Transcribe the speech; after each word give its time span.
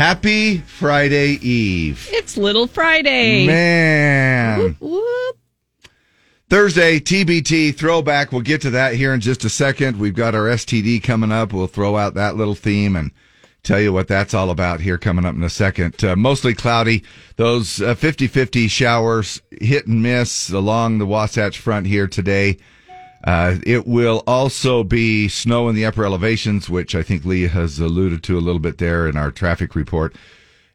Happy 0.00 0.56
Friday 0.56 1.32
Eve. 1.46 2.08
It's 2.10 2.38
Little 2.38 2.66
Friday. 2.66 3.46
Man. 3.46 4.74
Whoop. 4.80 5.38
Thursday, 6.48 6.98
TBT 6.98 7.76
throwback. 7.76 8.32
We'll 8.32 8.40
get 8.40 8.62
to 8.62 8.70
that 8.70 8.94
here 8.94 9.12
in 9.12 9.20
just 9.20 9.44
a 9.44 9.50
second. 9.50 9.98
We've 9.98 10.14
got 10.14 10.34
our 10.34 10.44
STD 10.44 11.02
coming 11.02 11.30
up. 11.30 11.52
We'll 11.52 11.66
throw 11.66 11.98
out 11.98 12.14
that 12.14 12.34
little 12.34 12.54
theme 12.54 12.96
and 12.96 13.10
tell 13.62 13.78
you 13.78 13.92
what 13.92 14.08
that's 14.08 14.32
all 14.32 14.48
about 14.48 14.80
here 14.80 14.96
coming 14.96 15.26
up 15.26 15.34
in 15.34 15.42
a 15.42 15.50
second. 15.50 16.02
Uh, 16.02 16.16
mostly 16.16 16.54
cloudy. 16.54 17.04
Those 17.36 17.82
uh, 17.82 17.94
50-50 17.94 18.70
showers 18.70 19.42
hit 19.50 19.86
and 19.86 20.02
miss 20.02 20.48
along 20.48 20.96
the 20.96 21.04
Wasatch 21.04 21.58
Front 21.58 21.86
here 21.86 22.08
today. 22.08 22.56
Uh, 23.24 23.56
it 23.66 23.86
will 23.86 24.22
also 24.26 24.82
be 24.82 25.28
snow 25.28 25.68
in 25.68 25.74
the 25.74 25.84
upper 25.84 26.04
elevations, 26.04 26.70
which 26.70 26.94
I 26.94 27.02
think 27.02 27.24
Lee 27.24 27.48
has 27.48 27.78
alluded 27.78 28.22
to 28.24 28.38
a 28.38 28.40
little 28.40 28.60
bit 28.60 28.78
there 28.78 29.06
in 29.06 29.16
our 29.16 29.30
traffic 29.30 29.74
report. 29.74 30.16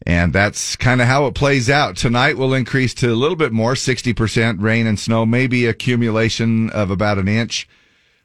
And 0.05 0.34
that's 0.34 0.75
kind 0.75 1.02
of 1.02 1.07
how 1.07 1.25
it 1.25 1.33
plays 1.33 1.69
out. 1.69 1.96
Tonight 1.96 2.38
will 2.38 2.54
increase 2.54 2.93
to 2.96 3.11
a 3.11 3.16
little 3.16 3.36
bit 3.38 3.52
more, 3.52 3.74
60% 3.74 4.61
rain 4.61 4.86
and 4.86 5.00
snow, 5.00 5.25
maybe 5.25 5.66
accumulation 5.66 6.69
of 6.71 6.92
about 6.92 7.18
an 7.18 7.28
inch. 7.28 7.68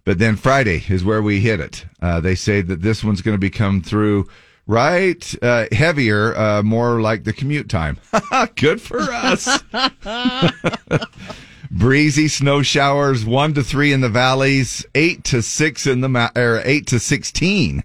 But 0.04 0.18
then 0.18 0.36
Friday 0.36 0.84
is 0.88 1.04
where 1.04 1.22
we 1.22 1.40
hit 1.40 1.60
it. 1.60 1.86
Uh, 2.02 2.20
they 2.20 2.34
say 2.34 2.60
that 2.62 2.82
this 2.82 3.02
one's 3.02 3.22
going 3.22 3.34
to 3.34 3.38
be 3.38 3.50
come 3.50 3.80
through 3.82 4.28
right 4.66 5.34
uh, 5.42 5.66
heavier, 5.72 6.36
uh, 6.36 6.62
more 6.62 7.00
like 7.00 7.24
the 7.24 7.32
commute 7.32 7.68
time. 7.68 7.98
Good 8.56 8.80
for 8.80 9.00
us. 9.00 9.62
Breezy 11.70 12.26
snow 12.26 12.62
showers, 12.62 13.24
one 13.24 13.54
to 13.54 13.62
three 13.62 13.92
in 13.92 14.00
the 14.00 14.08
valleys, 14.08 14.84
eight 14.96 15.22
to 15.24 15.40
six 15.40 15.86
in 15.86 16.00
the 16.00 16.08
ma- 16.08 16.30
or 16.34 16.60
eight 16.64 16.88
to 16.88 16.98
sixteen 16.98 17.84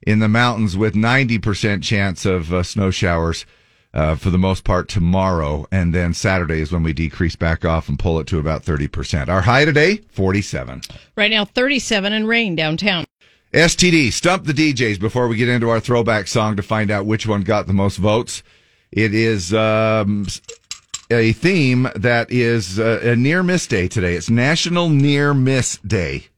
in 0.00 0.20
the 0.20 0.28
mountains, 0.28 0.74
with 0.74 0.96
ninety 0.96 1.38
percent 1.38 1.84
chance 1.84 2.24
of 2.24 2.50
uh, 2.50 2.62
snow 2.62 2.90
showers 2.90 3.44
uh, 3.92 4.14
for 4.14 4.30
the 4.30 4.38
most 4.38 4.64
part 4.64 4.88
tomorrow, 4.88 5.66
and 5.70 5.94
then 5.94 6.14
Saturday 6.14 6.62
is 6.62 6.72
when 6.72 6.82
we 6.82 6.94
decrease 6.94 7.36
back 7.36 7.62
off 7.62 7.90
and 7.90 7.98
pull 7.98 8.18
it 8.20 8.26
to 8.28 8.38
about 8.38 8.62
thirty 8.62 8.88
percent. 8.88 9.28
Our 9.28 9.42
high 9.42 9.66
today, 9.66 9.98
forty-seven. 10.12 10.80
Right 11.14 11.30
now, 11.30 11.44
37 11.44 12.14
and 12.14 12.26
rain 12.26 12.56
downtown. 12.56 13.04
STD, 13.52 14.12
stump 14.14 14.44
the 14.44 14.54
DJs 14.54 14.98
before 14.98 15.28
we 15.28 15.36
get 15.36 15.50
into 15.50 15.68
our 15.68 15.80
throwback 15.80 16.26
song 16.26 16.56
to 16.56 16.62
find 16.62 16.90
out 16.90 17.04
which 17.04 17.26
one 17.26 17.42
got 17.42 17.66
the 17.66 17.74
most 17.74 17.98
votes. 17.98 18.42
It 18.92 19.12
is 19.12 19.52
um, 19.52 20.26
a 21.10 21.32
theme 21.32 21.88
that 21.94 22.30
is 22.30 22.78
uh, 22.78 23.00
a 23.02 23.16
near 23.16 23.42
miss 23.42 23.66
day 23.66 23.88
today. 23.88 24.14
It's 24.14 24.30
National 24.30 24.88
Near 24.88 25.34
Miss 25.34 25.78
Day. 25.78 26.28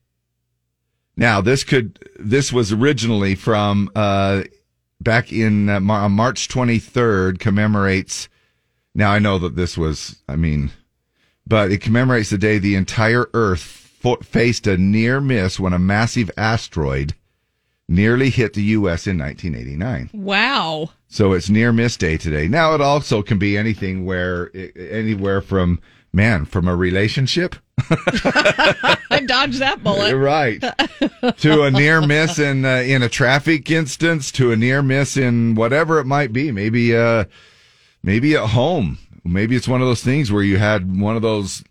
Now, 1.17 1.41
this 1.41 1.63
could 1.63 1.99
this 2.19 2.53
was 2.53 2.73
originally 2.73 3.35
from 3.35 3.91
uh, 3.95 4.43
back 5.01 5.33
in 5.33 5.69
uh, 5.69 5.81
Mar- 5.81 6.09
March 6.09 6.49
23rd 6.49 7.39
commemorates. 7.39 8.29
Now 8.95 9.11
I 9.11 9.19
know 9.19 9.39
that 9.39 9.57
this 9.57 9.77
was, 9.77 10.23
I 10.29 10.37
mean, 10.37 10.71
but 11.47 11.71
it 11.71 11.81
commemorates 11.81 12.31
the 12.31 12.39
day 12.39 12.59
the 12.59 12.77
entire 12.77 13.29
Earth 13.35 13.61
fo- 13.61 14.17
faced 14.17 14.67
a 14.67 14.77
near 14.77 15.21
miss 15.21 15.61
when 15.61 15.73
a 15.73 15.79
massive 15.79 16.31
asteroid 16.37 17.15
nearly 17.93 18.31
hit 18.31 18.55
the 18.55 18.63
U.S. 18.63 19.07
in 19.07 19.19
1989. 19.19 20.11
Wow. 20.15 20.91
So 21.09 21.33
it's 21.33 21.51
near 21.51 21.73
miss 21.73 21.97
day 21.97 22.17
today. 22.17 22.49
Now 22.49 22.75
it 22.75 22.81
also 22.81 23.23
can 23.23 23.39
be 23.39 23.57
anything 23.57 24.05
where 24.05 24.51
anywhere 24.77 25.43
from 25.43 25.81
man 26.13 26.45
from 26.45 26.69
a 26.69 26.77
relationship 26.77 27.57
I 27.91 29.25
dodged 29.27 29.59
that 29.61 29.83
bullet. 29.83 30.15
right 30.15 30.61
to 31.39 31.63
a 31.63 31.71
near 31.71 32.07
miss 32.07 32.39
in 32.39 32.65
uh, 32.67 32.83
in 32.87 33.03
a 33.03 33.09
traffic 33.09 33.71
instance 33.71 34.31
to 34.33 34.53
a 34.53 34.57
near 34.57 34.83
miss 34.83 35.17
in 35.17 35.55
whatever 35.55 35.99
it 35.99 36.05
might 36.05 36.33
be. 36.33 36.53
Maybe 36.53 36.95
uh 36.95 37.25
maybe 38.03 38.37
at 38.37 38.51
home. 38.51 38.99
Maybe 39.25 39.57
it's 39.57 39.69
one 39.69 39.81
of 39.81 39.87
those 39.87 40.03
things 40.03 40.31
where 40.31 40.43
you 40.43 40.59
had 40.59 41.01
one 41.01 41.17
of 41.17 41.23
those 41.23 41.65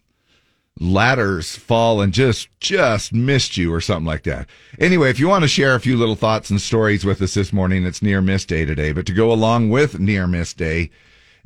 ladders 0.82 1.56
fall 1.56 2.02
and 2.02 2.12
just 2.12 2.50
just 2.59 3.14
missed 3.14 3.56
you 3.56 3.72
or 3.72 3.80
something 3.80 4.06
like 4.06 4.24
that. 4.24 4.50
Anyway, 4.80 5.09
if 5.12 5.19
you 5.19 5.28
want 5.28 5.44
to 5.44 5.47
share 5.47 5.75
a 5.75 5.80
few 5.80 5.96
little 5.96 6.16
thoughts 6.16 6.50
and 6.50 6.59
stories 6.59 7.06
with 7.06 7.22
us 7.22 7.36
this 7.36 7.53
morning, 7.53 7.86
it's 7.86 8.02
near 8.02 8.19
miss 8.19 8.46
day 8.46 8.66
today. 8.66 8.92
But 8.92 9.06
to 9.06 9.14
go 9.14 9.31
along 9.31 9.69
with 9.69 10.00
near 10.00 10.25
miss 10.25 10.53
day 10.53 10.90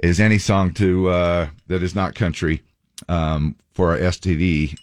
is 0.02 0.20
any 0.22 0.38
song 0.38 0.74
to 0.76 1.10
uh, 1.10 1.50
that 1.68 1.84
is 1.84 1.94
not 1.94 2.16
country 2.16 2.62
um, 3.10 3.56
for 3.74 3.92
our 3.92 3.98
STD 4.00 4.78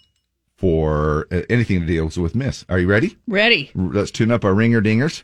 for 0.56 1.26
uh, 1.32 1.40
anything 1.48 1.80
that 1.80 1.86
deals 1.86 2.18
with 2.18 2.34
miss. 2.34 2.64
Are 2.68 2.78
you 2.78 2.86
ready? 2.88 3.16
Ready. 3.26 3.70
Let's 3.74 4.10
tune 4.10 4.30
up 4.30 4.44
our 4.44 4.54
ringer 4.54 4.82
dingers. 4.82 5.22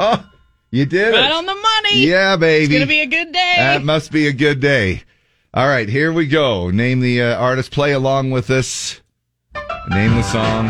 Oh, 0.00 0.24
you 0.70 0.86
did 0.86 1.12
Right 1.14 1.26
it. 1.26 1.32
on 1.32 1.46
the 1.46 1.54
money. 1.54 2.06
Yeah, 2.06 2.36
baby. 2.36 2.64
It's 2.64 2.70
going 2.72 2.80
to 2.82 2.88
be 2.88 3.00
a 3.00 3.06
good 3.06 3.32
day. 3.32 3.54
That 3.58 3.84
must 3.84 4.10
be 4.10 4.26
a 4.28 4.32
good 4.32 4.60
day. 4.60 5.02
All 5.54 5.68
right, 5.68 5.86
here 5.86 6.10
we 6.12 6.26
go. 6.26 6.70
Name 6.70 7.00
the 7.00 7.20
uh, 7.20 7.36
artist. 7.36 7.72
Play 7.72 7.92
along 7.92 8.30
with 8.30 8.48
us. 8.48 9.02
Name 9.90 10.14
the 10.14 10.22
song. 10.22 10.66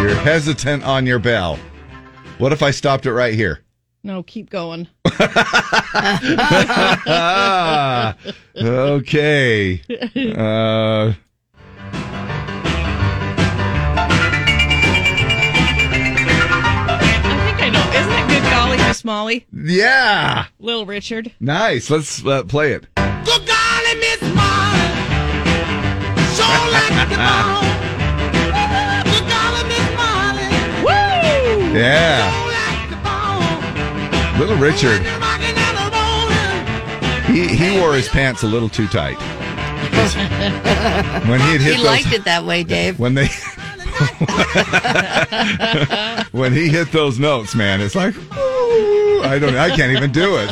You're 0.00 0.14
hesitant 0.14 0.84
on 0.84 1.04
your 1.04 1.18
bell. 1.18 1.58
What 2.38 2.52
if 2.52 2.62
I 2.62 2.70
stopped 2.70 3.06
it 3.06 3.12
right 3.12 3.34
here? 3.34 3.64
no, 4.04 4.22
keep 4.22 4.50
going. 4.50 4.86
Okay. 8.60 9.82
Uh, 10.36 11.12
it 18.90 19.02
good 19.02 19.04
golly, 19.04 19.04
Miss 19.04 19.04
Molly? 19.04 19.46
yeah. 19.52 20.46
Little 20.60 20.86
Richard. 20.86 21.32
Nice. 21.40 21.90
Let's 21.90 22.24
uh, 22.26 22.42
play 22.44 22.72
it. 22.72 22.86
Good 22.96 23.46
golly, 23.46 23.94
Miss 24.00 24.20
Molly. 24.22 24.88
Sure 26.34 26.46
like 26.72 27.08
the 27.08 27.16
ball. 27.16 27.62
Good 29.04 29.24
golly, 29.28 29.62
Miss 29.68 29.88
Molly. 29.96 30.48
Woo! 30.84 31.78
Yeah. 31.78 32.30
Sure 32.30 32.48
like 32.52 32.88
the 32.90 32.96
ball. 33.04 33.40
Little 34.40 34.56
Richard. 34.56 35.00
Rocking 35.20 35.56
and 35.56 35.78
a 35.78 35.80
rolling. 35.94 37.34
He, 37.34 37.40
he 37.56 37.68
wore 37.80 37.94
his 37.94 38.08
pants 38.08 38.42
a 38.42 38.46
little 38.46 38.68
too 38.68 38.86
tight. 38.88 39.16
when 41.28 41.40
he 41.40 41.52
had 41.52 41.60
hit 41.60 41.76
He 41.76 41.82
those, 41.82 41.86
liked 41.86 42.12
it 42.12 42.24
that 42.24 42.44
way, 42.44 42.62
Dave. 42.64 42.98
when 42.98 43.14
they 43.14 43.26
when 46.32 46.52
he 46.52 46.68
hit 46.68 46.92
those 46.92 47.18
notes, 47.18 47.54
man, 47.54 47.80
it's 47.80 47.94
like 47.96 48.14
I 49.22 49.38
don't 49.38 49.56
I 49.56 49.74
can't 49.74 49.96
even 49.96 50.12
do 50.12 50.36
it. 50.36 50.50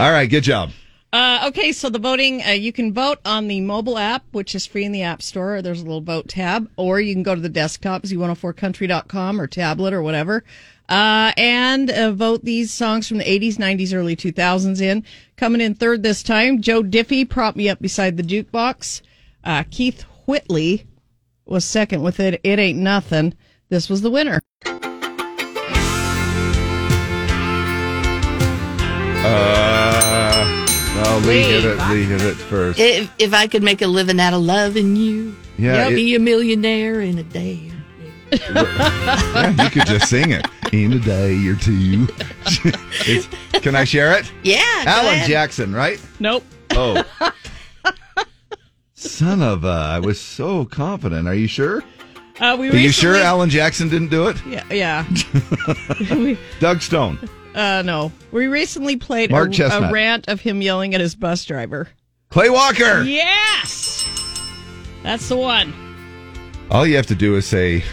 All 0.00 0.10
right, 0.10 0.26
good 0.26 0.42
job. 0.42 0.70
Uh, 1.12 1.44
okay, 1.46 1.70
so 1.70 1.88
the 1.88 1.98
voting, 2.00 2.42
uh, 2.42 2.48
you 2.48 2.72
can 2.72 2.92
vote 2.92 3.20
on 3.24 3.46
the 3.46 3.60
mobile 3.60 3.96
app, 3.98 4.24
which 4.32 4.52
is 4.52 4.66
free 4.66 4.84
in 4.84 4.90
the 4.90 5.02
App 5.02 5.22
Store. 5.22 5.62
There's 5.62 5.80
a 5.80 5.84
little 5.84 6.00
vote 6.00 6.26
tab, 6.26 6.68
or 6.76 6.98
you 6.98 7.14
can 7.14 7.22
go 7.22 7.36
to 7.36 7.40
the 7.40 7.48
desktop, 7.48 8.02
z104country.com 8.02 9.40
or 9.40 9.46
tablet 9.46 9.94
or 9.94 10.02
whatever, 10.02 10.42
uh, 10.88 11.30
and 11.36 11.88
uh, 11.88 12.10
vote 12.10 12.44
these 12.44 12.74
songs 12.74 13.06
from 13.06 13.18
the 13.18 13.24
80s, 13.24 13.58
90s, 13.58 13.94
early 13.94 14.16
2000s 14.16 14.80
in. 14.80 15.04
Coming 15.36 15.60
in 15.60 15.76
third 15.76 16.02
this 16.02 16.24
time, 16.24 16.60
Joe 16.60 16.82
Diffie, 16.82 17.28
Prop 17.28 17.54
Me 17.54 17.68
Up 17.68 17.80
Beside 17.80 18.16
the 18.16 18.24
Jukebox. 18.24 19.00
Uh, 19.44 19.62
Keith 19.70 20.02
Whitley 20.26 20.84
was 21.46 21.64
second 21.64 22.02
with 22.02 22.18
it. 22.18 22.40
It 22.42 22.58
Ain't 22.58 22.80
Nothing. 22.80 23.34
This 23.68 23.88
was 23.88 24.02
the 24.02 24.10
winner. 24.10 24.40
Uh, 29.24 30.66
oh, 31.06 31.22
Lee 31.26 31.42
hit 31.42 31.64
it. 31.64 31.78
Lee 31.90 32.04
hit 32.04 32.20
it 32.22 32.34
first. 32.34 32.78
If, 32.78 33.10
if 33.18 33.32
I 33.32 33.46
could 33.46 33.62
make 33.62 33.80
a 33.82 33.86
living 33.86 34.20
out 34.20 34.34
of 34.34 34.42
loving 34.42 34.96
you, 34.96 35.34
Yeah, 35.56 35.84
I'll 35.84 35.92
it- 35.92 35.96
be 35.96 36.14
a 36.14 36.18
millionaire 36.18 37.00
in 37.00 37.18
a 37.18 37.22
day. 37.22 37.70
yeah, 38.32 39.50
you 39.64 39.70
could 39.70 39.86
just 39.86 40.08
sing 40.08 40.30
it 40.30 40.44
in 40.72 40.92
a 40.94 40.98
day 40.98 41.46
or 41.46 41.54
two. 41.56 42.06
It's- 43.06 43.28
can 43.62 43.74
I 43.76 43.84
share 43.84 44.12
it? 44.18 44.30
Yeah, 44.42 44.58
go 44.84 44.90
Alan 44.90 45.06
ahead. 45.14 45.28
Jackson, 45.28 45.72
right? 45.74 46.00
Nope. 46.20 46.44
Oh. 46.72 47.02
Son 48.94 49.42
of 49.42 49.64
a, 49.64 49.68
I 49.68 49.98
was 50.00 50.20
so 50.20 50.64
confident. 50.64 51.28
Are 51.28 51.34
you 51.34 51.46
sure? 51.46 51.82
Uh, 52.40 52.56
we 52.58 52.70
Are 52.70 52.76
you 52.76 52.90
sure 52.90 53.12
recently- 53.12 53.20
Alan 53.26 53.50
Jackson 53.50 53.88
didn't 53.88 54.08
do 54.08 54.28
it? 54.28 54.36
Yeah, 54.46 54.64
yeah. 54.72 56.36
Doug 56.60 56.80
Stone. 56.82 57.18
Uh, 57.54 57.82
no. 57.84 58.12
We 58.32 58.46
recently 58.46 58.96
played 58.96 59.30
Mark 59.30 59.58
a, 59.58 59.66
a 59.66 59.92
rant 59.92 60.28
of 60.28 60.40
him 60.40 60.60
yelling 60.60 60.94
at 60.94 61.00
his 61.00 61.14
bus 61.14 61.44
driver. 61.44 61.88
Clay 62.30 62.50
Walker. 62.50 63.02
Yes! 63.02 64.04
That's 65.02 65.28
the 65.28 65.36
one. 65.36 65.72
All 66.70 66.86
you 66.86 66.96
have 66.96 67.06
to 67.06 67.14
do 67.14 67.36
is 67.36 67.46
say 67.46 67.84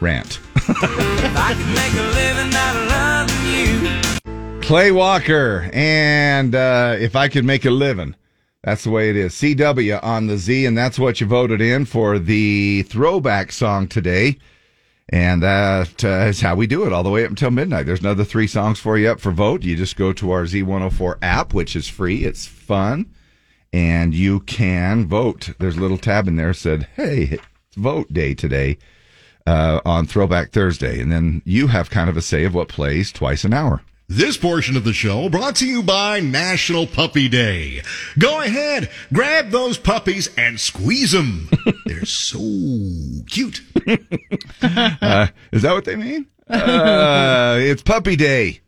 rant. 0.00 0.40
I 0.56 1.54
could 1.56 1.74
make 1.74 1.92
a 1.92 2.06
living 2.14 2.54
out 2.54 2.76
of 2.76 2.88
loving 2.88 4.56
you. 4.56 4.60
Clay 4.62 4.92
Walker. 4.92 5.68
And 5.72 6.54
uh, 6.54 6.96
if 6.98 7.16
I 7.16 7.28
could 7.28 7.44
make 7.44 7.64
a 7.64 7.70
living, 7.70 8.14
that's 8.62 8.84
the 8.84 8.90
way 8.90 9.10
it 9.10 9.16
is. 9.16 9.34
CW 9.34 10.02
on 10.02 10.26
the 10.26 10.38
Z, 10.38 10.64
and 10.66 10.78
that's 10.78 10.98
what 10.98 11.20
you 11.20 11.26
voted 11.26 11.60
in 11.60 11.84
for 11.84 12.18
the 12.18 12.82
throwback 12.84 13.52
song 13.52 13.88
today. 13.88 14.38
And 15.12 15.42
that 15.42 16.04
uh, 16.04 16.28
is 16.28 16.40
how 16.40 16.54
we 16.54 16.68
do 16.68 16.86
it 16.86 16.92
all 16.92 17.02
the 17.02 17.10
way 17.10 17.24
up 17.24 17.30
until 17.30 17.50
midnight. 17.50 17.84
There's 17.84 18.00
another 18.00 18.22
three 18.22 18.46
songs 18.46 18.78
for 18.78 18.96
you 18.96 19.10
up 19.10 19.18
for 19.18 19.32
vote. 19.32 19.64
You 19.64 19.76
just 19.76 19.96
go 19.96 20.12
to 20.12 20.30
our 20.30 20.44
Z104 20.44 21.18
app, 21.20 21.52
which 21.52 21.74
is 21.74 21.88
free. 21.88 22.24
It's 22.24 22.46
fun. 22.46 23.12
And 23.72 24.14
you 24.14 24.40
can 24.40 25.08
vote. 25.08 25.50
There's 25.58 25.76
a 25.76 25.80
little 25.80 25.98
tab 25.98 26.28
in 26.28 26.36
there 26.36 26.54
said, 26.54 26.88
hey, 26.94 27.22
it's 27.32 27.76
vote 27.76 28.12
day 28.12 28.34
today 28.34 28.78
uh, 29.48 29.80
on 29.84 30.06
Throwback 30.06 30.52
Thursday. 30.52 31.00
And 31.00 31.10
then 31.10 31.42
you 31.44 31.66
have 31.66 31.90
kind 31.90 32.08
of 32.08 32.16
a 32.16 32.22
say 32.22 32.44
of 32.44 32.54
what 32.54 32.68
plays 32.68 33.10
twice 33.10 33.42
an 33.42 33.52
hour. 33.52 33.82
This 34.12 34.36
portion 34.36 34.76
of 34.76 34.82
the 34.82 34.92
show 34.92 35.28
brought 35.28 35.54
to 35.56 35.66
you 35.68 35.84
by 35.84 36.18
National 36.18 36.84
Puppy 36.84 37.28
Day. 37.28 37.80
Go 38.18 38.40
ahead, 38.40 38.90
grab 39.12 39.50
those 39.50 39.78
puppies 39.78 40.28
and 40.36 40.58
squeeze 40.58 41.12
them. 41.12 41.48
They're 41.86 42.04
so 42.04 42.38
cute. 43.28 43.62
Uh, 44.62 45.26
is 45.52 45.62
that 45.62 45.72
what 45.72 45.84
they 45.84 45.94
mean? 45.96 46.26
Uh, 46.50 47.56
it's 47.60 47.80
puppy 47.82 48.16
day. 48.16 48.60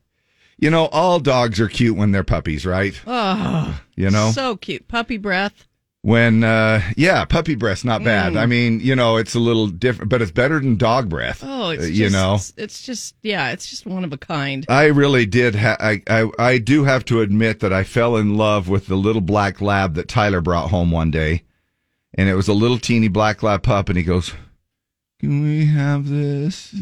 You 0.58 0.70
know, 0.70 0.86
all 0.86 1.18
dogs 1.18 1.58
are 1.58 1.66
cute 1.68 1.96
when 1.96 2.12
they're 2.12 2.22
puppies, 2.22 2.64
right? 2.64 2.98
Oh, 3.08 3.80
You 3.96 4.10
know, 4.10 4.30
so 4.30 4.54
cute. 4.56 4.86
Puppy 4.86 5.16
breath. 5.18 5.66
When, 6.02 6.42
uh, 6.44 6.82
yeah, 6.96 7.24
puppy 7.24 7.54
breath's 7.54 7.84
not 7.84 8.00
Mm. 8.00 8.04
bad. 8.04 8.36
I 8.36 8.46
mean, 8.46 8.80
you 8.80 8.94
know, 8.96 9.16
it's 9.16 9.34
a 9.34 9.38
little 9.38 9.68
different, 9.68 10.10
but 10.10 10.20
it's 10.20 10.30
better 10.32 10.58
than 10.58 10.76
dog 10.76 11.08
breath. 11.08 11.42
Oh, 11.46 11.70
it's 11.70 11.84
Uh, 11.84 11.86
just, 11.86 11.98
you 11.98 12.10
know, 12.10 12.38
it's 12.56 12.82
just 12.82 13.14
yeah, 13.22 13.50
it's 13.52 13.70
just 13.70 13.86
one 13.86 14.04
of 14.04 14.12
a 14.12 14.18
kind. 14.18 14.66
I 14.68 14.86
really 14.86 15.26
did. 15.26 15.54
Ha- 15.54 15.76
I, 15.78 16.02
I 16.10 16.28
I 16.38 16.58
do 16.58 16.84
have 16.84 17.04
to 17.06 17.20
admit 17.20 17.60
that 17.60 17.72
I 17.72 17.84
fell 17.84 18.16
in 18.16 18.36
love 18.36 18.68
with 18.68 18.86
the 18.88 18.96
little 18.96 19.20
black 19.22 19.60
lab 19.60 19.94
that 19.94 20.08
Tyler 20.08 20.40
brought 20.40 20.70
home 20.70 20.90
one 20.90 21.10
day, 21.12 21.44
and 22.14 22.28
it 22.28 22.34
was 22.34 22.48
a 22.48 22.52
little 22.54 22.78
teeny 22.78 23.08
black 23.08 23.42
lab 23.42 23.62
pup, 23.62 23.88
and 23.88 23.96
he 23.96 24.02
goes, 24.04 24.34
"Can 25.20 25.42
we 25.44 25.66
have 25.66 26.08
this?" 26.08 26.72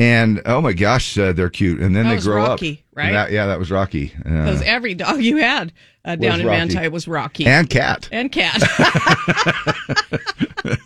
And 0.00 0.40
oh 0.46 0.60
my 0.60 0.72
gosh, 0.74 1.18
uh, 1.18 1.32
they're 1.32 1.50
cute. 1.50 1.80
And 1.80 1.96
then 1.96 2.06
That 2.08 2.16
they 2.18 2.22
grow 2.22 2.36
Rocky, 2.44 2.72
up. 2.72 2.78
Right? 2.98 3.12
That- 3.12 3.30
yeah, 3.30 3.46
that 3.46 3.58
was 3.58 3.70
Rocky. 3.70 4.12
Uh, 4.18 4.44
Because 4.44 4.62
every 4.62 4.94
dog 4.94 5.22
you 5.22 5.38
had 5.38 5.72
uh, 6.04 6.16
down 6.16 6.40
in 6.40 6.46
Rocky. 6.46 6.74
Manti 6.74 6.88
was 6.88 7.08
Rocky 7.08 7.46
and 7.46 7.70
cat. 7.70 8.08
and 8.12 8.30
cat. 8.30 8.60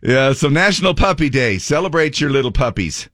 Yeah, 0.00 0.32
so 0.32 0.48
National 0.48 0.94
Puppy 0.94 1.28
Day. 1.28 1.58
Celebrate 1.58 2.20
your 2.20 2.30
little 2.30 2.52
puppies, 2.52 3.08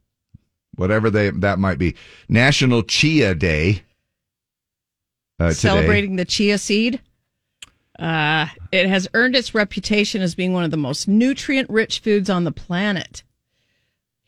whatever 0.76 1.08
they 1.08 1.30
that 1.30 1.58
might 1.58 1.78
be. 1.78 1.94
National 2.28 2.82
Chia 2.82 3.34
Day. 3.34 3.82
Uh. 5.40 5.50
Celebrating 5.52 6.16
the 6.16 6.26
chia 6.26 6.58
seed. 6.58 7.00
Uh, 7.98 8.46
it 8.70 8.86
has 8.86 9.08
earned 9.14 9.34
its 9.34 9.54
reputation 9.54 10.20
as 10.20 10.34
being 10.34 10.52
one 10.52 10.64
of 10.64 10.70
the 10.70 10.76
most 10.76 11.08
nutrient 11.08 11.70
rich 11.70 12.00
foods 12.00 12.28
on 12.28 12.44
the 12.44 12.52
planet. 12.52 13.22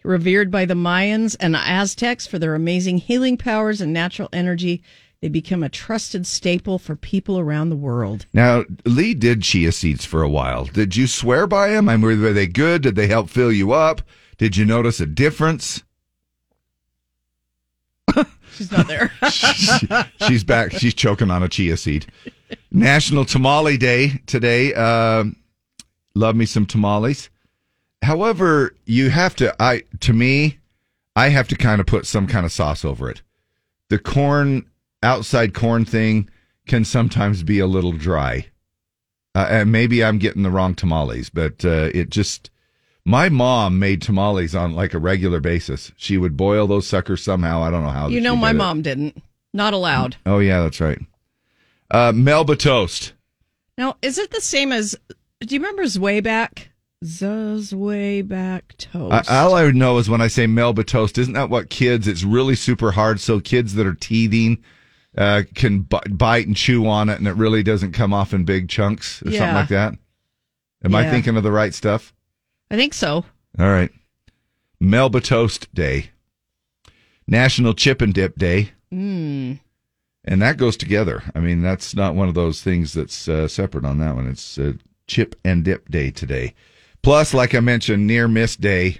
Revered 0.07 0.51
by 0.53 0.65
the 0.65 0.75
Mayans 0.75 1.35
and 1.41 1.57
Aztecs 1.57 2.27
for 2.27 2.39
their 2.39 2.55
amazing 2.55 2.99
healing 2.99 3.37
powers 3.37 3.81
and 3.81 3.93
natural 3.93 4.29
energy, 4.33 4.83
they 5.21 5.29
become 5.29 5.63
a 5.65 5.69
trusted 5.69 6.27
staple 6.27 6.79
for 6.79 6.95
people 6.95 7.39
around 7.41 7.71
the 7.71 7.77
world. 7.77 8.25
Now, 8.33 8.65
Lee 8.85 9.15
did 9.15 9.43
chia 9.43 9.73
seeds 9.73 10.05
for 10.05 10.23
a 10.23 10.29
while. 10.29 10.67
Did 10.67 10.95
you 10.95 11.07
swear 11.09 11.47
by 11.49 11.71
them? 11.71 11.89
I 11.89 11.97
mean, 11.97 12.21
were 12.21 12.33
they 12.33 12.47
good? 12.47 12.83
Did 12.83 12.95
they 12.95 13.09
help 13.09 13.29
fill 13.29 13.51
you 13.51 13.73
up? 13.73 14.01
Did 14.39 14.57
you 14.57 14.65
notice 14.65 15.01
a 15.01 15.07
difference? 15.07 15.83
She's 18.55 18.71
not 18.71 18.87
there. 18.87 19.13
She- 19.31 19.87
she's 20.27 20.45
back. 20.45 20.73
She's 20.73 20.95
choking 20.95 21.31
on 21.31 21.43
a 21.43 21.49
chia 21.49 21.77
seed. 21.77 22.07
National 22.71 23.25
Tamale 23.25 23.77
Day 23.77 24.21
today. 24.27 24.73
Uh, 24.73 25.25
love 26.15 26.37
me 26.37 26.47
some 26.47 26.65
tamales. 26.65 27.29
However, 28.03 28.75
you 28.85 29.11
have 29.11 29.35
to. 29.37 29.55
I 29.63 29.83
to 30.01 30.13
me, 30.13 30.59
I 31.15 31.29
have 31.31 31.49
to 31.49 31.57
kind 31.57 31.81
of 31.81 31.87
put 31.87 32.07
some 32.07 32.27
kind 32.27 32.45
of 32.47 32.53
sauce 32.53 32.85
over 32.85 33.11
it. 33.11 33.23
The 33.89 33.99
corn 33.99 34.67
outside 35.03 35.55
corn 35.55 35.85
thing 35.85 36.29
can 36.67 36.85
sometimes 36.85 37.43
be 37.43 37.59
a 37.59 37.67
little 37.67 37.93
dry. 37.93 38.47
Uh, 39.35 39.47
and 39.51 39.73
maybe 39.73 40.03
I'm 40.03 40.19
getting 40.19 40.43
the 40.43 40.51
wrong 40.51 40.75
tamales, 40.75 41.31
but 41.31 41.65
uh, 41.65 41.91
it 41.95 42.11
just. 42.11 42.51
My 43.09 43.29
mom 43.29 43.79
made 43.79 44.03
tamales 44.03 44.53
on 44.57 44.75
like 44.75 44.93
a 44.93 44.99
regular 44.99 45.39
basis. 45.39 45.93
She 45.97 46.19
would 46.19 46.37
boil 46.37 46.67
those 46.67 46.89
suckers 46.89 47.23
somehow. 47.23 47.63
I 47.63 47.71
don't 47.71 47.85
know 47.85 47.91
how. 47.91 48.09
you 48.09 48.21
know, 48.21 48.35
my 48.35 48.51
did 48.51 48.57
it. 48.57 48.59
mom 48.59 48.83
didn't. 48.83 49.23
Not 49.55 49.75
allowed. 49.75 50.17
Oh 50.27 50.41
yeah, 50.41 50.63
that's 50.63 50.81
right. 50.81 50.99
Uh, 51.91 52.13
Melba 52.13 52.57
toast. 52.57 53.13
Now, 53.79 53.97
is 54.03 54.19
it 54.19 54.33
the 54.33 54.41
same 54.41 54.73
as? 54.73 54.97
Do 55.41 55.55
you 55.55 55.61
remember 55.61 55.85
Zwieback? 57.05 58.27
Zwieback 58.27 58.63
toast. 58.79 59.31
I, 59.31 59.39
all 59.43 59.55
I 59.55 59.71
know 59.71 59.99
is 59.99 60.09
when 60.09 60.21
I 60.21 60.29
say 60.29 60.47
Melba 60.47 60.85
toast, 60.85 61.19
isn't 61.19 61.35
that 61.35 61.51
what 61.51 61.71
kids? 61.71 62.09
It's 62.09 62.25
really 62.25 62.55
super 62.55 62.93
hard, 62.93 63.21
so 63.21 63.41
kids 63.41 63.75
that 63.75 63.87
are 63.87 63.95
teething 63.95 64.63
uh, 65.17 65.43
can 65.55 65.81
b- 65.81 65.99
bite 66.11 66.47
and 66.47 66.57
chew 66.57 66.87
on 66.87 67.09
it, 67.09 67.19
and 67.19 67.27
it 67.29 67.35
really 67.35 67.63
doesn't 67.63 67.93
come 67.93 68.13
off 68.13 68.33
in 68.35 68.45
big 68.45 68.69
chunks 68.69 69.23
or 69.23 69.31
Yeah. 69.31 69.39
something 69.41 69.55
like 69.55 69.69
that. 69.69 69.95
Am 70.85 70.95
I 70.95 71.09
thinking 71.11 71.37
of 71.37 71.43
the 71.43 71.53
right 71.53 71.75
stuff? 71.75 72.13
I 72.71 72.77
think 72.77 72.95
so. 72.95 73.25
All 73.59 73.71
right. 73.71 73.91
Melba 74.79 75.21
toast 75.21 75.73
day, 75.75 76.11
National 77.27 77.73
Chip 77.75 78.03
and 78.03 78.13
Dip 78.13 78.37
day, 78.37 78.71
Mm. 78.93 79.59
and 80.25 80.43
that 80.43 80.59
goes 80.59 80.77
together. 80.77 81.23
I 81.35 81.41
mean, 81.41 81.63
that's 81.63 81.95
not 81.95 82.15
one 82.15 82.29
of 82.29 82.35
those 82.35 82.63
things 82.63 82.93
that's 82.93 83.27
uh, 83.29 83.49
separate 83.49 83.85
on 83.87 83.99
that 83.99 84.15
one. 84.15 84.27
It's 84.29 84.59
uh, 84.59 84.75
Chip 85.07 85.35
and 85.45 85.65
Dip 85.65 85.91
day 85.91 86.11
today. 86.11 86.55
Plus, 87.07 87.33
like 87.33 87.55
I 87.55 87.61
mentioned, 87.61 88.05
near 88.05 88.27
miss 88.27 88.57
day. 88.57 88.99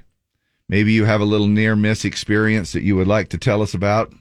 Maybe 0.69 0.93
you 0.93 1.07
have 1.07 1.21
a 1.21 1.25
little 1.25 1.49
near 1.49 1.75
miss 1.75 2.05
experience 2.05 2.71
that 2.71 2.85
you 2.85 2.95
would 2.95 3.09
like 3.09 3.31
to 3.31 3.37
tell 3.37 3.63
us 3.63 3.75
about. 3.75 4.13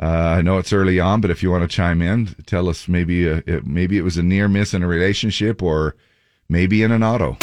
Uh, 0.00 0.06
I 0.06 0.40
know 0.40 0.56
it's 0.56 0.72
early 0.72 0.98
on, 0.98 1.20
but 1.20 1.30
if 1.30 1.42
you 1.42 1.50
want 1.50 1.60
to 1.62 1.68
chime 1.68 2.00
in, 2.00 2.34
tell 2.46 2.70
us 2.70 2.88
maybe 2.88 3.28
uh, 3.28 3.42
it, 3.46 3.66
maybe 3.66 3.98
it 3.98 4.00
was 4.00 4.16
a 4.16 4.22
near 4.22 4.48
miss 4.48 4.72
in 4.72 4.82
a 4.82 4.86
relationship 4.86 5.62
or 5.62 5.94
maybe 6.48 6.82
in 6.82 6.90
an 6.90 7.02
auto. 7.02 7.36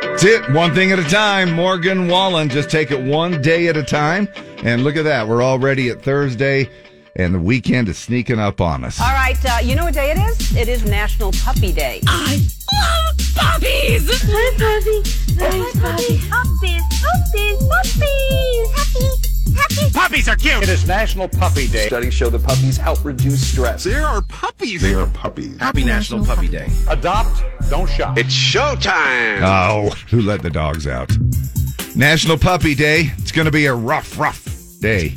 That's 0.00 0.24
it. 0.24 0.50
One 0.50 0.74
thing 0.74 0.90
at 0.90 0.98
a 0.98 1.08
time. 1.08 1.52
Morgan 1.52 2.08
Wallen. 2.08 2.48
Just 2.48 2.70
take 2.70 2.90
it 2.90 3.00
one 3.00 3.40
day 3.40 3.68
at 3.68 3.76
a 3.76 3.84
time. 3.84 4.26
And 4.64 4.82
look 4.82 4.96
at 4.96 5.04
that. 5.04 5.28
We're 5.28 5.44
already 5.44 5.90
at 5.90 6.02
Thursday, 6.02 6.68
and 7.14 7.36
the 7.36 7.38
weekend 7.38 7.88
is 7.88 7.98
sneaking 7.98 8.40
up 8.40 8.60
on 8.60 8.82
us. 8.82 9.00
All 9.00 9.12
right, 9.12 9.38
uh, 9.44 9.58
you 9.62 9.76
know 9.76 9.84
what 9.84 9.94
day 9.94 10.10
it 10.10 10.18
is? 10.18 10.56
It 10.56 10.66
is 10.66 10.84
National 10.84 11.30
Puppy 11.30 11.70
Day. 11.70 12.00
I 12.08 12.44
love 12.72 13.16
puppies! 13.34 14.08
Hi, 14.22 14.50
puppy. 14.58 15.02
Hi, 15.40 15.72
puppy. 15.80 16.18
Puppies, 16.28 16.82
puppies, 17.00 17.68
puppies. 17.68 18.70
Happy, 18.74 19.06
happy. 19.54 19.92
Puppies 19.92 20.28
are 20.28 20.36
cute. 20.36 20.62
It 20.62 20.68
is 20.68 20.86
National 20.86 21.28
Puppy 21.28 21.68
Day. 21.68 21.86
Studies 21.86 22.14
show 22.14 22.28
that 22.30 22.42
puppies 22.42 22.76
help 22.76 23.04
reduce 23.04 23.46
stress. 23.46 23.84
There 23.84 24.06
are 24.06 24.22
puppies. 24.22 24.82
They 24.82 24.94
are 24.94 25.06
puppies. 25.06 25.58
Happy 25.58 25.84
National 25.84 26.24
Puppy 26.24 26.48
Day. 26.48 26.68
Adopt, 26.88 27.42
don't 27.70 27.88
shop. 27.88 28.18
It's 28.18 28.34
showtime. 28.34 29.42
Oh, 29.42 29.90
who 30.10 30.22
let 30.22 30.42
the 30.42 30.50
dogs 30.50 30.86
out? 30.86 31.10
National 31.94 32.38
Puppy 32.38 32.74
Day. 32.74 33.10
It's 33.18 33.32
going 33.32 33.46
to 33.46 33.50
be 33.50 33.66
a 33.66 33.74
rough, 33.74 34.18
rough 34.18 34.44
day. 34.80 35.16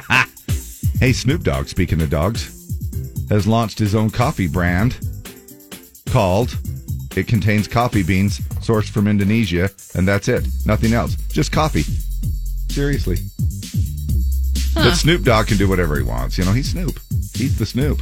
hey, 1.00 1.12
Snoop 1.12 1.42
Dogg, 1.42 1.66
speaking 1.66 2.00
of 2.02 2.10
dogs, 2.10 2.50
has 3.28 3.46
launched 3.46 3.78
his 3.78 3.94
own 3.94 4.10
coffee 4.10 4.46
brand 4.46 4.98
called 6.10 6.56
It 7.16 7.28
Contains 7.28 7.68
Coffee 7.68 8.02
Beans 8.02 8.40
Sourced 8.60 8.90
from 8.90 9.06
Indonesia, 9.06 9.70
and 9.94 10.06
that's 10.06 10.28
it. 10.28 10.46
Nothing 10.66 10.94
else. 10.94 11.14
Just 11.28 11.52
coffee. 11.52 11.84
Seriously. 12.72 13.18
But 14.74 14.94
Snoop 14.94 15.22
Dogg 15.22 15.46
can 15.46 15.56
do 15.56 15.68
whatever 15.68 15.96
he 15.96 16.02
wants. 16.02 16.36
You 16.36 16.44
know, 16.44 16.52
he's 16.52 16.70
Snoop. 16.70 16.98
He's 17.34 17.56
the 17.58 17.66
Snoop. 17.66 18.00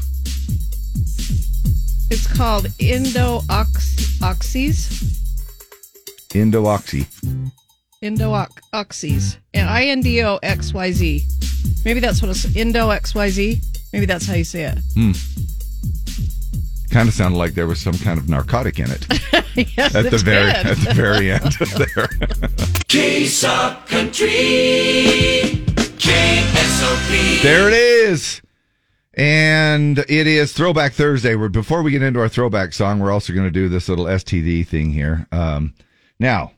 It's 2.11 2.27
called 2.27 2.67
Indo 2.79 3.41
Oxys. 3.49 5.19
Indo-Oxy. 6.35 7.07
Indo 8.01 8.33
Oxys. 8.73 9.37
And 9.53 9.69
I 9.69 9.85
N 9.85 10.01
D 10.01 10.23
O 10.23 10.39
X 10.43 10.73
Y 10.73 10.93
Z. 10.93 11.27
Maybe 11.85 12.01
that's 12.01 12.23
what 12.23 12.31
it's 12.31 12.57
Indo 12.57 12.91
X 12.91 13.15
Y 13.15 13.29
Z. 13.29 13.61
Maybe 13.93 14.07
that's 14.07 14.27
how 14.27 14.35
you 14.35 14.45
say 14.45 14.65
it. 14.65 14.79
Hmm. 14.95 15.13
Kind 16.93 17.09
of 17.09 17.15
sounded 17.15 17.39
like 17.39 17.55
there 17.55 17.67
was 17.67 17.81
some 17.81 17.97
kind 17.99 18.19
of 18.19 18.29
narcotic 18.29 18.79
in 18.79 18.91
it. 18.91 19.07
yes, 19.77 19.95
at 19.95 20.03
the 20.05 20.11
it's 20.13 20.23
very 20.23 20.53
good. 20.53 20.67
at 20.67 20.77
the 20.77 20.93
very 20.95 21.31
end 21.31 21.53
there. 21.97 22.09
K-Sop 22.89 23.89
Country. 23.89 25.65
K-S-O-P. 25.99 27.43
there 27.43 27.69
it 27.69 27.75
is. 27.75 28.43
And 29.15 29.99
it 30.01 30.27
is 30.27 30.53
Throwback 30.53 30.93
Thursday. 30.93 31.35
Where 31.35 31.49
before 31.49 31.83
we 31.83 31.91
get 31.93 32.03
into 32.03 32.21
our 32.21 32.29
throwback 32.29 32.73
song, 32.75 32.99
we're 33.01 33.11
also 33.13 33.33
going 33.33 33.47
to 33.47 33.51
do 33.51 33.69
this 33.71 33.89
little 33.89 34.05
STD 34.07 34.67
thing 34.67 34.91
here. 34.91 35.27
Um, 35.33 35.75
now, 36.19 36.53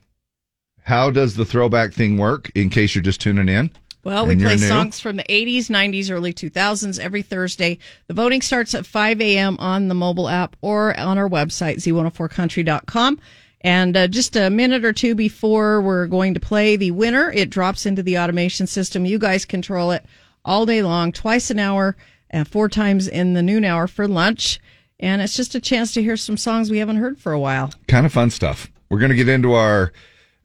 how 0.83 1.11
does 1.11 1.35
the 1.35 1.45
throwback 1.45 1.93
thing 1.93 2.17
work? 2.17 2.51
In 2.55 2.69
case 2.69 2.93
you're 2.93 3.01
just 3.01 3.21
tuning 3.21 3.47
in. 3.49 3.71
Well, 4.05 4.25
we 4.27 4.33
And 4.33 4.41
you're 4.41 4.51
play 4.51 4.57
new? 4.59 4.67
songs 4.67 4.99
from 4.99 5.15
the 5.17 5.23
80s, 5.23 5.65
90s, 5.67 6.11
early 6.11 6.31
2000s 6.31 6.99
every 6.99 7.23
Thursday. 7.23 7.79
The 8.07 8.13
voting 8.13 8.41
starts 8.41 8.73
at 8.75 8.85
5 8.85 9.19
a.m. 9.19 9.57
on 9.59 9.87
the 9.87 9.95
mobile 9.95 10.29
app 10.29 10.55
or 10.61 10.97
on 10.97 11.17
our 11.17 11.27
website, 11.27 11.77
z104country.com. 11.77 13.19
And 13.61 13.97
uh, 13.97 14.07
just 14.07 14.35
a 14.35 14.49
minute 14.51 14.85
or 14.85 14.93
two 14.93 15.15
before 15.15 15.81
we're 15.81 16.05
going 16.05 16.35
to 16.35 16.39
play 16.39 16.75
the 16.75 16.91
winner, 16.91 17.31
it 17.31 17.49
drops 17.49 17.87
into 17.87 18.03
the 18.03 18.19
automation 18.19 18.67
system. 18.67 19.05
You 19.05 19.17
guys 19.17 19.43
control 19.43 19.89
it 19.91 20.05
all 20.45 20.67
day 20.67 20.83
long, 20.83 21.11
twice 21.11 21.49
an 21.49 21.57
hour, 21.57 21.95
and 22.29 22.47
four 22.47 22.69
times 22.69 23.07
in 23.07 23.33
the 23.33 23.41
noon 23.41 23.65
hour 23.65 23.87
for 23.87 24.07
lunch. 24.07 24.59
And 24.99 25.19
it's 25.19 25.35
just 25.35 25.55
a 25.55 25.59
chance 25.59 25.93
to 25.95 26.03
hear 26.03 26.15
some 26.15 26.37
songs 26.37 26.69
we 26.69 26.77
haven't 26.77 26.97
heard 26.97 27.17
for 27.19 27.31
a 27.33 27.39
while. 27.39 27.73
Kind 27.87 28.05
of 28.05 28.13
fun 28.13 28.29
stuff. 28.29 28.71
We're 28.89 28.99
going 28.99 29.09
to 29.09 29.15
get 29.15 29.29
into 29.29 29.53
our 29.53 29.91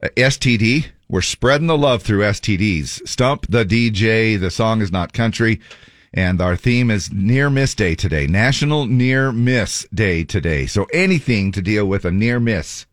uh, 0.02 0.08
STD. 0.16 0.86
We're 1.10 1.22
spreading 1.22 1.66
the 1.66 1.76
love 1.76 2.02
through 2.04 2.20
STDs. 2.20 3.06
Stump 3.08 3.46
the 3.48 3.64
DJ. 3.64 4.38
The 4.38 4.50
song 4.50 4.80
is 4.80 4.92
not 4.92 5.12
country. 5.12 5.60
And 6.14 6.40
our 6.40 6.54
theme 6.56 6.88
is 6.88 7.12
Near 7.12 7.50
Miss 7.50 7.74
Day 7.74 7.96
today, 7.96 8.28
National 8.28 8.86
Near 8.86 9.32
Miss 9.32 9.86
Day 9.92 10.22
today. 10.22 10.66
So 10.66 10.86
anything 10.92 11.50
to 11.52 11.60
deal 11.62 11.84
with 11.86 12.04
a 12.04 12.12
near 12.12 12.38
miss. 12.38 12.86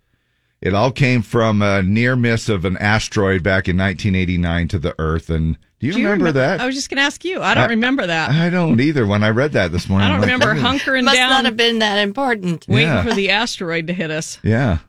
It 0.62 0.74
all 0.74 0.92
came 0.92 1.22
from 1.22 1.62
a 1.62 1.84
near 1.84 2.16
miss 2.16 2.50
of 2.50 2.66
an 2.66 2.78
asteroid 2.78 3.44
back 3.44 3.68
in 3.68 3.78
1989 3.78 4.68
to 4.70 4.80
the 4.80 4.96
Earth. 4.98 5.30
And 5.30 5.56
do 5.80 5.86
you, 5.86 5.94
Do 5.94 6.00
you 6.00 6.06
remember, 6.10 6.32
that? 6.32 6.60
I 6.60 6.66
was 6.66 6.74
just 6.74 6.90
going 6.90 6.98
to 6.98 7.04
ask 7.04 7.24
you. 7.24 7.42
I 7.44 7.54
don't 7.54 7.66
I- 7.66 7.68
remember 7.70 8.08
that. 8.08 8.32
I 8.32 8.50
don't 8.50 8.80
either. 8.82 9.06
When 9.06 9.24
I 9.24 9.30
read 9.30 9.52
that 9.52 9.72
this 9.72 9.88
morning, 9.88 10.08
I 10.08 10.10
don't 10.10 10.24
I'm 10.24 10.40
like, 10.40 10.40
remember 10.48 10.60
"Oh." 10.60 10.72
hunkering 10.72 11.04
Must 11.04 11.16
down, 11.16 11.30
not 11.30 11.46
have 11.46 11.58
been 11.58 11.80
that 11.80 11.98
important. 12.00 12.68
waiting 12.68 12.88
Yeah. 12.88 13.04
for 13.04 13.14
the 13.14 13.30
asteroid 13.30 13.86
to 13.88 13.94
hit 13.94 14.10
us. 14.10 14.40
Yeah. 14.44 14.80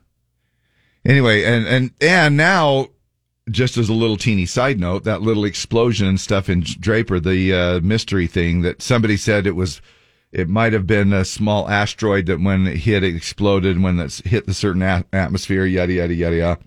Anyway, 1.05 1.43
and 1.43 1.65
and 1.67 1.91
and 2.01 2.35
now, 2.37 2.87
just 3.51 3.77
as 3.77 3.89
a 3.89 3.93
little 3.93 4.17
teeny 4.17 4.45
side 4.45 4.79
note, 4.79 5.03
that 5.03 5.21
little 5.21 5.45
explosion 5.45 6.07
and 6.07 6.19
stuff 6.19 6.49
in 6.49 6.61
Draper, 6.61 7.19
the 7.19 7.53
uh, 7.53 7.79
mystery 7.81 8.27
thing 8.27 8.61
that 8.61 8.81
somebody 8.81 9.17
said 9.17 9.45
it 9.47 9.55
was, 9.55 9.81
it 10.31 10.47
might 10.49 10.73
have 10.73 10.85
been 10.87 11.11
a 11.13 11.25
small 11.25 11.69
asteroid 11.69 12.25
that 12.27 12.39
when 12.41 12.67
it 12.67 12.77
hit, 12.77 13.03
it 13.03 13.15
exploded 13.15 13.81
when 13.81 13.99
it 13.99 14.13
hit 14.25 14.45
the 14.45 14.53
certain 14.53 14.81
a- 14.81 15.05
atmosphere. 15.13 15.65
Yada 15.65 15.93
yada 15.93 16.13
yada 16.13 16.35
yada. 16.35 16.61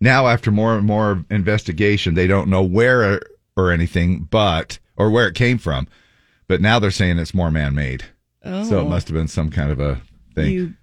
Now, 0.00 0.28
after 0.28 0.50
more 0.50 0.76
and 0.76 0.86
more 0.86 1.24
investigation, 1.30 2.14
they 2.14 2.26
don't 2.28 2.48
know 2.48 2.62
where 2.62 3.20
or 3.56 3.72
anything, 3.72 4.28
but 4.30 4.78
or 4.96 5.10
where 5.10 5.26
it 5.26 5.34
came 5.34 5.58
from. 5.58 5.88
But 6.46 6.60
now 6.60 6.78
they're 6.78 6.90
saying 6.90 7.18
it's 7.18 7.34
more 7.34 7.50
man-made. 7.50 8.04
Oh, 8.44 8.64
So 8.64 8.80
it 8.80 8.88
must 8.88 9.08
have 9.08 9.14
been 9.16 9.28
some 9.28 9.50
kind 9.50 9.70
of 9.70 9.80
a 9.80 10.00
thing. 10.34 10.52
you 10.52 10.74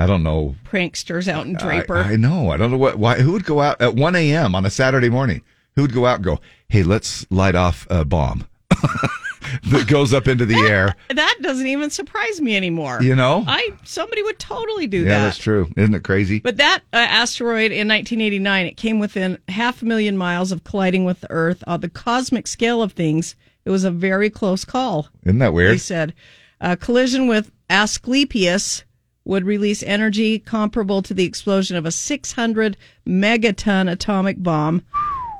I 0.00 0.06
don't 0.06 0.22
know 0.22 0.56
pranksters 0.64 1.28
out 1.28 1.46
in 1.46 1.54
Draper. 1.54 1.98
I, 1.98 2.16
know. 2.16 2.50
I 2.50 2.56
don't 2.56 2.70
know 2.70 2.78
what. 2.78 2.98
Why? 2.98 3.16
Who 3.20 3.32
would 3.32 3.44
go 3.44 3.60
out 3.60 3.80
at 3.82 3.94
1 3.94 4.16
a.m. 4.16 4.54
on 4.54 4.64
a 4.64 4.70
Saturday 4.70 5.10
morning? 5.10 5.42
Who 5.76 5.82
would 5.82 5.92
go 5.92 6.06
out 6.06 6.16
and 6.16 6.24
go, 6.24 6.40
"Hey, 6.68 6.82
let's 6.82 7.26
light 7.30 7.54
off 7.54 7.86
a 7.90 8.04
bomb 8.06 8.46
that 8.70 9.86
goes 9.88 10.12
up 10.14 10.26
into 10.26 10.46
the 10.46 10.56
air"? 10.56 10.94
that 11.10 11.36
doesn't 11.42 11.66
even 11.66 11.90
surprise 11.90 12.40
me 12.40 12.56
anymore. 12.56 13.02
You 13.02 13.14
know? 13.14 13.44
I 13.46 13.70
somebody 13.84 14.22
would 14.22 14.38
totally 14.38 14.86
do 14.86 14.98
Yeah, 14.98 15.04
that. 15.18 15.24
that's 15.24 15.38
true. 15.38 15.70
Isn't 15.76 15.94
it 15.94 16.02
crazy? 16.02 16.40
But 16.40 16.56
that 16.56 16.80
uh, 16.92 16.96
asteroid 16.96 17.70
in 17.72 17.86
1989, 17.88 18.66
it 18.66 18.76
came 18.76 18.98
within 19.00 19.38
half 19.48 19.82
a 19.82 19.84
million 19.84 20.16
miles 20.16 20.50
of 20.50 20.64
colliding 20.64 21.04
with 21.04 21.20
the 21.20 21.30
Earth. 21.30 21.62
On 21.66 21.80
the 21.80 21.90
cosmic 21.90 22.46
scale 22.46 22.82
of 22.82 22.92
things, 22.92 23.36
it 23.64 23.70
was 23.70 23.84
a 23.84 23.90
very 23.90 24.30
close 24.30 24.64
call. 24.64 25.08
Isn't 25.24 25.40
that 25.40 25.52
weird? 25.52 25.72
He 25.72 25.78
said 25.78 26.14
a 26.60 26.76
collision 26.76 27.26
with 27.26 27.50
Asclepius 27.68 28.84
would 29.24 29.44
release 29.44 29.82
energy 29.82 30.38
comparable 30.38 31.02
to 31.02 31.14
the 31.14 31.24
explosion 31.24 31.76
of 31.76 31.86
a 31.86 31.90
600 31.90 32.76
megaton 33.06 33.90
atomic 33.90 34.42
bomb. 34.42 34.82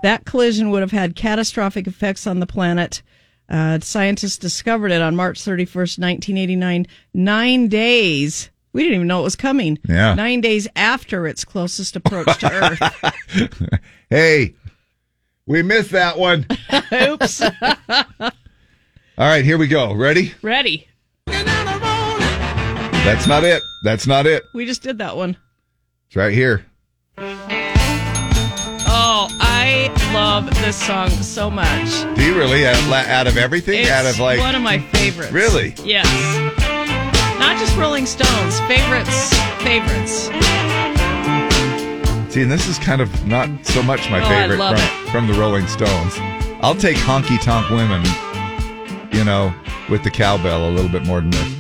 That 0.03 0.25
collision 0.25 0.71
would 0.71 0.81
have 0.81 0.93
had 0.93 1.17
catastrophic 1.17 1.87
effects 1.87 2.27
on 2.27 2.41
the 2.41 2.47
planet. 2.47 3.03
Uh, 3.49 3.81
scientists 3.81 4.39
discovered 4.39 4.93
it 4.93 5.03
on 5.03 5.17
March 5.17 5.41
31st, 5.41 5.99
1989, 5.99 6.87
nine 7.15 7.69
days. 7.69 8.51
We 8.73 8.83
didn't 8.83 8.95
even 8.95 9.09
know 9.09 9.21
it 9.21 9.25
was 9.25 9.37
coming. 9.37 9.79
Yeah. 9.89 10.15
Nine 10.15 10.41
days 10.41 10.69
after 10.77 11.27
its 11.27 11.45
closest 11.45 11.97
approach 11.97 12.39
to 12.39 12.53
Earth. 12.53 13.51
Hey, 14.11 14.57
we 15.47 15.63
missed 15.63 15.93
that 15.93 16.19
one. 16.19 16.45
Oops. 16.93 17.43
All 18.21 18.31
right, 19.19 19.45
here 19.45 19.57
we 19.57 19.69
go. 19.69 19.95
Ready? 19.95 20.35
Ready. 20.43 20.89
That's 23.05 23.27
not 23.27 23.45
it. 23.45 23.63
That's 23.83 24.07
not 24.07 24.27
it. 24.27 24.45
We 24.55 24.67
just 24.67 24.83
did 24.83 24.99
that 24.99 25.17
one. 25.17 25.37
It's 26.07 26.17
right 26.17 26.33
here. 26.33 26.65
Oh, 28.93 29.29
I 29.41 29.91
love 30.13 30.47
this 30.63 30.77
song 30.77 31.09
so 31.11 31.51
much. 31.51 31.91
Do 32.17 32.25
you 32.25 32.37
really? 32.37 32.67
Out 32.67 33.27
of 33.27 33.37
everything? 33.37 33.81
It's 33.81 33.91
out 33.91 34.07
of 34.07 34.19
like. 34.21 34.39
one 34.39 34.55
of 34.55 34.63
my 34.63 34.79
favorites. 34.79 35.33
Really? 35.33 35.75
Yes. 35.83 36.07
Not 37.39 37.59
just 37.59 37.77
Rolling 37.77 38.05
Stones, 38.07 38.61
favorites, 38.61 39.35
favorites. 39.63 40.27
See, 42.33 42.43
and 42.43 42.51
this 42.51 42.69
is 42.69 42.79
kind 42.79 43.01
of 43.01 43.27
not 43.27 43.49
so 43.67 43.83
much 43.83 44.09
my 44.11 44.21
Oh, 44.21 44.29
favorite 44.29 44.59
from, 44.59 45.11
from 45.11 45.27
the 45.27 45.35
Rolling 45.35 45.67
Stones. 45.67 46.15
I'll 46.63 46.77
take 46.77 46.97
honky 46.99 47.41
tonk 47.43 47.71
women, 47.71 48.05
you 49.13 49.25
know, 49.25 49.53
with 49.89 50.05
the 50.05 50.11
cowbell 50.11 50.69
a 50.69 50.71
little 50.71 50.91
bit 50.91 51.05
more 51.07 51.21
than 51.21 51.31
this. 51.31 51.60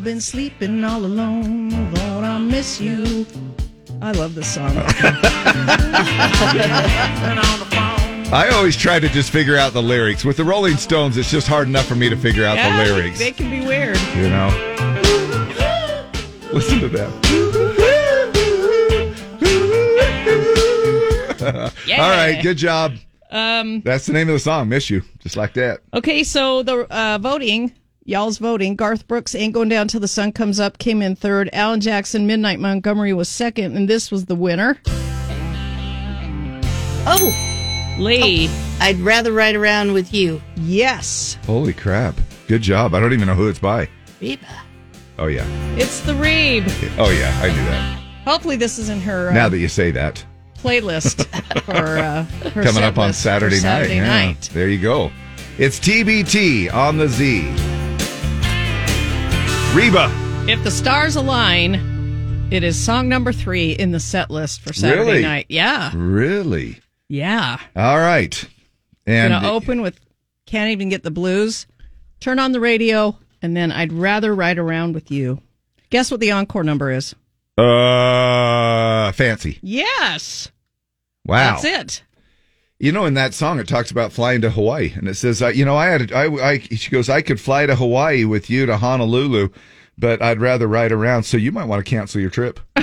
I've 0.00 0.04
been 0.04 0.18
sleeping 0.22 0.82
all 0.82 1.04
alone. 1.04 1.68
Lord, 1.92 2.24
I 2.24 2.38
miss 2.38 2.80
you. 2.80 3.26
I 4.00 4.12
love 4.12 4.34
this 4.34 4.54
song. 4.54 4.72
I 8.32 8.48
always 8.54 8.78
try 8.78 8.98
to 8.98 9.10
just 9.10 9.30
figure 9.30 9.58
out 9.58 9.74
the 9.74 9.82
lyrics. 9.82 10.24
With 10.24 10.38
the 10.38 10.44
Rolling 10.44 10.78
Stones, 10.78 11.18
it's 11.18 11.30
just 11.30 11.46
hard 11.46 11.68
enough 11.68 11.84
for 11.84 11.96
me 11.96 12.08
to 12.08 12.16
figure 12.16 12.46
out 12.46 12.56
Yeah, 12.56 12.82
the 12.82 12.94
lyrics. 12.94 13.18
They 13.18 13.30
can 13.30 13.50
be 13.50 13.60
weird. 13.60 13.98
You 14.16 14.30
know? 14.30 14.48
Listen 16.50 16.80
to 16.80 16.88
that. 16.88 17.10
Yeah. 21.86 22.02
All 22.02 22.08
right, 22.08 22.42
good 22.42 22.56
job. 22.56 22.94
Um, 23.30 23.82
That's 23.82 24.06
the 24.06 24.14
name 24.14 24.30
of 24.30 24.32
the 24.32 24.38
song. 24.38 24.70
Miss 24.70 24.88
you, 24.88 25.02
just 25.18 25.36
like 25.36 25.52
that. 25.54 25.80
okay, 25.92 26.24
so 26.24 26.62
the 26.62 26.86
uh, 26.90 27.18
voting, 27.20 27.74
y'all's 28.10 28.38
voting. 28.38 28.74
Garth 28.74 29.06
Brooks 29.06 29.34
ain't 29.34 29.54
going 29.54 29.68
down 29.68 29.88
till 29.88 30.00
the 30.00 30.08
sun 30.08 30.32
comes 30.32 30.58
up. 30.58 30.78
Came 30.78 31.00
in 31.00 31.14
third. 31.14 31.48
Alan 31.52 31.80
Jackson, 31.80 32.26
Midnight 32.26 32.58
Montgomery 32.58 33.12
was 33.12 33.28
second, 33.28 33.76
and 33.76 33.88
this 33.88 34.10
was 34.10 34.26
the 34.26 34.34
winner. 34.34 34.78
Oh, 37.06 37.96
Lee. 37.98 38.50
I'd 38.80 38.98
rather 38.98 39.32
ride 39.32 39.54
around 39.54 39.92
with 39.92 40.12
you. 40.12 40.42
Yes, 40.56 41.38
Holy 41.46 41.72
crap! 41.72 42.14
Good 42.48 42.62
job. 42.62 42.94
I 42.94 43.00
don't 43.00 43.12
even 43.12 43.28
know 43.28 43.34
who 43.34 43.48
it's 43.48 43.58
by. 43.58 43.88
Reba. 44.20 44.46
Oh 45.18 45.26
yeah. 45.26 45.46
it's 45.76 46.00
the 46.00 46.12
Reeb. 46.12 46.64
Oh 46.98 47.10
yeah. 47.10 47.38
I 47.42 47.48
knew 47.48 47.64
that. 47.66 48.00
Hopefully, 48.24 48.56
this 48.56 48.78
is 48.78 48.88
in 48.88 49.00
her 49.00 49.28
uh, 49.28 49.32
Now 49.32 49.48
that 49.48 49.58
you 49.58 49.68
say 49.68 49.90
that, 49.92 50.24
playlist 50.56 51.26
for 51.64 51.98
uh, 51.98 52.24
her 52.50 52.62
coming 52.62 52.82
up 52.82 52.98
on 52.98 53.12
Saturday, 53.12 53.56
Saturday 53.56 54.00
night. 54.00 54.06
Yeah. 54.06 54.26
night. 54.26 54.50
There 54.52 54.68
you 54.68 54.80
go. 54.80 55.12
It's 55.58 55.78
TBT 55.78 56.72
on 56.72 56.96
the 56.96 57.08
Z. 57.08 57.54
Reba. 59.74 60.10
If 60.48 60.64
the 60.64 60.70
stars 60.70 61.14
align, 61.14 62.48
it 62.50 62.64
is 62.64 62.76
song 62.76 63.08
number 63.08 63.32
three 63.32 63.70
in 63.72 63.92
the 63.92 64.00
set 64.00 64.28
list 64.30 64.60
for 64.62 64.72
Saturday 64.72 65.00
Really? 65.10 65.22
night. 65.22 65.46
Yeah, 65.48 65.92
Really? 65.94 66.80
yeah. 67.08 67.58
All 67.76 67.98
right. 67.98 68.44
And 69.06 69.32
Gonna 69.32 69.48
open 69.48 69.80
with 69.80 69.98
"Can't 70.46 70.70
Even 70.72 70.88
Get 70.88 71.04
the 71.04 71.10
Blues." 71.12 71.66
Turn 72.18 72.40
on 72.40 72.50
the 72.52 72.58
radio, 72.60 73.16
and 73.42 73.56
then 73.56 73.70
I'd 73.70 73.92
rather 73.92 74.34
ride 74.34 74.58
around 74.58 74.94
with 74.94 75.10
you. 75.10 75.40
Guess 75.90 76.10
what 76.10 76.18
the 76.20 76.32
encore 76.32 76.64
number 76.64 76.90
is? 76.90 77.14
uh, 77.56 79.12
fancy. 79.12 79.58
Yes, 79.62 80.50
Wow. 81.26 81.60
that's 81.60 81.64
it. 81.64 82.02
You 82.80 82.92
know, 82.92 83.04
in 83.04 83.12
that 83.12 83.34
song, 83.34 83.60
it 83.60 83.68
talks 83.68 83.90
about 83.90 84.10
flying 84.10 84.40
to 84.40 84.48
Hawaii, 84.48 84.92
and 84.96 85.06
it 85.06 85.14
says, 85.14 85.42
uh, 85.42 85.48
"You 85.48 85.66
know, 85.66 85.76
I 85.76 85.86
had, 85.88 86.12
I, 86.12 86.24
I." 86.24 86.58
She 86.60 86.90
goes, 86.90 87.10
"I 87.10 87.20
could 87.20 87.38
fly 87.38 87.66
to 87.66 87.76
Hawaii 87.76 88.24
with 88.24 88.48
you 88.48 88.64
to 88.64 88.78
Honolulu, 88.78 89.50
but 89.98 90.22
I'd 90.22 90.40
rather 90.40 90.66
ride 90.66 90.90
around. 90.90 91.24
So 91.24 91.36
you 91.36 91.52
might 91.52 91.66
want 91.66 91.84
to 91.84 91.88
cancel 91.88 92.20
your 92.20 92.30
trip." 92.30 92.58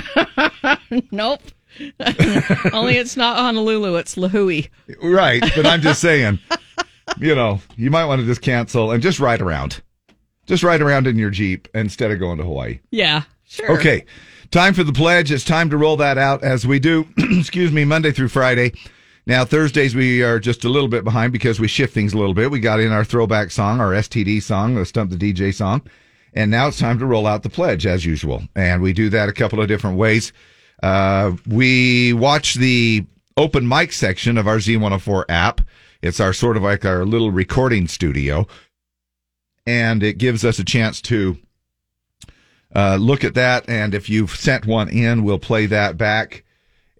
Nope. 1.10 1.42
Only 2.72 2.96
it's 2.96 3.16
not 3.16 3.36
Honolulu; 3.36 3.96
it's 3.96 4.14
Lahui. 4.14 4.68
right, 5.02 5.42
but 5.54 5.66
I'm 5.66 5.80
just 5.82 6.00
saying, 6.00 6.38
you 7.18 7.34
know, 7.34 7.60
you 7.76 7.90
might 7.90 8.06
want 8.06 8.20
to 8.20 8.26
just 8.26 8.40
cancel 8.40 8.90
and 8.90 9.02
just 9.02 9.20
ride 9.20 9.40
around, 9.40 9.82
just 10.46 10.62
ride 10.62 10.80
around 10.80 11.06
in 11.06 11.16
your 11.18 11.30
jeep 11.30 11.68
instead 11.74 12.10
of 12.10 12.18
going 12.18 12.38
to 12.38 12.44
Hawaii. 12.44 12.80
Yeah, 12.90 13.24
sure. 13.44 13.72
Okay, 13.72 14.04
time 14.50 14.74
for 14.74 14.82
the 14.82 14.92
pledge. 14.92 15.30
It's 15.30 15.44
time 15.44 15.70
to 15.70 15.76
roll 15.76 15.96
that 15.98 16.18
out 16.18 16.42
as 16.42 16.66
we 16.66 16.78
do. 16.78 17.06
excuse 17.18 17.70
me, 17.70 17.84
Monday 17.84 18.12
through 18.12 18.28
Friday. 18.28 18.72
Now 19.28 19.44
Thursdays 19.44 19.94
we 19.94 20.22
are 20.22 20.40
just 20.40 20.64
a 20.64 20.70
little 20.70 20.88
bit 20.88 21.04
behind 21.04 21.34
because 21.34 21.60
we 21.60 21.68
shift 21.68 21.92
things 21.92 22.14
a 22.14 22.16
little 22.16 22.32
bit. 22.32 22.50
We 22.50 22.60
got 22.60 22.80
in 22.80 22.92
our 22.92 23.04
throwback 23.04 23.50
song, 23.50 23.78
our 23.78 23.92
STD 23.92 24.42
song, 24.42 24.74
the 24.74 24.86
Stump 24.86 25.10
the 25.10 25.18
DJ 25.18 25.52
song, 25.52 25.82
and 26.32 26.50
now 26.50 26.68
it's 26.68 26.78
time 26.78 26.98
to 26.98 27.04
roll 27.04 27.26
out 27.26 27.42
the 27.42 27.50
pledge 27.50 27.84
as 27.84 28.06
usual. 28.06 28.42
And 28.56 28.80
we 28.80 28.94
do 28.94 29.10
that 29.10 29.28
a 29.28 29.34
couple 29.34 29.60
of 29.60 29.68
different 29.68 29.98
ways. 29.98 30.32
Uh, 30.82 31.32
we 31.46 32.14
watch 32.14 32.54
the 32.54 33.04
open 33.36 33.68
mic 33.68 33.92
section 33.92 34.38
of 34.38 34.48
our 34.48 34.56
Z104 34.56 35.26
app. 35.28 35.60
It's 36.00 36.20
our 36.20 36.32
sort 36.32 36.56
of 36.56 36.62
like 36.62 36.86
our 36.86 37.04
little 37.04 37.30
recording 37.30 37.86
studio, 37.86 38.46
and 39.66 40.02
it 40.02 40.16
gives 40.16 40.42
us 40.42 40.58
a 40.58 40.64
chance 40.64 41.02
to 41.02 41.36
uh, 42.74 42.96
look 42.98 43.24
at 43.24 43.34
that. 43.34 43.68
And 43.68 43.94
if 43.94 44.08
you've 44.08 44.34
sent 44.34 44.64
one 44.64 44.88
in, 44.88 45.22
we'll 45.22 45.38
play 45.38 45.66
that 45.66 45.98
back. 45.98 46.44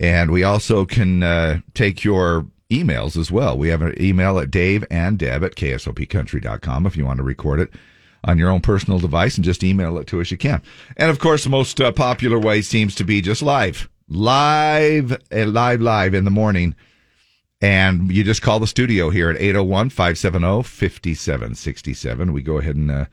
And 0.00 0.30
we 0.30 0.44
also 0.44 0.84
can 0.84 1.22
uh, 1.22 1.60
take 1.74 2.04
your 2.04 2.46
emails 2.70 3.16
as 3.16 3.32
well. 3.32 3.56
We 3.56 3.68
have 3.68 3.82
an 3.82 4.00
email 4.00 4.38
at 4.38 4.50
Dave 4.50 4.84
and 4.90 5.18
Deb 5.18 5.42
at 5.42 5.56
ksopcountry.com 5.56 6.86
if 6.86 6.96
you 6.96 7.04
want 7.04 7.18
to 7.18 7.22
record 7.24 7.60
it 7.60 7.70
on 8.24 8.38
your 8.38 8.50
own 8.50 8.60
personal 8.60 8.98
device 8.98 9.36
and 9.36 9.44
just 9.44 9.64
email 9.64 9.96
it 9.98 10.06
to 10.08 10.20
us, 10.20 10.30
you 10.30 10.36
can. 10.36 10.62
And 10.96 11.10
of 11.10 11.18
course, 11.18 11.44
the 11.44 11.50
most 11.50 11.80
uh, 11.80 11.92
popular 11.92 12.38
way 12.38 12.62
seems 12.62 12.94
to 12.96 13.04
be 13.04 13.20
just 13.20 13.42
live, 13.42 13.88
live, 14.08 15.12
uh, 15.32 15.46
live, 15.46 15.80
live 15.80 16.14
in 16.14 16.24
the 16.24 16.30
morning. 16.30 16.74
And 17.60 18.12
you 18.12 18.22
just 18.22 18.42
call 18.42 18.60
the 18.60 18.66
studio 18.66 19.10
here 19.10 19.30
at 19.30 19.40
801 19.40 19.90
570 19.90 20.62
5767. 20.62 22.32
We 22.32 22.42
go 22.42 22.58
ahead 22.58 22.76
and 22.76 22.90
uh, 22.90 23.06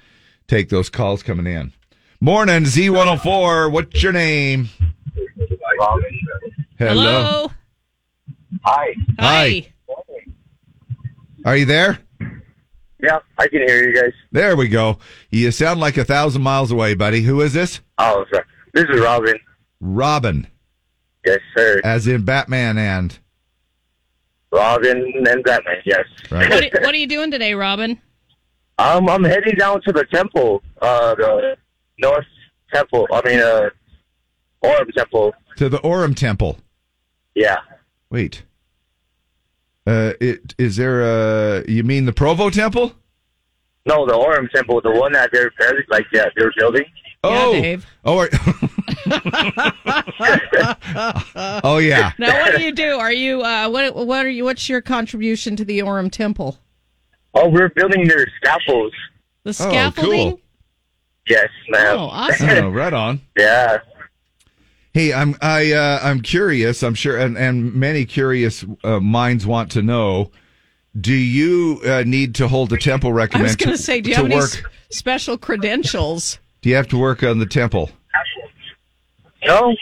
take 0.48 0.70
those 0.70 0.90
calls 0.90 1.24
coming 1.24 1.48
in. 1.48 1.74
Morning, 2.22 2.64
Z104. 2.64 3.72
What's 3.72 4.04
your 4.04 4.14
name? 4.14 4.70
Hello. 6.78 7.50
Hi. 8.64 8.94
Hi. 9.20 9.68
Are 11.46 11.56
you 11.58 11.66
there? 11.66 12.00
Yeah, 13.02 13.20
I 13.38 13.48
can 13.48 13.62
hear 13.68 13.88
you 13.88 13.96
guys. 13.96 14.12
There 14.32 14.56
we 14.56 14.68
go. 14.68 14.98
You 15.30 15.52
sound 15.52 15.80
like 15.80 15.98
a 15.98 16.04
thousand 16.04 16.42
miles 16.42 16.72
away, 16.72 16.96
buddy. 16.96 17.22
Who 17.22 17.42
is 17.42 17.54
this? 17.54 17.82
Oh, 17.98 18.26
sorry. 18.32 18.46
This 18.74 18.86
is 18.90 19.00
Robin. 19.00 19.36
Robin, 19.80 20.48
Yes, 21.26 21.40
sir. 21.56 21.82
as 21.84 22.08
in 22.08 22.24
Batman 22.26 22.78
and. 22.78 23.18
Robin 24.52 25.14
and 25.28 25.44
Batman. 25.44 25.76
Yes. 25.86 26.06
Right. 26.32 26.50
What 26.50 26.64
are, 26.64 26.82
what 26.82 26.94
are 26.96 26.98
you 26.98 27.08
doing 27.08 27.30
today, 27.30 27.54
Robin? 27.54 28.02
Um, 28.80 29.08
I'm 29.10 29.24
heading 29.24 29.56
down 29.56 29.82
to 29.82 29.92
the 29.92 30.06
temple, 30.06 30.64
uh, 30.82 31.14
the 31.16 31.58
North 32.00 32.26
Temple. 32.74 33.08
I 33.12 33.22
mean, 33.28 33.40
uh, 33.40 33.70
Orem 34.64 34.92
Temple. 34.94 35.34
To 35.58 35.70
the 35.70 35.78
Orem 35.80 36.16
Temple. 36.16 36.58
Yeah. 37.36 37.58
Wait. 38.10 38.44
Uh, 39.86 40.14
it, 40.20 40.56
is 40.58 40.78
there 40.78 41.04
a. 41.04 41.64
You 41.70 41.84
mean 41.84 42.06
the 42.06 42.14
Provo 42.14 42.50
Temple? 42.50 42.94
No, 43.86 44.08
the 44.08 44.14
Orem 44.14 44.50
Temple, 44.50 44.82
the 44.82 44.90
one 44.92 45.12
that 45.12 45.30
they're 45.32 45.52
like, 45.90 46.06
yeah, 46.12 46.26
they're 46.36 46.52
building. 46.58 46.86
Oh. 47.24 47.54
Dave. 47.54 47.86
Oh, 48.04 48.18
are- 48.20 48.30
oh 51.64 51.78
yeah. 51.78 52.12
Now, 52.20 52.40
what 52.42 52.56
do 52.56 52.64
you 52.64 52.72
do? 52.72 52.98
Are 52.98 53.12
you 53.12 53.42
uh, 53.42 53.70
what? 53.70 53.96
What 53.96 54.26
are 54.26 54.30
you? 54.30 54.46
What's 54.46 54.70
your 54.70 54.82
contribution 54.82 55.56
to 55.56 55.66
the 55.66 55.80
Orem 55.80 56.12
Temple? 56.12 56.58
Oh, 57.34 57.50
we're 57.50 57.70
building 57.70 58.08
their 58.08 58.28
scaffolds. 58.38 58.96
The 59.44 59.54
scaffolding. 59.54 60.20
Oh, 60.20 60.30
cool. 60.32 60.40
Yes, 61.28 61.50
ma'am. 61.70 61.98
Oh, 61.98 62.06
awesome. 62.06 62.50
Oh, 62.50 62.70
right 62.70 62.94
on. 62.94 63.22
Yeah. 63.38 63.78
Hey, 64.96 65.12
I'm 65.12 65.36
I 65.42 65.74
uh, 65.74 66.00
I'm 66.02 66.22
curious. 66.22 66.82
I'm 66.82 66.94
sure, 66.94 67.18
and, 67.18 67.38
and 67.38 67.76
many 67.76 68.06
curious 68.06 68.64
uh, 68.82 69.02
minds 69.02 69.46
want 69.46 69.70
to 69.72 69.82
know. 69.82 70.32
Do 70.98 71.14
you 71.14 71.82
uh, 71.86 72.04
need 72.06 72.34
to 72.36 72.48
hold 72.48 72.72
a 72.72 72.78
temple 72.78 73.10
I 73.10 73.42
was 73.42 73.58
going 73.58 73.72
to 73.72 73.76
to- 73.76 73.78
say, 73.78 74.00
do 74.00 74.12
you 74.12 74.16
to 74.16 74.22
have 74.22 74.32
any 74.32 74.38
s- 74.38 74.62
special 74.90 75.38
credentials? 75.38 76.40
Do 76.62 76.70
you 76.70 76.76
have 76.78 76.88
to 76.88 76.98
work 76.98 77.24
on 77.24 77.40
the 77.40 77.46
temple? 77.46 77.90
No, 79.46 79.76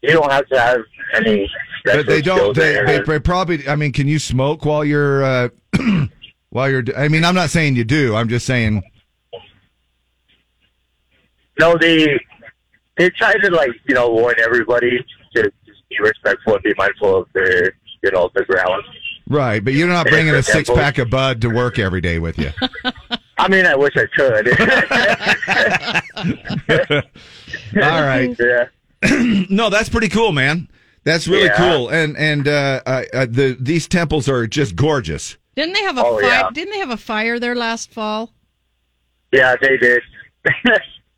you 0.00 0.12
don't 0.12 0.32
have 0.32 0.48
to 0.48 0.58
have 0.58 0.80
any. 1.12 1.50
But 1.84 2.06
they 2.06 2.22
don't. 2.22 2.56
They, 2.56 2.82
they, 2.86 3.00
they 3.00 3.20
probably. 3.20 3.68
I 3.68 3.76
mean, 3.76 3.92
can 3.92 4.08
you 4.08 4.18
smoke 4.18 4.64
while 4.64 4.86
you're 4.86 5.22
uh, 5.22 5.48
while 6.48 6.70
you're? 6.70 6.82
I 6.96 7.08
mean, 7.08 7.26
I'm 7.26 7.34
not 7.34 7.50
saying 7.50 7.76
you 7.76 7.84
do. 7.84 8.16
I'm 8.16 8.30
just 8.30 8.46
saying. 8.46 8.82
No, 11.60 11.76
they 11.76 12.18
they 12.96 13.10
try 13.10 13.34
to 13.34 13.50
like 13.50 13.70
you 13.88 13.94
know 13.94 14.10
warn 14.10 14.36
everybody 14.42 14.98
to 15.34 15.42
just 15.66 15.80
be 15.90 15.96
respectful 16.00 16.54
and 16.54 16.62
be 16.62 16.72
mindful 16.76 17.22
of 17.22 17.28
their 17.34 17.72
you 18.02 18.10
know 18.12 18.30
the 18.34 18.44
ground. 18.44 18.82
Right, 19.28 19.64
but 19.64 19.74
you're 19.74 19.88
not 19.88 20.06
bringing 20.06 20.34
a 20.34 20.42
six 20.42 20.70
pack 20.70 20.98
of 20.98 21.10
bud 21.10 21.40
to 21.40 21.48
work 21.48 21.80
every 21.80 22.00
day 22.00 22.20
with 22.20 22.38
you. 22.38 22.50
I 23.38 23.48
mean, 23.48 23.66
I 23.66 23.74
wish 23.74 23.92
I 23.96 24.06
could. 24.16 24.48
All 27.82 28.02
right. 28.02 28.36
Yeah. 28.46 28.66
no, 29.50 29.68
that's 29.68 29.88
pretty 29.90 30.08
cool, 30.08 30.32
man. 30.32 30.68
That's 31.04 31.28
really 31.28 31.44
Yeah. 31.46 31.56
cool. 31.56 31.88
And 31.90 32.16
and 32.16 32.48
uh, 32.48 32.80
uh, 32.86 33.02
uh, 33.12 33.26
the 33.28 33.56
these 33.60 33.86
temples 33.88 34.28
are 34.28 34.46
just 34.46 34.74
gorgeous. 34.74 35.36
Didn't 35.54 35.74
they 35.74 35.82
have 35.82 35.98
a 35.98 36.04
Oh, 36.04 36.18
fire? 36.18 36.28
yeah. 36.28 36.50
Didn't 36.52 36.72
they 36.72 36.78
have 36.78 36.90
a 36.90 36.96
fire 36.96 37.38
there 37.38 37.54
last 37.54 37.92
fall? 37.92 38.32
Yeah, 39.32 39.54
they 39.60 39.76
did. 39.76 40.02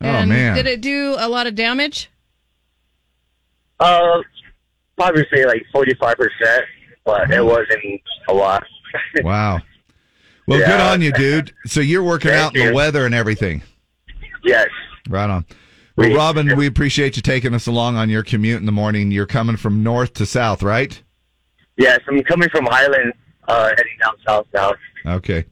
Oh 0.01 0.05
And 0.07 0.29
man. 0.29 0.55
Did 0.55 0.65
it 0.67 0.81
do 0.81 1.15
a 1.19 1.27
lot 1.27 1.45
of 1.47 1.55
damage? 1.55 2.09
uh, 3.79 4.21
probably 4.97 5.25
say 5.33 5.45
like 5.45 5.63
forty 5.71 5.93
five 5.95 6.15
percent, 6.17 6.65
but 7.05 7.29
it 7.31 7.43
wasn't 7.43 8.01
a 8.27 8.33
lot. 8.33 8.63
Wow. 9.23 9.59
Well, 10.47 10.57
good 10.59 10.81
on 10.81 10.99
you, 11.03 11.11
dude. 11.11 11.53
So 11.67 11.79
you're 11.79 12.01
working 12.01 12.31
Thank 12.31 12.41
out 12.43 12.55
in 12.55 12.67
the 12.69 12.73
weather 12.73 13.05
and 13.05 13.13
everything. 13.13 13.61
yes. 14.43 14.67
Right 15.07 15.29
on. 15.29 15.45
Well, 15.95 16.11
Robin, 16.15 16.55
we 16.57 16.65
appreciate 16.65 17.15
you 17.15 17.21
taking 17.21 17.53
us 17.53 17.67
along 17.67 17.97
on 17.97 18.09
your 18.09 18.23
commute 18.23 18.59
in 18.59 18.65
the 18.65 18.71
morning. 18.71 19.11
You're 19.11 19.27
coming 19.27 19.57
from 19.57 19.83
north 19.83 20.13
to 20.13 20.25
south, 20.25 20.63
right? 20.63 20.99
Yes, 21.77 21.99
I'm 22.07 22.23
coming 22.23 22.49
from 22.49 22.65
Highland, 22.65 23.13
uh, 23.47 23.69
heading 23.69 23.97
down 24.01 24.13
south 24.25 24.47
now. 24.55 24.73
Okay. 25.05 25.45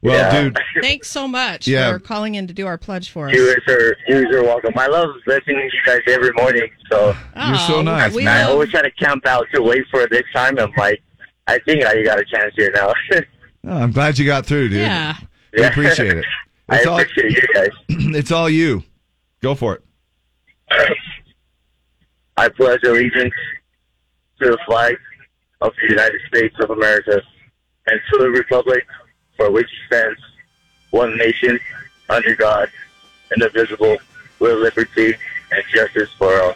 Well, 0.00 0.14
Yeah. 0.32 0.42
dude, 0.42 0.58
Thanks 0.82 1.08
so 1.10 1.26
much 1.26 1.66
Yeah. 1.66 1.90
for 1.92 1.98
calling 1.98 2.34
in 2.36 2.46
to 2.46 2.54
do 2.54 2.66
our 2.66 2.78
pledge 2.78 3.10
for 3.10 3.28
us. 3.28 3.34
You 3.34 3.46
guys 3.66 3.74
are 3.74 3.96
you 4.06 4.24
guys 4.24 4.34
are 4.34 4.42
welcome. 4.44 4.72
I 4.76 4.86
love 4.86 5.10
listening 5.26 5.56
to 5.56 5.62
you 5.76 5.82
guys 5.84 6.00
every 6.06 6.30
morning. 6.34 6.68
So 6.90 7.16
you're 7.36 7.56
so 7.56 7.76
Oh, 7.76 7.82
nice, 7.82 8.14
we 8.14 8.26
I 8.26 8.42
always 8.44 8.70
try 8.70 8.82
to 8.82 8.90
camp 8.92 9.26
out 9.26 9.46
to 9.54 9.62
wait 9.62 9.82
for 9.90 10.06
this 10.08 10.22
time. 10.34 10.58
I'm 10.58 10.72
like, 10.76 11.02
I 11.48 11.58
think 11.60 11.84
I 11.84 12.02
got 12.04 12.18
a 12.20 12.24
chance 12.24 12.52
here 12.56 12.70
now. 12.74 12.92
Oh, 13.66 13.76
I'm 13.76 13.90
glad 13.90 14.18
you 14.18 14.24
got 14.24 14.46
through, 14.46 14.68
dude. 14.68 14.78
Yeah. 14.78 15.16
We 15.52 15.64
appreciate 15.64 16.16
it. 16.18 16.24
I 16.68 16.76
It's 16.76 16.86
all, 16.86 17.00
appreciate 17.00 17.32
you 17.32 17.48
guys. 17.52 17.68
it's 17.88 18.30
all 18.30 18.48
you. 18.48 18.84
Go 19.42 19.54
for 19.56 19.74
it. 19.74 19.82
I 22.36 22.48
pledge 22.48 22.80
allegiance 22.86 23.34
to 24.40 24.50
the 24.50 24.58
flag 24.66 24.96
of 25.60 25.72
the 25.82 25.88
United 25.90 26.20
States 26.28 26.54
of 26.60 26.70
America 26.70 27.20
and 27.88 28.00
to 28.12 28.18
the 28.20 28.28
republic 28.30 28.84
for 29.38 29.50
which 29.50 29.70
stands, 29.86 30.20
one 30.90 31.16
nation, 31.16 31.58
under 32.10 32.34
God, 32.34 32.70
indivisible, 33.32 33.96
with 34.40 34.58
liberty 34.58 35.14
and 35.50 35.64
justice 35.72 36.10
for 36.18 36.42
all. 36.42 36.54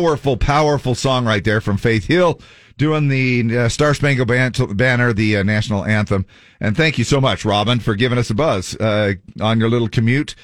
Powerful, 0.00 0.38
powerful 0.38 0.94
song 0.94 1.26
right 1.26 1.44
there 1.44 1.60
from 1.60 1.76
Faith 1.76 2.06
Hill 2.06 2.40
doing 2.78 3.08
the 3.08 3.58
uh, 3.58 3.68
Star 3.68 3.92
Spangled 3.92 4.28
Ban- 4.28 4.54
Banner, 4.74 5.12
the 5.12 5.36
uh, 5.36 5.42
national 5.42 5.84
anthem. 5.84 6.24
And 6.58 6.74
thank 6.74 6.96
you 6.96 7.04
so 7.04 7.20
much, 7.20 7.44
Robin, 7.44 7.80
for 7.80 7.94
giving 7.94 8.16
us 8.16 8.30
a 8.30 8.34
buzz 8.34 8.74
uh, 8.76 9.12
on 9.42 9.60
your 9.60 9.68
little 9.68 9.90
commute 9.90 10.34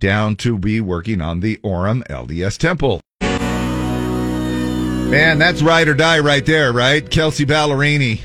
down 0.00 0.34
to 0.38 0.58
be 0.58 0.80
working 0.80 1.20
on 1.20 1.38
the 1.38 1.58
Orem 1.58 2.04
LDS 2.08 2.58
Temple. 2.58 3.00
Man, 5.10 5.38
that's 5.38 5.62
ride 5.62 5.86
or 5.86 5.94
die 5.94 6.18
right 6.18 6.44
there, 6.44 6.72
right? 6.72 7.08
Kelsea 7.08 7.46
Ballerini. 7.46 8.20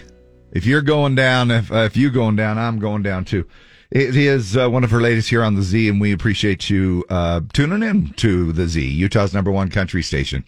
If 0.52 0.66
you're 0.66 0.82
going 0.82 1.14
down, 1.14 1.52
if, 1.52 1.72
uh, 1.72 1.82
if 1.82 1.96
you 1.96 2.10
going 2.10 2.36
down, 2.36 2.58
I'm 2.58 2.80
going 2.80 3.04
down 3.04 3.26
too. 3.26 3.46
It 3.92 4.16
is 4.16 4.58
uh, 4.58 4.68
one 4.68 4.84
of 4.84 4.90
her 4.90 5.02
latest 5.02 5.30
here 5.30 5.44
on 5.44 5.54
the 5.54 5.62
Z, 5.62 5.88
and 5.88 6.02
we 6.02 6.12
appreciate 6.12 6.68
you 6.68 7.06
uh, 7.10 7.42
tuning 7.54 7.88
in 7.88 8.14
to 8.14 8.52
the 8.52 8.68
Z, 8.68 8.84
Utah's 8.84 9.36
number 9.36 9.52
one 9.52 9.70
country 9.70 10.02
station. 10.02 10.44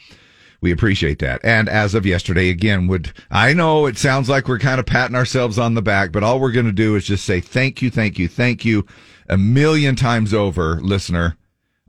We 0.62 0.72
appreciate 0.72 1.20
that. 1.20 1.42
And 1.44 1.68
as 1.68 1.96
of 1.96 2.06
yesterday, 2.06 2.50
again, 2.50 2.88
would 2.88 3.12
I 3.32 3.54
know 3.54 3.88
it 3.88 3.98
sounds 3.98 4.30
like 4.30 4.48
we're 4.48 4.60
kind 4.60 4.80
of 4.80 4.86
patting 4.86 5.16
ourselves 5.16 5.58
on 5.58 5.74
the 5.74 5.82
back, 5.82 6.12
but 6.12 6.24
all 6.24 6.40
we're 6.40 6.52
going 6.52 6.68
to 6.68 6.72
do 6.72 6.96
is 6.96 7.06
just 7.06 7.26
say 7.26 7.42
thank 7.42 7.82
you, 7.82 7.90
thank 7.90 8.20
you, 8.20 8.28
thank 8.28 8.64
you 8.64 8.86
a 9.28 9.38
million 9.38 9.96
times 9.96 10.34
over, 10.34 10.80
listener, 10.82 11.36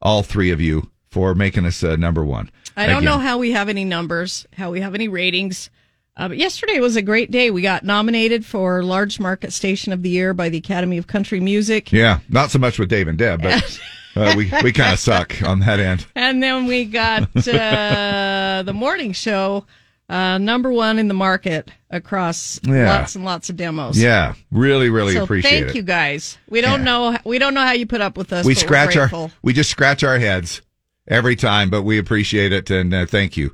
all 0.00 0.22
three 0.22 0.50
of 0.50 0.60
you 0.60 0.90
for 1.10 1.34
making 1.34 1.66
us 1.66 1.84
uh, 1.84 1.96
number 1.96 2.24
one. 2.24 2.50
I 2.74 2.86
don't 2.86 2.98
Again. 2.98 3.04
know 3.04 3.18
how 3.18 3.36
we 3.36 3.52
have 3.52 3.68
any 3.68 3.84
numbers, 3.84 4.46
how 4.54 4.70
we 4.70 4.80
have 4.80 4.94
any 4.94 5.08
ratings. 5.08 5.68
Uh, 6.16 6.28
but 6.28 6.38
yesterday 6.38 6.78
was 6.80 6.96
a 6.96 7.02
great 7.02 7.30
day. 7.30 7.50
We 7.50 7.62
got 7.62 7.84
nominated 7.84 8.44
for 8.44 8.82
Large 8.82 9.20
Market 9.20 9.52
Station 9.52 9.92
of 9.92 10.02
the 10.02 10.10
Year 10.10 10.32
by 10.34 10.48
the 10.48 10.58
Academy 10.58 10.98
of 10.98 11.06
Country 11.06 11.40
Music. 11.40 11.92
Yeah, 11.92 12.20
not 12.28 12.50
so 12.50 12.58
much 12.58 12.78
with 12.78 12.88
Dave 12.88 13.08
and 13.08 13.18
Deb, 13.18 13.42
but 13.42 13.80
uh, 14.16 14.34
we 14.36 14.50
we 14.62 14.72
kind 14.72 14.92
of 14.92 14.98
suck 14.98 15.42
on 15.42 15.60
that 15.60 15.80
end. 15.80 16.06
And 16.14 16.42
then 16.42 16.66
we 16.66 16.84
got 16.84 17.22
uh, 17.36 18.62
the 18.64 18.72
morning 18.74 19.12
show, 19.12 19.66
uh, 20.08 20.38
number 20.38 20.70
one 20.72 20.98
in 20.98 21.08
the 21.08 21.14
market 21.14 21.70
across 21.90 22.60
Yeah. 22.64 22.98
lots 22.98 23.14
and 23.16 23.24
lots 23.24 23.50
of 23.50 23.56
demos. 23.56 23.98
Yeah, 24.00 24.34
really, 24.50 24.88
really 24.90 25.14
so 25.14 25.24
appreciate 25.24 25.50
thank 25.50 25.62
it. 25.62 25.64
Thank 25.66 25.76
you 25.76 25.82
guys. 25.82 26.38
We 26.48 26.60
don't 26.60 26.84
know 26.84 27.16
we 27.24 27.38
don't 27.38 27.54
know 27.54 27.64
how 27.64 27.72
you 27.72 27.86
put 27.86 28.00
up 28.00 28.16
with 28.16 28.32
us. 28.32 28.44
we 28.44 28.54
but 28.54 28.62
we're 28.62 28.66
scratch 28.66 28.96
our 28.96 29.30
we 29.42 29.52
just 29.52 29.70
scratch 29.70 30.02
our 30.04 30.18
heads 30.18 30.62
every 31.08 31.36
time, 31.36 31.70
but 31.70 31.82
we 31.82 31.98
appreciate 31.98 32.52
it 32.52 32.70
and 32.70 32.92
uh, 32.94 33.06
thank 33.06 33.36
you. 33.36 33.52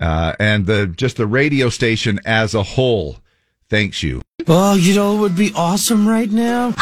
Uh, 0.00 0.34
and 0.38 0.66
the 0.66 0.86
just 0.86 1.16
the 1.16 1.26
radio 1.26 1.68
station 1.68 2.20
as 2.24 2.54
a 2.54 2.62
whole 2.62 3.18
thanks 3.68 4.02
you. 4.02 4.22
Oh, 4.48 4.74
you 4.74 4.94
know 4.94 5.12
what 5.14 5.20
would 5.20 5.36
be 5.36 5.52
awesome 5.54 6.08
right 6.08 6.30
now? 6.30 6.74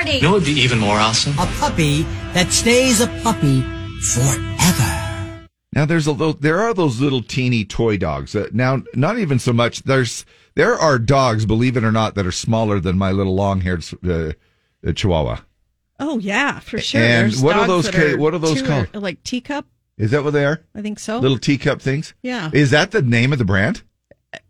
A 0.00 0.02
puppy 0.02 0.10
party! 0.12 0.16
You 0.16 0.22
know 0.22 0.32
what 0.32 0.40
would 0.40 0.46
be 0.54 0.60
even 0.60 0.78
more 0.78 0.96
awesome? 0.96 1.32
A 1.38 1.46
puppy 1.58 2.02
that 2.32 2.50
stays 2.52 3.00
a 3.00 3.06
puppy 3.22 3.60
forever. 4.00 5.46
Now 5.72 5.84
there's 5.84 6.06
a 6.06 6.12
little, 6.12 6.32
there 6.34 6.60
are 6.60 6.72
those 6.74 7.00
little 7.00 7.22
teeny 7.22 7.64
toy 7.64 7.96
dogs. 7.96 8.34
Uh, 8.34 8.48
now 8.52 8.82
not 8.94 9.18
even 9.18 9.38
so 9.38 9.52
much. 9.52 9.82
There's 9.82 10.24
there 10.54 10.74
are 10.74 10.98
dogs, 10.98 11.44
believe 11.46 11.76
it 11.76 11.84
or 11.84 11.92
not, 11.92 12.14
that 12.14 12.26
are 12.26 12.32
smaller 12.32 12.80
than 12.80 12.98
my 12.98 13.12
little 13.12 13.34
long 13.34 13.60
haired 13.60 13.84
uh, 14.06 14.32
uh, 14.86 14.92
Chihuahua. 14.92 15.40
Oh 15.98 16.18
yeah, 16.18 16.60
for 16.60 16.78
sure. 16.80 17.00
And 17.00 17.30
There's 17.30 17.42
what 17.42 17.56
are 17.56 17.66
dogs 17.66 17.68
those 17.68 17.94
that 17.94 17.94
ca- 17.94 18.16
what 18.16 18.34
are 18.34 18.38
those 18.38 18.62
two 18.62 18.66
called? 18.66 18.94
like 18.94 19.22
teacup, 19.22 19.66
Is 19.98 20.10
that 20.12 20.24
what 20.24 20.32
they 20.32 20.46
are? 20.46 20.62
I 20.74 20.80
think 20.82 20.98
so. 20.98 21.18
Little 21.18 21.38
teacup 21.38 21.82
things. 21.82 22.14
Yeah. 22.22 22.50
Is 22.54 22.70
that 22.70 22.90
the 22.90 23.02
name 23.02 23.32
of 23.32 23.38
the 23.38 23.44
brand? 23.44 23.82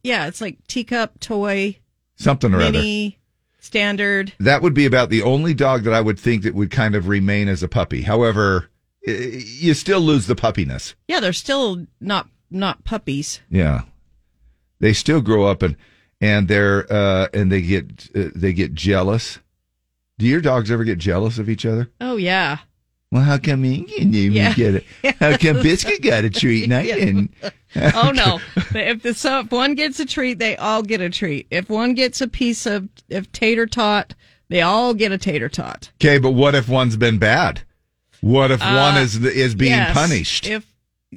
yeah, 0.02 0.26
it's 0.26 0.40
like 0.40 0.64
teacup, 0.68 1.18
toy, 1.18 1.76
Something 2.14 2.54
or 2.54 2.60
other. 2.60 2.72
mini, 2.72 3.18
standard. 3.60 4.32
That 4.40 4.62
would 4.62 4.74
be 4.74 4.86
about 4.86 5.10
the 5.10 5.22
only 5.22 5.54
dog 5.54 5.84
that 5.84 5.94
I 5.94 6.00
would 6.00 6.18
think 6.18 6.42
that 6.42 6.54
would 6.54 6.70
kind 6.70 6.94
of 6.94 7.08
remain 7.08 7.48
as 7.48 7.62
a 7.62 7.68
puppy. 7.68 8.02
However, 8.02 8.70
you 9.06 9.74
still 9.74 10.00
lose 10.00 10.26
the 10.26 10.34
puppiness. 10.34 10.94
Yeah, 11.08 11.20
they're 11.20 11.32
still 11.32 11.86
not 12.00 12.28
not 12.50 12.84
puppies. 12.84 13.40
Yeah, 13.48 13.82
they 14.80 14.92
still 14.92 15.20
grow 15.20 15.46
up 15.46 15.62
and 15.62 15.76
and 16.20 16.48
they're 16.48 16.90
uh, 16.92 17.28
and 17.32 17.50
they 17.50 17.62
get 17.62 18.08
uh, 18.14 18.30
they 18.34 18.52
get 18.52 18.74
jealous. 18.74 19.38
Do 20.18 20.26
your 20.26 20.40
dogs 20.40 20.70
ever 20.70 20.84
get 20.84 20.98
jealous 20.98 21.38
of 21.38 21.48
each 21.48 21.64
other? 21.64 21.90
Oh 22.00 22.16
yeah. 22.16 22.58
Well, 23.12 23.22
how 23.22 23.38
come 23.38 23.64
you 23.64 23.86
didn't 23.86 24.12
Yeah. 24.32 24.54
get 24.54 24.74
it? 24.76 25.16
How 25.18 25.36
come 25.36 25.56
Biscuit 25.62 26.00
got 26.02 26.24
a 26.24 26.30
treat 26.30 26.64
and 26.64 26.74
I 26.74 26.84
didn't? 26.84 27.34
Oh 27.76 28.12
no! 28.14 28.40
if 28.74 29.02
the 29.02 29.14
so 29.14 29.40
if 29.40 29.50
one 29.50 29.74
gets 29.74 29.98
a 30.00 30.06
treat, 30.06 30.38
they 30.38 30.56
all 30.56 30.82
get 30.82 31.00
a 31.00 31.10
treat. 31.10 31.46
If 31.50 31.68
one 31.68 31.94
gets 31.94 32.20
a 32.20 32.28
piece 32.28 32.66
of, 32.66 32.88
of 33.10 33.30
tater 33.32 33.66
tot, 33.66 34.14
they 34.48 34.60
all 34.60 34.94
get 34.94 35.10
a 35.12 35.18
tater 35.18 35.48
tot. 35.48 35.90
Okay, 36.00 36.18
but 36.18 36.32
what 36.32 36.54
if 36.54 36.68
one's 36.68 36.96
been 36.96 37.18
bad? 37.18 37.62
What 38.20 38.50
if 38.52 38.60
one 38.60 38.96
Uh, 38.96 39.00
is 39.00 39.16
is 39.24 39.54
being 39.56 39.72
yes, 39.72 39.92
punished? 39.94 40.46
If 40.46 40.66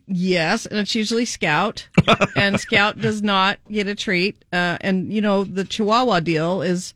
yes, 0.07 0.65
and 0.65 0.79
it's 0.79 0.95
usually 0.95 1.25
Scout, 1.25 1.87
and 2.35 2.59
Scout 2.59 2.99
does 3.01 3.21
not 3.21 3.59
get 3.71 3.87
a 3.87 3.93
treat. 3.95 4.43
Uh, 4.51 4.77
and 4.81 5.11
you 5.13 5.21
know 5.21 5.43
the 5.43 5.63
Chihuahua 5.63 6.21
deal 6.21 6.63
is. 6.63 6.93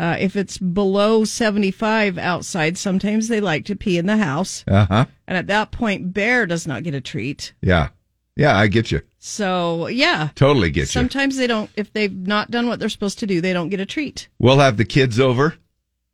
Uh, 0.00 0.16
if 0.18 0.34
it's 0.34 0.56
below 0.56 1.24
75 1.24 2.16
outside, 2.16 2.78
sometimes 2.78 3.28
they 3.28 3.38
like 3.40 3.66
to 3.66 3.76
pee 3.76 3.98
in 3.98 4.06
the 4.06 4.16
house. 4.16 4.64
Uh 4.66 4.86
huh. 4.86 5.04
And 5.28 5.36
at 5.36 5.46
that 5.48 5.72
point, 5.72 6.14
Bear 6.14 6.46
does 6.46 6.66
not 6.66 6.84
get 6.84 6.94
a 6.94 7.02
treat. 7.02 7.52
Yeah, 7.60 7.88
yeah, 8.34 8.56
I 8.56 8.66
get 8.68 8.90
you. 8.90 9.02
So, 9.18 9.88
yeah. 9.88 10.30
Totally 10.34 10.70
get 10.70 10.80
you. 10.82 10.86
Sometimes 10.86 11.36
they 11.36 11.46
don't, 11.46 11.68
if 11.76 11.92
they've 11.92 12.10
not 12.10 12.50
done 12.50 12.66
what 12.66 12.78
they're 12.80 12.88
supposed 12.88 13.18
to 13.18 13.26
do, 13.26 13.42
they 13.42 13.52
don't 13.52 13.68
get 13.68 13.78
a 13.80 13.84
treat. 13.84 14.28
we'll 14.38 14.58
have 14.60 14.78
the 14.78 14.86
kids 14.86 15.20
over, 15.20 15.54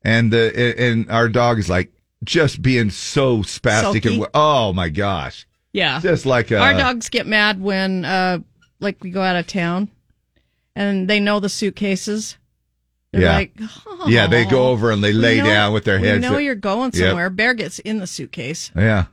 and 0.03 0.33
the 0.33 0.75
and 0.79 1.09
our 1.09 1.29
dog 1.29 1.61
is 1.61 1.69
like 1.71 1.93
just 2.25 2.61
being 2.63 2.91
so 2.91 3.39
spastic 3.39 4.03
Sulky. 4.03 4.17
and 4.17 4.27
oh 4.35 4.73
my 4.73 4.89
gosh, 4.89 5.47
Yeah. 5.73 6.01
just 6.01 6.27
like 6.27 6.51
a, 6.51 6.59
Our 6.59 6.75
dogs 6.75 7.09
get 7.09 7.27
mad 7.29 7.61
when, 7.61 8.05
uh, 8.05 8.41
like, 8.81 9.01
we 9.05 9.11
go 9.11 9.23
out 9.23 9.37
of 9.37 9.47
town 9.47 9.91
and 10.75 11.09
they 11.09 11.21
know 11.21 11.39
the 11.39 11.49
suitcases. 11.49 12.37
They're 13.17 13.25
Yeah. 13.25 13.37
like, 13.37 13.53
yeah, 14.07 14.27
they 14.27 14.45
go 14.45 14.69
over 14.69 14.91
and 14.91 15.03
they 15.03 15.13
"We 15.13 15.19
lay 15.19 15.39
know- 15.39 15.45
down 15.47 15.73
with 15.73 15.85
their 15.85 15.99
heads. 15.99 16.23
You 16.25 16.31
know 16.31 16.39
you're 16.39 16.55
going 16.55 16.91
Yep. 16.95 17.09
somewhere. 17.09 17.31
Bear 17.31 17.55
gets 17.55 17.79
in 17.81 17.99
the 17.99 18.07
suitcase. 18.07 18.71
Yeah, 18.77 19.07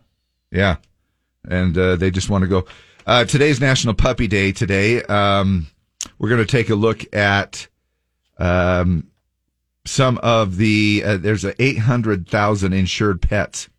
yeah, 0.51 0.77
and 1.47 1.77
uh, 1.77 1.95
they 1.95 2.11
just 2.11 2.29
want 2.29 2.41
to 2.43 2.47
go. 2.47 2.65
Uh, 3.07 3.25
today's 3.25 3.59
National 3.61 3.93
Puppy 3.93 4.27
Day. 4.27 4.51
Today, 4.51 5.01
um, 5.03 5.67
we're 6.19 6.29
going 6.29 6.41
to 6.45 6.51
take 6.51 6.69
a 6.69 6.75
look 6.75 7.05
at 7.15 7.67
um, 8.37 9.07
some 9.85 10.17
of 10.19 10.57
the. 10.57 11.03
Uh, 11.05 11.17
there's 11.17 11.45
a 11.45 11.61
800,000 11.61 12.73
insured 12.73 13.21
pets 13.21 13.69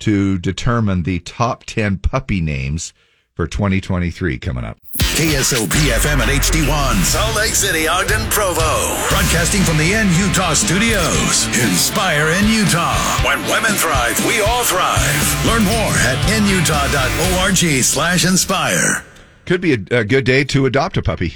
to 0.00 0.38
determine 0.38 1.02
the 1.02 1.18
top 1.20 1.64
10 1.64 1.98
puppy 1.98 2.40
names 2.40 2.92
for 3.38 3.46
2023 3.46 4.36
coming 4.40 4.64
up. 4.64 4.80
KSOP 4.98 5.70
FM 5.70 6.18
at 6.18 6.26
HD1, 6.26 7.04
Salt 7.04 7.36
Lake 7.36 7.54
City, 7.54 7.86
Ogden, 7.86 8.28
Provo. 8.30 8.98
Broadcasting 9.10 9.62
from 9.62 9.78
the 9.78 9.94
N 9.94 10.08
Utah 10.18 10.54
studios. 10.54 11.46
Inspire 11.62 12.30
in 12.30 12.48
Utah. 12.50 12.98
When 13.24 13.40
women 13.42 13.70
thrive, 13.78 14.18
we 14.26 14.40
all 14.40 14.64
thrive. 14.64 15.46
Learn 15.46 15.62
more 15.62 15.94
at 16.02 16.18
nutah.org 16.50 17.84
slash 17.84 18.26
inspire. 18.26 19.04
Could 19.46 19.60
be 19.60 19.74
a, 19.74 20.00
a 20.00 20.04
good 20.04 20.24
day 20.24 20.42
to 20.42 20.66
adopt 20.66 20.96
a 20.96 21.02
puppy. 21.02 21.34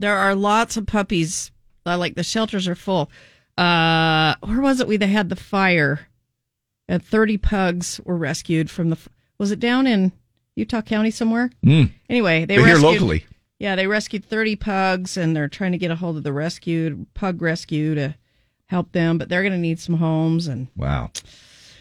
There 0.00 0.18
are 0.18 0.34
lots 0.34 0.76
of 0.76 0.86
puppies. 0.86 1.52
Like 1.86 2.16
the 2.16 2.24
shelters 2.24 2.66
are 2.66 2.74
full. 2.74 3.12
Uh, 3.56 4.34
where 4.40 4.60
was 4.60 4.80
it? 4.80 4.88
We 4.88 4.96
they 4.96 5.06
had 5.06 5.28
the 5.28 5.36
fire, 5.36 6.08
and 6.88 7.04
thirty 7.04 7.38
pugs 7.38 8.00
were 8.04 8.16
rescued 8.16 8.68
from 8.70 8.90
the. 8.90 8.98
Was 9.38 9.52
it 9.52 9.60
down 9.60 9.86
in 9.86 10.12
Utah 10.60 10.82
County 10.82 11.10
somewhere? 11.10 11.50
Mm. 11.64 11.90
Anyway, 12.08 12.44
they 12.44 12.56
But 12.56 12.64
here 12.66 12.74
rescued, 12.76 12.92
locally. 12.92 13.26
Yeah, 13.58 13.74
they 13.76 13.86
rescued 13.86 14.24
thirty 14.24 14.54
pugs, 14.56 15.16
and 15.16 15.34
they're 15.34 15.48
trying 15.48 15.72
to 15.72 15.78
get 15.78 15.90
a 15.90 15.96
hold 15.96 16.16
of 16.16 16.22
the 16.22 16.32
rescued 16.32 17.06
pug 17.14 17.42
rescue 17.42 17.94
to 17.96 18.14
help 18.66 18.92
them. 18.92 19.18
But 19.18 19.28
they're 19.28 19.42
going 19.42 19.52
to 19.52 19.58
need 19.58 19.80
some 19.80 19.96
homes, 19.96 20.46
and 20.46 20.68
Wow. 20.76 21.10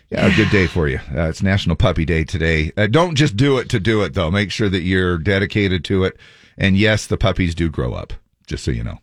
Yeah, 0.10 0.26
a 0.26 0.36
good 0.36 0.50
day 0.50 0.66
for 0.66 0.88
you. 0.88 0.98
Uh, 1.16 1.30
it's 1.30 1.44
National 1.44 1.76
Puppy 1.76 2.04
Day 2.04 2.24
today. 2.24 2.72
Uh, 2.76 2.88
don't 2.88 3.14
just 3.14 3.38
do 3.38 3.60
it 3.60 3.70
to 3.70 3.80
do 3.80 4.02
it, 4.02 4.16
though. 4.16 4.32
Make 4.32 4.50
sure 4.52 4.68
that 4.68 4.82
you're 4.82 5.20
dedicated 5.20 5.86
to 5.86 6.04
it. 6.04 6.18
And 6.58 6.76
yes, 6.76 7.06
the 7.06 7.16
puppies 7.18 7.54
do 7.54 7.70
grow 7.70 7.94
up, 7.94 8.14
just 8.48 8.64
so 8.64 8.72
you 8.72 8.84
know, 8.84 8.98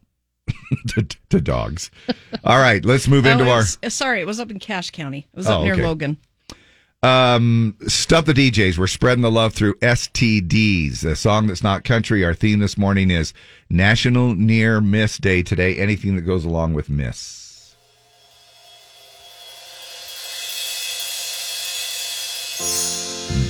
to, 0.89 1.07
to 1.31 1.41
dogs. 1.41 1.93
All 2.43 2.59
right, 2.59 2.85
let's 2.85 3.07
move 3.07 3.25
into 3.25 3.45
Oh, 3.47 3.51
our 3.51 3.63
sorry, 3.89 4.21
it 4.21 4.27
was 4.27 4.41
up 4.41 4.51
in 4.51 4.59
Cache 4.59 4.91
County. 4.91 5.29
It 5.33 5.37
was 5.37 5.47
up 5.47 5.61
Oh, 5.61 5.65
near 5.65 5.75
okay. 5.75 5.85
Logan. 5.85 6.17
Um, 7.03 7.77
Stump 7.87 8.27
the 8.27 8.33
DJs. 8.33 8.79
We're 8.79 8.87
spreading 8.87 9.23
the 9.23 9.31
love 9.31 9.55
through 9.55 9.75
STDs. 9.77 11.05
A 11.05 11.17
song 11.17 11.47
that's 11.47 11.63
not 11.63 11.85
country. 11.85 12.25
Our 12.25 12.35
theme 12.35 12.59
this 12.59 12.77
morning 12.77 13.11
is 13.11 13.33
National 13.71 14.35
Near 14.35 14.81
Miss 14.81 15.19
Day 15.19 15.43
today. 15.43 15.77
Anything 15.77 16.17
that 16.17 16.23
goes 16.23 16.45
along 16.45 16.75
with 16.75 16.91
miss. 16.91 17.75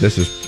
This 0.01 0.19
is. 0.19 0.47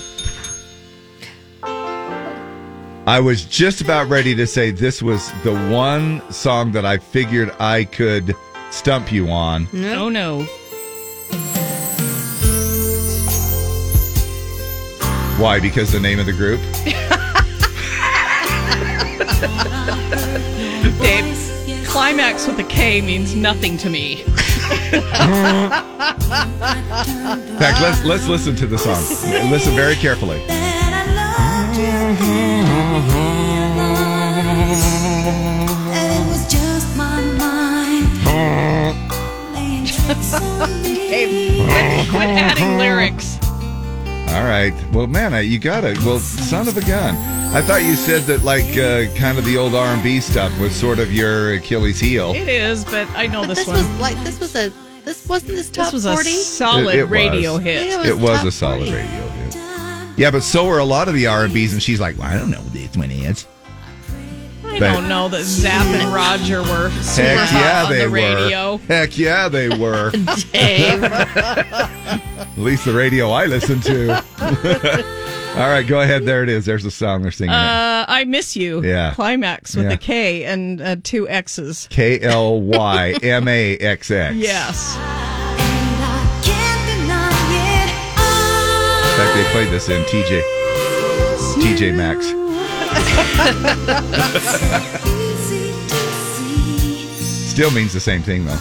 I 3.06 3.20
was 3.20 3.46
just 3.46 3.80
about 3.80 4.10
ready 4.10 4.34
to 4.34 4.46
say 4.46 4.70
this 4.70 5.00
was 5.00 5.32
the 5.42 5.54
one 5.70 6.20
song 6.30 6.72
that 6.72 6.84
I 6.84 6.98
figured 6.98 7.50
I 7.58 7.84
could 7.84 8.34
stump 8.70 9.10
you 9.10 9.30
on. 9.30 9.66
Oh 9.74 10.10
no. 10.10 10.46
Why? 15.38 15.60
Because 15.60 15.92
the 15.92 16.00
name 16.00 16.18
of 16.18 16.26
the 16.26 16.32
group? 16.32 16.60
Dave, 21.00 21.86
climax 21.86 22.48
with 22.48 22.58
a 22.58 22.64
K 22.64 23.00
means 23.00 23.36
nothing 23.36 23.76
to 23.78 23.88
me. 23.88 24.22
In 24.22 24.26
fact, 27.56 27.80
let's 27.80 28.04
let's 28.04 28.26
listen 28.26 28.56
to 28.56 28.66
the 28.66 28.76
song. 28.76 29.00
Listen 29.48 29.76
very 29.76 29.94
carefully. 29.94 30.38
Dave, 40.82 41.64
quit, 41.68 42.08
quit 42.10 42.28
adding 42.28 42.76
lyrics. 42.76 43.37
All 44.34 44.44
right. 44.44 44.72
Well, 44.92 45.06
man, 45.06 45.34
I- 45.34 45.40
you 45.40 45.58
got 45.58 45.84
it. 45.84 45.98
Well, 46.04 46.18
son 46.18 46.68
of 46.68 46.76
a 46.76 46.82
gun. 46.82 47.14
I 47.54 47.62
thought 47.62 47.82
you 47.82 47.94
said 47.94 48.22
that 48.24 48.44
like 48.44 48.64
uh, 48.76 49.06
kind 49.16 49.38
of 49.38 49.44
the 49.46 49.56
old 49.56 49.74
R 49.74 49.86
and 49.86 50.02
B 50.02 50.20
stuff 50.20 50.56
was 50.60 50.74
sort 50.76 50.98
of 50.98 51.12
your 51.12 51.54
Achilles 51.54 51.98
heel. 51.98 52.32
It 52.34 52.46
is, 52.48 52.84
but 52.84 53.08
I 53.16 53.26
know 53.26 53.40
But 53.42 53.48
this, 53.48 53.58
this 53.60 53.66
one. 53.68 53.76
was 53.76 54.00
like 54.00 54.22
this 54.24 54.38
was 54.38 54.54
a 54.54 54.70
this 55.04 55.26
wasn't 55.26 55.52
this 55.52 55.70
top 55.70 55.86
this 55.86 55.94
was 55.94 56.04
forty. 56.04 56.28
a 56.28 56.32
solid 56.34 56.94
It- 56.94 56.98
it 56.98 57.02
was. 57.04 57.10
radio 57.10 57.56
hit. 57.56 57.86
Yeah, 57.88 58.06
It 58.06 58.18
was 58.18 58.44
a 58.44 58.52
solid 58.52 58.88
40. 58.88 58.92
radio 58.92 59.28
hit. 59.28 59.56
Yeah, 60.18 60.30
but 60.30 60.42
so 60.42 60.66
were 60.66 60.78
a 60.78 60.84
lot 60.84 61.08
of 61.08 61.14
the 61.14 61.26
R 61.28 61.44
and 61.44 61.54
B's, 61.54 61.72
and 61.72 61.82
she's 61.82 62.00
like, 62.00 62.18
well, 62.18 62.26
I 62.28 62.36
don't 62.36 62.50
know 62.50 62.58
what 62.60 62.72
this 62.72 62.94
one 62.96 63.10
is. 63.10 63.46
I 64.78 64.80
but- 64.80 64.92
don't 64.92 65.08
know 65.08 65.28
that 65.28 65.42
Zap 65.44 65.86
and 65.86 66.12
Roger 66.14 66.62
were 66.62 66.90
super 67.02 67.28
Heck 67.28 67.48
hot 67.48 67.60
yeah, 67.60 67.84
on 67.84 67.90
they 67.92 67.98
the 68.04 68.10
were. 68.10 68.14
radio. 68.14 68.76
Heck 68.78 69.18
yeah, 69.18 69.48
they 69.48 69.68
were. 69.68 70.10
Dave. 70.52 71.02
At 71.04 72.56
least 72.56 72.84
the 72.84 72.92
radio 72.94 73.30
I 73.30 73.46
listened 73.46 73.82
to. 73.84 74.14
All 75.58 75.68
right, 75.68 75.84
go 75.86 76.00
ahead. 76.00 76.24
There 76.24 76.42
it 76.44 76.48
is. 76.48 76.64
There's 76.66 76.84
the 76.84 76.90
song 76.90 77.22
they're 77.22 77.30
singing. 77.32 77.52
Uh, 77.54 78.04
I 78.06 78.24
miss 78.24 78.54
you. 78.56 78.82
Yeah. 78.84 79.12
Climax 79.14 79.74
with 79.74 79.86
Yeah. 79.86 79.92
a 79.92 79.96
K 79.96 80.44
and 80.44 80.80
uh, 80.80 80.96
two 81.02 81.28
X's. 81.28 81.88
K 81.90 82.20
L 82.20 82.60
Y 82.60 83.16
M 83.22 83.48
A 83.48 83.76
X 83.78 84.10
X. 84.10 84.34
Yes. 84.38 84.96
In 89.08 89.24
fact, 89.24 89.34
they 89.34 89.44
played 89.50 89.70
this 89.72 89.88
in 89.88 90.02
TJ 90.04 90.42
TJ 91.60 91.94
Maxx. 91.96 92.26
Still 97.48 97.70
means 97.72 97.92
the 97.92 97.98
same 98.00 98.22
thing 98.22 98.44
though, 98.44 98.58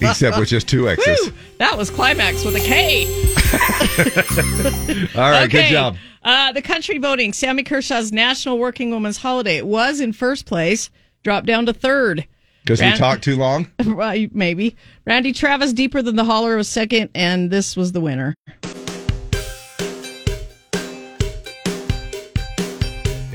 except 0.00 0.38
with 0.38 0.48
just 0.48 0.66
two 0.68 0.88
X's. 0.88 1.26
Woo! 1.26 1.32
That 1.58 1.76
was 1.76 1.90
Climax 1.90 2.44
with 2.44 2.56
a 2.56 2.60
K. 2.60 3.04
All 5.20 5.30
right, 5.30 5.50
good 5.50 5.58
Okay. 5.60 5.70
job. 5.70 5.96
Uh, 6.22 6.52
the 6.52 6.62
country 6.62 6.96
voting, 6.98 7.32
Sammy 7.34 7.62
Kershaw's 7.62 8.10
National 8.10 8.58
Working 8.58 8.90
Women's 8.90 9.18
Holiday 9.18 9.58
it 9.58 9.66
was 9.66 10.00
in 10.00 10.12
first 10.14 10.46
place, 10.46 10.88
dropped 11.22 11.46
down 11.46 11.66
to 11.66 11.72
third. 11.74 12.26
Because 12.64 12.80
we 12.80 12.90
talked 12.92 13.22
too 13.22 13.36
long. 13.36 13.70
Maybe. 14.32 14.74
Randy 15.06 15.32
Travis, 15.32 15.72
Deeper 15.72 16.02
Than 16.02 16.16
the 16.16 16.24
Holler, 16.24 16.56
was 16.56 16.68
second, 16.68 17.10
and 17.14 17.48
this 17.50 17.76
was 17.76 17.92
the 17.92 18.00
winner. 18.00 18.34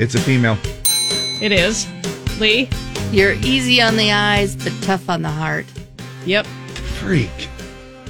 It's 0.01 0.15
a 0.15 0.19
female. 0.19 0.57
It 1.41 1.51
is. 1.51 1.87
Lee? 2.39 2.67
You're 3.11 3.33
easy 3.33 3.81
on 3.83 3.97
the 3.97 4.11
eyes, 4.11 4.55
but 4.55 4.73
tough 4.81 5.07
on 5.09 5.21
the 5.21 5.29
heart. 5.29 5.67
Yep. 6.25 6.47
Freak. 6.99 7.29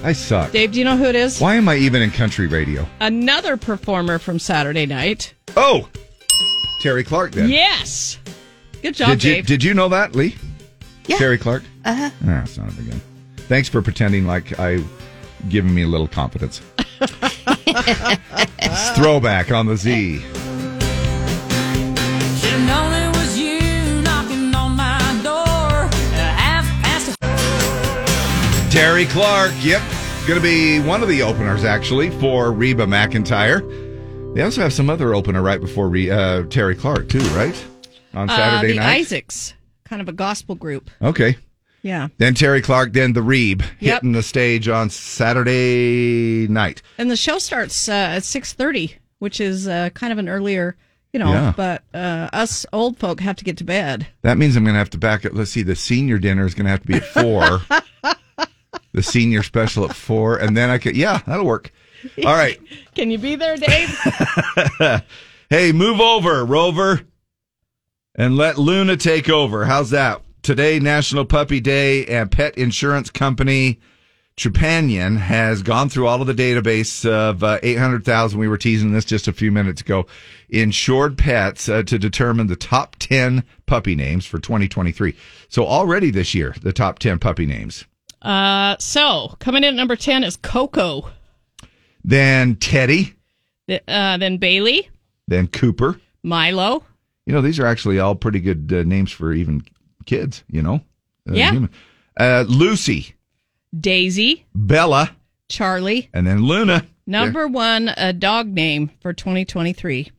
I 0.02 0.14
suck. 0.14 0.52
Dave, 0.54 0.72
do 0.72 0.80
you 0.80 0.86
know 0.86 0.96
who 0.96 1.04
it 1.04 1.16
is? 1.16 1.42
Why 1.42 1.56
am 1.56 1.68
I 1.68 1.76
even 1.76 2.02
in 2.02 2.10
country 2.10 2.48
radio? 2.48 2.88
Another 3.02 3.58
performer 3.58 4.20
from 4.20 4.40
Saturday 4.40 4.86
night. 4.86 5.34
Oh, 5.58 5.90
Terri 6.82 7.06
Clark. 7.06 7.34
Then 7.34 7.50
Yes. 7.50 8.18
Good 8.82 8.96
job, 8.96 9.10
did 9.10 9.24
you 9.26 9.34
Dave. 9.34 9.46
did 9.48 9.62
you 9.64 9.74
know 9.74 9.90
that, 9.90 10.16
Lee? 10.16 10.36
Yeah. 11.08 11.18
Terri 11.18 11.40
Clark. 11.40 11.64
Uh 11.84 11.94
huh. 11.94 12.10
Ah, 12.26 12.44
son 12.46 12.68
of 12.70 12.80
a 12.80 12.84
gun. 12.90 13.02
Thanks 13.50 13.68
for 13.68 13.82
pretending 13.82 14.26
like 14.26 14.58
I 14.60 14.82
giving 15.50 15.76
me 15.76 15.82
a 15.84 15.88
little 15.88 16.08
confidence. 16.08 16.62
It's 18.64 18.90
throwback 18.98 19.52
on 19.52 19.66
the 19.66 19.76
Z. 19.76 20.22
Terri 28.72 29.08
Clark. 29.10 29.52
Yep, 29.62 29.82
going 30.28 30.40
to 30.40 30.44
be 30.44 30.80
one 30.80 31.04
of 31.04 31.10
the 31.10 31.22
openers 31.22 31.64
actually 31.64 32.10
for 32.10 32.52
Reba 32.52 32.86
McEntire. 32.86 34.34
They 34.34 34.42
also 34.44 34.62
have 34.62 34.72
some 34.72 34.90
other 34.90 35.14
opener 35.14 35.42
right 35.42 35.60
before 35.60 35.90
Re- 35.90 36.10
uh, 36.10 36.44
Terri 36.44 36.78
Clark 36.80 37.10
too, 37.10 37.20
right? 37.36 37.66
On 38.14 38.30
uh, 38.30 38.36
Saturday 38.36 38.74
the 38.74 38.80
night. 38.80 39.00
Isaacs, 39.02 39.54
kind 39.84 40.02
of 40.02 40.08
a 40.08 40.14
gospel 40.14 40.56
group. 40.56 40.90
Okay. 41.02 41.38
Yeah. 41.82 42.08
Then 42.18 42.34
Terri 42.34 42.64
Clark, 42.64 42.94
then 42.94 43.12
the 43.14 43.22
Reeb 43.22 43.62
Yep. 43.80 43.94
hitting 43.96 44.12
the 44.14 44.24
stage 44.24 44.68
on 44.70 44.90
Saturday 44.90 46.48
night. 46.48 46.82
And 46.98 47.10
the 47.12 47.16
show 47.18 47.40
starts 47.40 47.90
uh, 47.90 47.92
at 47.94 48.22
6.30, 48.24 48.94
which 49.20 49.42
is 49.42 49.68
uh, 49.68 49.90
kind 49.94 50.14
of 50.14 50.20
an 50.20 50.30
earlier, 50.30 50.78
you 51.12 51.20
know, 51.20 51.32
Yeah. 51.34 51.54
but 51.58 51.84
uh, 51.94 52.30
us 52.32 52.66
old 52.72 52.98
folk 53.00 53.20
have 53.20 53.36
to 53.38 53.44
get 53.44 53.58
to 53.58 53.64
bed. 53.64 54.08
That 54.22 54.38
means 54.38 54.56
I'm 54.56 54.64
going 54.64 54.76
to 54.76 54.80
have 54.80 54.92
to 54.92 54.98
back 54.98 55.26
up. 55.26 55.34
Let's 55.34 55.52
see, 55.52 55.64
the 55.64 55.76
senior 55.76 56.20
dinner 56.20 56.46
is 56.46 56.54
going 56.54 56.66
to 56.66 56.72
have 56.72 56.82
to 56.82 56.88
be 56.88 56.94
at 56.96 57.04
four. 57.06 57.62
the 58.94 59.04
senior 59.04 59.44
special 59.44 59.86
at 59.86 59.96
four, 59.96 60.38
and 60.38 60.56
then 60.56 60.70
I 60.70 60.78
could. 60.78 60.96
Yeah, 60.96 61.22
that'll 61.26 61.46
work. 61.46 61.72
All 62.26 62.34
right. 62.34 62.60
Can 62.96 63.12
you 63.12 63.18
be 63.18 63.36
there, 63.36 63.58
Dave? 63.58 63.90
hey, 65.50 65.72
move 65.72 66.00
over, 66.00 66.46
Rover, 66.46 67.02
and 68.16 68.36
let 68.36 68.58
Luna 68.58 68.98
take 68.98 69.30
over. 69.30 69.66
How's 69.66 69.92
that? 69.92 70.22
Today, 70.42 70.80
National 70.80 71.26
Puppy 71.26 71.60
Day, 71.60 72.06
and 72.06 72.32
pet 72.32 72.58
insurance 72.58 73.10
company 73.10 73.80
Trupanion 74.38 75.18
has 75.18 75.62
gone 75.62 75.90
through 75.90 76.08
all 76.08 76.22
of 76.22 76.28
the 76.28 76.34
database 76.34 77.08
of 77.08 77.44
uh, 77.44 77.60
800,000. 77.62 78.40
We 78.40 78.48
were 78.48 78.58
teasing 78.58 78.92
this 78.92 79.06
just 79.06 79.28
a 79.28 79.34
few 79.34 79.52
minutes 79.52 79.82
ago. 79.82 80.08
Insured 80.50 81.18
pets 81.18 81.70
uh, 81.70 81.84
to 81.84 82.00
determine 82.00 82.48
the 82.48 82.56
top 82.56 82.96
10 82.98 83.44
puppy 83.66 83.96
names 83.96 84.26
for 84.26 84.40
2023. 84.40 85.16
So 85.50 85.66
already 85.68 86.12
this 86.12 86.34
year, 86.34 86.56
the 86.62 86.74
top 86.74 87.00
10 87.00 87.20
puppy 87.20 87.46
names. 87.46 87.86
Uh, 88.22 88.76
so, 88.80 89.36
coming 89.40 89.64
in 89.64 89.70
at 89.70 89.76
number 89.76 89.96
10 89.96 90.24
is 90.24 90.38
Coco. 90.38 91.10
Then 92.04 92.56
Teddy, 92.56 93.14
Th- 93.68 93.84
Uh, 93.88 94.18
then 94.18 94.38
Bailey, 94.38 94.90
then 95.28 95.48
Cooper. 95.48 96.00
Milo. 96.24 96.84
You 97.26 97.34
know, 97.34 97.42
these 97.42 97.60
are 97.60 97.66
actually 97.66 98.00
all 98.00 98.16
pretty 98.16 98.40
good 98.40 98.72
uh, 98.74 98.84
names 98.84 99.12
for 99.12 99.32
even 99.34 99.64
kids, 100.06 100.44
you 100.50 100.62
know? 100.62 100.76
Uh, 101.30 101.34
Yeah. 101.34 101.52
human. 101.52 101.70
Uh, 102.20 102.44
Lucy, 102.48 103.16
Daisy, 103.80 104.46
Bella, 104.54 105.16
Charlie. 105.50 106.10
and 106.14 106.26
then 106.28 106.44
Luna. 106.44 106.86
Number 107.08 107.48
one, 107.48 107.90
a 107.98 108.14
dog 108.14 108.48
name 108.48 108.92
for 109.02 109.14
2023. 109.14 110.12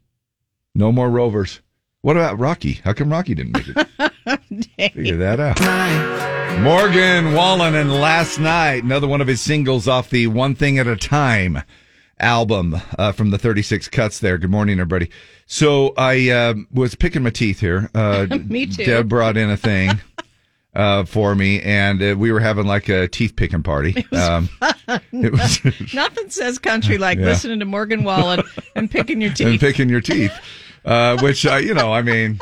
No 0.75 0.91
more 0.93 1.11
rovers. 1.11 1.61
What 2.01 2.17
about 2.17 2.39
Rocky? 2.39 2.81
How 2.85 2.93
come 2.93 3.11
Rocky 3.11 3.35
didn't 3.35 3.53
make 3.53 3.69
it? 3.69 4.93
Figure 4.95 5.17
that 5.19 5.39
out. 5.41 6.42
Morgan 6.61 7.33
Wallen 7.33 7.75
and 7.75 7.93
Last 7.93 8.39
Night, 8.39 8.85
another 8.85 9.09
one 9.09 9.21
of 9.21 9.27
his 9.27 9.41
singles 9.41 9.89
off 9.89 10.11
the 10.11 10.29
One 10.29 10.55
Thing 10.55 10.79
at 10.79 10.87
a 10.87 10.95
Time 10.97 11.63
album 12.21 12.77
uh, 12.97 13.11
from 13.11 13.31
the 13.31 13.39
36 13.39 13.89
cuts 13.89 14.21
there. 14.21 14.39
Good 14.39 14.51
morning, 14.51 14.79
everybody. 14.79 15.11
So 15.47 15.93
I 15.97 16.31
uh, 16.31 16.55
was 16.73 16.95
picking 16.95 17.25
my 17.25 17.31
teeth 17.31 17.59
here. 17.59 17.91
Uh, 17.95 18.27
Me 18.47 18.67
too. 18.67 18.85
Deb 18.85 19.09
brought 19.09 19.37
in 19.37 19.51
a 19.51 19.57
thing 19.57 20.01
uh, 20.75 21.05
for 21.05 21.35
me, 21.35 21.61
and 21.63 22.01
uh, 22.01 22.15
we 22.17 22.31
were 22.31 22.39
having 22.41 22.67
like 22.67 22.89
a 22.89 23.09
teeth 23.09 23.35
picking 23.35 23.65
party. 23.65 24.07
Um, 24.13 24.49
it 25.13 25.33
was 25.33 25.61
Nothing 25.95 26.31
says 26.31 26.61
country 26.61 26.97
like 26.97 27.19
Yeah. 27.19 27.25
listening 27.25 27.59
to 27.59 27.65
Morgan 27.65 28.05
Wallen 28.05 28.43
and 28.77 28.89
picking 28.89 29.21
your 29.21 29.33
teeth. 29.33 29.47
and 29.49 29.59
picking 29.59 29.89
your 29.89 30.01
teeth, 30.01 30.33
uh, 30.85 31.19
which 31.21 31.45
uh, 31.45 31.57
you 31.57 31.75
know, 31.75 31.93
I 31.93 32.03
mean, 32.03 32.39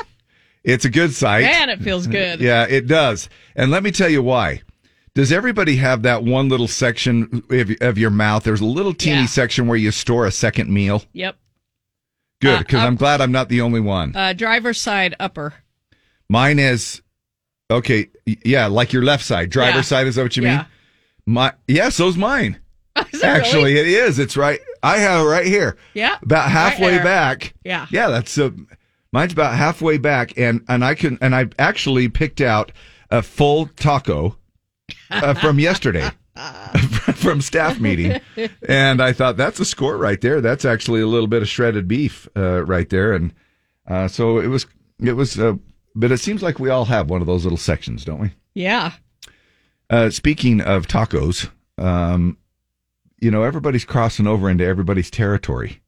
it's 0.63 0.85
a 0.85 0.89
good 0.89 1.13
sight. 1.13 1.43
Man, 1.43 1.69
it 1.69 1.79
feels 1.81 2.07
good. 2.19 2.39
Yeah, 2.39 2.65
it 2.69 2.87
does. 2.87 3.29
And 3.55 3.71
let 3.71 3.83
me 3.83 3.91
tell 3.91 4.09
you 4.09 4.21
why. 4.23 4.61
Does 5.13 5.31
everybody 5.31 5.75
have 5.75 6.03
that 6.03 6.23
one 6.23 6.47
little 6.47 6.69
section 6.69 7.43
of, 7.49 7.71
of 7.81 7.97
your 7.97 8.09
mouth? 8.11 8.43
There's 8.43 8.61
a 8.61 8.65
little 8.65 8.93
teeny 8.93 9.21
Yeah. 9.21 9.25
section 9.25 9.67
where 9.67 9.77
you 9.77 9.91
store 9.91 10.25
a 10.25 10.31
second 10.31 10.69
meal. 10.71 11.03
Yep. 11.13 11.35
Good, 12.41 12.55
Uh, 12.55 12.59
because 12.59 12.79
up- 12.81 12.87
I'm 12.87 12.95
glad 12.95 13.19
I'm 13.21 13.31
not 13.31 13.49
the 13.49 13.61
only 13.61 13.81
one. 13.81 14.15
Uh, 14.15 14.33
driver's 14.33 14.79
side 14.79 15.15
upper. 15.19 15.53
Mine 16.29 16.59
is 16.59 17.01
okay. 17.69 18.07
Yeah, 18.25 18.67
like 18.67 18.93
your 18.93 19.03
left 19.03 19.25
side, 19.25 19.49
driver's 19.49 19.75
Yeah. 19.91 19.97
side. 19.97 20.07
Is 20.07 20.15
that 20.15 20.23
what 20.23 20.37
you 20.37 20.43
Yeah. 20.43 20.57
mean? 20.57 20.65
My 21.25 21.53
yeah, 21.67 21.89
so's 21.89 22.15
mine. 22.17 22.57
It 23.13 23.23
Actually, 23.23 23.73
really? 23.75 23.79
it 23.79 23.87
is. 24.05 24.17
It's 24.19 24.35
right. 24.37 24.59
I 24.81 24.97
have 24.97 25.25
it 25.25 25.29
right 25.29 25.45
here. 25.45 25.77
Yeah. 25.93 26.17
about 26.21 26.49
halfway 26.49 26.91
there. 26.91 27.03
back. 27.03 27.53
Yeah. 27.63 27.85
yeah. 27.91 28.07
That's 28.07 28.37
uh, 28.37 28.49
mine's 29.11 29.33
about 29.33 29.55
halfway 29.55 29.97
back, 29.97 30.37
and 30.37 30.63
and 30.67 30.83
I 30.83 30.95
can 30.95 31.17
and 31.21 31.35
I 31.35 31.47
actually 31.59 32.09
picked 32.09 32.41
out 32.41 32.71
a 33.09 33.21
full 33.21 33.67
taco 33.67 34.37
uh, 35.09 35.33
from 35.35 35.59
yesterday 35.59 36.09
from 37.15 37.41
staff 37.41 37.79
meeting, 37.79 38.19
and 38.67 39.01
I 39.01 39.13
thought 39.13 39.37
that's 39.37 39.59
a 39.59 39.65
score 39.65 39.97
right 39.97 40.19
there. 40.21 40.41
That's 40.41 40.65
actually 40.65 41.01
a 41.01 41.07
little 41.07 41.27
bit 41.27 41.41
of 41.41 41.49
shredded 41.49 41.87
beef 41.87 42.27
uh, 42.35 42.63
right 42.63 42.89
there, 42.89 43.13
and 43.13 43.33
uh, 43.87 44.07
so 44.07 44.39
it 44.39 44.47
was. 44.47 44.65
It 44.99 45.13
was. 45.13 45.39
Uh, 45.39 45.55
but 45.93 46.11
it 46.11 46.19
seems 46.19 46.41
like 46.41 46.59
we 46.59 46.69
all 46.69 46.85
have 46.85 47.09
one 47.09 47.19
of 47.19 47.27
those 47.27 47.43
little 47.43 47.57
sections, 47.57 48.05
don't 48.05 48.21
we? 48.21 48.31
Yeah. 48.53 48.93
Uh, 49.89 50.09
speaking 50.09 50.61
of 50.61 50.87
tacos, 50.87 51.49
um, 51.77 52.37
you 53.19 53.29
know, 53.29 53.43
everybody's 53.43 53.83
crossing 53.83 54.25
over 54.25 54.49
into 54.49 54.65
everybody's 54.65 55.11
territory. 55.11 55.80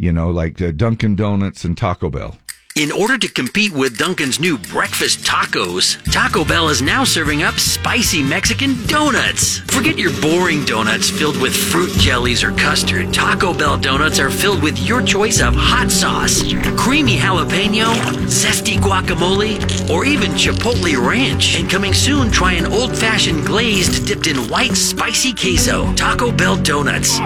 You 0.00 0.12
know, 0.12 0.30
like 0.30 0.62
uh, 0.62 0.70
Dunkin' 0.70 1.16
Donuts 1.16 1.64
and 1.64 1.76
Taco 1.76 2.08
Bell. 2.08 2.36
In 2.78 2.92
order 2.92 3.18
to 3.18 3.26
compete 3.26 3.72
with 3.72 3.98
Dunkin's 3.98 4.38
new 4.38 4.56
breakfast 4.56 5.24
tacos, 5.24 6.00
Taco 6.12 6.44
Bell 6.44 6.68
is 6.68 6.80
now 6.80 7.02
serving 7.02 7.42
up 7.42 7.58
spicy 7.58 8.22
Mexican 8.22 8.76
donuts. 8.86 9.58
Forget 9.74 9.98
your 9.98 10.12
boring 10.20 10.64
donuts 10.64 11.10
filled 11.10 11.42
with 11.42 11.56
fruit 11.56 11.90
jellies 11.94 12.44
or 12.44 12.52
custard. 12.52 13.12
Taco 13.12 13.52
Bell 13.52 13.78
donuts 13.78 14.20
are 14.20 14.30
filled 14.30 14.62
with 14.62 14.78
your 14.78 15.02
choice 15.02 15.40
of 15.40 15.56
hot 15.56 15.90
sauce, 15.90 16.40
creamy 16.76 17.16
jalapeno, 17.16 17.92
zesty 18.28 18.76
guacamole, 18.76 19.58
or 19.90 20.04
even 20.04 20.30
chipotle 20.34 21.04
ranch. 21.04 21.58
And 21.58 21.68
coming 21.68 21.92
soon, 21.92 22.30
try 22.30 22.52
an 22.52 22.66
old 22.66 22.96
fashioned 22.96 23.44
glazed 23.44 24.06
dipped 24.06 24.28
in 24.28 24.36
white 24.48 24.76
spicy 24.76 25.34
queso. 25.34 25.92
Taco 25.94 26.30
Bell 26.30 26.54
donuts. 26.54 27.18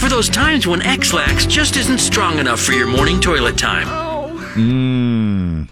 For 0.00 0.08
those 0.08 0.28
times 0.28 0.68
when 0.68 0.82
Ex-Lax 0.82 1.46
just 1.46 1.76
isn't 1.76 1.98
strong 1.98 2.38
enough 2.38 2.60
for 2.60 2.74
your 2.74 2.86
morning 2.86 3.20
toilet 3.20 3.58
time. 3.58 4.09
Mm. 4.54 5.68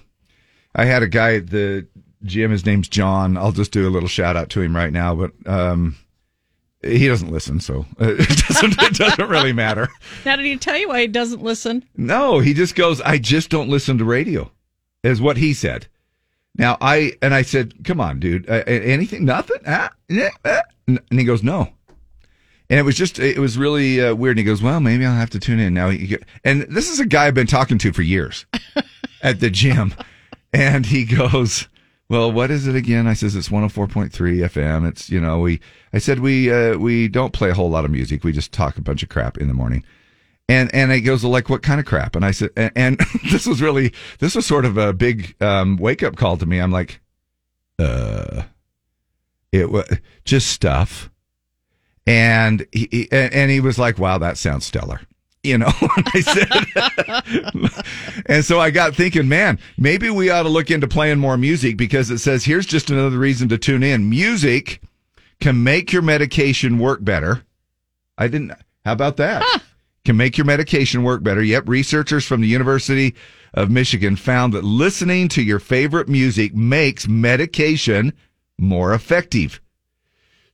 I 0.75 0.85
had 0.85 1.03
a 1.03 1.09
guy 1.09 1.35
at 1.37 1.51
the 1.51 1.87
gym. 2.23 2.51
His 2.51 2.67
name's 2.67 2.88
John. 2.88 3.37
I'll 3.37 3.53
just 3.53 3.73
do 3.73 3.88
a 3.88 3.91
little 3.91 4.09
shout 4.09 4.37
out 4.37 4.51
to 4.51 4.61
him 4.61 4.75
right 4.75 4.93
now, 4.93 5.14
but 5.14 5.33
um, 5.47 5.97
he 6.83 7.09
doesn't 7.09 7.33
listen, 7.33 7.61
so 7.61 7.87
it 7.99 8.47
doesn't, 8.47 8.81
it 8.83 8.95
doesn't 8.95 9.29
really 9.29 9.53
matter. 9.53 9.88
Now, 10.25 10.37
did 10.37 10.45
he 10.47 10.57
tell 10.57 10.77
you 10.77 10.88
why 10.88 11.03
he 11.03 11.07
doesn't 11.09 11.43
listen? 11.43 11.85
No, 11.97 12.38
he 12.38 12.55
just 12.55 12.75
goes, 12.75 13.01
I 13.01 13.19
just 13.19 13.51
don't 13.51 13.69
listen 13.69 13.99
to 13.99 14.05
radio, 14.05 14.51
is 15.03 15.21
what 15.21 15.37
he 15.37 15.55
said. 15.55 15.88
Now, 16.57 16.77
I, 16.81 17.12
and 17.23 17.35
I 17.35 17.43
said, 17.43 17.85
come 17.85 18.01
on, 18.01 18.21
dude, 18.21 18.49
uh, 18.49 18.64
anything, 18.67 19.25
nothing? 19.25 19.59
Ah, 19.67 19.91
yeah, 20.09 20.31
ah. 20.45 20.62
And 20.87 21.01
he 21.11 21.25
goes, 21.25 21.43
no. 21.43 21.73
And 22.71 22.79
it 22.79 22.83
was 22.83 22.97
just, 22.97 23.19
it 23.19 23.39
was 23.39 23.57
really 23.57 24.01
uh, 24.01 24.15
weird. 24.15 24.37
And 24.37 24.41
he 24.41 24.45
goes, 24.45 24.63
well, 24.63 24.81
maybe 24.81 25.07
I'll 25.07 25.15
have 25.15 25.31
to 25.31 25.41
tune 25.41 25.59
in 25.59 25.73
now. 25.73 25.89
He, 25.89 26.19
and 26.45 26.63
this 26.63 26.91
is 26.91 27.01
a 27.01 27.07
guy 27.07 27.27
I've 27.27 27.35
been 27.35 27.47
talking 27.47 27.79
to 27.79 27.93
for 27.93 28.03
years 28.03 28.45
at 29.23 29.41
the 29.41 29.49
gym. 29.49 29.95
And 30.53 30.87
he 30.87 31.05
goes, 31.05 31.67
well, 32.11 32.31
what 32.31 32.51
is 32.51 32.67
it 32.67 32.75
again? 32.75 33.07
I 33.07 33.15
says, 33.15 33.37
it's 33.37 33.49
104.3 33.49 34.11
FM. 34.11 34.89
It's, 34.89 35.09
you 35.09 35.21
know, 35.21 35.39
we, 35.41 35.61
I 35.93 35.99
said, 35.99 36.21
we, 36.21 36.53
uh, 36.53 36.77
we 36.77 37.09
don't 37.09 37.33
play 37.33 37.51
a 37.51 37.55
whole 37.55 37.71
lot 37.71 37.85
of 37.85 37.91
music. 37.91 38.23
We 38.23 38.33
just 38.33 38.53
talk 38.53 38.77
a 38.77 38.83
bunch 38.83 39.03
of 39.03 39.09
crap 39.09 39.39
in 39.39 39.49
the 39.49 39.55
morning. 39.55 39.85
And, 40.49 40.75
and 40.75 40.91
he 40.91 41.01
goes, 41.03 41.25
like, 41.25 41.51
what 41.51 41.63
kind 41.63 41.81
of 41.81 41.87
crap? 41.87 42.17
And 42.17 42.25
I 42.25 42.31
said, 42.31 42.51
and, 42.57 42.73
and 42.75 42.99
this 43.31 43.47
was 43.47 43.61
really, 43.63 43.93
this 44.19 44.35
was 44.35 44.47
sort 44.47 44.65
of 44.65 44.77
a 44.79 44.93
big, 44.93 45.37
um, 45.43 45.77
wake 45.77 46.03
up 46.03 46.17
call 46.17 46.37
to 46.39 46.47
me. 46.47 46.59
I'm 46.59 46.73
like, 46.73 47.01
uh, 47.79 48.45
it 49.53 49.71
was 49.71 49.87
just 50.25 50.49
stuff 50.49 51.11
and 52.09 52.66
he 52.73 53.07
and 53.12 53.51
he 53.51 53.61
was 53.61 53.79
like, 53.79 53.99
"Wow, 53.99 54.16
that 54.18 54.38
sounds 54.38 54.64
stellar." 54.64 55.03
You 55.44 55.59
know, 55.59 55.71
I 56.14 56.21
said, 56.21 56.49
and 58.27 58.44
so 58.44 58.59
I 58.59 58.71
got 58.71 58.97
thinking, 58.97 59.29
man, 59.29 59.59
maybe 59.77 60.09
we 60.09 60.31
ought 60.31 60.44
to 60.44 60.49
look 60.49 60.71
into 60.71 60.88
playing 60.88 61.18
more 61.18 61.37
music 61.37 61.77
because 61.77 62.11
it 62.11 62.18
says 62.18 62.44
here's 62.44 62.66
just 62.66 62.90
another 62.90 63.18
reason 63.18 63.51
to 63.51 63.59
tune 63.59 63.83
in. 63.83 64.09
Music 64.09 64.81
can 65.38 65.62
make 65.62 65.92
your 65.92 66.01
medication 66.03 66.79
work 66.79 67.05
better. 67.05 67.44
I 68.16 68.29
didn't. 68.29 68.53
How 68.87 68.92
about 68.92 69.18
that? 69.18 69.42
Huh. 69.44 69.59
Can 70.07 70.16
make 70.16 70.38
your 70.38 70.47
medication 70.47 71.03
work 71.03 71.23
better. 71.23 71.42
Yep, 71.42 71.68
researchers 71.68 72.25
from 72.25 72.40
the 72.40 72.49
University 72.49 73.14
of 73.53 73.71
Michigan 73.71 74.16
found 74.16 74.55
that 74.55 74.64
listening 74.64 75.29
to 75.29 75.42
your 75.42 75.59
favorite 75.59 76.09
music 76.09 76.55
makes 76.55 77.07
medication 77.07 78.14
more 78.59 78.94
effective. 78.94 79.61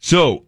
So 0.00 0.43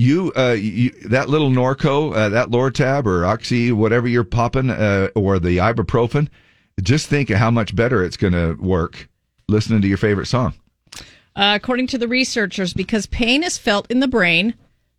you, 0.00 0.32
uh, 0.34 0.52
you 0.52 0.90
that 1.04 1.28
little 1.28 1.50
Norco, 1.50 2.14
uh, 2.14 2.30
that 2.30 2.48
Lortab 2.48 3.04
or 3.04 3.26
Oxy, 3.26 3.70
whatever 3.70 4.08
you're 4.08 4.24
popping, 4.24 4.70
uh, 4.70 5.08
or 5.14 5.38
the 5.38 5.58
ibuprofen, 5.58 6.28
just 6.82 7.06
think 7.06 7.28
of 7.28 7.36
how 7.36 7.50
much 7.50 7.76
better 7.76 8.02
it's 8.02 8.16
going 8.16 8.32
to 8.32 8.54
work 8.54 9.08
listening 9.46 9.82
to 9.82 9.88
your 9.88 9.98
favorite 9.98 10.26
song. 10.26 10.54
Uh, 11.36 11.52
according 11.54 11.86
to 11.88 11.98
the 11.98 12.08
researchers, 12.08 12.72
because 12.72 13.06
pain 13.06 13.42
is 13.42 13.58
felt 13.58 13.90
in 13.90 14.00
the 14.00 14.08
brain, 14.08 14.54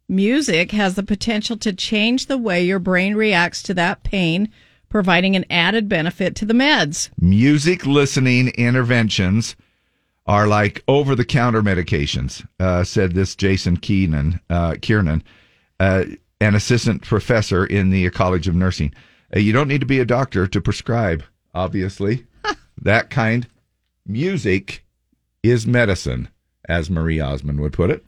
music 0.07 0.71
has 0.71 0.93
the 0.93 1.03
potential 1.03 1.57
to 1.57 1.73
change 1.73 2.27
the 2.27 2.37
way 2.37 2.63
your 2.63 2.79
brain 2.79 3.15
reacts 3.15 3.63
to 3.63 3.73
that 3.73 4.03
pain, 4.03 4.51
providing 4.87 5.35
an 5.35 5.45
added 5.49 5.89
benefit 5.89 6.35
to 6.35 6.45
the 6.45 6.53
meds. 6.53 7.09
Music 7.19 7.87
listening 7.87 8.49
interventions 8.49 9.55
are 10.25 10.47
like 10.47 10.83
over 10.87 11.15
the 11.15 11.25
counter 11.25 11.61
medications, 11.61 12.45
uh, 12.59 12.83
said 12.83 13.13
this 13.13 13.35
Jason 13.35 13.77
Keenan, 13.77 14.39
uh, 14.49 14.75
Kiernan, 14.81 15.23
uh, 15.79 16.05
an 16.39 16.55
assistant 16.55 17.01
professor 17.01 17.65
in 17.65 17.89
the 17.89 18.09
College 18.11 18.47
of 18.47 18.55
Nursing. 18.55 18.93
Uh, 19.35 19.39
you 19.39 19.51
don't 19.53 19.67
need 19.67 19.81
to 19.81 19.87
be 19.87 19.99
a 19.99 20.05
doctor 20.05 20.47
to 20.47 20.61
prescribe, 20.61 21.23
obviously. 21.53 22.25
that 22.81 23.09
kind. 23.09 23.47
Music 24.05 24.83
is 25.43 25.65
medicine, 25.67 26.27
as 26.67 26.89
Marie 26.89 27.19
Osmond 27.19 27.59
would 27.61 27.73
put 27.73 27.89
it. 27.89 28.05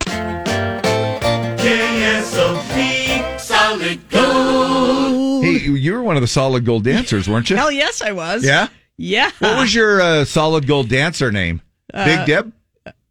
KSOP 1.60 3.40
Solid 3.40 4.10
Gold. 4.10 5.44
Hey, 5.44 5.60
you 5.60 5.94
were 5.94 6.02
one 6.04 6.16
of 6.16 6.22
the 6.22 6.28
solid 6.28 6.66
gold 6.66 6.84
dancers, 6.84 7.28
weren't 7.28 7.50
you? 7.50 7.56
Hell 7.58 7.72
yes, 7.72 8.02
I 8.02 8.12
was. 8.12 8.44
Yeah? 8.46 8.68
Yeah. 8.98 9.32
What 9.40 9.60
was 9.60 9.74
your 9.76 10.02
uh, 10.02 10.26
solid 10.26 10.68
gold 10.68 10.90
dancer 10.90 11.32
name? 11.32 11.62
Uh, 11.94 12.06
Big 12.06 12.26
Deb? 12.26 12.54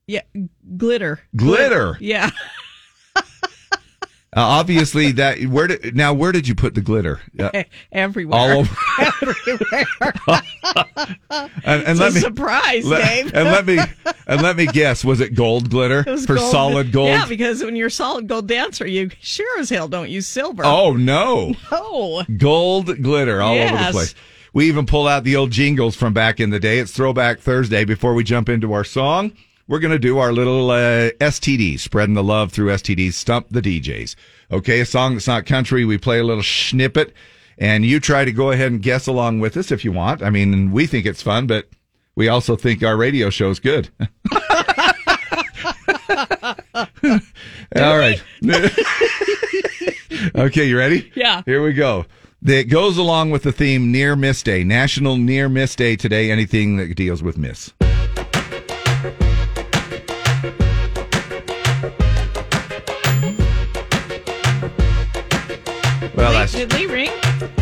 Yeah, 0.06 0.22
glitter. 0.76 1.20
Glitter. 1.36 1.96
Yeah. 2.00 2.30
Uh, 4.34 4.40
obviously, 4.40 5.12
that 5.12 5.42
where 5.42 5.66
did 5.66 5.94
now 5.94 6.14
where 6.14 6.32
did 6.32 6.48
you 6.48 6.54
put 6.54 6.74
the 6.74 6.80
glitter? 6.80 7.20
Uh, 7.38 7.64
Everywhere. 7.92 8.40
all 8.40 8.50
over. 8.60 8.76
Everywhere. 9.20 9.84
and, 11.30 11.50
and 11.66 11.88
It's 11.88 12.00
let 12.00 12.12
a 12.12 12.14
me 12.14 12.20
surprise, 12.20 12.86
let- 12.86 13.04
Dave. 13.04 13.34
and 13.34 13.44
let 13.48 13.66
me 13.66 13.78
and 14.26 14.40
let 14.40 14.56
me 14.56 14.64
guess. 14.64 15.04
Was 15.04 15.20
it 15.20 15.34
gold 15.34 15.68
glitter 15.68 16.02
It 16.06 16.20
for 16.20 16.36
gold. 16.36 16.50
solid 16.50 16.92
gold? 16.92 17.08
Yeah, 17.10 17.26
because 17.26 17.62
when 17.62 17.76
you're 17.76 17.88
a 17.88 17.90
solid 17.90 18.26
gold 18.26 18.48
dancer, 18.48 18.86
you 18.86 19.10
sure 19.20 19.60
as 19.60 19.68
hell 19.68 19.86
don't 19.86 20.08
use 20.08 20.26
silver. 20.26 20.62
oh 20.64 20.94
no, 20.94 21.52
No. 21.70 22.22
gold 22.38 23.02
glitter 23.02 23.42
all 23.42 23.52
over 23.58 23.76
the 23.76 23.90
place. 23.92 24.14
We 24.54 24.68
even 24.68 24.84
pull 24.84 25.08
out 25.08 25.24
the 25.24 25.34
old 25.36 25.50
jingles 25.50 25.96
from 25.96 26.12
back 26.12 26.38
in 26.38 26.50
the 26.50 26.60
day. 26.60 26.78
It's 26.78 26.92
Throwback 26.92 27.40
Thursday. 27.40 27.86
Before 27.86 28.12
we 28.12 28.22
jump 28.22 28.50
into 28.50 28.74
our 28.74 28.84
song, 28.84 29.32
we're 29.66 29.78
going 29.78 29.92
to 29.92 29.98
do 29.98 30.18
our 30.18 30.30
little 30.30 30.70
uh, 30.70 31.10
STD, 31.20 31.80
spreading 31.80 32.14
the 32.14 32.22
love 32.22 32.52
through 32.52 32.68
STDs, 32.68 33.14
stump 33.14 33.46
the 33.50 33.62
DJs. 33.62 34.14
Okay, 34.50 34.80
a 34.80 34.84
song 34.84 35.14
that's 35.14 35.26
not 35.26 35.46
country. 35.46 35.86
We 35.86 35.96
play 35.96 36.18
a 36.18 36.24
little 36.24 36.42
snippet, 36.42 37.14
and 37.56 37.86
you 37.86 37.98
try 37.98 38.26
to 38.26 38.32
go 38.32 38.50
ahead 38.50 38.72
and 38.72 38.82
guess 38.82 39.06
along 39.06 39.40
with 39.40 39.56
us 39.56 39.70
if 39.70 39.86
you 39.86 39.92
want. 39.92 40.22
I 40.22 40.28
mean, 40.28 40.70
we 40.70 40.86
think 40.86 41.06
it's 41.06 41.22
fun, 41.22 41.46
but 41.46 41.70
we 42.14 42.28
also 42.28 42.54
think 42.54 42.82
our 42.82 42.98
radio 42.98 43.30
show's 43.30 43.58
good. 43.58 43.88
All 47.74 47.96
right. 47.96 48.22
okay, 50.34 50.64
you 50.66 50.76
ready? 50.76 51.10
Yeah. 51.14 51.40
Here 51.46 51.62
we 51.62 51.72
go. 51.72 52.04
That 52.42 52.68
goes 52.68 52.98
along 52.98 53.30
with 53.30 53.44
the 53.44 53.52
theme 53.52 53.92
Near 53.92 54.16
Miss 54.16 54.42
Day, 54.42 54.64
National 54.64 55.16
Near 55.16 55.48
Miss 55.48 55.76
Day 55.76 55.94
today. 55.94 56.30
Anything 56.30 56.76
that 56.76 56.94
deals 56.96 57.22
with 57.22 57.38
miss. 57.38 57.72
Well, 66.14 66.30
Lee- 66.30 66.38
that's 66.38 66.52
Did 66.52 66.72
Lee 66.74 66.86
ring? 66.86 67.10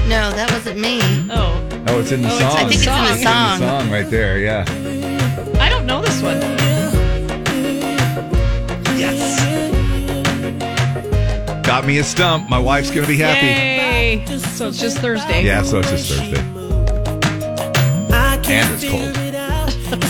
No, 0.09 0.31
that 0.33 0.51
wasn't 0.51 0.78
me. 0.81 1.01
Oh. 1.31 1.68
oh, 1.89 2.01
it's 2.01 2.11
in 2.12 2.22
the 2.22 2.28
Oh, 2.28 2.37
it's- 2.37 2.41
song. 2.41 2.57
I 2.57 2.68
think 2.68 2.74
it's 2.74 2.87
in 2.87 3.05
the 3.05 3.12
It's 3.12 3.22
song. 3.22 3.59
song 3.59 3.91
right 3.91 4.11
there. 4.11 4.39
Yeah. 4.39 4.64
I 5.61 5.68
don't 5.68 5.87
know 5.87 6.01
this 6.03 6.20
one. 6.22 6.41
Yes. 8.99 9.41
Got 11.64 11.87
me 11.87 11.99
a 11.99 12.05
stump. 12.05 12.49
My 12.51 12.59
wife's 12.59 12.91
gonna 12.91 13.07
be 13.07 13.16
happy. 13.18 13.47
Yay. 13.47 13.80
So 14.18 14.68
it's 14.68 14.78
just 14.78 14.98
Thursday. 14.98 15.44
Yeah, 15.44 15.62
so 15.62 15.78
it's 15.78 15.90
just 15.90 16.08
Thursday. 16.11 16.40
And 18.52 18.82
it's 18.82 18.90
cold. 18.90 19.14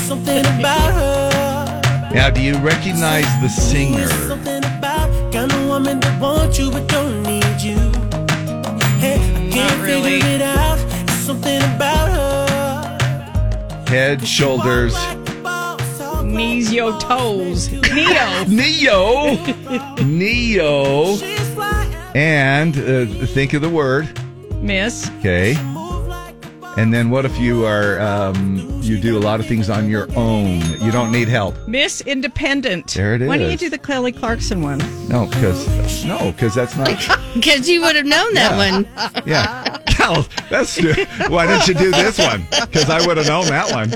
Something 0.08 0.40
about 0.40 0.94
her. 0.94 2.10
Now, 2.14 2.30
do 2.30 2.40
you 2.40 2.56
recognize 2.56 3.26
the 3.42 3.48
singer? 3.48 4.08
Something 4.26 4.64
about 4.64 5.30
kind 5.30 5.52
of 5.52 5.66
woman 5.66 6.00
that 6.00 6.18
wants 6.18 6.58
you 6.58 6.70
but 6.70 6.88
don't 6.88 7.22
need 7.24 7.60
you. 7.60 7.76
Hey, 8.98 9.16
I 9.16 9.50
can't 9.52 9.82
really. 9.82 10.12
figure 10.12 10.36
it 10.36 10.40
out. 10.40 10.78
It's 11.02 11.12
something 11.12 11.60
about 11.62 12.08
her. 12.08 13.84
Head, 13.88 14.26
shoulders, 14.26 14.96
Knees, 16.24 16.72
yo, 16.72 16.98
toes. 16.98 17.70
Neo. 17.92 18.44
Neo. 18.48 19.36
Neo. 20.02 21.16
She's 22.12 22.16
like 22.16 22.16
And 22.16 22.76
uh, 22.76 23.26
think 23.26 23.52
of 23.54 23.62
the 23.62 23.70
word. 23.70 24.08
Miss. 24.54 25.10
Okay. 25.18 25.56
And 26.76 26.94
then 26.94 27.10
what 27.10 27.24
if 27.24 27.36
you 27.38 27.66
are 27.66 28.00
um, 28.00 28.56
you 28.80 28.98
do 28.98 29.18
a 29.18 29.20
lot 29.20 29.40
of 29.40 29.46
things 29.46 29.68
on 29.68 29.88
your 29.90 30.08
own? 30.16 30.60
You 30.80 30.92
don't 30.92 31.10
need 31.10 31.28
help. 31.28 31.56
Miss 31.66 32.00
Independent. 32.02 32.94
There 32.94 33.16
it 33.16 33.26
Why 33.26 33.38
don't 33.38 33.50
you 33.50 33.56
do 33.56 33.68
the 33.68 33.78
Kelly 33.78 34.12
Clarkson 34.12 34.62
one? 34.62 34.78
No, 35.08 35.26
because 35.26 36.04
no, 36.04 36.30
because 36.32 36.54
that's 36.54 36.76
not. 36.76 36.88
Because 37.34 37.68
you 37.68 37.80
would 37.82 37.94
have 37.94 38.06
known 38.06 38.34
that 38.34 38.56
one. 38.56 38.88
Yeah, 39.24 39.78
Cal, 39.86 40.26
that's 40.48 40.76
why 41.28 41.46
didn't 41.46 41.68
you 41.68 41.74
do 41.74 41.92
this 41.92 42.18
one? 42.18 42.44
Because 42.50 42.90
I 42.90 43.06
would 43.06 43.18
have 43.18 43.26
known 43.28 43.46
that 43.46 43.70
one. 43.70 43.90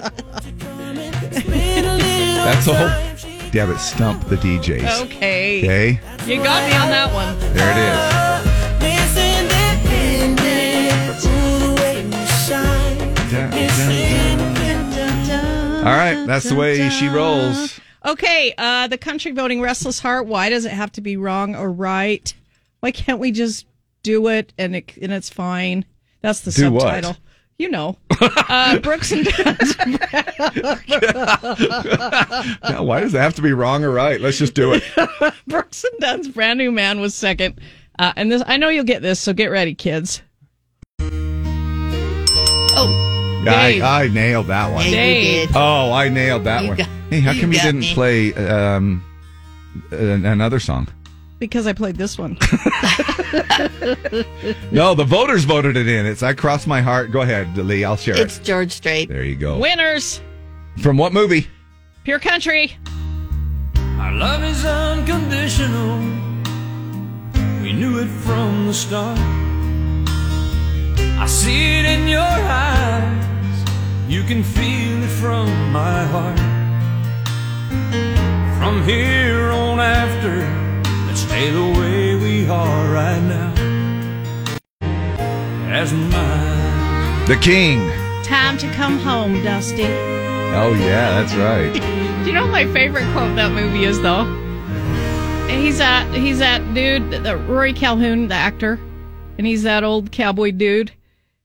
That's 2.45 2.67
the 2.67 2.75
whole. 2.75 3.51
Yeah, 3.53 3.67
but 3.67 3.79
stump 3.79 4.25
the 4.29 4.37
DJs. 4.37 5.03
Okay. 5.03 5.65
Okay, 5.65 6.01
You 6.27 6.43
got 6.43 6.67
me 6.67 6.75
on 6.75 6.89
that 6.89 7.13
one. 7.13 7.39
there 7.53 7.71
it 7.71 7.77
is. 7.77 8.25
All 15.85 15.93
right, 15.93 16.25
that's 16.27 16.49
the 16.49 16.55
way 16.55 16.89
she 16.89 17.09
rolls. 17.09 17.79
Okay, 18.07 18.55
uh, 18.57 18.87
the 18.87 18.97
country 18.97 19.33
voting 19.33 19.61
Restless 19.61 19.99
Heart. 20.01 20.27
Why 20.27 20.49
does 20.49 20.65
it 20.65 20.73
have 20.73 20.91
to 20.93 21.03
be 21.03 21.19
wrong 21.19 21.55
or 21.55 21.71
right? 21.71 22.33
Why 22.81 22.91
can't 22.91 23.19
we 23.19 23.31
just 23.31 23.67
do 24.03 24.29
it 24.29 24.55
and 24.57 24.75
it 24.75 24.97
and 25.03 25.13
it's 25.13 25.29
fine? 25.29 25.85
That's 26.23 26.41
the 26.41 26.53
Do 26.53 26.73
what? 26.73 27.19
Subtitle. 27.59 27.59
You 27.59 27.71
know, 27.71 27.97
uh, 28.49 28.79
Brooks 28.83 29.13
and 29.13 29.25
Dunn's. 29.25 29.77
Yeah, 32.65 32.81
why 32.81 33.01
does 33.01 33.15
it 33.15 33.19
have 33.19 33.35
to 33.35 33.43
be 33.43 33.53
wrong 33.53 33.85
or 33.85 33.91
right? 33.91 34.21
Let's 34.21 34.39
just 34.39 34.55
do 34.55 34.73
it. 34.75 34.83
Brooks 35.47 35.85
and 35.85 36.01
Dunn's 36.01 36.29
brand 36.29 36.59
new 36.59 36.73
man 36.73 37.01
was 37.01 37.15
second, 37.15 37.61
uh, 37.99 38.13
and 38.17 38.31
this 38.33 38.43
I 38.47 38.57
know 38.57 38.69
you'll 38.71 38.85
get 38.85 39.03
this, 39.03 39.21
so 39.21 39.33
get 39.33 39.47
ready, 39.47 39.75
kids. 39.75 40.23
Oh, 42.77 43.45
I, 43.47 43.73
Dave. 43.73 43.83
I 43.83 44.09
nailed 44.09 44.47
that 44.49 44.73
one. 44.73 44.85
yeah, 44.85 44.91
you 44.91 44.95
Dave. 44.97 45.49
did. 45.49 45.57
Oh, 45.57 45.93
I 45.93 46.09
nailed 46.09 46.45
that 46.45 46.63
You 46.63 46.69
one. 46.69 46.77
got- 46.79 46.89
hey, 47.11 47.21
how 47.21 47.31
you 47.33 47.41
come 47.41 47.53
you 47.53 47.59
got 47.59 47.65
didn't 47.67 47.81
me. 47.83 47.95
play 47.95 48.35
um, 48.35 49.05
an- 49.93 50.25
another 50.27 50.59
song? 50.59 50.89
Because 51.45 51.67
I 51.67 51.75
played 51.75 51.97
this 51.97 52.17
one. 52.17 52.39
No, 54.71 54.95
the 54.95 55.05
voters 55.05 55.45
voted 55.45 55.77
it 55.77 55.87
in. 55.87 56.07
It's 56.07 56.23
I 56.23 56.33
crossed 56.35 56.67
my 56.67 56.81
heart. 56.81 57.11
Go 57.13 57.21
ahead, 57.21 57.57
Lee. 57.57 57.85
I'll 57.85 57.97
share 57.97 58.15
it. 58.15 58.21
It's 58.21 58.39
it. 58.39 58.45
George 58.45 58.73
Strait. 58.73 59.09
There 59.09 59.23
you 59.25 59.37
go. 59.37 59.59
Winners, 59.59 60.21
From 60.81 60.97
what 60.97 61.13
movie? 61.13 61.47
Pure 62.05 62.21
Country. 62.21 62.77
Our 63.99 64.13
love 64.13 64.43
is 64.43 64.65
unconditional. 64.65 65.99
We 67.63 67.73
knew 67.73 67.99
it 67.99 68.09
from 68.09 68.67
the 68.67 68.75
start. 68.75 69.19
I 71.19 71.27
see 71.27 71.79
it 71.79 71.85
in 71.85 72.09
your 72.09 72.21
eyes. 72.21 73.65
You 74.09 74.23
can 74.25 74.43
feel 74.43 75.03
it 75.03 75.09
from 75.09 75.47
my 75.73 76.05
heart. 76.05 76.39
From 78.59 78.83
here 78.85 79.51
on 79.53 79.79
after, 79.79 80.37
let's 80.39 80.64
stay 81.35 81.51
the 81.51 81.81
way 81.81 82.15
we 82.15 82.49
are 82.49 82.93
right 82.93 83.21
now. 83.23 83.55
As 85.69 85.93
mine. 85.93 87.27
The 87.27 87.37
King. 87.43 87.91
Time 88.23 88.57
to 88.59 88.71
come 88.73 88.99
home, 88.99 89.43
Dusty. 89.43 89.83
Oh 89.83 90.73
yeah, 90.79 91.23
that's 91.23 91.35
right. 91.35 91.73
Do 92.23 92.27
you 92.27 92.33
know 92.33 92.43
what 92.43 92.53
my 92.53 92.73
favorite 92.73 93.11
quote 93.13 93.31
in 93.31 93.37
that 93.37 93.51
movie 93.51 93.85
is 93.85 94.01
though? 94.01 94.25
He's 95.49 95.79
that 95.79 96.15
he's 96.15 96.39
that 96.39 96.73
dude, 96.73 97.11
the 97.11 97.37
Rory 97.37 97.73
Calhoun, 97.73 98.29
the 98.29 98.35
actor, 98.35 98.79
and 99.37 99.45
he's 99.45 99.65
that 99.65 99.83
old 99.83 100.13
cowboy 100.13 100.53
dude, 100.53 100.93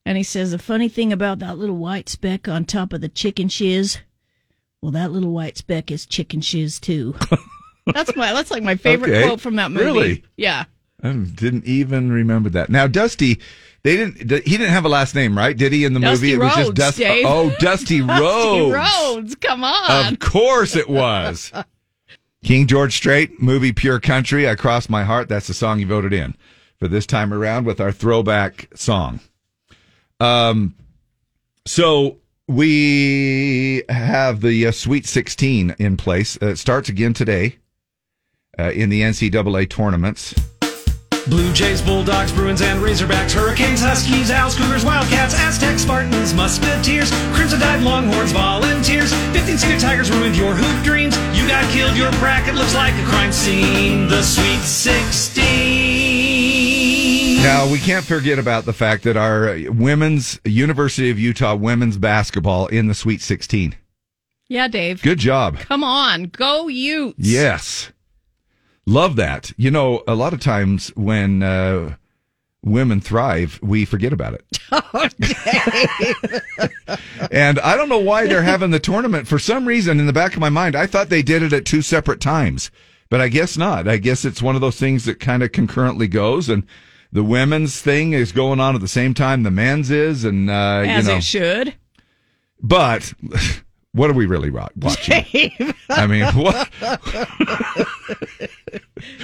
and 0.05 0.17
he 0.17 0.23
says 0.23 0.51
the 0.51 0.59
funny 0.59 0.87
thing 0.87 1.11
about 1.11 1.39
that 1.39 1.57
little 1.57 1.77
white 1.77 2.09
speck 2.09 2.47
on 2.47 2.63
top 2.63 2.93
of 2.93 3.01
the 3.01 3.09
chicken 3.09 3.49
shiz, 3.49 3.97
well, 4.83 4.91
that 4.91 5.11
little 5.11 5.31
white 5.31 5.57
speck 5.57 5.89
is 5.89 6.05
chicken 6.05 6.41
shiz 6.41 6.79
too. 6.79 7.15
that's 7.93 8.15
my 8.15 8.33
that's 8.33 8.51
like 8.51 8.63
my 8.63 8.75
favorite 8.75 9.11
Okay. 9.11 9.27
quote 9.27 9.41
from 9.41 9.55
that 9.57 9.71
movie. 9.71 9.85
Really? 9.85 10.23
Yeah. 10.37 10.65
I 11.01 11.13
didn't 11.13 11.65
even 11.65 12.11
remember 12.11 12.49
that. 12.49 12.69
Now, 12.69 12.85
Dusty, 12.87 13.39
they 13.83 13.95
didn't. 13.95 14.17
He 14.45 14.57
didn't 14.57 14.71
have 14.71 14.83
a 14.83 14.89
last 14.89 15.15
name, 15.15 15.37
right? 15.37 15.55
Did 15.55 15.71
he 15.71 15.85
in 15.85 15.93
the 15.93 15.99
Dusty 16.01 16.35
movie? 16.35 16.43
It 16.43 16.45
was 16.45 16.55
just 16.55 16.73
Dusty. 16.73 17.03
Dave. 17.03 17.25
Oh, 17.25 17.55
Dusty 17.59 18.01
Rhodes. 18.01 18.73
Dusty 18.73 19.15
Rhodes, 19.15 19.35
come 19.35 19.63
on. 19.63 20.13
Of 20.13 20.19
course 20.19 20.75
it 20.75 20.89
was. 20.89 21.51
King 22.43 22.67
George 22.67 22.95
Strait, 22.95 23.41
movie 23.41 23.71
Pure 23.73 23.99
Country. 24.01 24.47
I 24.49 24.55
cross 24.55 24.89
My 24.89 25.03
Heart. 25.03 25.29
That's 25.29 25.47
the 25.47 25.53
song 25.53 25.79
you 25.79 25.85
voted 25.87 26.13
in 26.13 26.35
for 26.79 26.87
this 26.87 27.05
time 27.05 27.33
around 27.33 27.65
with 27.65 27.79
our 27.81 27.91
throwback 27.91 28.69
song. 28.75 29.19
Um, 30.21 30.75
so 31.65 32.17
we 32.47 33.83
have 33.89 34.41
the 34.41 34.67
uh, 34.67 34.71
Sweet 34.71 35.05
16 35.05 35.75
in 35.79 35.97
place. 35.97 36.37
Uh, 36.41 36.47
it 36.47 36.57
starts 36.57 36.89
again 36.89 37.13
today 37.13 37.57
uh, 38.59 38.71
in 38.71 38.89
the 38.89 39.01
NCAA 39.01 39.69
tournaments. 39.69 40.33
Blue 41.27 41.51
Jays, 41.53 41.81
Bulldogs, 41.81 42.31
Bruins, 42.31 42.61
and 42.61 42.79
Razorbacks, 42.81 43.33
Hurricanes, 43.33 43.81
Huskies, 43.81 44.31
Owls, 44.31 44.55
Cougars, 44.57 44.83
Wildcats, 44.83 45.35
Aztecs, 45.35 45.83
Spartans, 45.83 46.33
Musketeers, 46.33 47.11
Crimson 47.33 47.59
Tide, 47.59 47.83
Longhorns, 47.83 48.31
Volunteers, 48.31 49.13
15 49.33 49.57
Senior 49.59 49.79
Tigers 49.79 50.09
ruined 50.09 50.35
your 50.35 50.55
hoop 50.55 50.83
dreams. 50.83 51.15
You 51.37 51.47
got 51.47 51.69
killed, 51.71 51.95
your 51.95 52.09
bracket 52.13 52.55
looks 52.55 52.73
like 52.73 52.93
a 52.95 53.05
crime 53.05 53.31
scene. 53.31 54.07
The 54.07 54.23
Sweet 54.23 54.61
16. 54.61 57.43
Now, 57.43 57.69
we 57.71 57.77
can't 57.79 58.05
forget 58.05 58.39
about 58.39 58.65
the 58.65 58.73
fact 58.73 59.03
that 59.03 59.15
our 59.15 59.55
women's 59.69 60.39
University 60.45 61.09
of 61.11 61.19
Utah 61.19 61.55
women's 61.55 61.97
basketball 61.97 62.65
in 62.67 62.87
the 62.87 62.95
Sweet 62.95 63.21
16. 63.21 63.75
yeah, 64.47 64.67
Dave. 64.67 65.03
Good 65.03 65.19
job. 65.19 65.59
Come 65.59 65.83
on, 65.83 66.23
go 66.25 66.67
Utes. 66.67 67.19
Yes. 67.19 67.91
Love 68.89 69.17
that. 69.17 69.51
You 69.55 69.69
know, 69.69 70.03
a 70.07 70.15
lot 70.15 70.33
of 70.33 70.39
times 70.39 70.89
when 70.95 71.43
uh, 71.43 71.95
women 72.63 73.01
thrive, 73.01 73.59
we 73.61 73.85
forget 73.85 74.11
about 74.11 74.33
it. 74.33 74.59
and 77.31 77.59
I 77.59 77.77
don't 77.77 77.89
know 77.89 77.99
why 77.99 78.25
they're 78.25 78.41
having 78.41 78.71
the 78.71 78.79
tournament. 78.79 79.27
For 79.27 79.37
some 79.37 79.67
reason, 79.67 79.99
in 79.99 80.07
the 80.07 80.13
back 80.13 80.33
of 80.33 80.39
my 80.39 80.49
mind, 80.49 80.75
I 80.75 80.87
thought 80.87 81.09
they 81.09 81.21
did 81.21 81.43
it 81.43 81.53
at 81.53 81.65
two 81.65 81.83
separate 81.83 82.19
times, 82.19 82.71
but 83.09 83.21
I 83.21 83.27
guess 83.27 83.57
not. 83.57 83.87
I 83.87 83.97
guess 83.97 84.25
it's 84.25 84.41
one 84.41 84.55
of 84.55 84.61
those 84.61 84.77
things 84.77 85.05
that 85.05 85.19
kind 85.19 85.43
of 85.43 85.51
concurrently 85.51 86.07
goes, 86.07 86.49
and 86.49 86.65
the 87.11 87.23
women's 87.23 87.79
thing 87.79 88.13
is 88.13 88.31
going 88.31 88.59
on 88.59 88.73
at 88.73 88.81
the 88.81 88.87
same 88.87 89.13
time 89.13 89.43
the 89.43 89.51
men's 89.51 89.91
is, 89.91 90.25
and 90.25 90.49
uh, 90.49 90.81
As 90.85 91.05
you 91.05 91.11
know. 91.11 91.17
it 91.17 91.23
should. 91.23 91.75
But 92.59 93.13
what 93.93 94.09
are 94.09 94.13
we 94.13 94.25
really 94.25 94.49
wa- 94.51 94.69
watching? 94.75 95.23
Dave. 95.31 95.75
I 95.89 96.05
mean, 96.07 96.25
what? 96.35 96.69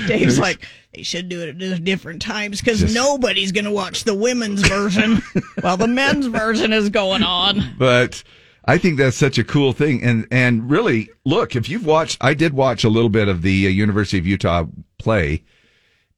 Dave's 0.08 0.40
like, 0.40 0.66
they 0.94 1.04
should 1.04 1.30
do 1.30 1.42
it 1.42 1.62
at 1.62 1.84
different 1.84 2.22
times 2.22 2.62
because 2.62 2.80
Just- 2.80 2.96
nobody's 2.96 3.52
going 3.52 3.66
to 3.66 3.72
watch 3.72 4.04
the 4.04 4.16
women's 4.16 4.68
version 4.68 5.22
while 5.62 5.78
the 5.78 5.88
men's 5.88 6.28
version 6.28 6.74
is 6.74 6.90
going 6.90 7.24
on. 7.24 7.76
but 7.78 8.24
I 8.66 8.78
think 8.78 8.98
that's 8.98 9.18
such 9.18 9.38
a 9.38 9.44
cool 9.44 9.74
thing. 9.74 10.02
And 10.04 10.28
and 10.32 10.70
really, 10.70 11.10
look, 11.26 11.56
if 11.56 11.70
you've 11.70 11.86
watched, 11.86 12.18
I 12.22 12.34
did 12.34 12.54
watch 12.54 12.84
a 12.84 12.90
little 12.90 13.10
bit 13.10 13.28
of 13.28 13.42
the 13.44 13.68
uh, 13.68 13.70
University 13.70 14.18
of 14.18 14.26
Utah 14.26 14.66
play, 14.98 15.44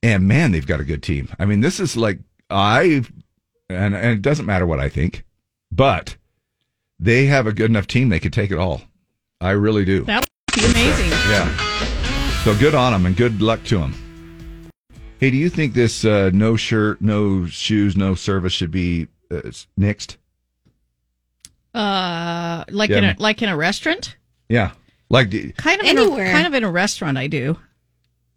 and 0.01 0.27
man, 0.27 0.51
they've 0.51 0.65
got 0.65 0.79
a 0.79 0.85
good 0.85 1.03
team. 1.03 1.27
I 1.39 1.45
mean, 1.45 1.59
this 1.61 1.79
is 1.79 1.97
like 1.97 2.19
I, 2.49 3.03
and 3.69 3.93
and 3.95 4.05
it 4.05 4.21
doesn't 4.21 4.45
matter 4.45 4.65
what 4.65 4.79
I 4.79 4.87
think, 4.87 5.25
but 5.71 6.15
they 6.99 7.25
have 7.25 7.47
a 7.47 7.53
good 7.53 7.69
enough 7.69 7.87
team 7.87 8.09
they 8.09 8.19
could 8.19 8.33
take 8.33 8.51
it 8.51 8.57
all. 8.57 8.81
I 9.39 9.51
really 9.51 9.85
do. 9.85 10.03
That 10.05 10.25
would 10.55 10.55
be 10.61 10.65
amazing. 10.65 11.09
Yeah. 11.29 12.43
So 12.43 12.55
good 12.57 12.73
on 12.75 12.93
them 12.93 13.05
and 13.05 13.15
good 13.15 13.41
luck 13.41 13.63
to 13.65 13.77
them. 13.79 13.93
Hey, 15.19 15.31
do 15.31 15.37
you 15.37 15.49
think 15.49 15.73
this 15.73 16.05
uh, 16.05 16.29
no 16.33 16.55
shirt, 16.55 17.01
no 17.01 17.45
shoes, 17.47 17.95
no 17.97 18.15
service 18.15 18.53
should 18.53 18.71
be 18.71 19.07
uh, 19.31 19.41
nixed? 19.79 20.17
Uh, 21.73 22.63
like 22.69 22.89
Yeah. 22.89 22.97
in 22.97 23.03
a 23.05 23.15
like 23.19 23.41
in 23.41 23.49
a 23.49 23.57
restaurant. 23.57 24.15
Yeah. 24.49 24.71
Like, 25.09 25.31
Kind 25.57 25.79
of 25.81 25.87
In 25.87 25.97
Anywhere. 25.97 26.27
a, 26.27 26.31
kind 26.31 26.47
of 26.47 26.53
in 26.53 26.63
a 26.63 26.69
restaurant. 26.71 27.17
I 27.17 27.27
do. 27.27 27.57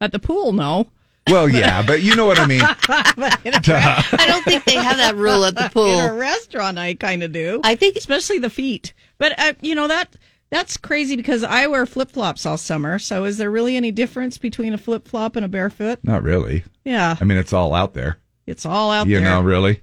At 0.01 0.13
the 0.13 0.19
pool, 0.19 0.53
no. 0.53 0.87
Well, 1.31 1.49
yeah, 1.49 1.83
but 1.87 2.03
you 2.03 2.17
know 2.17 2.27
what 2.27 2.39
I 2.39 2.47
mean. 2.47 2.63
I 2.65 4.25
don't 4.27 4.45
think 4.45 4.65
they 4.65 4.75
have 4.77 4.97
that 4.99 5.15
rule 5.17 5.45
at 5.45 5.55
the 5.55 5.71
pool. 5.73 5.87
In 6.01 6.11
a 6.11 6.15
restaurant, 6.15 6.79
I 6.79 6.95
kind 6.95 7.23
of 7.23 7.33
do. 7.33 7.61
I 7.65 7.75
think 7.75 7.97
especially 7.97 8.39
the 8.39 8.51
feet. 8.51 8.93
But 9.19 9.39
uh, 9.39 9.53
you 9.61 9.75
know 9.75 9.89
that 9.89 10.17
that's 10.51 10.77
crazy 10.77 11.17
because 11.17 11.45
I 11.45 11.67
wear 11.67 11.87
flip 11.87 12.11
flops 12.11 12.45
all 12.47 12.57
summer. 12.57 12.99
So 12.99 13.25
is 13.25 13.39
there 13.39 13.51
really 13.51 13.77
any 13.77 13.91
difference 13.93 14.39
between 14.39 14.73
a 14.75 14.79
flip 14.79 15.07
flop 15.07 15.37
and 15.37 15.45
a 15.45 15.49
barefoot? 15.49 16.01
Not 16.03 16.23
really. 16.23 16.65
Yeah, 16.85 17.17
I 17.21 17.25
mean, 17.25 17.39
it's 17.39 17.53
all 17.53 17.75
out 17.75 17.95
there. 17.95 18.19
it's 18.47 18.65
all 18.67 18.91
out 18.91 19.07
you 19.07 19.17
there. 19.21 19.25
know, 19.25 19.41
really. 19.43 19.81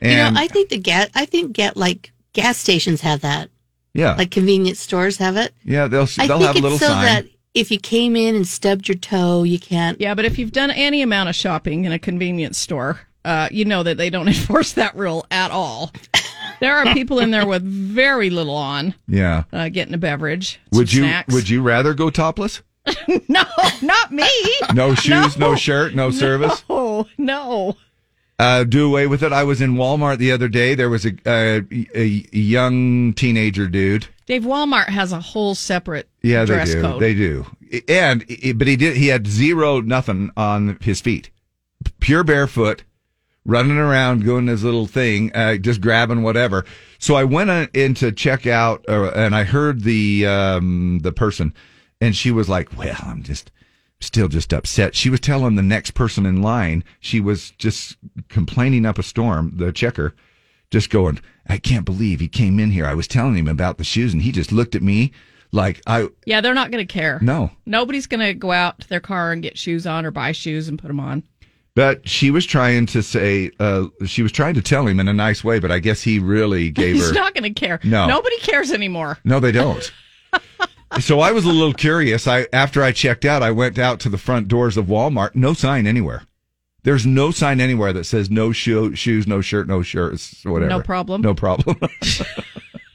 you 0.00 0.08
know, 0.16 0.32
I 0.34 0.48
think 0.48 0.68
the 0.70 0.78
gas. 0.78 1.08
I 1.14 1.24
think 1.26 1.52
get 1.52 1.76
like 1.76 2.12
gas 2.34 2.58
stations 2.58 3.00
have 3.00 3.22
that. 3.22 3.48
yeah, 3.94 4.14
Like 4.14 4.30
convenience 4.30 4.78
stores 4.78 5.16
have 5.16 5.36
it. 5.36 5.54
yeah, 5.64 5.86
they'll 5.88 6.06
I 6.18 6.26
they'll 6.26 6.38
think 6.38 6.46
have 6.46 6.54
a 6.56 6.58
it's 6.58 6.62
little 6.62 6.78
so 6.78 6.88
sign. 6.88 7.30
That 7.56 7.60
if 7.60 7.70
you 7.70 7.78
came 7.78 8.16
in 8.16 8.34
and 8.34 8.46
stubbed 8.46 8.88
your 8.88 8.96
toe, 8.98 9.42
you 9.42 9.58
can't. 9.58 10.00
Yeah, 10.00 10.14
but 10.14 10.24
if 10.24 10.38
you've 10.38 10.52
done 10.52 10.70
any 10.70 11.02
amount 11.02 11.28
of 11.28 11.34
shopping 11.34 11.84
in 11.84 11.92
a 11.92 11.98
convenience 11.98 12.58
store, 12.58 13.00
uh, 13.24 13.48
you 13.50 13.64
know 13.64 13.82
that 13.82 13.96
they 13.96 14.10
don't 14.10 14.28
enforce 14.36 14.72
that 14.74 14.94
rule 14.96 15.26
at 15.30 15.50
all. 15.50 15.92
There 16.60 16.74
are 16.76 16.92
people 16.94 17.18
in 17.18 17.30
there 17.32 17.46
with 17.46 17.62
very 17.62 18.30
little 18.30 18.54
on, 18.54 18.94
Yeah. 19.08 19.44
uh, 19.52 19.68
getting 19.68 19.94
a 19.94 19.98
beverage. 19.98 20.60
Would 20.72 20.92
you 20.92 21.02
Snacks. 21.02 21.34
would 21.34 21.48
you 21.48 21.62
rather 21.62 21.92
go 21.94 22.08
topless? 22.10 22.62
no, 23.28 23.42
not 23.82 24.12
me. 24.12 24.28
No 24.74 24.94
shoes, 24.94 25.36
no, 25.36 25.54
shirt, 25.56 25.94
no 25.94 26.10
service. 26.10 26.64
Oh 26.70 27.06
no. 27.18 27.76
Uh, 28.38 28.64
do 28.64 28.86
away 28.86 29.06
with 29.06 29.22
it. 29.22 29.32
I 29.32 29.44
was 29.44 29.62
in 29.62 29.76
Walmart 29.76 30.18
the 30.18 30.30
other 30.32 30.48
day. 30.48 30.74
There 30.74 30.90
was 30.90 31.06
a, 31.06 31.12
a, 31.26 31.62
a 31.94 32.04
young 32.36 33.14
teenager 33.14 33.66
dude. 33.66 34.08
Dave 34.26 34.42
Walmart 34.42 34.88
has 34.88 35.12
a 35.12 35.20
whole 35.20 35.54
separate 35.54 36.08
Yeah, 36.22 36.44
they 36.44 36.64
do. 36.64 36.80
code. 36.82 37.00
They 37.00 37.14
do. 37.14 37.46
And 37.88 38.26
but 38.56 38.66
he 38.66 38.76
did. 38.76 38.96
He 38.96 39.06
had 39.06 39.26
zero 39.26 39.80
nothing 39.80 40.30
on 40.36 40.76
his 40.82 41.00
feet, 41.00 41.30
pure 42.00 42.24
barefoot, 42.24 42.82
running 43.46 43.76
around 43.78 44.24
doing 44.24 44.48
his 44.48 44.62
little 44.64 44.86
thing, 44.86 45.34
uh, 45.34 45.56
just 45.56 45.80
grabbing 45.80 46.22
whatever. 46.22 46.64
So 46.98 47.14
I 47.14 47.24
went 47.24 47.74
in 47.74 47.94
to 47.94 48.12
check 48.12 48.46
out, 48.46 48.84
uh, 48.88 49.10
and 49.14 49.34
I 49.34 49.44
heard 49.44 49.82
the 49.82 50.26
um, 50.26 50.98
the 51.02 51.12
person, 51.12 51.54
and 52.00 52.14
she 52.14 52.30
was 52.30 52.48
like, 52.50 52.76
"Well, 52.76 52.96
I'm 53.02 53.22
just." 53.22 53.50
Still 54.00 54.28
just 54.28 54.52
upset. 54.52 54.94
She 54.94 55.08
was 55.08 55.20
telling 55.20 55.54
the 55.54 55.62
next 55.62 55.92
person 55.92 56.26
in 56.26 56.42
line, 56.42 56.84
she 57.00 57.18
was 57.18 57.52
just 57.52 57.96
complaining 58.28 58.84
up 58.84 58.98
a 58.98 59.02
storm, 59.02 59.52
the 59.56 59.72
checker, 59.72 60.14
just 60.70 60.90
going, 60.90 61.18
I 61.48 61.56
can't 61.58 61.84
believe 61.86 62.20
he 62.20 62.28
came 62.28 62.58
in 62.58 62.70
here. 62.70 62.86
I 62.86 62.94
was 62.94 63.08
telling 63.08 63.36
him 63.36 63.48
about 63.48 63.78
the 63.78 63.84
shoes 63.84 64.12
and 64.12 64.22
he 64.22 64.32
just 64.32 64.52
looked 64.52 64.74
at 64.74 64.82
me 64.82 65.12
like 65.52 65.80
I 65.86 66.08
Yeah, 66.26 66.40
they're 66.42 66.54
not 66.54 66.70
going 66.70 66.86
to 66.86 66.92
care. 66.92 67.18
No. 67.22 67.50
Nobody's 67.64 68.06
going 68.06 68.20
to 68.20 68.34
go 68.34 68.52
out 68.52 68.80
to 68.80 68.88
their 68.88 69.00
car 69.00 69.32
and 69.32 69.42
get 69.42 69.56
shoes 69.56 69.86
on 69.86 70.04
or 70.04 70.10
buy 70.10 70.32
shoes 70.32 70.68
and 70.68 70.78
put 70.78 70.88
them 70.88 71.00
on. 71.00 71.22
But 71.74 72.08
she 72.08 72.30
was 72.30 72.46
trying 72.46 72.86
to 72.86 73.02
say, 73.02 73.50
uh, 73.60 73.86
she 74.06 74.22
was 74.22 74.32
trying 74.32 74.54
to 74.54 74.62
tell 74.62 74.86
him 74.86 74.98
in 74.98 75.08
a 75.08 75.12
nice 75.12 75.44
way, 75.44 75.58
but 75.58 75.70
I 75.70 75.78
guess 75.78 76.02
he 76.02 76.18
really 76.18 76.70
gave 76.70 76.88
her. 76.88 76.92
He's 76.94 77.08
her. 77.08 77.14
not 77.14 77.34
going 77.34 77.44
to 77.44 77.58
care. 77.58 77.80
No. 77.84 78.06
Nobody 78.06 78.38
cares 78.38 78.72
anymore. 78.72 79.18
No, 79.24 79.40
they 79.40 79.52
don't. 79.52 79.90
so 81.00 81.20
I 81.20 81.32
was 81.32 81.44
a 81.44 81.48
little 81.48 81.74
curious. 81.74 82.26
I 82.26 82.46
after 82.52 82.82
I 82.82 82.92
checked 82.92 83.24
out, 83.24 83.42
I 83.42 83.50
went 83.50 83.78
out 83.78 84.00
to 84.00 84.08
the 84.08 84.18
front 84.18 84.48
doors 84.48 84.76
of 84.76 84.86
Walmart. 84.86 85.34
No 85.34 85.52
sign 85.52 85.86
anywhere. 85.86 86.22
There's 86.82 87.04
no 87.04 87.32
sign 87.32 87.60
anywhere 87.60 87.92
that 87.92 88.04
says 88.04 88.30
no 88.30 88.52
shoe, 88.52 88.94
shoes, 88.94 89.26
no 89.26 89.40
shirt, 89.40 89.66
no 89.66 89.82
shirts, 89.82 90.44
whatever. 90.44 90.70
No 90.70 90.80
problem. 90.80 91.20
No 91.20 91.34
problem. 91.34 91.76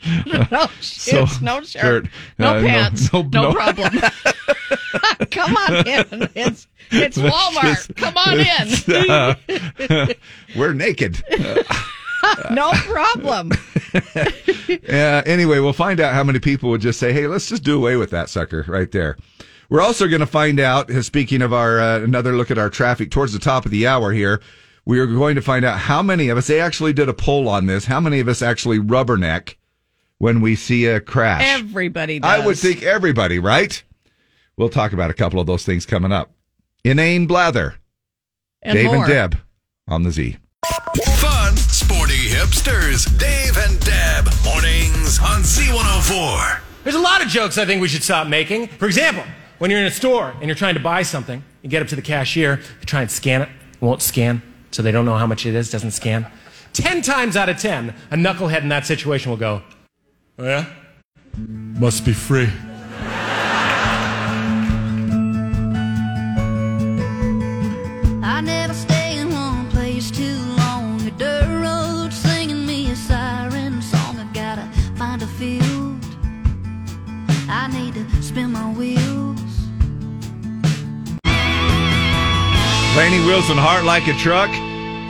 no 0.51 0.67
shoes, 0.79 1.41
no 1.41 1.61
shirt, 1.61 2.07
no 2.39 2.55
uh, 2.55 2.61
pants, 2.61 3.13
no, 3.13 3.21
no- 3.21 3.53
problem. 3.53 3.93
Come 5.31 5.55
on 5.55 5.87
in. 5.87 6.29
It's 6.33 6.67
it's 6.89 7.17
Walmart. 7.17 7.95
Come 7.95 8.17
on 8.17 8.39
in. 8.39 9.09
uh, 9.09 10.13
we're 10.55 10.73
naked. 10.73 11.21
no 12.51 12.71
problem. 12.71 13.51
Yeah. 14.83 15.21
Anyway, 15.25 15.59
we'll 15.59 15.73
find 15.73 15.99
out 15.99 16.13
how 16.13 16.23
many 16.23 16.39
people 16.39 16.69
would 16.69 16.79
just 16.81 16.97
say, 16.99 17.11
"Hey, 17.11 17.27
let's 17.27 17.49
just 17.49 17.63
do 17.63 17.75
away 17.77 17.97
with 17.97 18.09
that 18.11 18.29
sucker 18.29 18.63
right 18.67 18.89
there." 18.91 19.17
We're 19.69 19.81
also 19.81 20.07
going 20.07 20.21
to 20.21 20.25
find 20.25 20.59
out. 20.61 20.89
uh, 20.89 21.01
Speaking 21.01 21.41
of 21.41 21.51
our 21.51 21.79
uh, 21.79 21.99
another 21.99 22.33
look 22.37 22.51
at 22.51 22.57
our 22.57 22.69
traffic 22.69 23.11
towards 23.11 23.33
the 23.33 23.39
top 23.39 23.65
of 23.65 23.71
the 23.71 23.85
hour 23.87 24.13
here, 24.13 24.41
we 24.85 24.99
are 24.99 25.07
going 25.07 25.35
to 25.35 25.41
find 25.41 25.65
out 25.65 25.77
how 25.77 26.01
many 26.01 26.29
of 26.29 26.37
us. 26.37 26.47
They 26.47 26.61
actually 26.61 26.93
did 26.93 27.09
a 27.09 27.13
poll 27.13 27.49
on 27.49 27.65
this. 27.65 27.85
How 27.85 27.99
many 27.99 28.21
of 28.21 28.29
us 28.29 28.41
actually 28.41 28.79
rubberneck 28.79 29.55
when 30.19 30.39
we 30.39 30.55
see 30.55 30.85
a 30.85 31.01
crash? 31.01 31.41
Everybody 31.45 32.19
does. 32.19 32.29
I 32.31 32.45
would 32.45 32.57
think 32.57 32.81
everybody, 32.83 33.39
right? 33.39 33.83
We'll 34.55 34.69
talk 34.69 34.93
about 34.93 35.09
a 35.09 35.13
couple 35.15 35.39
of 35.41 35.47
those 35.47 35.65
things 35.65 35.85
coming 35.85 36.13
up. 36.13 36.31
Inane 36.85 37.27
blather. 37.27 37.75
And 38.61 38.75
Dave 38.77 38.85
more. 38.85 38.97
and 39.03 39.07
Deb 39.07 39.37
on 39.87 40.03
the 40.03 40.11
Z. 40.11 40.37
Dave 42.63 43.57
and 43.57 43.79
Deb. 43.79 44.25
Mornings 44.45 45.19
on 45.19 45.41
Z104. 45.41 46.59
There's 46.83 46.95
a 46.95 46.99
lot 46.99 47.23
of 47.23 47.27
jokes 47.27 47.57
I 47.57 47.65
think 47.65 47.81
we 47.81 47.87
should 47.87 48.03
stop 48.03 48.27
making. 48.27 48.67
For 48.67 48.85
example, 48.85 49.23
when 49.57 49.71
you're 49.71 49.79
in 49.79 49.87
a 49.87 49.91
store 49.91 50.31
and 50.39 50.45
you're 50.45 50.55
trying 50.55 50.75
to 50.75 50.79
buy 50.79 51.01
something, 51.01 51.43
you 51.63 51.69
get 51.69 51.81
up 51.81 51.87
to 51.87 51.95
the 51.95 52.03
cashier, 52.03 52.59
you 52.79 52.85
try 52.85 53.01
and 53.01 53.09
scan 53.09 53.41
it, 53.41 53.49
it 53.73 53.81
won't 53.81 54.03
scan, 54.03 54.43
so 54.69 54.83
they 54.83 54.91
don't 54.91 55.05
know 55.05 55.17
how 55.17 55.25
much 55.25 55.45
it 55.47 55.55
is, 55.55 55.71
doesn't 55.71 55.91
scan. 55.91 56.27
Ten 56.73 57.01
times 57.01 57.35
out 57.35 57.49
of 57.49 57.57
ten, 57.57 57.95
a 58.11 58.15
knucklehead 58.15 58.61
in 58.61 58.69
that 58.69 58.85
situation 58.85 59.31
will 59.31 59.37
go, 59.37 59.63
Oh 60.37 60.45
yeah? 60.45 60.65
Must 61.37 62.05
be 62.05 62.13
free. 62.13 62.49
Spin 78.31 78.53
my 78.53 78.71
wheels. 78.75 79.41
Lainey 82.95 83.25
Wilson, 83.25 83.57
heart 83.57 83.83
like 83.83 84.07
a 84.07 84.13
truck. 84.13 84.49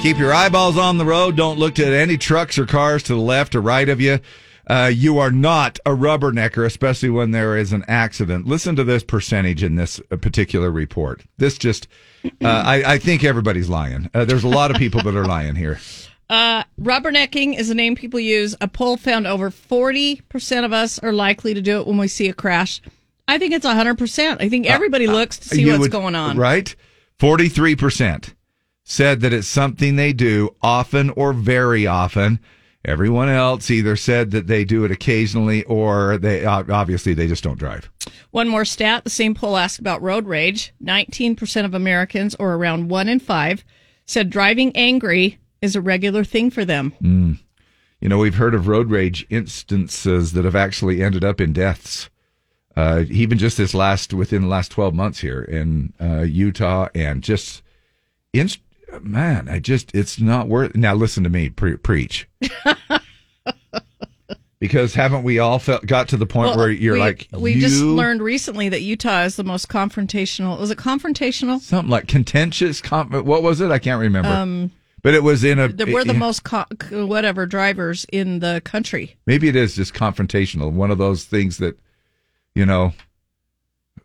Keep 0.01 0.17
your 0.17 0.33
eyeballs 0.33 0.75
on 0.75 0.97
the 0.97 1.05
road. 1.05 1.37
Don't 1.37 1.59
look 1.59 1.75
to 1.75 1.85
any 1.85 2.17
trucks 2.17 2.57
or 2.57 2.65
cars 2.65 3.03
to 3.03 3.13
the 3.13 3.21
left 3.21 3.53
or 3.53 3.61
right 3.61 3.87
of 3.89 4.01
you. 4.01 4.17
Uh, 4.65 4.89
you 4.91 5.19
are 5.19 5.29
not 5.29 5.77
a 5.85 5.91
rubbernecker, 5.91 6.65
especially 6.65 7.11
when 7.11 7.29
there 7.29 7.55
is 7.55 7.71
an 7.71 7.85
accident. 7.87 8.47
Listen 8.47 8.75
to 8.75 8.83
this 8.83 9.03
percentage 9.03 9.61
in 9.61 9.75
this 9.75 10.01
uh, 10.09 10.15
particular 10.15 10.71
report. 10.71 11.21
This 11.37 11.59
just, 11.59 11.87
uh, 12.25 12.29
I, 12.41 12.93
I 12.93 12.97
think 12.97 13.23
everybody's 13.23 13.69
lying. 13.69 14.09
Uh, 14.15 14.25
there's 14.25 14.43
a 14.43 14.47
lot 14.47 14.71
of 14.71 14.77
people 14.77 15.03
that 15.03 15.15
are 15.15 15.27
lying 15.27 15.55
here. 15.55 15.79
Uh, 16.31 16.63
rubbernecking 16.79 17.59
is 17.59 17.69
a 17.69 17.75
name 17.75 17.93
people 17.93 18.17
use. 18.17 18.55
A 18.61 18.67
poll 18.69 18.95
found 18.95 19.27
over 19.27 19.49
40% 19.51 20.63
of 20.63 20.71
us 20.71 20.97
are 20.99 21.11
likely 21.11 21.53
to 21.53 21.61
do 21.61 21.81
it 21.81 21.85
when 21.85 21.97
we 21.97 22.07
see 22.07 22.29
a 22.29 22.33
crash. 22.33 22.79
I 23.27 23.37
think 23.37 23.53
it's 23.53 23.65
100%. 23.65 24.37
I 24.41 24.49
think 24.49 24.65
everybody 24.67 25.07
looks 25.07 25.37
to 25.39 25.49
see 25.49 25.63
Uh, 25.69 25.73
what's 25.73 25.79
would- 25.81 25.91
going 25.91 26.15
on. 26.15 26.37
Right? 26.37 26.75
43% 27.19 28.33
said 28.83 29.21
that 29.21 29.31
it's 29.33 29.47
something 29.47 29.95
they 29.95 30.11
do 30.13 30.49
often 30.61 31.11
or 31.11 31.33
very 31.33 31.85
often. 31.87 32.39
Everyone 32.83 33.29
else 33.29 33.69
either 33.69 33.95
said 33.95 34.31
that 34.31 34.47
they 34.47 34.65
do 34.65 34.83
it 34.83 34.91
occasionally 34.91 35.63
or 35.65 36.17
they 36.17 36.45
obviously 36.45 37.13
they 37.13 37.27
just 37.27 37.43
don't 37.43 37.59
drive. 37.59 37.91
One 38.31 38.47
more 38.47 38.65
stat 38.65 39.03
the 39.03 39.11
same 39.11 39.35
poll 39.35 39.55
asked 39.55 39.77
about 39.77 40.01
road 40.01 40.25
rage. 40.25 40.73
19% 40.83 41.63
of 41.65 41.75
Americans, 41.75 42.33
or 42.39 42.55
around 42.55 42.89
one 42.89 43.07
in 43.07 43.19
five, 43.19 43.63
said 44.07 44.31
driving 44.31 44.75
angry 44.75 45.37
is 45.61 45.75
a 45.75 45.81
regular 45.81 46.23
thing 46.23 46.49
for 46.49 46.65
them. 46.65 46.93
Mm. 47.03 47.37
You 47.99 48.09
know, 48.09 48.17
we've 48.17 48.35
heard 48.35 48.55
of 48.55 48.67
road 48.67 48.89
rage 48.89 49.27
instances 49.29 50.33
that 50.33 50.43
have 50.43 50.55
actually 50.55 51.03
ended 51.03 51.23
up 51.23 51.39
in 51.39 51.53
deaths. 51.53 52.09
Uh, 52.75 53.03
even 53.09 53.37
just 53.37 53.57
this 53.57 53.73
last 53.73 54.13
within 54.13 54.43
the 54.43 54.47
last 54.47 54.71
12 54.71 54.93
months 54.93 55.19
here 55.19 55.41
in 55.41 55.91
uh, 55.99 56.21
Utah 56.21 56.87
and 56.95 57.21
just 57.21 57.61
inst- 58.33 58.61
man, 59.01 59.49
I 59.49 59.59
just 59.59 59.93
it's 59.93 60.19
not 60.19 60.47
worth 60.47 60.75
Now 60.75 60.93
listen 60.93 61.23
to 61.23 61.29
me 61.29 61.49
pre- 61.49 61.77
preach. 61.77 62.27
because 64.59 64.93
haven't 64.93 65.23
we 65.23 65.39
all 65.39 65.57
felt 65.59 65.85
got 65.85 66.07
to 66.09 66.17
the 66.17 66.25
point 66.25 66.49
Well, 66.49 66.57
where 66.59 66.69
you're 66.69 66.93
we- 66.93 66.99
like 66.99 67.27
we 67.33 67.53
you, 67.53 67.61
just 67.61 67.81
learned 67.81 68.21
recently 68.21 68.69
that 68.69 68.81
Utah 68.81 69.23
is 69.23 69.35
the 69.35 69.43
most 69.43 69.67
confrontational. 69.67 70.59
Was 70.59 70.71
it 70.71 70.77
confrontational? 70.77 71.59
something 71.59 71.89
like 71.89 72.07
contentious 72.07 72.79
com- 72.81 73.11
what 73.25 73.43
was 73.43 73.59
it? 73.59 73.71
I 73.71 73.79
can't 73.79 73.99
remember. 73.99 74.29
Um, 74.29 74.71
but 75.01 75.15
it 75.15 75.23
was 75.23 75.43
in 75.43 75.57
a 75.57 75.67
we're 75.67 76.03
the 76.03 76.13
yeah. 76.13 76.19
most 76.19 76.43
co- 76.43 76.65
whatever 76.91 77.45
drivers 77.47 78.05
in 78.11 78.39
the 78.39 78.61
country. 78.63 79.15
Maybe 79.25 79.47
it 79.47 79.55
is 79.55 79.75
just 79.75 79.93
confrontational. 79.93 80.71
One 80.71 80.91
of 80.91 80.99
those 80.99 81.25
things 81.25 81.57
that, 81.57 81.77
you 82.55 82.65
know, 82.65 82.93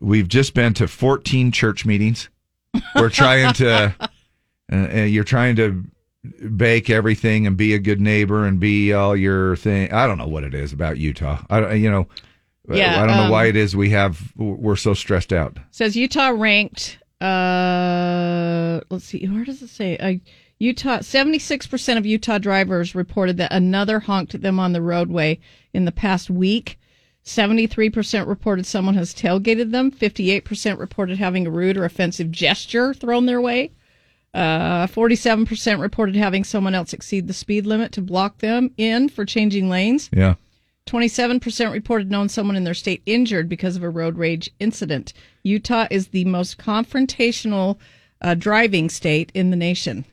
we've 0.01 0.29
just 0.29 0.55
been 0.55 0.75
to 0.75 0.89
14 0.89 1.53
church 1.53 1.85
meetings. 1.87 2.29
We're 2.95 3.11
trying 3.11 3.53
to, 3.55 3.95
uh, 4.01 4.07
uh, 4.73 4.77
you're 5.03 5.25
trying 5.25 5.57
to 5.57 5.85
bake 6.57 6.91
everything 6.91 7.47
and 7.47 7.57
be 7.57 7.73
a 7.75 7.79
good 7.79 8.01
neighbor 8.01 8.45
and 8.47 8.59
be 8.59 8.93
all 8.93 9.17
your 9.17 9.57
thing. 9.57 9.93
I 9.93 10.07
don't 10.07 10.19
know 10.19 10.27
what 10.29 10.45
it 10.45 10.55
is 10.55 10.73
about 10.73 10.99
Utah. 10.99 11.43
I, 11.49 11.61
don't- 11.61 11.81
you 11.81 11.91
know, 11.91 12.09
Yeah, 12.69 13.03
I 13.03 13.07
don't 13.07 13.17
know 13.17 13.25
um, 13.25 13.31
why 13.31 13.47
it 13.47 13.57
is 13.57 13.77
we 13.77 13.91
have, 13.91 14.33
we're 14.37 14.77
so 14.77 14.93
stressed 14.95 15.33
out. 15.33 15.57
Says 15.71 15.97
Utah 15.97 16.29
ranked. 16.31 16.99
Uh, 17.21 18.81
let's 18.91 19.05
see. 19.05 19.25
Where 19.27 19.45
does 19.45 19.63
it 19.63 19.69
say? 19.69 19.97
Uh, 19.99 20.15
Utah. 20.59 21.01
Seventy-six 21.01 21.67
percent 21.67 21.99
of 21.99 22.07
Utah 22.07 22.39
drivers 22.39 22.95
reported 22.95 23.37
that 23.39 23.53
another 23.53 24.01
honked 24.01 24.41
them 24.41 24.59
on 24.61 24.73
the 24.73 24.83
roadway 24.83 25.39
in 25.73 25.85
the 25.85 25.93
past 25.93 26.29
week. 26.31 26.79
Seventy-three 27.29 27.91
percent 27.91 28.29
reported 28.29 28.67
someone 28.67 28.95
has 28.95 29.13
tailgated 29.13 29.73
them. 29.73 29.91
Fifty-eight 29.91 30.45
percent 30.45 30.79
reported 30.79 31.19
having 31.19 31.45
a 31.45 31.51
rude 31.51 31.77
or 31.77 31.85
offensive 31.85 32.31
gesture 32.31 32.95
thrown 32.95 33.27
their 33.27 33.41
way. 33.41 33.73
Uh, 34.33 34.87
Forty-seven 34.87 35.45
percent 35.45 35.81
reported 35.81 36.15
having 36.15 36.45
someone 36.45 36.75
else 36.75 36.93
exceed 36.93 37.27
the 37.27 37.35
speed 37.35 37.67
limit 37.67 37.91
to 37.93 38.01
block 38.01 38.39
them 38.39 38.71
in 38.77 39.09
for 39.09 39.25
changing 39.25 39.69
lanes. 39.69 40.09
Yeah. 40.13 40.37
27% 40.87 41.73
reported 41.73 42.13
knowing 42.13 42.29
someone 42.29 42.55
in 42.55 42.63
their 42.63 42.73
state 42.73 43.03
injured 43.07 43.49
because 43.49 43.75
of 43.75 43.83
a 43.83 43.91
road 43.91 44.17
rage 44.17 44.49
incident. 44.61 45.13
Utah 45.43 45.89
is 45.91 46.09
the 46.09 46.25
most 46.27 46.59
confrontational 46.59 47.77
uh, 48.21 48.35
driving 48.35 48.89
state 48.89 49.33
in 49.35 49.51
the 49.51 49.57
nation. 49.57 50.05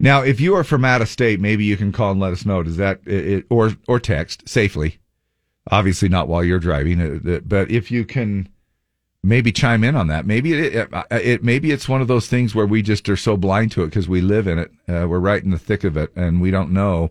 Now, 0.00 0.22
if 0.22 0.40
you 0.40 0.56
are 0.56 0.64
from 0.64 0.84
out 0.84 1.02
of 1.02 1.08
state, 1.08 1.38
maybe 1.38 1.64
you 1.64 1.76
can 1.76 1.92
call 1.92 2.10
and 2.10 2.20
let 2.20 2.32
us 2.32 2.44
know. 2.44 2.64
Does 2.64 2.78
that 2.78 3.00
it, 3.06 3.46
or 3.48 3.74
or 3.86 4.00
text 4.00 4.48
safely? 4.48 4.98
Obviously, 5.70 6.08
not 6.08 6.28
while 6.28 6.44
you're 6.44 6.58
driving, 6.58 7.00
uh, 7.00 7.40
but 7.44 7.70
if 7.70 7.90
you 7.90 8.04
can, 8.04 8.48
maybe 9.22 9.52
chime 9.52 9.84
in 9.84 9.96
on 9.96 10.06
that. 10.08 10.26
Maybe 10.26 10.54
it, 10.54 10.74
it, 10.74 11.06
it 11.10 11.44
maybe 11.44 11.70
it's 11.70 11.88
one 11.88 12.00
of 12.00 12.08
those 12.08 12.26
things 12.26 12.54
where 12.54 12.66
we 12.66 12.82
just 12.82 13.08
are 13.08 13.16
so 13.16 13.36
blind 13.36 13.72
to 13.72 13.82
it 13.82 13.86
because 13.86 14.08
we 14.08 14.20
live 14.20 14.46
in 14.46 14.58
it. 14.58 14.70
Uh, 14.88 15.06
we're 15.08 15.18
right 15.18 15.42
in 15.42 15.50
the 15.50 15.58
thick 15.58 15.84
of 15.84 15.96
it, 15.96 16.10
and 16.16 16.40
we 16.40 16.50
don't 16.50 16.72
know. 16.72 17.10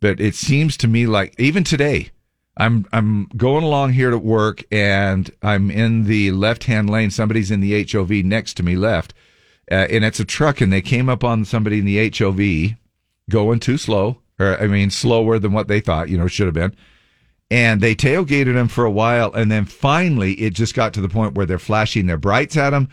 But 0.00 0.20
it 0.20 0.34
seems 0.34 0.76
to 0.78 0.88
me 0.88 1.06
like 1.06 1.34
even 1.38 1.64
today, 1.64 2.10
I'm 2.56 2.86
I'm 2.92 3.26
going 3.36 3.64
along 3.64 3.94
here 3.94 4.10
to 4.10 4.18
work, 4.18 4.62
and 4.70 5.30
I'm 5.42 5.70
in 5.70 6.04
the 6.04 6.30
left 6.32 6.64
hand 6.64 6.88
lane. 6.88 7.10
Somebody's 7.10 7.50
in 7.50 7.60
the 7.60 7.84
HOV 7.84 8.10
next 8.10 8.54
to 8.54 8.62
me, 8.62 8.76
left 8.76 9.12
uh, 9.70 9.86
and 9.88 10.04
it's 10.04 10.20
a 10.20 10.24
truck, 10.24 10.60
and 10.60 10.72
they 10.72 10.82
came 10.82 11.08
up 11.08 11.22
on 11.22 11.44
somebody 11.44 11.78
in 11.78 11.84
the 11.84 12.10
HOV 12.10 12.76
going 13.30 13.60
too 13.60 13.78
slow, 13.78 14.18
or 14.38 14.60
I 14.60 14.66
mean, 14.66 14.90
slower 14.90 15.38
than 15.38 15.52
what 15.52 15.68
they 15.68 15.80
thought, 15.80 16.08
you 16.08 16.18
know, 16.18 16.26
should 16.26 16.46
have 16.46 16.54
been. 16.54 16.74
And 17.52 17.82
they 17.82 17.94
tailgated 17.94 18.56
him 18.56 18.68
for 18.68 18.86
a 18.86 18.90
while, 18.90 19.30
and 19.34 19.52
then 19.52 19.66
finally, 19.66 20.32
it 20.40 20.54
just 20.54 20.74
got 20.74 20.94
to 20.94 21.02
the 21.02 21.08
point 21.08 21.34
where 21.34 21.44
they're 21.44 21.58
flashing 21.58 22.06
their 22.06 22.16
brights 22.16 22.56
at 22.56 22.72
him. 22.72 22.88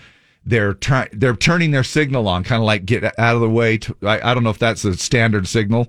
They're 0.46 0.74
trying, 0.74 1.08
they're 1.14 1.36
turning 1.36 1.72
their 1.72 1.84
signal 1.86 2.28
on, 2.28 2.44
kind 2.44 2.62
of 2.62 2.66
like 2.66 2.86
get 2.86 3.06
out 3.18 3.36
of 3.36 3.42
the 3.42 3.50
way. 3.50 3.78
To, 3.78 3.96
I, 4.04 4.32
I 4.32 4.34
don't 4.34 4.44
know 4.44 4.50
if 4.50 4.60
that's 4.60 4.84
a 4.84 4.98
standard 4.98 5.48
signal, 5.48 5.88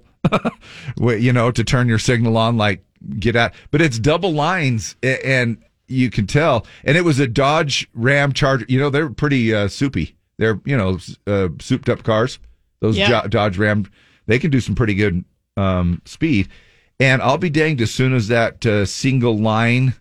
you 0.99 1.33
know, 1.33 1.51
to 1.51 1.65
turn 1.65 1.89
your 1.89 1.99
signal 1.99 2.37
on, 2.37 2.57
like 2.57 2.85
get 3.19 3.35
out. 3.35 3.55
But 3.73 3.81
it's 3.81 3.99
double 3.99 4.33
lines, 4.33 4.95
and 5.03 5.59
you 5.89 6.09
can 6.09 6.29
tell. 6.29 6.65
And 6.85 6.97
it 6.97 7.05
was 7.05 7.19
a 7.19 7.27
Dodge 7.27 7.89
Ram 7.93 8.33
Charger. 8.33 8.67
You 8.69 8.79
know, 8.79 8.89
they're 8.91 9.11
pretty 9.11 9.53
uh, 9.53 9.67
soupy. 9.67 10.15
They're 10.39 10.61
you 10.65 10.77
know 10.77 10.99
uh, 11.27 11.49
souped 11.61 11.89
up 11.89 12.05
cars. 12.05 12.39
Those 12.81 12.97
Yeah. 12.97 13.23
Jo- 13.23 13.29
Dodge 13.29 13.59
Ram, 13.59 13.91
they 14.27 14.39
can 14.39 14.53
do 14.53 14.61
some 14.61 14.77
pretty 14.77 14.95
good 14.95 15.25
um, 15.57 16.03
speed. 16.05 16.49
And 17.01 17.23
I'll 17.23 17.39
be 17.39 17.51
danged 17.51 17.83
as 17.83 17.91
soon 17.91 18.13
as 18.15 18.29
that 18.29 18.65
uh, 18.67 18.85
single 18.87 19.37
line 19.39 19.95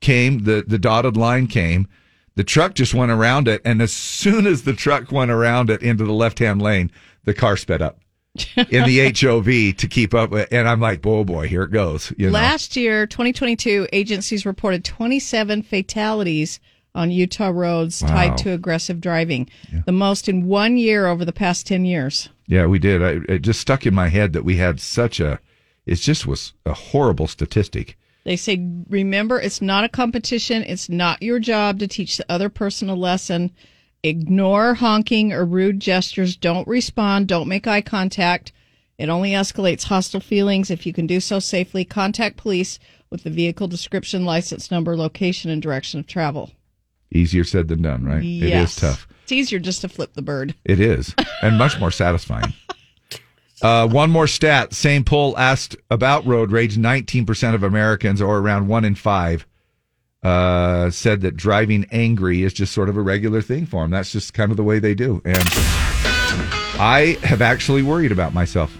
came, 0.00 0.44
the 0.44 0.64
the 0.66 0.78
dotted 0.78 1.16
line 1.16 1.46
came, 1.46 1.88
the 2.36 2.44
truck 2.44 2.74
just 2.74 2.94
went 2.94 3.10
around 3.10 3.48
it, 3.48 3.60
and 3.64 3.80
as 3.82 3.92
soon 3.92 4.46
as 4.46 4.62
the 4.62 4.72
truck 4.72 5.10
went 5.12 5.30
around 5.30 5.70
it 5.70 5.82
into 5.82 6.04
the 6.04 6.12
left 6.12 6.38
hand 6.38 6.60
lane, 6.62 6.90
the 7.24 7.34
car 7.34 7.56
sped 7.56 7.82
up 7.82 7.98
in 8.56 8.84
the 8.84 9.12
HOV 9.20 9.76
to 9.76 9.88
keep 9.88 10.14
up. 10.14 10.30
with 10.30 10.48
And 10.52 10.68
I'm 10.68 10.80
like, 10.80 11.04
oh 11.06 11.24
boy, 11.24 11.48
here 11.48 11.62
it 11.62 11.70
goes. 11.70 12.12
You 12.16 12.26
know? 12.26 12.32
Last 12.32 12.76
year, 12.76 13.06
2022, 13.06 13.88
agencies 13.92 14.44
reported 14.44 14.84
27 14.84 15.62
fatalities 15.62 16.60
on 16.94 17.10
Utah 17.10 17.50
roads 17.52 18.02
Wow. 18.02 18.08
tied 18.08 18.38
to 18.38 18.52
aggressive 18.52 19.00
driving, 19.00 19.48
the 19.84 19.92
most 19.92 20.28
in 20.28 20.46
one 20.46 20.76
year 20.76 21.06
over 21.06 21.24
the 21.24 21.32
past 21.32 21.66
10 21.66 21.84
years. 21.84 22.28
Yeah, 22.46 22.66
we 22.66 22.78
did. 22.78 23.02
I, 23.02 23.32
it 23.32 23.38
just 23.40 23.60
stuck 23.60 23.84
in 23.86 23.94
my 23.94 24.08
head 24.08 24.32
that 24.32 24.44
we 24.44 24.56
had 24.58 24.80
such 24.80 25.18
a. 25.18 25.40
It 25.86 25.96
just 25.96 26.26
was 26.26 26.52
a 26.64 26.72
horrible 26.72 27.26
statistic. 27.26 27.96
They 28.24 28.36
say, 28.36 28.66
remember, 28.88 29.38
it's 29.38 29.60
not 29.60 29.84
a 29.84 29.88
competition. 29.88 30.62
It's 30.62 30.88
not 30.88 31.22
your 31.22 31.38
job 31.38 31.78
to 31.80 31.86
teach 31.88 32.16
the 32.16 32.24
other 32.32 32.48
person 32.48 32.88
a 32.88 32.94
lesson. 32.94 33.50
Ignore 34.02 34.74
honking 34.74 35.32
or 35.32 35.44
rude 35.44 35.80
gestures. 35.80 36.36
Don't 36.36 36.66
respond. 36.66 37.28
Don't 37.28 37.48
make 37.48 37.66
eye 37.66 37.82
contact. 37.82 38.52
It 38.96 39.08
only 39.08 39.32
escalates 39.32 39.84
hostile 39.84 40.20
feelings. 40.20 40.70
If 40.70 40.86
you 40.86 40.92
can 40.92 41.06
do 41.06 41.20
so 41.20 41.38
safely, 41.38 41.84
contact 41.84 42.36
police 42.36 42.78
with 43.10 43.24
the 43.24 43.30
vehicle 43.30 43.68
description, 43.68 44.24
license 44.24 44.70
number, 44.70 44.96
location, 44.96 45.50
and 45.50 45.60
direction 45.60 46.00
of 46.00 46.06
travel. 46.06 46.50
Easier 47.12 47.44
said 47.44 47.68
than 47.68 47.82
done, 47.82 48.04
right? 48.04 48.22
It 48.22 48.24
Yes. 48.48 48.70
is 48.74 48.80
tough. 48.80 49.08
It's 49.24 49.32
easier 49.32 49.58
just 49.58 49.80
to 49.82 49.88
flip 49.88 50.14
the 50.14 50.22
bird. 50.22 50.54
It 50.64 50.80
is, 50.80 51.14
and 51.42 51.56
much 51.58 51.78
more 51.78 51.90
satisfying. 51.90 52.52
Uh, 53.62 53.86
one 53.88 54.10
more 54.10 54.26
stat. 54.26 54.74
Same 54.74 55.04
poll 55.04 55.36
asked 55.38 55.76
about 55.90 56.26
road 56.26 56.50
rage. 56.50 56.76
19% 56.76 57.54
of 57.54 57.62
Americans, 57.62 58.20
or 58.20 58.38
around 58.38 58.68
one 58.68 58.84
in 58.84 58.94
five, 58.94 59.46
uh, 60.22 60.90
said 60.90 61.20
that 61.20 61.36
driving 61.36 61.86
angry 61.92 62.42
is 62.42 62.52
just 62.52 62.72
sort 62.72 62.88
of 62.88 62.96
a 62.96 63.02
regular 63.02 63.40
thing 63.42 63.66
for 63.66 63.82
them. 63.82 63.90
That's 63.90 64.10
just 64.10 64.34
kind 64.34 64.50
of 64.50 64.56
the 64.56 64.64
way 64.64 64.78
they 64.78 64.94
do. 64.94 65.22
And 65.24 65.38
I 66.76 67.18
have 67.22 67.42
actually 67.42 67.82
worried 67.82 68.10
about 68.12 68.34
myself. 68.34 68.76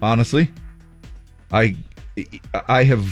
Honestly, 0.00 0.50
I 1.52 1.76
I 2.68 2.84
have 2.84 3.06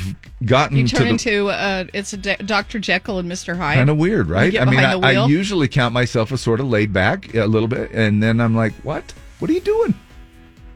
gotten 0.45 0.77
You 0.77 0.87
turn 0.87 1.05
the, 1.05 1.09
into 1.11 1.49
uh, 1.49 1.85
it's 1.93 2.13
a 2.13 2.17
D- 2.17 2.37
Dr. 2.37 2.79
Jekyll 2.79 3.19
and 3.19 3.31
Mr. 3.31 3.57
Hyde. 3.57 3.77
kind 3.77 3.91
of 3.91 3.97
weird, 3.97 4.29
right? 4.29 4.59
I 4.59 4.65
mean, 4.65 4.79
I, 4.79 4.93
I 4.93 5.27
usually 5.27 5.69
count 5.69 5.93
myself 5.93 6.31
as 6.33 6.41
sort 6.41 6.61
of 6.61 6.67
laid 6.69 6.93
back 6.93 7.35
a 7.35 7.47
little 7.47 7.69
bit, 7.69 7.91
and 7.93 8.23
then 8.23 8.41
I'm 8.41 8.55
like, 8.55 8.73
"What? 8.83 9.13
What 9.39 9.51
are 9.51 9.55
you 9.55 9.61
doing?" 9.61 9.95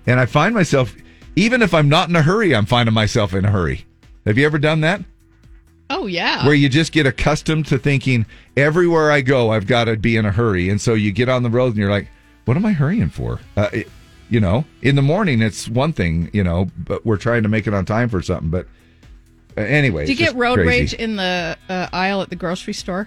And 0.07 0.21
I 0.21 0.27
find 0.27 0.55
myself, 0.55 0.95
even 1.35 1.63
if 1.63 1.75
I'm 1.75 1.89
not 1.89 2.09
in 2.09 2.17
a 2.17 2.23
hurry, 2.23 2.55
I'm 2.55 2.67
finding 2.67 2.95
myself 2.95 3.35
in 3.35 3.45
a 3.45 3.51
hurry. 3.51 3.85
Have 4.25 4.39
you 4.39 4.47
ever 4.47 4.59
done 4.59 4.81
that? 4.83 5.03
oh 5.89 6.07
yeah. 6.07 6.45
Where 6.45 6.55
you 6.55 6.69
just 6.69 6.91
get 6.91 7.07
accustomed 7.07 7.67
to 7.67 7.79
thinking 7.79 8.27
everywhere 8.57 9.13
I 9.13 9.21
go, 9.21 9.51
I've 9.53 9.69
got 9.69 9.85
to 9.85 9.97
be 9.97 10.17
in 10.17 10.25
a 10.27 10.33
hurry, 10.33 10.69
and 10.69 10.81
so 10.81 10.95
you 10.95 11.13
get 11.13 11.29
on 11.29 11.45
the 11.45 11.51
road 11.51 11.69
and 11.69 11.77
you're 11.77 11.91
like, 11.91 12.09
"What 12.45 12.57
am 12.57 12.67
I 12.67 12.73
hurrying 12.73 13.09
for?" 13.09 13.39
Uh, 13.57 13.69
it, 13.73 13.89
you 14.29 14.41
know, 14.41 14.65
in 14.83 14.97
the 14.97 15.03
morning 15.03 15.41
it's 15.41 15.69
one 15.69 15.93
thing, 15.93 16.29
you 16.33 16.43
know, 16.43 16.69
but 16.77 17.07
we're 17.07 17.17
trying 17.17 17.45
to 17.45 17.49
make 17.49 17.69
it 17.69 17.75
on 17.75 17.85
time 17.85 18.09
for 18.09 18.21
something. 18.21 18.51
But 18.51 18.67
uh, 19.57 19.61
anyway, 19.61 20.07
Do 20.07 20.13
you 20.13 20.19
get 20.19 20.35
road 20.35 20.55
crazy. 20.57 20.69
rage 20.69 20.95
in 20.95 21.15
the 21.15 21.57
uh, 21.69 21.89
aisle 21.93 22.21
at 22.21 22.31
the 22.31 22.37
grocery 22.37 22.75
store? 22.75 23.07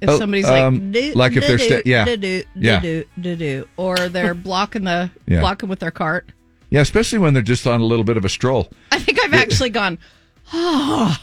If 0.00 0.08
Oh, 0.10 0.18
somebody's 0.18 0.46
um, 0.46 0.92
like, 0.92 1.14
like 1.14 1.36
if 1.36 1.46
they're 1.46 1.58
sta- 1.58 1.82
yeah. 1.86 2.04
do 2.16 2.42
Yeah. 2.54 2.80
do 2.80 3.04
do 3.36 3.66
or 3.76 3.96
they're 4.08 4.34
blocking 4.48 4.84
the 4.84 5.10
Yeah. 5.26 5.40
blocking 5.40 5.68
with 5.68 5.78
their 5.80 5.90
cart. 5.90 6.30
Yeah, 6.70 6.80
especially 6.80 7.18
when 7.18 7.32
they're 7.32 7.42
just 7.42 7.66
on 7.66 7.80
a 7.80 7.84
little 7.84 8.04
bit 8.04 8.16
of 8.16 8.24
a 8.24 8.28
stroll. 8.28 8.68
I 8.92 8.98
think 8.98 9.22
I've 9.24 9.32
actually 9.34 9.70
gone, 9.70 9.98
oh, 10.52 11.16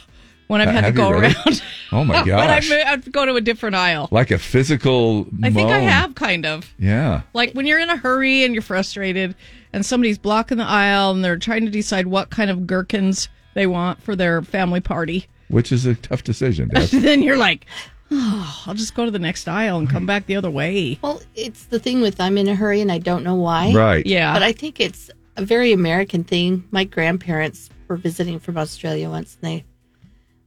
when 0.48 0.60
I've 0.60 0.68
Uh, 0.68 0.72
had 0.72 0.84
to 0.86 0.92
go 0.92 1.10
really? 1.10 1.26
around. 1.34 1.62
Oh 1.92 2.02
my 2.04 2.14
when 2.18 2.26
gosh! 2.26 2.68
mo- 2.70 2.76
I 2.76 2.80
have 2.90 3.04
to 3.04 3.10
go 3.10 3.24
to 3.26 3.34
a 3.36 3.40
different 3.40 3.76
aisle. 3.76 4.08
like 4.10 4.30
a 4.30 4.38
physical. 4.38 5.26
I 5.42 5.50
think 5.50 5.70
I 5.70 5.78
have 5.80 6.14
kind 6.14 6.44
of. 6.46 6.72
Yeah. 6.78 7.22
Like 7.34 7.52
when 7.52 7.66
you're 7.66 7.78
in 7.78 7.90
a 7.90 7.96
hurry 7.96 8.42
and 8.44 8.54
you're 8.54 8.62
frustrated 8.62 9.34
and 9.72 9.84
somebody's 9.86 10.18
blocking 10.18 10.58
the 10.58 10.64
aisle 10.64 11.12
and 11.12 11.24
they're 11.24 11.38
trying 11.38 11.64
to 11.66 11.70
decide 11.70 12.06
what 12.06 12.30
kind 12.30 12.50
of 12.50 12.66
gherkins 12.66 13.28
they 13.54 13.66
want 13.66 14.02
for 14.02 14.16
their 14.16 14.42
family 14.42 14.80
party. 14.80 15.26
Which 15.48 15.70
is 15.70 15.84
a 15.86 15.94
tough 15.94 16.24
decision. 16.24 16.70
Then 16.90 17.22
you're 17.22 17.36
like, 17.36 17.66
oh, 18.14 18.62
I'll 18.66 18.74
just 18.74 18.94
go 18.94 19.04
to 19.04 19.10
the 19.10 19.18
next 19.18 19.48
aisle 19.48 19.78
and 19.78 19.88
come 19.90 20.06
back 20.06 20.26
the 20.26 20.36
other 20.36 20.50
way. 20.50 20.98
Well, 21.02 21.20
it's 21.34 21.64
the 21.64 21.78
thing 21.78 22.00
with 22.00 22.20
I'm 22.20 22.38
in 22.38 22.48
a 22.48 22.54
hurry 22.54 22.80
and 22.80 22.90
I 22.92 22.98
don't 22.98 23.24
know 23.24 23.34
why. 23.34 23.72
Right. 23.72 24.06
Yeah. 24.06 24.32
But 24.32 24.42
I 24.42 24.52
think 24.52 24.80
it's 24.80 25.10
a 25.36 25.44
very 25.44 25.72
American 25.72 26.24
thing. 26.24 26.64
My 26.70 26.84
grandparents 26.84 27.70
were 27.88 27.96
visiting 27.96 28.38
from 28.38 28.56
Australia 28.56 29.10
once 29.10 29.36
and 29.42 29.50
they 29.50 29.64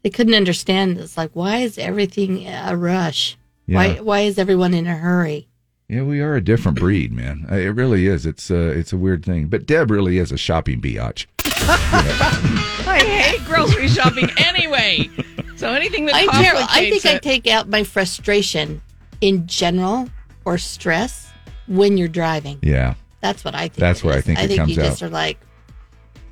they 0.04 0.10
couldn't 0.10 0.36
understand. 0.36 0.98
It's 0.98 1.18
like, 1.18 1.32
why 1.34 1.58
is 1.58 1.78
everything 1.78 2.48
a 2.48 2.76
rush? 2.78 3.38
Why 3.66 3.88
Yeah. 3.96 4.02
why 4.02 4.20
is 4.22 4.38
everyone 4.40 4.74
in 4.74 4.88
a 4.88 4.96
hurry? 4.96 5.48
Yeah, 5.90 6.04
we 6.04 6.20
are 6.20 6.36
a 6.36 6.42
different 6.44 6.78
breed, 6.80 7.14
man. 7.14 7.46
Uh, 7.50 7.56
It 7.56 7.70
really 7.76 8.08
is. 8.08 8.26
It's 8.26 8.52
uh, 8.52 8.74
it's 8.76 8.92
a 8.94 8.98
weird 8.98 9.24
thing. 9.26 9.48
But 9.48 9.66
Deb 9.66 9.90
really 9.92 10.18
is 10.18 10.32
a 10.32 10.38
shopping 10.38 10.82
biatch. 10.82 11.26
I 12.88 13.04
hate 13.06 13.46
grocery 13.46 13.88
shopping 13.88 14.30
anyway. 14.38 15.10
So 15.58 15.74
anything 15.74 16.06
that 16.06 16.16
I, 16.16 16.26
complicates 16.26 16.72
I 16.72 16.90
think 16.90 17.06
I 17.06 17.18
take 17.18 17.48
out 17.48 17.68
my 17.68 17.84
frustration 17.84 18.82
in 19.22 19.48
general 19.48 20.08
or 20.46 20.58
stress 20.58 21.30
when 21.68 21.98
you're 21.98 22.08
driving. 22.08 22.60
Yeah. 22.62 22.94
That's 23.22 23.44
what 23.44 23.56
I 23.56 23.68
think. 23.68 23.76
That's 23.76 24.00
it 24.00 24.06
where 24.06 24.18
I 24.18 24.22
think 24.22 24.40
I 24.40 24.44
it 24.44 24.48
think 24.48 24.60
comes 24.60 24.70
you 24.70 24.76
just 24.78 25.04
out. 25.04 25.08
are 25.08 25.12
like, 25.12 25.40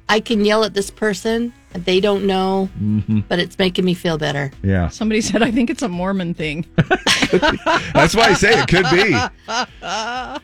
I 0.07 0.19
can 0.19 0.45
yell 0.45 0.63
at 0.63 0.73
this 0.73 0.89
person 0.89 1.43
and 1.43 1.53
they 1.77 1.99
don't 1.99 2.25
know, 2.25 2.69
Mhm. 2.81 3.23
but 3.27 3.39
it's 3.39 3.57
making 3.59 3.83
me 3.85 3.93
feel 3.93 4.17
better. 4.17 4.51
Yeah. 4.63 4.87
Somebody 4.89 5.21
said 5.21 5.41
I 5.43 5.51
think 5.51 5.69
it's 5.69 5.81
a 5.81 5.89
Mormon 5.89 6.33
thing. 6.33 6.65
That's 7.93 8.15
why 8.15 8.27
I 8.29 8.33
say 8.33 8.59
it 8.61 8.67
could 8.67 8.85
be. 8.91 9.11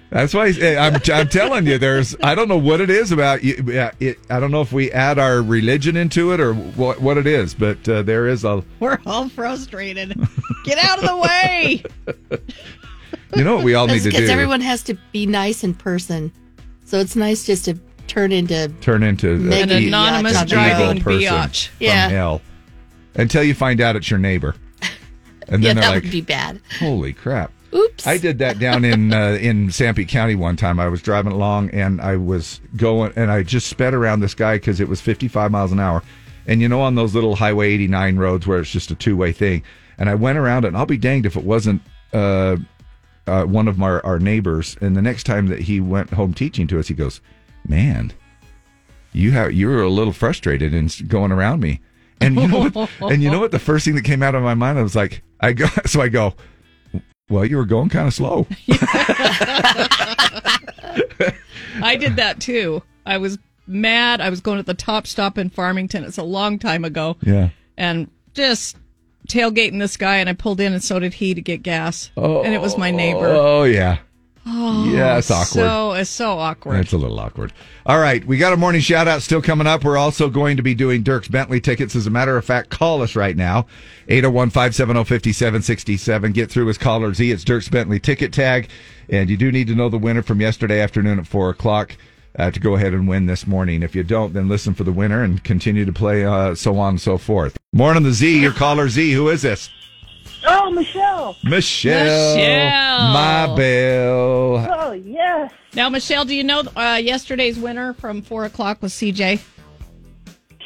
That's 0.09 0.33
why 0.33 0.45
I 0.45 0.51
say, 0.51 0.77
I'm, 0.77 0.95
I'm 1.13 1.27
telling 1.29 1.65
you, 1.67 1.77
there's, 1.77 2.15
I 2.23 2.35
don't 2.35 2.47
know 2.47 2.57
what 2.57 2.81
it 2.81 2.89
is 2.89 3.11
about 3.11 3.43
you. 3.43 3.63
yeah, 3.67 3.91
It, 3.99 4.19
I 4.29 4.39
don't 4.39 4.51
know 4.51 4.61
if 4.61 4.73
we 4.73 4.91
add 4.91 5.19
our 5.19 5.41
religion 5.41 5.95
into 5.95 6.33
it 6.33 6.39
or 6.39 6.53
what, 6.53 7.01
what 7.01 7.17
it 7.17 7.27
is, 7.27 7.53
but 7.53 7.87
uh, 7.87 8.01
there 8.01 8.27
is 8.27 8.43
a, 8.43 8.63
We're 8.79 8.99
all 9.05 9.29
frustrated. 9.29 10.13
Get 10.65 10.77
out 10.79 10.99
of 10.99 11.05
the 11.07 11.17
way. 11.17 11.83
you 13.35 13.43
know 13.43 13.55
what 13.55 13.63
we 13.63 13.73
all 13.75 13.87
need 13.87 13.93
That's 13.93 14.03
to 14.05 14.09
because 14.09 14.27
do? 14.27 14.33
everyone 14.33 14.61
has 14.61 14.83
to 14.83 14.95
be 15.11 15.25
nice 15.25 15.63
in 15.63 15.73
person. 15.73 16.31
So 16.85 16.99
it's 16.99 17.15
nice 17.15 17.45
just 17.45 17.65
to 17.65 17.75
turn 18.11 18.31
into 18.31 18.67
Turn 18.81 19.03
into 19.03 19.33
An 19.51 19.69
anonymous 19.71 20.43
driving 20.45 20.97
evil 20.97 21.03
person 21.03 21.21
biatch. 21.33 21.67
from 21.67 21.75
Yeah. 21.85 22.09
hell. 22.09 22.41
Until 23.15 23.43
you 23.43 23.53
find 23.53 23.81
out 23.81 23.95
it's 23.95 24.09
your 24.09 24.19
neighbor. 24.19 24.55
And 25.47 25.63
yeah, 25.63 25.69
then 25.69 25.75
that 25.75 25.81
they're 25.81 25.89
like, 25.91 26.03
would 26.03 26.11
be 26.11 26.21
bad. 26.21 26.61
holy 26.79 27.13
crap. 27.13 27.51
Oops. 27.73 28.05
I 28.05 28.17
did 28.17 28.39
that 28.39 28.59
down 28.59 28.83
in 28.83 29.13
uh, 29.13 29.37
in 29.39 29.67
Sanpete 29.69 30.09
County 30.09 30.35
one 30.35 30.57
time. 30.57 30.77
I 30.79 30.89
was 30.89 31.01
driving 31.01 31.31
along 31.31 31.69
and 31.69 32.01
I 32.01 32.17
was 32.17 32.59
going 32.75 33.13
and 33.15 33.31
I 33.31 33.43
just 33.43 33.67
sped 33.67 33.93
around 33.93 34.19
this 34.19 34.33
guy 34.33 34.55
because 34.55 34.81
it 34.81 34.89
was 34.89 34.99
55 34.99 35.51
miles 35.51 35.71
an 35.71 35.79
hour. 35.79 36.03
And 36.47 36.59
you 36.61 36.67
know, 36.67 36.81
on 36.81 36.95
those 36.95 37.15
little 37.15 37.35
Highway 37.37 37.71
89 37.73 38.17
roads 38.17 38.45
where 38.45 38.59
it's 38.59 38.71
just 38.71 38.91
a 38.91 38.95
two 38.95 39.15
way 39.15 39.31
thing. 39.31 39.63
And 39.97 40.09
I 40.09 40.15
went 40.15 40.37
around 40.37 40.65
it, 40.65 40.69
and 40.69 40.77
I'll 40.77 40.85
be 40.85 40.97
danged 40.97 41.25
if 41.27 41.35
it 41.37 41.43
wasn't 41.43 41.81
uh, 42.11 42.57
uh, 43.27 43.43
one 43.43 43.67
of 43.67 43.77
my, 43.77 43.99
our 43.99 44.17
neighbors. 44.19 44.75
And 44.81 44.97
the 44.97 45.01
next 45.01 45.23
time 45.25 45.47
that 45.47 45.59
he 45.59 45.79
went 45.79 46.09
home 46.09 46.33
teaching 46.33 46.65
to 46.67 46.79
us, 46.79 46.87
he 46.87 46.93
goes, 46.95 47.21
"Man, 47.67 48.13
you 49.13 49.31
have 49.31 49.53
you 49.53 49.67
were 49.67 49.81
a 49.81 49.89
little 49.89 50.13
frustrated 50.13 50.73
and 50.73 51.07
going 51.07 51.31
around 51.31 51.59
me." 51.61 51.81
And 52.21 52.35
you 52.35 52.47
know 52.47 52.69
what? 52.69 52.89
and 53.11 53.23
you 53.23 53.31
know 53.31 53.39
what? 53.39 53.51
The 53.51 53.59
first 53.59 53.85
thing 53.85 53.95
that 53.95 54.03
came 54.03 54.21
out 54.23 54.35
of 54.35 54.43
my 54.43 54.53
mind, 54.53 54.77
I 54.77 54.83
was 54.83 54.95
like, 54.95 55.23
I 55.39 55.53
go, 55.53 55.65
so 55.85 56.01
I 56.01 56.09
go, 56.09 56.35
well, 57.29 57.45
you 57.45 57.57
were 57.57 57.65
going 57.65 57.89
kind 57.89 58.07
of 58.07 58.13
slow. 58.13 58.47
I 61.83 61.97
did 61.99 62.17
that 62.17 62.39
too. 62.39 62.83
I 63.05 63.17
was 63.17 63.39
mad. 63.65 64.21
I 64.21 64.29
was 64.29 64.41
going 64.41 64.57
to 64.57 64.63
the 64.63 64.73
top 64.73 65.07
stop 65.07 65.37
in 65.37 65.49
Farmington. 65.49 66.03
It's 66.03 66.17
a 66.17 66.23
long 66.23 66.59
time 66.59 66.85
ago. 66.85 67.17
Yeah. 67.21 67.49
And 67.77 68.11
just 68.33 68.77
tailgating 69.27 69.79
this 69.79 69.97
guy, 69.97 70.17
and 70.17 70.29
I 70.29 70.33
pulled 70.33 70.59
in, 70.59 70.73
and 70.73 70.83
so 70.83 70.99
did 70.99 71.13
he 71.13 71.33
to 71.33 71.41
get 71.41 71.63
gas. 71.63 72.11
Oh, 72.17 72.43
and 72.43 72.53
it 72.53 72.61
was 72.61 72.77
my 72.77 72.91
neighbor. 72.91 73.27
Oh 73.27 73.63
yeah. 73.63 73.99
Oh, 74.45 74.85
yeah, 74.85 75.17
it's 75.17 75.29
awkward. 75.29 75.45
So 75.61 75.91
it's 75.93 76.09
so 76.09 76.39
awkward. 76.39 76.79
It's 76.79 76.93
a 76.93 76.97
little 76.97 77.19
awkward. 77.19 77.53
All 77.85 77.99
right, 77.99 78.25
we 78.25 78.37
got 78.37 78.53
a 78.53 78.57
morning 78.57 78.81
shout 78.81 79.07
out 79.07 79.21
still 79.21 79.41
coming 79.41 79.67
up. 79.67 79.83
We're 79.83 79.97
also 79.97 80.29
going 80.29 80.57
to 80.57 80.63
be 80.63 80.73
doing 80.73 81.03
Dierks 81.03 81.29
Bentley 81.29 81.61
tickets. 81.61 81.95
As 81.95 82.07
a 82.07 82.09
matter 82.09 82.37
of 82.37 82.45
fact, 82.45 82.69
call 82.71 83.03
us 83.03 83.15
right 83.15 83.37
now 83.37 83.67
801 84.07 84.49
570 84.49 85.03
5767. 85.03 86.31
Get 86.31 86.49
through 86.49 86.65
with 86.65 86.79
caller 86.79 87.13
Z. 87.13 87.31
It's 87.31 87.43
Dierks 87.43 87.69
Bentley 87.69 87.99
ticket 87.99 88.33
tag. 88.33 88.69
And 89.09 89.29
you 89.29 89.37
do 89.37 89.51
need 89.51 89.67
to 89.67 89.75
know 89.75 89.89
the 89.89 89.97
winner 89.97 90.23
from 90.23 90.41
yesterday 90.41 90.81
afternoon 90.81 91.19
at 91.19 91.27
4 91.27 91.49
o'clock. 91.51 91.95
Uh, 92.39 92.49
to 92.49 92.61
go 92.61 92.75
ahead 92.75 92.93
and 92.93 93.09
win 93.09 93.25
this 93.25 93.45
morning. 93.45 93.83
If 93.83 93.93
you 93.93 94.03
don't, 94.03 94.31
then 94.31 94.47
listen 94.47 94.73
for 94.73 94.85
the 94.85 94.91
winner 94.93 95.21
and 95.21 95.43
continue 95.43 95.83
to 95.83 95.91
play, 95.91 96.23
uh, 96.23 96.55
so 96.55 96.79
on 96.79 96.91
and 96.91 97.01
so 97.01 97.17
forth. 97.17 97.57
Morning, 97.73 98.03
the 98.03 98.13
Z. 98.13 98.39
Your 98.39 98.53
caller 98.53 98.87
Z. 98.87 99.11
Who 99.11 99.27
is 99.27 99.41
this? 99.41 99.69
Oh, 100.53 100.69
Michelle. 100.71 101.37
Michelle. 101.43 102.35
Michelle. 102.35 103.13
My 103.13 103.55
bell. 103.55 104.67
Oh, 104.69 104.91
yes. 104.91 105.51
Now, 105.73 105.87
Michelle, 105.89 106.25
do 106.25 106.35
you 106.35 106.43
know 106.43 106.63
uh, 106.75 106.99
yesterday's 107.01 107.57
winner 107.57 107.93
from 107.93 108.21
four 108.21 108.43
o'clock 108.43 108.81
was 108.81 108.93
CJ? 108.93 109.41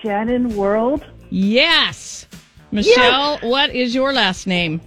Shannon 0.02 0.56
World. 0.56 1.06
Yes. 1.30 2.26
Michelle, 2.72 3.38
what 3.40 3.70
is 3.70 3.94
your 3.94 4.12
last 4.12 4.48
name? 4.48 4.82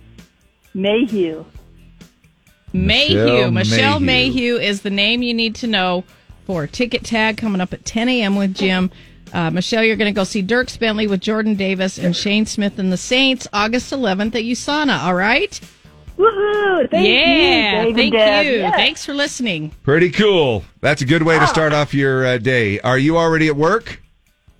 Mayhew. 0.74 1.44
Mayhew. 2.72 3.16
Michelle 3.16 3.50
Michelle 3.50 4.00
Mayhew. 4.00 4.32
Mayhew 4.32 4.56
is 4.56 4.82
the 4.82 4.90
name 4.90 5.22
you 5.22 5.32
need 5.32 5.54
to 5.56 5.66
know 5.66 6.04
for 6.44 6.66
Ticket 6.66 7.04
Tag 7.04 7.36
coming 7.36 7.60
up 7.60 7.72
at 7.72 7.84
10 7.84 8.08
a.m. 8.08 8.36
with 8.36 8.54
Jim. 8.54 8.90
Uh, 9.32 9.50
Michelle, 9.50 9.84
you're 9.84 9.96
going 9.96 10.12
to 10.12 10.16
go 10.16 10.24
see 10.24 10.42
Dirk 10.42 10.76
Bentley 10.78 11.06
with 11.06 11.20
Jordan 11.20 11.54
Davis 11.54 11.98
and 11.98 12.14
Shane 12.14 12.46
Smith 12.46 12.78
and 12.78 12.92
the 12.92 12.96
Saints 12.96 13.46
August 13.52 13.92
11th 13.92 14.34
at 14.34 14.42
USANA. 14.44 15.02
All 15.04 15.14
right? 15.14 15.60
Woohoo! 16.18 16.90
Thank 16.90 17.06
yeah, 17.06 17.82
you, 17.82 17.86
Dave 17.86 17.96
thank 17.96 18.12
Deb. 18.12 18.46
you. 18.46 18.52
Yes. 18.52 18.74
Thanks 18.74 19.04
for 19.04 19.14
listening. 19.14 19.70
Pretty 19.84 20.10
cool. 20.10 20.64
That's 20.80 21.00
a 21.00 21.04
good 21.04 21.22
way 21.22 21.38
to 21.38 21.46
start 21.46 21.72
off 21.72 21.94
your 21.94 22.26
uh, 22.26 22.38
day. 22.38 22.80
Are 22.80 22.98
you 22.98 23.16
already 23.16 23.46
at 23.46 23.56
work? 23.56 24.02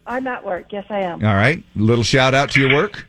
I'm 0.06 0.26
at 0.28 0.44
work. 0.44 0.66
Yes, 0.70 0.86
I 0.88 1.00
am. 1.00 1.24
All 1.24 1.34
right. 1.34 1.62
Little 1.74 2.04
shout 2.04 2.32
out 2.32 2.52
to 2.52 2.60
your 2.60 2.74
work. 2.74 3.07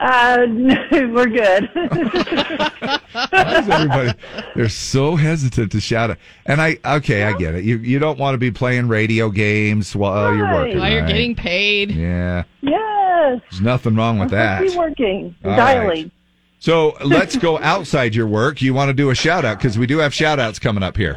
Uh, 0.00 0.46
we're 0.92 1.26
good. 1.26 1.70
Why 1.72 3.58
is 3.58 3.68
everybody? 3.68 4.12
They're 4.56 4.68
so 4.68 5.16
hesitant 5.16 5.72
to 5.72 5.80
shout 5.80 6.10
it. 6.10 6.18
And 6.46 6.60
I, 6.60 6.78
okay, 6.84 7.22
I 7.24 7.32
get 7.34 7.54
it. 7.54 7.64
You 7.64 7.78
you 7.78 7.98
don't 7.98 8.18
want 8.18 8.34
to 8.34 8.38
be 8.38 8.50
playing 8.50 8.88
radio 8.88 9.30
games 9.30 9.94
while 9.94 10.34
you're 10.34 10.44
Right. 10.44 10.54
working. 10.54 10.78
While 10.80 10.90
you're 10.90 11.00
right? 11.02 11.08
getting 11.08 11.34
paid. 11.36 11.92
Yeah. 11.92 12.42
yes. 12.60 13.40
There's 13.50 13.60
nothing 13.62 13.94
wrong 13.94 14.18
with 14.18 14.30
that. 14.30 14.62
Be 14.62 14.76
working. 14.76 15.34
All 15.44 15.56
Dialing. 15.56 16.10
So 16.58 16.96
let's 17.04 17.36
go 17.36 17.58
outside 17.60 18.14
your 18.14 18.26
work. 18.26 18.60
You 18.62 18.74
want 18.74 18.88
to 18.88 18.94
do 18.94 19.10
a 19.10 19.14
shout 19.14 19.44
out 19.44 19.58
because 19.58 19.78
we 19.78 19.86
do 19.86 19.98
have 19.98 20.12
shout 20.12 20.38
outs 20.40 20.58
coming 20.58 20.82
up 20.82 20.96
here. 20.96 21.14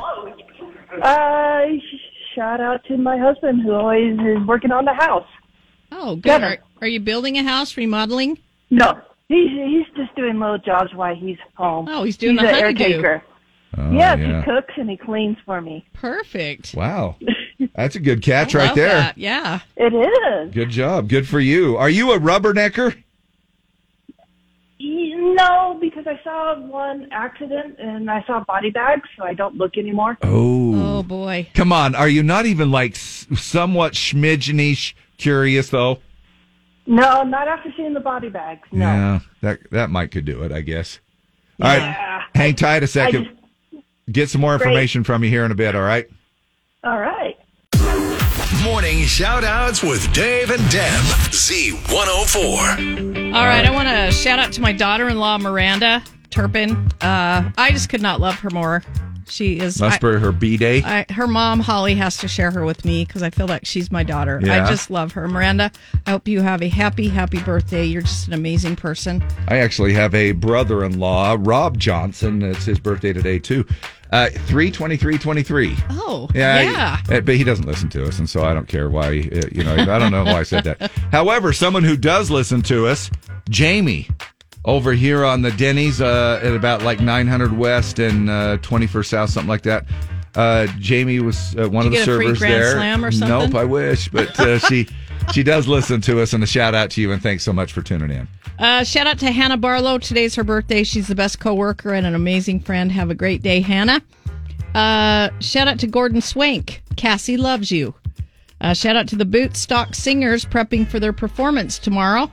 Uh, 1.01 1.61
shout 2.36 2.59
out 2.61 2.84
to 2.86 2.97
my 2.97 3.17
husband 3.17 3.61
who 3.63 3.73
always 3.73 4.13
is 4.19 4.45
working 4.45 4.71
on 4.71 4.86
the 4.86 4.93
house. 4.93 5.28
Oh, 5.91 6.15
good. 6.15 6.23
Gunner. 6.23 6.47
Are, 6.47 6.57
are 6.82 6.88
you 6.88 6.99
building 6.99 7.38
a 7.38 7.43
house, 7.43 7.75
remodeling? 7.78 8.38
No, 8.70 8.99
he's 9.28 9.49
he's 9.51 9.86
just 9.95 10.15
doing 10.15 10.39
little 10.39 10.57
jobs 10.57 10.93
while 10.93 11.15
he's 11.15 11.38
home. 11.55 11.88
Oh, 11.89 12.03
he's 12.03 12.18
doing 12.18 12.38
he's 12.38 12.41
the 12.43 12.49
an 12.49 12.55
honeydew. 12.55 12.78
caretaker. 13.01 13.24
Oh, 13.78 13.91
yes, 13.91 14.18
yeah. 14.20 14.39
he 14.39 14.45
cooks 14.45 14.74
and 14.78 14.89
he 14.89 14.97
cleans 14.97 15.38
for 15.45 15.61
me. 15.61 15.86
Perfect. 15.93 16.74
Wow. 16.74 17.18
That's 17.76 17.95
a 17.95 17.99
good 17.99 18.22
catch 18.24 18.55
I 18.55 18.59
right 18.59 18.68
love 18.68 18.76
there. 18.76 18.88
that. 18.89 19.18
Yeah. 19.18 19.59
It 19.76 19.93
is. 19.93 20.53
Good 20.53 20.70
job. 20.70 21.09
Good 21.09 21.28
for 21.28 21.39
you. 21.39 21.78
Are 21.78 21.89
you 21.89 22.11
a 22.13 22.20
rubbernecker? 22.20 23.03
No, 24.80 25.78
because 25.82 26.05
I 26.07 26.20
saw 26.24 26.59
one 26.59 27.07
accident 27.11 27.78
and 27.80 28.09
I 28.09 28.24
saw 28.26 28.43
body 28.45 28.70
bags, 28.70 29.07
so 29.18 29.24
I 29.24 29.34
don't 29.34 29.55
look 29.55 29.78
anymore. 29.78 30.18
Oh. 30.24 30.97
Oh 30.99 31.03
boy. 31.03 31.49
Come 31.53 31.72
on. 31.72 31.93
Are 31.95 32.07
you 32.09 32.24
not 32.24 32.45
even 32.45 32.72
like 32.72 32.95
somewhat 32.95 33.93
schmidgenish 33.93 34.93
curious 35.18 35.70
though? 35.70 35.99
No, 36.88 37.23
not 37.23 37.47
after 37.47 37.71
seeing 37.75 37.93
the 37.93 37.99
body 37.99 38.29
bags. 38.29 38.67
No. 38.71 38.85
Yeah, 38.85 39.19
that 39.41 39.59
that 39.71 39.89
might 39.89 40.11
could 40.11 40.25
do 40.25 40.43
it, 40.43 40.51
I 40.51 40.61
guess. 40.61 40.99
All 41.61 41.67
right, 41.69 41.79
Yeah. 41.79 42.21
hang 42.33 42.55
tight 42.55 42.83
a 42.83 42.88
second. 42.88 43.27
I 43.27 43.31
Get 44.11 44.29
some 44.29 44.39
more 44.41 44.57
Great. 44.57 44.67
information 44.67 45.03
from 45.03 45.23
you 45.23 45.29
here 45.29 45.43
in 45.43 45.51
a 45.51 45.55
bit. 45.55 45.75
All 45.75 45.81
right. 45.81 46.07
All 46.85 46.97
right. 46.99 47.35
Morning 48.63 49.03
shout 49.03 49.43
outs 49.43 49.83
with 49.83 50.11
Dave 50.13 50.49
and 50.49 50.61
Deb. 50.71 51.01
Z104. 51.31 53.33
All 53.35 53.45
right, 53.45 53.65
I 53.65 53.71
want 53.71 53.88
to 53.89 54.11
shout 54.11 54.39
out 54.39 54.53
to 54.53 54.61
my 54.61 54.71
daughter-in-law 54.71 55.39
Miranda 55.39 56.01
Turpin. 56.29 56.71
Uh, 57.01 57.51
I 57.57 57.71
just 57.71 57.89
could 57.89 58.01
not 58.01 58.21
love 58.21 58.35
her 58.39 58.49
more. 58.49 58.81
She 59.30 59.59
is 59.59 59.80
Must 59.80 59.99
be 60.01 60.07
her 60.07 60.32
b 60.32 60.57
day. 60.57 60.82
I, 60.84 61.05
her 61.11 61.28
mom 61.28 61.59
Holly 61.59 61.95
has 61.95 62.17
to 62.17 62.28
share 62.28 62.51
her 62.51 62.63
with 62.65 62.86
me 62.86 63.05
because 63.05 63.23
I 63.23 63.30
feel 63.30 63.47
like 63.47 63.65
she's 63.65 63.91
my 63.91 64.03
daughter. 64.03 64.39
Yeah. 64.43 64.65
I 64.65 64.69
just 64.69 64.89
love 64.89 65.11
her, 65.13 65.28
Miranda. 65.28 65.71
I 66.05 66.11
hope 66.11 66.28
you 66.28 66.41
have 66.41 66.61
a 66.61 66.67
happy, 66.69 67.07
happy 67.07 67.39
birthday. 67.41 67.86
You're 67.86 68.01
just 68.03 68.28
an 68.28 68.34
amazing 68.34 68.75
person. 68.78 69.23
I 69.47 69.57
actually 69.57 69.93
have 69.93 70.13
a 70.15 70.32
brother-in-law, 70.34 71.38
Rob 71.39 71.78
Johnson. 71.78 72.41
It's 72.41 72.65
his 72.65 72.80
birthday 72.80 73.13
today 73.13 73.39
too. 73.39 73.65
Uh, 74.11 74.30
three 74.30 74.71
twenty 74.71 74.95
three 74.95 75.17
twenty 75.17 75.43
three. 75.43 75.75
Oh, 75.89 76.30
Yeah, 76.34 76.61
yeah. 76.61 76.97
I- 77.09 77.17
uh, 77.17 77.21
but 77.21 77.36
he 77.36 77.43
doesn't 77.43 77.65
listen 77.65 77.89
to 77.89 78.05
us, 78.07 78.19
and 78.19 78.30
so 78.30 78.43
I 78.43 78.53
don't 78.53 78.67
care 78.67 78.89
why. 78.89 79.07
uh, 79.07 79.41
You 79.51 79.63
know, 79.65 79.73
I 79.75 79.99
don't 79.99 80.11
know 80.13 80.23
why 80.23 80.39
I 80.39 80.43
said 80.43 80.63
that. 80.63 80.89
However, 81.11 81.51
someone 81.51 81.84
who 81.84 81.97
does 81.97 82.32
listen 82.32 82.61
to 82.63 82.88
us, 82.88 83.11
Jamie, 83.49 84.07
over 84.68 84.91
here 84.91 85.26
on 85.26 85.41
the 85.41 85.51
Denny's 85.51 86.01
uh, 86.01 86.41
at 86.43 86.53
about 86.53 86.84
like 86.84 86.99
900 86.99 87.57
West 87.57 87.99
and 87.99 88.30
uh, 88.30 88.57
21st 88.57 89.05
South, 89.05 89.30
something 89.30 89.49
like 89.49 89.63
that. 89.63 89.86
Uh, 90.36 90.68
Jamie 90.78 91.20
was 91.20 91.55
uh, 91.55 91.68
one 91.68 91.86
of 91.86 91.91
the 91.91 91.97
get 91.97 92.07
a 92.07 92.15
free 92.15 92.26
servers 92.26 92.39
Grand 92.39 92.53
there. 92.53 92.72
Slam 92.74 93.05
or 93.05 93.11
something? 93.11 93.49
Nope, 93.51 93.55
I 93.55 93.63
wish, 93.63 94.09
but 94.09 94.39
uh, 94.39 94.59
she 94.68 94.88
she 95.34 95.41
does 95.41 95.68
listen 95.68 95.99
to 96.01 96.22
us, 96.22 96.34
and 96.34 96.43
a 96.43 96.47
shout 96.47 96.76
out 96.76 96.91
to 96.91 97.01
you, 97.01 97.11
and 97.11 97.24
thanks 97.24 97.43
so 97.43 97.51
much 97.51 97.74
for 97.74 97.82
tuning 97.82 98.11
in. 98.11 98.28
Uh, 98.59 98.84
shout 98.84 99.07
out 99.07 99.18
to 99.20 99.32
Hannah 99.32 99.57
Barlow. 99.57 99.97
Today's 99.97 100.36
her 100.36 100.43
birthday. 100.43 100.84
She's 100.84 101.07
the 101.07 101.15
best 101.15 101.39
coworker 101.39 101.93
and 101.93 102.05
an 102.05 102.13
amazing 102.13 102.59
friend. 102.59 102.91
Have 102.91 103.09
a 103.09 103.15
great 103.15 103.41
day, 103.41 103.61
Hannah. 103.61 104.01
Uh, 104.76 105.30
shout 105.39 105.68
out 105.68 105.80
to 105.80 105.88
Gordon 105.88 106.22
Swank. 106.22 106.84
Cassie 106.97 107.38
loves 107.38 107.72
you. 107.72 107.95
Uh, 108.59 108.74
shout 108.74 108.95
out 108.95 109.07
to 109.07 109.15
the 109.15 109.26
Bootstock 109.26 109.95
Singers 109.95 110.43
prepping 110.43 110.88
for 110.88 110.99
their 110.99 111.13
performance 111.13 111.80
tomorrow. 111.80 112.32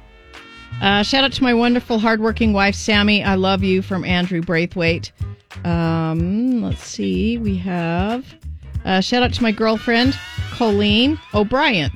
Uh, 0.82 1.02
shout 1.02 1.24
out 1.24 1.32
to 1.32 1.42
my 1.42 1.54
wonderful, 1.54 1.98
hardworking 1.98 2.52
wife, 2.52 2.74
Sammy. 2.74 3.22
I 3.22 3.36
love 3.36 3.62
you 3.62 3.80
from 3.80 4.04
Andrew 4.04 4.42
Braithwaite. 4.42 5.12
Um, 5.64 6.62
let's 6.62 6.84
see. 6.84 7.38
We 7.38 7.56
have 7.58 8.26
uh, 8.84 9.00
shout 9.00 9.22
out 9.22 9.32
to 9.34 9.42
my 9.42 9.52
girlfriend, 9.52 10.18
Colleen 10.50 11.18
O'Brien. 11.32 11.90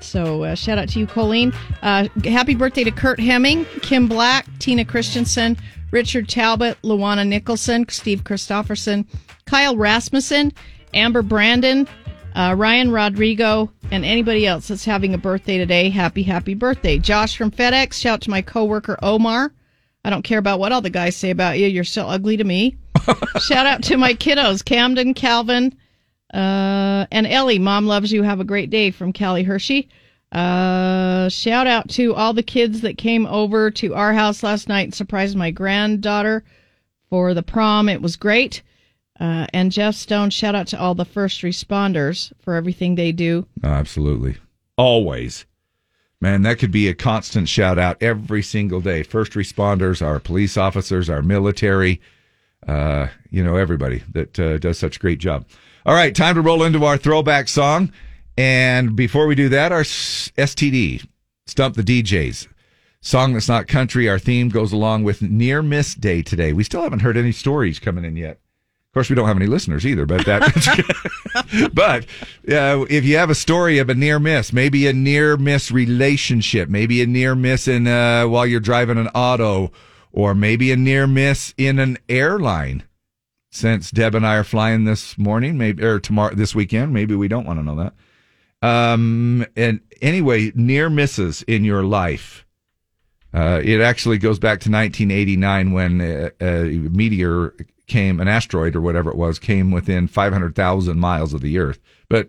So 0.00 0.44
uh, 0.44 0.54
shout 0.54 0.78
out 0.78 0.88
to 0.90 0.98
you, 0.98 1.06
Colleen. 1.06 1.52
Uh, 1.82 2.08
happy 2.24 2.54
birthday 2.54 2.84
to 2.84 2.90
Kurt 2.90 3.18
Hemming, 3.20 3.64
Kim 3.82 4.06
Black, 4.06 4.46
Tina 4.58 4.84
Christensen, 4.84 5.56
Richard 5.90 6.28
Talbot, 6.28 6.78
Luana 6.82 7.26
Nicholson, 7.26 7.86
Steve 7.88 8.24
Christofferson, 8.24 9.06
Kyle 9.46 9.76
Rasmussen, 9.76 10.52
Amber 10.92 11.22
Brandon, 11.22 11.88
uh, 12.34 12.54
Ryan 12.56 12.90
Rodrigo, 12.90 13.70
and 13.90 14.04
anybody 14.04 14.46
else 14.46 14.68
that's 14.68 14.84
having 14.84 15.14
a 15.14 15.18
birthday 15.18 15.58
today. 15.58 15.90
Happy, 15.90 16.22
happy 16.22 16.54
birthday. 16.54 16.98
Josh 16.98 17.36
from 17.36 17.50
FedEx. 17.50 17.94
Shout 17.94 18.14
out 18.14 18.20
to 18.22 18.30
my 18.30 18.42
coworker, 18.42 18.98
Omar. 19.02 19.52
I 20.04 20.10
don't 20.10 20.22
care 20.22 20.38
about 20.38 20.58
what 20.58 20.72
all 20.72 20.80
the 20.80 20.90
guys 20.90 21.16
say 21.16 21.30
about 21.30 21.58
you. 21.58 21.66
You're 21.66 21.84
still 21.84 22.08
ugly 22.08 22.36
to 22.36 22.44
me. 22.44 22.76
shout 23.40 23.66
out 23.66 23.82
to 23.84 23.96
my 23.96 24.14
kiddos, 24.14 24.64
Camden, 24.64 25.14
Calvin, 25.14 25.74
uh, 26.32 27.06
and 27.12 27.26
Ellie, 27.26 27.58
mom 27.58 27.86
loves 27.86 28.12
you. 28.12 28.22
Have 28.22 28.40
a 28.40 28.44
great 28.44 28.70
day 28.70 28.90
from 28.90 29.12
Callie 29.12 29.44
Hershey. 29.44 29.88
Uh, 30.32 31.28
shout 31.28 31.68
out 31.68 31.88
to 31.90 32.14
all 32.14 32.32
the 32.32 32.42
kids 32.42 32.80
that 32.80 32.98
came 32.98 33.24
over 33.26 33.70
to 33.70 33.94
our 33.94 34.12
house 34.12 34.42
last 34.42 34.68
night 34.68 34.82
and 34.82 34.94
surprised 34.94 35.36
my 35.36 35.52
granddaughter 35.52 36.42
for 37.08 37.34
the 37.34 37.42
prom. 37.42 37.88
It 37.88 38.02
was 38.02 38.16
great. 38.16 38.62
Uh, 39.20 39.46
and 39.52 39.70
Jeff 39.70 39.94
Stone, 39.94 40.30
shout 40.30 40.54
out 40.54 40.66
to 40.68 40.80
all 40.80 40.94
the 40.94 41.04
first 41.04 41.42
responders 41.42 42.32
for 42.40 42.54
everything 42.54 42.94
they 42.94 43.12
do. 43.12 43.46
Oh, 43.62 43.68
absolutely. 43.68 44.36
Always. 44.76 45.46
Man, 46.20 46.42
that 46.42 46.58
could 46.58 46.72
be 46.72 46.88
a 46.88 46.94
constant 46.94 47.48
shout 47.48 47.78
out 47.78 48.02
every 48.02 48.42
single 48.42 48.80
day. 48.80 49.02
First 49.02 49.32
responders, 49.32 50.04
our 50.04 50.18
police 50.18 50.56
officers, 50.56 51.10
our 51.10 51.22
military, 51.22 52.00
uh, 52.66 53.08
you 53.30 53.44
know, 53.44 53.56
everybody 53.56 54.02
that 54.12 54.38
uh, 54.38 54.58
does 54.58 54.78
such 54.78 54.96
a 54.96 55.00
great 55.00 55.18
job. 55.18 55.46
All 55.86 55.94
right, 55.94 56.14
time 56.14 56.34
to 56.36 56.40
roll 56.40 56.62
into 56.62 56.84
our 56.84 56.96
throwback 56.96 57.48
song. 57.48 57.92
And 58.36 58.96
before 58.96 59.26
we 59.26 59.34
do 59.34 59.48
that, 59.50 59.70
our 59.70 59.82
STD, 59.82 61.06
Stump 61.46 61.76
the 61.76 61.82
DJs. 61.82 62.48
Song 63.00 63.34
that's 63.34 63.48
not 63.48 63.68
country. 63.68 64.08
Our 64.08 64.18
theme 64.18 64.48
goes 64.48 64.72
along 64.72 65.04
with 65.04 65.20
Near 65.20 65.62
Miss 65.62 65.94
Day 65.94 66.22
today. 66.22 66.54
We 66.54 66.64
still 66.64 66.82
haven't 66.82 67.00
heard 67.00 67.18
any 67.18 67.32
stories 67.32 67.78
coming 67.78 68.04
in 68.04 68.16
yet. 68.16 68.38
Of 68.94 68.96
course, 68.96 69.10
we 69.10 69.16
don't 69.16 69.26
have 69.26 69.36
any 69.36 69.48
listeners 69.48 69.84
either, 69.84 70.06
but 70.06 70.24
that. 70.24 71.70
but 71.74 72.04
uh, 72.48 72.86
if 72.88 73.04
you 73.04 73.16
have 73.16 73.28
a 73.28 73.34
story 73.34 73.78
of 73.78 73.90
a 73.90 73.94
near 73.96 74.20
miss, 74.20 74.52
maybe 74.52 74.86
a 74.86 74.92
near 74.92 75.36
miss 75.36 75.72
relationship, 75.72 76.68
maybe 76.68 77.02
a 77.02 77.06
near 77.08 77.34
miss 77.34 77.66
in 77.66 77.88
uh, 77.88 78.28
while 78.28 78.46
you're 78.46 78.60
driving 78.60 78.96
an 78.96 79.08
auto, 79.08 79.72
or 80.12 80.32
maybe 80.32 80.70
a 80.70 80.76
near 80.76 81.08
miss 81.08 81.52
in 81.58 81.80
an 81.80 81.98
airline. 82.08 82.84
Since 83.50 83.90
Deb 83.90 84.14
and 84.14 84.24
I 84.24 84.36
are 84.36 84.44
flying 84.44 84.84
this 84.84 85.18
morning, 85.18 85.58
maybe 85.58 85.82
or 85.82 85.98
tomorrow, 85.98 86.32
this 86.32 86.54
weekend, 86.54 86.92
maybe 86.92 87.16
we 87.16 87.26
don't 87.26 87.46
want 87.46 87.58
to 87.58 87.64
know 87.64 87.74
that. 87.74 87.94
Um, 88.64 89.44
and 89.56 89.80
anyway, 90.00 90.52
near 90.54 90.88
misses 90.88 91.42
in 91.42 91.64
your 91.64 91.82
life. 91.82 92.46
Uh, 93.34 93.60
it 93.64 93.80
actually 93.80 94.18
goes 94.18 94.38
back 94.38 94.60
to 94.60 94.70
1989 94.70 95.72
when 95.72 96.00
a, 96.00 96.30
a 96.40 96.64
meteor 96.90 97.56
came, 97.86 98.20
an 98.20 98.28
asteroid 98.28 98.74
or 98.76 98.80
whatever 98.80 99.10
it 99.10 99.16
was, 99.16 99.38
came 99.38 99.70
within 99.70 100.06
500,000 100.06 100.98
miles 100.98 101.34
of 101.34 101.40
the 101.40 101.58
Earth. 101.58 101.80
But 102.08 102.28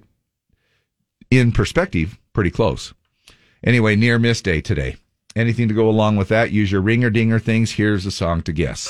in 1.31 1.51
perspective, 1.51 2.19
pretty 2.33 2.51
close. 2.51 2.93
Anyway, 3.63 3.95
near 3.95 4.19
miss 4.19 4.41
day 4.41 4.61
today. 4.61 4.97
Anything 5.35 5.67
to 5.67 5.73
go 5.73 5.89
along 5.89 6.15
with 6.15 6.29
that? 6.29 6.51
Use 6.51 6.71
your 6.71 6.81
ringer 6.81 7.09
dinger 7.09 7.39
things. 7.39 7.71
Here's 7.71 8.05
a 8.05 8.11
song 8.11 8.41
to 8.43 8.53
guess. 8.53 8.87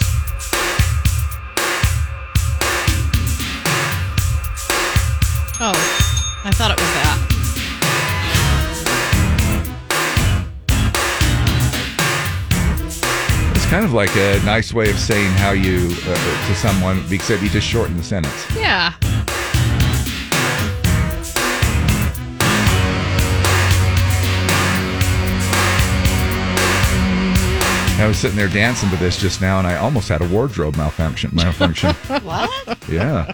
Oh, 5.58 5.72
I 6.44 6.52
thought 6.52 6.72
it 6.72 6.80
was 6.80 6.94
that. 6.94 7.05
Kind 13.76 13.86
of 13.86 13.92
like 13.92 14.16
a 14.16 14.40
nice 14.46 14.74
way 14.74 14.90
of 14.90 14.98
saying 14.98 15.30
how 15.32 15.52
you 15.52 15.90
uh, 16.08 16.48
to 16.48 16.56
someone, 16.56 17.04
except 17.12 17.44
you 17.44 17.50
just 17.50 17.68
shorten 17.68 17.98
the 17.98 18.04
sentence. 18.04 18.34
Yeah. 18.56 18.94
I 27.98 28.08
was 28.08 28.18
sitting 28.18 28.38
there 28.38 28.48
dancing 28.48 28.90
to 28.92 28.96
this 28.96 29.20
just 29.20 29.42
now, 29.42 29.60
and 29.60 29.68
I 29.68 29.76
almost 29.76 30.08
had 30.08 30.22
a 30.22 30.28
wardrobe 30.30 30.78
malfunction. 30.78 31.32
Malfunction. 31.34 31.94
what? 32.24 32.78
yeah, 32.88 33.34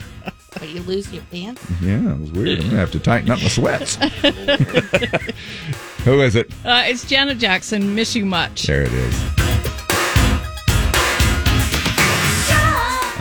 Are 0.60 0.66
you 0.66 0.82
lose 0.82 1.14
your 1.14 1.22
pants? 1.30 1.64
yeah, 1.84 2.14
it 2.14 2.20
was 2.20 2.32
weird. 2.32 2.62
I'm 2.62 2.66
gonna 2.66 2.78
have 2.78 2.92
to 2.94 3.00
tighten 3.00 3.30
up 3.30 3.44
my 3.44 3.48
sweats. 3.48 3.96
Who 6.04 6.22
is 6.22 6.36
it? 6.36 6.52
Uh, 6.66 6.82
it's 6.88 7.08
Janet 7.08 7.38
Jackson. 7.38 7.94
Miss 7.94 8.16
you 8.16 8.26
much. 8.26 8.64
There 8.64 8.82
it 8.82 8.92
is. 8.92 9.41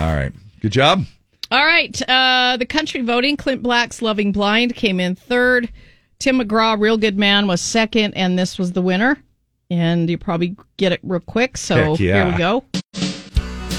All 0.01 0.15
right, 0.15 0.33
good 0.61 0.71
job. 0.71 1.05
All 1.51 1.63
right. 1.65 2.01
Uh, 2.09 2.57
the 2.57 2.65
country 2.65 3.01
voting, 3.01 3.37
Clint 3.37 3.61
Black's 3.61 4.01
Loving 4.01 4.31
Blind 4.31 4.73
came 4.73 4.99
in 4.99 5.13
third. 5.15 5.69
Tim 6.17 6.39
McGraw, 6.39 6.79
Real 6.79 6.97
Good 6.97 7.17
Man, 7.19 7.45
was 7.45 7.61
second, 7.61 8.13
and 8.15 8.39
this 8.39 8.57
was 8.57 8.71
the 8.71 8.81
winner. 8.81 9.21
And 9.69 10.09
you 10.09 10.17
probably 10.17 10.55
get 10.77 10.91
it 10.91 11.01
real 11.03 11.19
quick. 11.19 11.57
So 11.57 11.91
Heck 11.91 11.99
yeah. 11.99 12.23
here 12.23 12.31
we 12.31 12.37
go. 12.37 12.63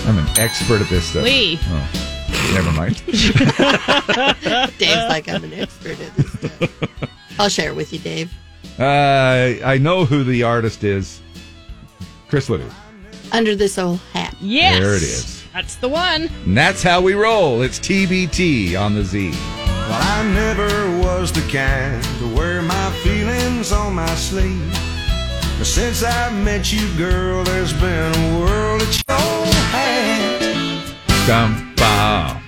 I'm 0.07 0.19
an 0.19 0.39
expert 0.39 0.81
at 0.81 0.89
this 0.89 1.07
stuff. 1.07 1.25
Lee. 1.25 1.59
Oh, 1.63 2.53
never 2.55 2.71
mind. 2.73 3.03
Dave's 4.79 5.09
like, 5.09 5.29
I'm 5.29 5.43
an 5.43 5.53
expert 5.55 5.99
at 5.99 6.17
this 6.17 6.33
stuff. 6.33 7.11
I'll 7.39 7.49
share 7.49 7.71
it 7.71 7.77
with 7.77 7.93
you, 7.93 7.99
Dave. 7.99 8.33
Uh, 8.79 9.55
I 9.65 9.79
know 9.81 10.05
who 10.05 10.25
the 10.25 10.43
artist 10.45 10.85
is. 10.85 11.21
Chris 12.29 12.49
LeDoux. 12.49 12.71
Under 13.33 13.57
this 13.57 13.79
old 13.79 13.99
hat. 14.13 14.35
Yes. 14.41 14.79
There 14.79 14.95
it 14.95 15.03
is. 15.03 15.42
That's 15.53 15.75
the 15.77 15.89
one. 15.89 16.31
And 16.47 16.57
that's 16.57 16.83
how 16.83 17.03
we 17.03 17.13
roll. 17.13 17.61
It's 17.61 17.79
TBT 17.79 18.75
on 18.81 18.95
the 18.95 19.05
Z. 19.05 19.33
Well, 19.33 20.01
I 20.01 20.23
never 20.33 20.99
was 20.99 21.31
the 21.31 21.43
kind 21.53 22.03
to 22.21 22.35
wear 22.35 22.63
my 22.63 22.91
feelings 23.03 23.71
on 23.71 23.95
my 23.95 24.15
sleeve. 24.15 24.73
But 25.59 25.67
since 25.67 26.03
I 26.03 26.31
met 26.31 26.73
you, 26.73 26.89
girl, 26.97 27.45
there's 27.45 27.75
been 27.75 28.15
a 28.15 28.41
world 28.41 28.81
that 28.81 29.03
you 29.07 29.53
had. 29.73 31.27
Dum, 31.27 31.75
bow. 31.77 32.41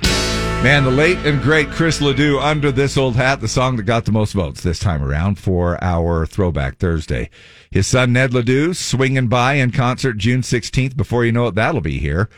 Man, 0.62 0.84
the 0.84 0.90
late 0.90 1.18
and 1.26 1.42
great 1.42 1.68
Chris 1.68 2.00
LeDoux, 2.00 2.40
Under 2.40 2.72
This 2.72 2.96
Old 2.96 3.16
Hat, 3.16 3.42
the 3.42 3.48
song 3.48 3.76
that 3.76 3.82
got 3.82 4.06
the 4.06 4.12
most 4.12 4.32
votes 4.32 4.62
this 4.62 4.78
time 4.78 5.02
around 5.02 5.38
for 5.38 5.76
our 5.84 6.24
Throwback 6.24 6.78
Thursday. 6.78 7.28
His 7.70 7.86
son, 7.86 8.14
Ned 8.14 8.32
LeDoux, 8.32 8.72
swinging 8.72 9.28
by 9.28 9.54
in 9.54 9.72
concert 9.72 10.14
June 10.14 10.40
16th. 10.40 10.96
Before 10.96 11.22
you 11.22 11.32
know 11.32 11.48
it, 11.48 11.54
that'll 11.54 11.82
be 11.82 11.98
here. 11.98 12.30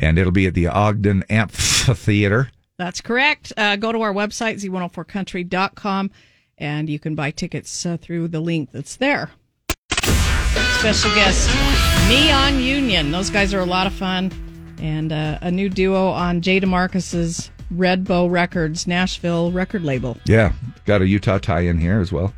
And 0.00 0.18
it'll 0.18 0.32
be 0.32 0.46
at 0.46 0.54
the 0.54 0.66
Ogden 0.66 1.22
Amphitheater. 1.30 2.50
That's 2.78 3.02
correct. 3.02 3.52
Uh, 3.56 3.76
go 3.76 3.92
to 3.92 4.00
our 4.00 4.14
website, 4.14 4.54
z104country.com, 4.64 6.10
and 6.56 6.88
you 6.88 6.98
can 6.98 7.14
buy 7.14 7.30
tickets 7.30 7.84
uh, 7.84 7.98
through 7.98 8.28
the 8.28 8.40
link 8.40 8.70
that's 8.72 8.96
there. 8.96 9.30
Special 10.78 11.14
guest, 11.14 11.50
Neon 12.08 12.58
Union. 12.58 13.10
Those 13.10 13.28
guys 13.28 13.52
are 13.52 13.60
a 13.60 13.66
lot 13.66 13.86
of 13.86 13.92
fun. 13.92 14.32
And 14.80 15.12
uh, 15.12 15.38
a 15.42 15.50
new 15.50 15.68
duo 15.68 16.08
on 16.08 16.40
Jay 16.40 16.58
DeMarcus's 16.58 17.50
Red 17.70 18.04
Bow 18.04 18.26
Records, 18.26 18.86
Nashville 18.86 19.52
record 19.52 19.84
label. 19.84 20.16
Yeah, 20.24 20.54
got 20.86 21.02
a 21.02 21.06
Utah 21.06 21.36
tie 21.36 21.60
in 21.60 21.78
here 21.78 22.00
as 22.00 22.10
well. 22.10 22.32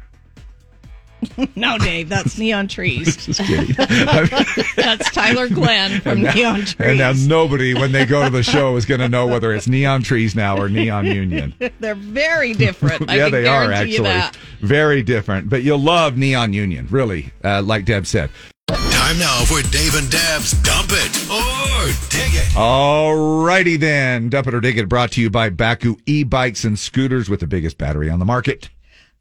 No, 1.55 1.79
Dave, 1.79 2.09
that's 2.09 2.39
Neon 2.39 2.68
Trees. 2.68 3.16
Just 3.27 3.41
kidding. 3.41 3.75
that's 4.77 5.11
Tyler 5.11 5.49
Glenn 5.49 6.01
from 6.01 6.23
now, 6.23 6.35
Neon 6.35 6.61
Trees. 6.61 6.77
and 6.79 6.99
now 6.99 7.12
nobody, 7.12 7.75
when 7.75 7.93
they 7.93 8.05
go 8.05 8.25
to 8.25 8.31
the 8.31 8.43
show, 8.43 8.77
is 8.77 8.85
going 8.85 9.01
to 9.01 9.09
know 9.09 9.27
whether 9.27 9.53
it's 9.53 9.66
Neon 9.68 10.03
Trees 10.03 10.35
now 10.35 10.57
or 10.57 10.68
Neon 10.68 11.07
Union. 11.07 11.55
They're 11.81 11.95
very 11.95 12.55
different. 12.55 13.09
I 13.09 13.16
yeah, 13.16 13.25
can 13.25 13.33
they 13.33 13.47
are 13.47 13.73
actually 13.73 14.20
very 14.61 15.03
different. 15.03 15.49
But 15.49 15.62
you'll 15.62 15.79
love 15.79 16.16
Neon 16.16 16.53
Union, 16.53 16.87
really. 16.91 17.33
Uh, 17.45 17.62
like 17.62 17.85
Deb 17.85 18.07
said. 18.07 18.31
Time 18.68 19.18
now 19.18 19.45
for 19.45 19.61
Dave 19.70 19.95
and 19.95 20.11
Dab's 20.11 20.53
Dump 20.62 20.89
It 20.93 21.31
or 21.31 21.87
Dig 22.09 22.35
It. 22.35 22.57
All 22.57 23.43
righty 23.45 23.77
then, 23.77 24.29
Dump 24.29 24.47
It 24.47 24.55
or 24.55 24.61
Dig 24.61 24.79
It, 24.79 24.89
brought 24.89 25.12
to 25.12 25.20
you 25.20 25.29
by 25.29 25.51
Bakcou 25.51 25.99
e-bikes 26.07 26.64
and 26.64 26.79
scooters 26.79 27.29
with 27.29 27.41
the 27.41 27.47
biggest 27.47 27.79
battery 27.79 28.09
on 28.09 28.18
the 28.18 28.25
market. 28.25 28.70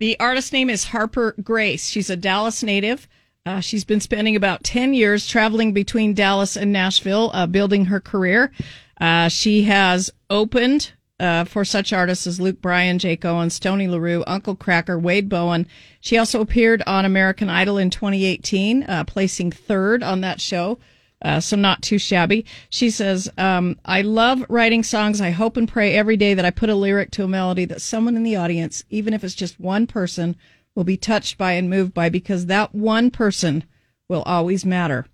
The 0.01 0.19
artist's 0.19 0.51
name 0.51 0.71
is 0.71 0.85
Harper 0.85 1.35
Grace. 1.43 1.87
She's 1.87 2.09
a 2.09 2.15
Dallas 2.15 2.63
native. 2.63 3.07
Uh, 3.45 3.59
she's 3.59 3.83
been 3.83 3.99
spending 3.99 4.35
about 4.35 4.63
10 4.63 4.95
years 4.95 5.27
traveling 5.27 5.73
between 5.73 6.15
Dallas 6.15 6.57
and 6.57 6.73
Nashville, 6.73 7.29
uh, 7.35 7.45
building 7.45 7.85
her 7.85 7.99
career. 7.99 8.51
Uh, 8.99 9.27
she 9.27 9.61
has 9.65 10.09
opened 10.27 10.93
uh, 11.19 11.43
for 11.43 11.63
such 11.63 11.93
artists 11.93 12.25
as 12.25 12.41
Luke 12.41 12.63
Bryan, 12.63 12.97
Jake 12.97 13.23
Owens, 13.23 13.53
Stoney 13.53 13.87
LaRue, 13.87 14.23
Uncle 14.25 14.55
Kracker, 14.55 14.99
Wade 14.99 15.29
Bowen. 15.29 15.67
She 15.99 16.17
also 16.17 16.41
appeared 16.41 16.81
on 16.87 17.05
American 17.05 17.47
Idol 17.47 17.77
in 17.77 17.91
2018, 17.91 18.81
uh, 18.81 19.03
placing 19.03 19.51
third 19.51 20.01
on 20.01 20.21
that 20.21 20.41
show. 20.41 20.79
Uh, 21.21 21.39
so 21.39 21.55
not 21.55 21.81
too 21.81 21.99
shabby. 21.99 22.45
She 22.69 22.89
says, 22.89 23.29
um, 23.37 23.77
I 23.85 24.01
love 24.01 24.43
writing 24.49 24.83
songs. 24.83 25.21
I 25.21 25.29
hope 25.29 25.55
and 25.55 25.67
pray 25.67 25.93
every 25.93 26.17
day 26.17 26.33
that 26.33 26.45
I 26.45 26.49
put 26.49 26.69
a 26.69 26.75
lyric 26.75 27.11
to 27.11 27.23
a 27.23 27.27
melody 27.27 27.65
that 27.65 27.81
someone 27.81 28.15
in 28.15 28.23
the 28.23 28.35
audience, 28.35 28.83
even 28.89 29.13
if 29.13 29.23
it's 29.23 29.35
just 29.35 29.59
one 29.59 29.85
person, 29.85 30.35
will 30.73 30.83
be 30.83 30.97
touched 30.97 31.37
by 31.37 31.53
and 31.53 31.69
moved 31.69 31.93
by 31.93 32.09
because 32.09 32.47
that 32.47 32.73
one 32.73 33.11
person 33.11 33.63
will 34.07 34.23
always 34.23 34.65
matter. 34.65 35.05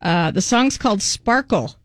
Uh, 0.00 0.30
the 0.30 0.40
song's 0.40 0.78
called 0.78 1.02
Sparkle. 1.02 1.76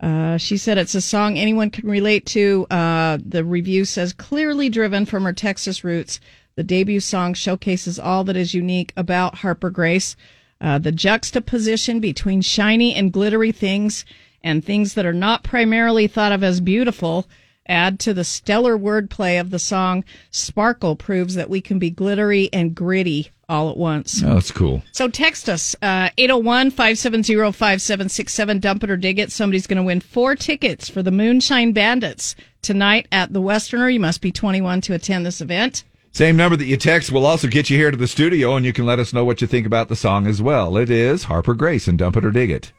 Uh, 0.00 0.36
she 0.36 0.56
said 0.56 0.78
it's 0.78 0.94
a 0.94 1.00
song 1.00 1.38
anyone 1.38 1.70
can 1.70 1.88
relate 1.88 2.26
to. 2.26 2.66
Uh, 2.70 3.18
the 3.24 3.44
review 3.44 3.84
says 3.84 4.12
clearly 4.12 4.68
driven 4.68 5.06
from 5.06 5.24
her 5.24 5.32
Texas 5.32 5.84
roots. 5.84 6.18
The 6.56 6.64
debut 6.64 7.00
song 7.00 7.34
showcases 7.34 7.98
all 7.98 8.24
that 8.24 8.36
is 8.36 8.52
unique 8.52 8.92
about 8.96 9.36
Harper 9.36 9.70
Grace. 9.70 10.16
Uh, 10.62 10.78
the 10.78 10.92
juxtaposition 10.92 12.00
between 12.00 12.40
shiny 12.40 12.94
and 12.94 13.12
glittery 13.12 13.52
things 13.52 14.06
and 14.42 14.64
things 14.64 14.94
that 14.94 15.04
are 15.04 15.12
not 15.12 15.42
primarily 15.42 16.06
thought 16.06 16.32
of 16.32 16.42
as 16.42 16.60
beautiful 16.60 17.26
Add 17.66 18.00
to 18.00 18.12
the 18.12 18.24
stellar 18.24 18.76
wordplay 18.76 19.40
of 19.40 19.50
the 19.50 19.60
song, 19.60 20.02
Sparkle 20.32 20.96
proves 20.96 21.36
that 21.36 21.48
we 21.48 21.60
can 21.60 21.78
be 21.78 21.90
glittery 21.90 22.48
and 22.52 22.74
gritty 22.74 23.30
all 23.48 23.70
at 23.70 23.76
once. 23.76 24.20
Oh, 24.24 24.34
that's 24.34 24.50
cool. 24.50 24.82
So 24.90 25.06
text 25.08 25.48
us, 25.48 25.76
uh, 25.80 26.08
801-570-5767, 26.18 28.60
dump 28.60 28.82
it 28.82 28.90
or 28.90 28.96
dig 28.96 29.20
it. 29.20 29.30
Somebody's 29.30 29.68
going 29.68 29.76
to 29.76 29.84
win 29.84 30.00
four 30.00 30.34
tickets 30.34 30.88
for 30.88 31.04
the 31.04 31.12
Moonshine 31.12 31.72
Bandits 31.72 32.34
tonight 32.62 33.06
at 33.12 33.32
the 33.32 33.40
Westerner. 33.40 33.88
You 33.88 34.00
must 34.00 34.20
be 34.20 34.32
21 34.32 34.80
to 34.82 34.94
attend 34.94 35.24
this 35.24 35.40
event. 35.40 35.84
Same 36.14 36.36
number 36.36 36.56
that 36.56 36.66
you 36.66 36.76
text 36.76 37.10
will 37.10 37.24
also 37.24 37.48
get 37.48 37.70
you 37.70 37.78
here 37.78 37.90
to 37.90 37.96
the 37.96 38.06
studio, 38.06 38.54
and 38.54 38.66
you 38.66 38.72
can 38.74 38.84
let 38.84 38.98
us 38.98 39.14
know 39.14 39.24
what 39.24 39.40
you 39.40 39.46
think 39.46 39.66
about 39.66 39.88
the 39.88 39.96
song 39.96 40.26
as 40.26 40.42
well. 40.42 40.76
It 40.76 40.90
is 40.90 41.24
Harper 41.24 41.54
Grace 41.54 41.88
and 41.88 41.96
Dump 41.96 42.18
It 42.18 42.24
or 42.26 42.30
Dig 42.30 42.50
It. 42.50 42.70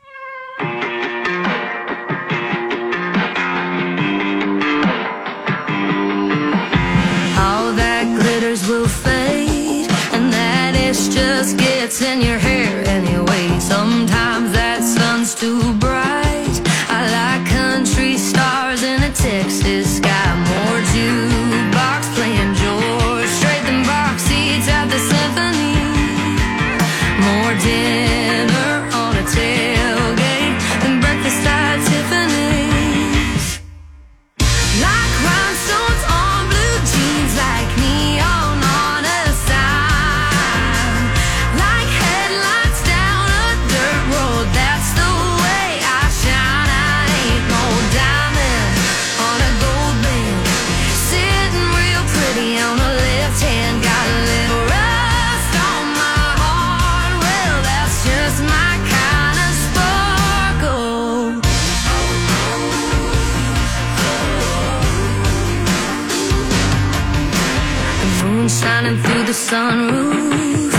Shining 68.61 69.01
through 69.01 69.23
the 69.23 69.31
sunroof 69.31 70.73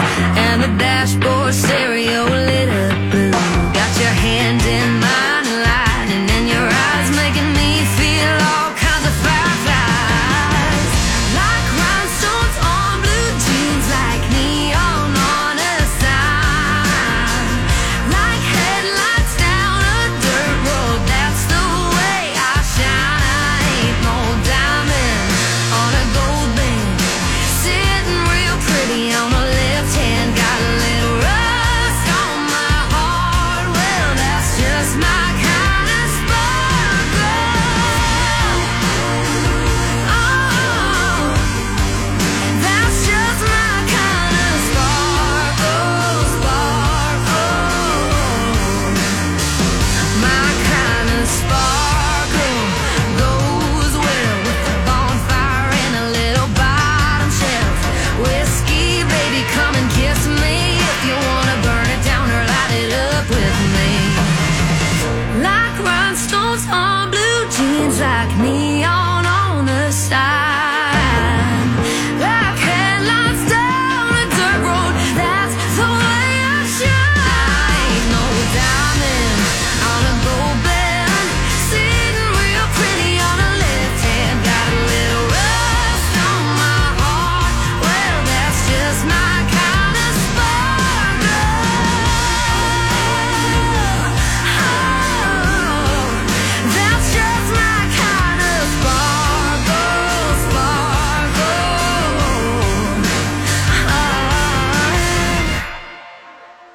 and 0.46 0.62
the 0.62 0.68
dashboard 0.78 1.52
stereo 1.52 2.24
lit 2.24 2.68
up 2.68 2.93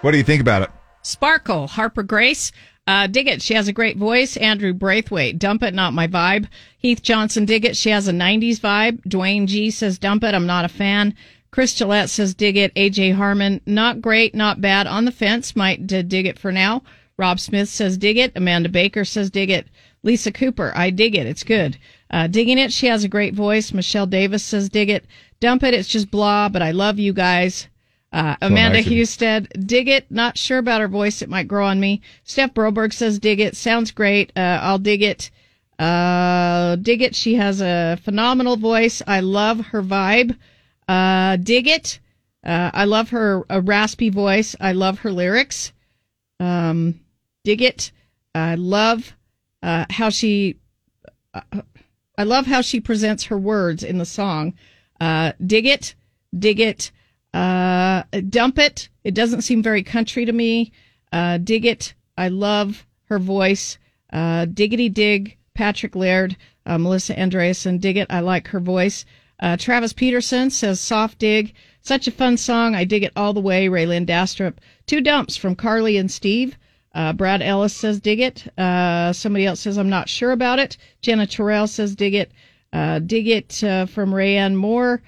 What 0.01 0.11
do 0.11 0.17
you 0.17 0.23
think 0.23 0.39
about 0.39 0.61
it? 0.61 0.69
Sparkle, 1.01 1.67
Harper 1.67 2.03
Grace. 2.03 2.53
Uh, 2.87 3.05
dig 3.05 3.27
it. 3.27 3.41
She 3.41 3.53
has 3.53 3.67
a 3.67 3.73
great 3.73 3.97
voice. 3.97 4.37
Andrew 4.37 4.73
Braithwaite, 4.73 5.37
dump 5.37 5.61
it, 5.61 5.73
not 5.73 5.93
my 5.93 6.07
vibe. 6.07 6.47
Heath 6.77 7.03
Johnson, 7.03 7.45
dig 7.45 7.65
it. 7.65 7.77
She 7.77 7.89
has 7.89 8.07
a 8.07 8.11
90s 8.11 8.59
vibe. 8.59 9.03
Dwayne 9.05 9.45
G 9.45 9.69
says, 9.69 9.99
dump 9.99 10.23
it. 10.23 10.33
I'm 10.33 10.47
not 10.47 10.65
a 10.65 10.69
fan. 10.69 11.13
Chris 11.51 11.73
Gillette 11.73 12.09
says, 12.09 12.33
dig 12.33 12.57
it. 12.57 12.73
AJ 12.75 13.15
Harmon, 13.15 13.61
not 13.65 14.01
great, 14.01 14.33
not 14.33 14.61
bad. 14.61 14.87
On 14.87 15.05
the 15.05 15.11
fence, 15.11 15.55
might 15.55 15.85
d- 15.85 16.01
dig 16.01 16.25
it 16.25 16.39
for 16.39 16.51
now. 16.51 16.81
Rob 17.17 17.39
Smith 17.39 17.69
says, 17.69 17.97
dig 17.97 18.17
it. 18.17 18.31
Amanda 18.35 18.69
Baker 18.69 19.03
says, 19.03 19.29
dig 19.29 19.49
it. 19.49 19.67
Lisa 20.01 20.31
Cooper, 20.31 20.71
I 20.75 20.89
dig 20.91 21.15
it. 21.15 21.27
It's 21.27 21.43
good. 21.43 21.77
Uh, 22.09 22.27
digging 22.27 22.57
it. 22.57 22.71
She 22.71 22.87
has 22.87 23.03
a 23.03 23.09
great 23.09 23.33
voice. 23.33 23.73
Michelle 23.73 24.07
Davis 24.07 24.43
says, 24.43 24.69
dig 24.69 24.89
it. 24.89 25.05
Dump 25.39 25.63
it. 25.63 25.73
It's 25.73 25.89
just 25.89 26.09
blah, 26.09 26.49
but 26.49 26.61
I 26.61 26.71
love 26.71 26.97
you 26.97 27.13
guys. 27.13 27.67
Uh, 28.11 28.35
Amanda 28.41 28.79
nice. 28.81 28.87
Husted, 28.87 29.67
dig 29.67 29.87
it. 29.87 30.09
Not 30.09 30.37
sure 30.37 30.57
about 30.57 30.81
her 30.81 30.87
voice. 30.87 31.21
It 31.21 31.29
might 31.29 31.47
grow 31.47 31.65
on 31.65 31.79
me. 31.79 32.01
Steph 32.23 32.53
Broberg 32.53 32.93
says, 32.93 33.19
dig 33.19 33.39
it. 33.39 33.55
Sounds 33.55 33.91
great. 33.91 34.31
Uh, 34.35 34.59
I'll 34.61 34.79
dig 34.79 35.03
it. 35.03 35.29
Uh, 35.77 36.75
dig 36.77 37.01
it. 37.01 37.15
She 37.15 37.35
has 37.35 37.61
a 37.61 37.97
phenomenal 38.03 38.57
voice. 38.57 39.01
I 39.05 39.19
love 39.19 39.59
her 39.67 39.83
vibe. 39.83 40.35
Uh, 40.87 41.35
dig 41.37 41.67
it. 41.67 41.99
Uh, 42.43 42.71
I 42.73 42.85
love 42.85 43.09
her 43.09 43.45
a 43.49 43.61
raspy 43.61 44.09
voice. 44.09 44.55
I 44.59 44.71
love 44.71 44.99
her 44.99 45.11
lyrics. 45.11 45.71
Um, 46.39 46.99
dig 47.43 47.61
it. 47.61 47.91
I 48.33 48.55
love 48.55 49.15
uh, 49.61 49.85
how 49.89 50.09
she. 50.09 50.57
Uh, 51.33 51.61
I 52.17 52.23
love 52.23 52.47
how 52.47 52.61
she 52.61 52.81
presents 52.81 53.25
her 53.25 53.37
words 53.37 53.83
in 53.83 53.97
the 53.97 54.05
song. 54.05 54.53
Uh, 54.99 55.31
dig 55.45 55.65
it, 55.65 55.95
dig 56.37 56.59
it, 56.59 56.91
uh, 57.33 58.03
dump 58.29 58.59
it. 58.59 58.89
It 59.03 59.13
doesn't 59.13 59.41
seem 59.41 59.63
very 59.63 59.83
country 59.83 60.25
to 60.25 60.33
me. 60.33 60.71
Uh, 61.11 61.37
dig 61.37 61.65
it. 61.65 61.93
I 62.17 62.27
love 62.29 62.85
her 63.05 63.19
voice. 63.19 63.77
Uh, 64.11 64.45
diggity 64.45 64.89
dig. 64.89 65.37
Patrick 65.59 65.93
Laird, 65.93 66.37
uh, 66.65 66.77
Melissa 66.77 67.13
Andreasen, 67.15 67.81
dig 67.81 67.97
it. 67.97 68.07
I 68.09 68.21
like 68.21 68.47
her 68.47 68.61
voice. 68.61 69.03
Uh, 69.41 69.57
Travis 69.57 69.91
Peterson 69.91 70.49
says 70.49 70.79
soft 70.79 71.19
dig. 71.19 71.53
Such 71.81 72.07
a 72.07 72.11
fun 72.11 72.37
song. 72.37 72.75
I 72.75 72.85
dig 72.85 73.03
it 73.03 73.11
all 73.17 73.33
the 73.33 73.41
way. 73.41 73.67
Raylan 73.67 74.05
Dastrup. 74.05 74.53
Two 74.85 75.01
dumps 75.01 75.35
from 75.35 75.55
Carly 75.55 75.97
and 75.97 76.09
Steve. 76.09 76.57
Uh, 76.95 77.11
Brad 77.11 77.41
Ellis 77.41 77.75
says 77.75 77.99
dig 77.99 78.21
it. 78.21 78.47
Uh, 78.57 79.11
somebody 79.11 79.45
else 79.45 79.59
says 79.59 79.77
I'm 79.77 79.89
not 79.89 80.07
sure 80.07 80.31
about 80.31 80.59
it. 80.59 80.77
Jenna 81.01 81.27
Terrell 81.27 81.67
says 81.67 81.93
dig 81.93 82.13
it. 82.13 82.31
Uh, 82.71 82.99
dig 82.99 83.27
it 83.27 83.61
uh, 83.61 83.85
from 83.85 84.11
Rayanne 84.11 84.55
Moore. 84.55 85.01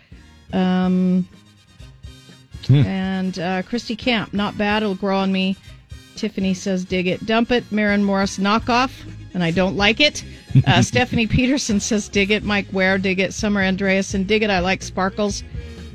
Um, 0.51 1.27
Hmm. 2.67 2.85
and 2.85 3.39
uh, 3.39 3.61
Christy 3.63 3.95
Camp, 3.95 4.33
not 4.33 4.57
bad. 4.57 4.83
It'll 4.83 4.95
grow 4.95 5.17
on 5.17 5.31
me. 5.31 5.55
Tiffany 6.15 6.53
says, 6.53 6.85
dig 6.85 7.07
it. 7.07 7.25
Dump 7.25 7.51
it. 7.51 7.71
Maren 7.71 8.03
Morris, 8.03 8.37
knockoff. 8.37 8.91
And 9.33 9.43
I 9.43 9.51
don't 9.51 9.77
like 9.77 9.99
it. 9.99 10.23
Uh, 10.67 10.81
Stephanie 10.83 11.25
Peterson 11.27 11.79
says, 11.79 12.09
dig 12.09 12.31
it. 12.31 12.43
Mike 12.43 12.67
Ware, 12.71 12.97
dig 12.97 13.19
it. 13.19 13.33
Summer 13.33 13.61
Andreasen, 13.61 14.27
dig 14.27 14.43
it. 14.43 14.49
I 14.49 14.59
like 14.59 14.81
Sparkles. 14.83 15.43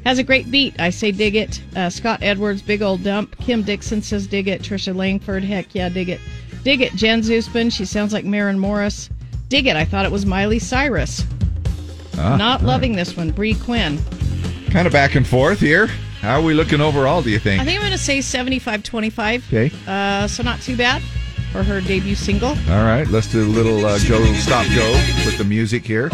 Has 0.04 0.18
a 0.18 0.22
great 0.22 0.50
beat. 0.50 0.78
I 0.80 0.90
say 0.90 1.10
dig 1.12 1.34
it. 1.34 1.60
Uh, 1.76 1.90
Scott 1.90 2.22
Edwards, 2.22 2.62
big 2.62 2.80
old 2.80 3.02
dump. 3.02 3.36
Kim 3.38 3.62
Dixon 3.62 4.00
says 4.02 4.26
dig 4.26 4.48
it. 4.48 4.62
Trisha 4.62 4.94
Langford, 4.94 5.42
heck 5.44 5.74
yeah, 5.74 5.88
dig 5.88 6.08
it. 6.08 6.20
Dig 6.62 6.80
it. 6.80 6.94
Jen 6.94 7.22
Zusman, 7.22 7.72
she 7.72 7.84
sounds 7.84 8.12
like 8.12 8.24
Maren 8.24 8.58
Morris. 8.58 9.10
Dig 9.48 9.66
it. 9.66 9.76
I 9.76 9.84
thought 9.84 10.04
it 10.04 10.12
was 10.12 10.24
Miley 10.24 10.58
Cyrus. 10.60 11.24
Ah, 12.18 12.36
Not 12.36 12.62
loving 12.62 12.94
this 12.96 13.16
one. 13.16 13.30
Bree 13.30 13.54
Quinn. 13.54 13.98
Kind 14.70 14.86
of 14.86 14.92
back 14.92 15.14
and 15.14 15.26
forth 15.26 15.60
here. 15.60 15.88
How 16.26 16.40
are 16.40 16.42
we 16.42 16.54
looking 16.54 16.80
overall, 16.80 17.22
do 17.22 17.30
you 17.30 17.38
think? 17.38 17.62
I 17.62 17.64
think 17.64 17.76
I'm 17.76 17.82
going 17.82 17.92
to 17.92 17.98
say 17.98 18.20
75 18.20 18.82
25. 18.82 19.46
Okay. 19.46 19.70
Uh, 19.86 20.26
so 20.26 20.42
not 20.42 20.60
too 20.60 20.76
bad 20.76 21.00
for 21.52 21.62
her 21.62 21.80
debut 21.80 22.16
single. 22.16 22.48
All 22.48 22.82
right, 22.82 23.06
let's 23.06 23.30
do 23.30 23.44
a 23.44 23.46
little 23.46 23.86
uh, 23.86 23.96
go, 24.08 24.24
stop, 24.34 24.66
go 24.74 24.90
with 25.24 25.38
the 25.38 25.44
music 25.44 25.86
here. 25.86 26.10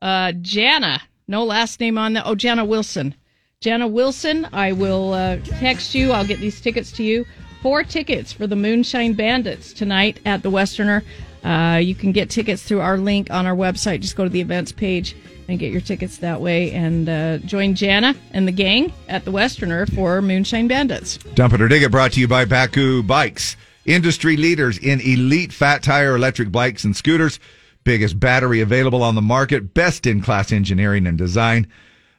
Uh, 0.00 0.30
Jana, 0.40 1.02
no 1.26 1.42
last 1.42 1.80
name 1.80 1.98
on 1.98 2.12
that. 2.12 2.22
Oh, 2.26 2.36
Jana 2.36 2.64
Wilson. 2.64 3.16
Jana 3.58 3.88
Wilson, 3.88 4.46
I 4.52 4.70
will 4.70 5.14
uh, 5.14 5.38
text 5.58 5.96
you. 5.96 6.12
I'll 6.12 6.24
get 6.24 6.38
these 6.38 6.60
tickets 6.60 6.92
to 6.92 7.02
you. 7.02 7.26
Four 7.60 7.82
tickets 7.82 8.32
for 8.32 8.46
the 8.46 8.54
Moonshine 8.54 9.14
Bandits 9.14 9.72
tonight 9.72 10.20
at 10.24 10.44
the 10.44 10.50
Westerner. 10.50 11.02
Uh, 11.42 11.80
you 11.82 11.96
can 11.96 12.12
get 12.12 12.30
tickets 12.30 12.62
through 12.62 12.82
our 12.82 12.98
link 12.98 13.32
on 13.32 13.46
our 13.46 13.56
website. 13.56 14.00
Just 14.00 14.14
go 14.14 14.22
to 14.22 14.30
the 14.30 14.40
events 14.40 14.70
page 14.70 15.16
and 15.48 15.58
get 15.58 15.72
your 15.72 15.80
tickets 15.80 16.18
that 16.18 16.40
way 16.40 16.72
and 16.72 17.08
uh, 17.08 17.38
join 17.38 17.74
Jana 17.74 18.14
and 18.32 18.46
the 18.46 18.52
gang 18.52 18.92
at 19.08 19.24
the 19.24 19.30
Westerner 19.30 19.86
for 19.86 20.20
Moonshine 20.22 20.68
Bandits. 20.68 21.18
Dump 21.34 21.54
it 21.54 21.60
or 21.60 21.68
dig 21.68 21.82
it 21.82 21.90
brought 21.90 22.12
to 22.12 22.20
you 22.20 22.28
by 22.28 22.44
Bakcou 22.44 23.06
Bikes. 23.06 23.56
Industry 23.86 24.36
leaders 24.36 24.78
in 24.78 25.00
elite 25.00 25.52
fat 25.52 25.82
tire 25.82 26.16
electric 26.16 26.50
bikes 26.50 26.84
and 26.84 26.96
scooters. 26.96 27.38
Biggest 27.84 28.18
battery 28.18 28.62
available 28.62 29.02
on 29.02 29.14
the 29.14 29.22
market. 29.22 29.74
Best 29.74 30.06
in 30.06 30.22
class 30.22 30.52
engineering 30.52 31.06
and 31.06 31.18
design. 31.18 31.66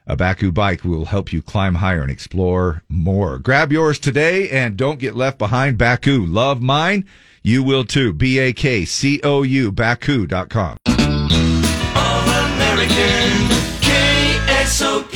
A 0.07 0.15
Bakcou 0.15 0.53
bike 0.53 0.83
will 0.83 1.05
help 1.05 1.33
you 1.33 1.41
climb 1.41 1.75
higher 1.75 2.03
and 2.03 2.11
explore 2.11 2.83
more. 2.87 3.39
Grab 3.39 3.71
yours 3.71 3.97
today 3.97 4.47
and 4.49 4.77
don't 4.77 4.99
get 4.99 5.15
left 5.15 5.39
behind. 5.39 5.79
Bakcou. 5.79 6.31
Love 6.31 6.61
mine. 6.61 7.05
You 7.41 7.63
will 7.63 7.83
too. 7.83 8.13
B 8.13 8.37
A 8.37 8.53
K 8.53 8.85
C 8.85 9.19
O 9.23 9.41
U. 9.41 9.71
Bakcou.com. 9.71 10.77
American 12.85 13.49
KSOP. 13.81 15.13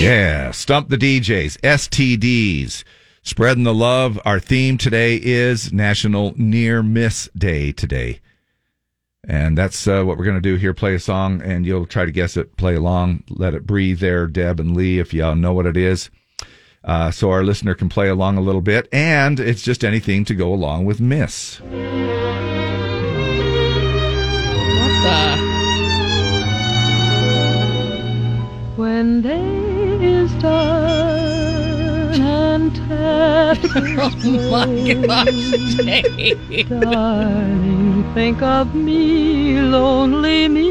Yeah, 0.00 0.50
stump 0.52 0.88
the 0.88 0.96
DJs, 0.96 1.58
STDs, 1.60 2.84
spreading 3.22 3.64
the 3.64 3.74
love. 3.74 4.18
Our 4.24 4.40
theme 4.40 4.78
today 4.78 5.20
is 5.22 5.72
National 5.72 6.32
Near 6.36 6.82
Miss 6.82 7.28
Day 7.36 7.72
today. 7.72 8.20
And 9.26 9.56
that's 9.56 9.86
uh, 9.86 10.02
what 10.04 10.18
we're 10.18 10.24
going 10.24 10.36
to 10.36 10.40
do 10.40 10.56
here. 10.56 10.74
Play 10.74 10.94
a 10.94 10.98
song, 10.98 11.40
and 11.42 11.64
you'll 11.66 11.86
try 11.86 12.04
to 12.04 12.12
guess 12.12 12.36
it. 12.36 12.56
Play 12.56 12.74
along. 12.74 13.24
Let 13.28 13.54
it 13.54 13.66
breathe 13.66 14.00
there, 14.00 14.26
Deb 14.26 14.60
and 14.60 14.76
Lee, 14.76 14.98
if 14.98 15.14
y'all 15.14 15.34
know 15.34 15.52
what 15.52 15.66
it 15.66 15.76
is. 15.76 16.10
Uh, 16.82 17.10
so 17.10 17.30
our 17.30 17.42
listener 17.42 17.74
can 17.74 17.88
play 17.88 18.08
along 18.08 18.36
a 18.36 18.42
little 18.42 18.60
bit. 18.60 18.88
And 18.92 19.40
it's 19.40 19.62
just 19.62 19.84
anything 19.84 20.24
to 20.26 20.34
go 20.34 20.52
along 20.52 20.84
with 20.84 21.00
Miss. 21.00 21.60
What 21.60 21.70
the? 25.02 25.43
When 29.04 29.20
day 29.20 30.00
is 30.02 30.32
done 30.36 32.14
and 32.22 32.72
Oh 34.00 34.10
my 34.50 34.94
gosh, 34.94 35.74
Jay. 35.84 36.62
Darling, 36.64 38.14
think 38.14 38.40
of 38.40 38.74
me, 38.74 39.60
lonely 39.60 40.48
me. 40.48 40.70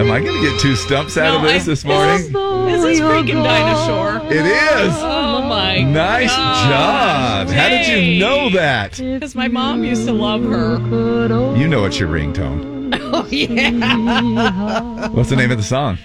Am 0.00 0.10
I 0.10 0.20
going 0.20 0.34
to 0.34 0.50
get 0.50 0.60
two 0.60 0.76
stumps 0.76 1.16
out 1.16 1.36
of 1.36 1.42
this 1.44 1.62
I- 1.62 1.66
this 1.66 1.82
morning? 1.82 2.30
This 2.66 2.84
is 2.84 3.00
freaking 3.00 3.42
dinosaur. 3.42 4.18
It 4.30 4.44
is. 4.44 4.92
Oh 4.98 5.40
my 5.48 5.80
Nice 5.82 6.28
gosh, 6.28 6.68
job. 6.68 7.48
How 7.48 7.68
did 7.70 7.86
you 7.88 8.20
know 8.20 8.50
that? 8.50 8.98
Because 8.98 9.34
my 9.34 9.48
mom 9.48 9.82
used 9.82 10.04
to 10.04 10.12
love 10.12 10.44
her. 10.44 10.76
You 11.56 11.68
know 11.68 11.86
it's 11.86 11.98
your 11.98 12.10
ringtone. 12.10 12.76
Oh 13.08 13.24
yeah. 13.30 15.08
What's 15.08 15.30
the 15.30 15.36
name 15.36 15.50
of 15.50 15.56
the 15.58 15.64
song? 15.64 15.96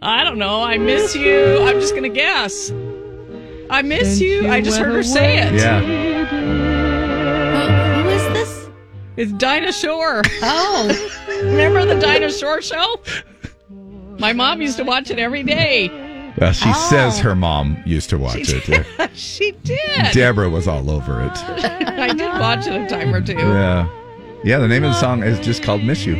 I 0.00 0.24
don't 0.24 0.38
know. 0.38 0.62
I 0.62 0.78
miss 0.78 1.14
you. 1.16 1.58
I'm 1.62 1.80
just 1.80 1.94
gonna 1.94 2.08
guess. 2.08 2.70
I 3.70 3.82
miss 3.82 4.20
you. 4.20 4.48
I 4.48 4.60
just 4.60 4.78
heard 4.78 4.92
her 4.94 5.02
say 5.02 5.38
it. 5.38 5.54
Yeah. 5.54 5.80
Who 8.02 8.08
is 8.08 8.22
this? 8.32 8.68
It's 9.16 9.32
Dinah 9.32 9.72
Shore. 9.72 10.22
Oh. 10.42 11.10
Remember 11.44 11.84
the 11.84 11.98
Dinah 12.00 12.30
Shore 12.32 12.62
show? 12.62 13.00
My 14.18 14.32
mom 14.32 14.60
used 14.62 14.76
to 14.78 14.84
watch 14.84 15.10
it 15.10 15.18
every 15.18 15.42
day. 15.42 15.88
Well, 16.38 16.52
she 16.52 16.68
Oh. 16.68 16.86
says 16.90 17.18
her 17.18 17.34
mom 17.34 17.82
used 17.84 18.10
to 18.10 18.18
watch 18.18 18.46
She 18.46 18.56
it. 18.56 18.64
did. 18.64 18.86
she 19.16 19.50
did. 19.64 20.12
Deborah 20.12 20.48
was 20.48 20.68
all 20.68 20.90
over 20.90 21.20
it. 21.20 21.32
I 21.38 22.14
did 22.14 22.30
watch 22.32 22.66
it 22.66 22.74
a 22.80 22.86
time 22.88 23.12
or 23.14 23.20
two. 23.20 23.34
Yeah. 23.34 23.88
Yeah, 24.44 24.58
the 24.58 24.68
name 24.68 24.84
of 24.84 24.92
the 24.92 25.00
song 25.00 25.24
is 25.24 25.40
just 25.40 25.64
called 25.64 25.82
Miss 25.82 26.06
You. 26.06 26.14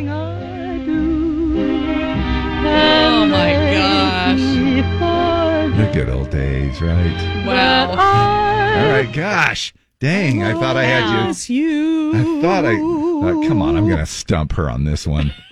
Good 5.98 6.10
old 6.10 6.30
days, 6.30 6.80
right? 6.80 7.44
Wow. 7.44 7.90
All 7.90 7.96
right, 7.96 9.12
gosh. 9.12 9.74
Dang, 9.98 10.44
I 10.44 10.52
thought 10.52 10.76
I 10.76 10.84
had 10.84 11.10
you. 11.22 11.26
Miss 11.26 11.50
you. 11.50 12.12
I 12.14 12.40
thought 12.40 12.64
I. 12.64 12.74
uh, 12.74 13.48
come 13.48 13.60
on, 13.60 13.76
I'm 13.76 13.86
going 13.86 13.98
to 13.98 14.06
stump 14.06 14.52
her 14.52 14.70
on 14.70 14.84
this 14.84 15.06
one. 15.06 15.34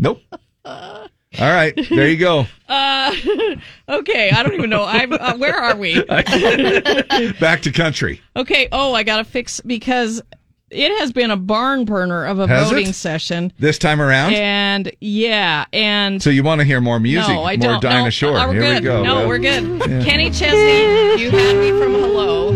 Nope. 0.00 0.22
All 0.64 1.08
right, 1.40 1.74
there 1.90 2.06
you 2.08 2.16
go. 2.16 2.46
Uh, 2.68 3.12
okay, 3.88 4.30
I 4.30 4.44
don't 4.44 4.54
even 4.54 4.70
know. 4.70 4.84
I'm. 4.84 5.12
Uh, 5.12 5.36
where 5.36 5.56
are 5.56 5.76
we? 5.76 6.00
Back 7.40 7.62
to 7.62 7.72
country. 7.72 8.20
Okay. 8.36 8.68
Oh, 8.70 8.94
I 8.94 9.02
gotta 9.02 9.24
fix 9.24 9.60
because 9.60 10.22
it 10.70 10.98
has 11.00 11.12
been 11.12 11.30
a 11.30 11.36
barn 11.36 11.84
burner 11.84 12.24
of 12.26 12.38
a 12.38 12.46
Has 12.46 12.70
voting 12.70 12.88
it? 12.88 12.94
session. 12.94 13.52
This 13.58 13.78
time 13.78 14.00
around? 14.00 14.34
And 14.34 14.92
yeah, 15.00 15.64
and 15.72 16.22
So 16.22 16.30
you 16.30 16.42
want 16.42 16.60
to 16.60 16.64
hear 16.64 16.80
more 16.80 17.00
music, 17.00 17.28
no, 17.34 17.42
I 17.44 17.56
more 17.56 17.72
don't. 17.72 17.82
Dinah 17.82 18.04
no, 18.04 18.10
Shore. 18.10 18.34
No, 18.34 18.48
we're 18.48 18.52
Here 18.54 18.62
good. 18.62 18.74
we 18.82 18.84
go. 18.84 19.02
No, 19.02 19.14
Well, 19.16 19.28
we're 19.28 19.38
good. 19.38 19.64
yeah. 19.90 20.04
Kenny 20.04 20.30
Chesney, 20.30 21.22
you 21.22 21.30
had 21.30 21.56
me 21.56 21.70
from 21.70 21.92
hello. 21.94 22.50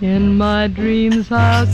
In 0.00 0.36
my 0.36 0.66
dreams, 0.68 1.30
I'll 1.30 1.66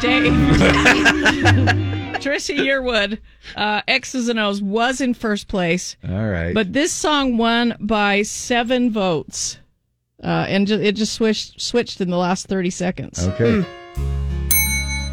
Dave. 0.00 0.32
Trisha 2.20 2.54
Yearwood, 2.54 3.18
uh, 3.56 3.80
X's 3.88 4.28
and 4.28 4.38
O's 4.38 4.60
was 4.60 5.00
in 5.00 5.14
first 5.14 5.48
place, 5.48 5.96
All 6.06 6.28
right. 6.28 6.52
but 6.52 6.72
this 6.72 6.92
song 6.92 7.38
won 7.38 7.76
by 7.80 8.22
seven 8.22 8.90
votes, 8.90 9.58
uh, 10.22 10.44
and 10.48 10.66
ju- 10.66 10.80
it 10.80 10.96
just 10.96 11.14
switched 11.14 11.60
switched 11.60 12.00
in 12.00 12.10
the 12.10 12.18
last 12.18 12.46
thirty 12.46 12.68
seconds. 12.70 13.26
Okay. 13.26 13.64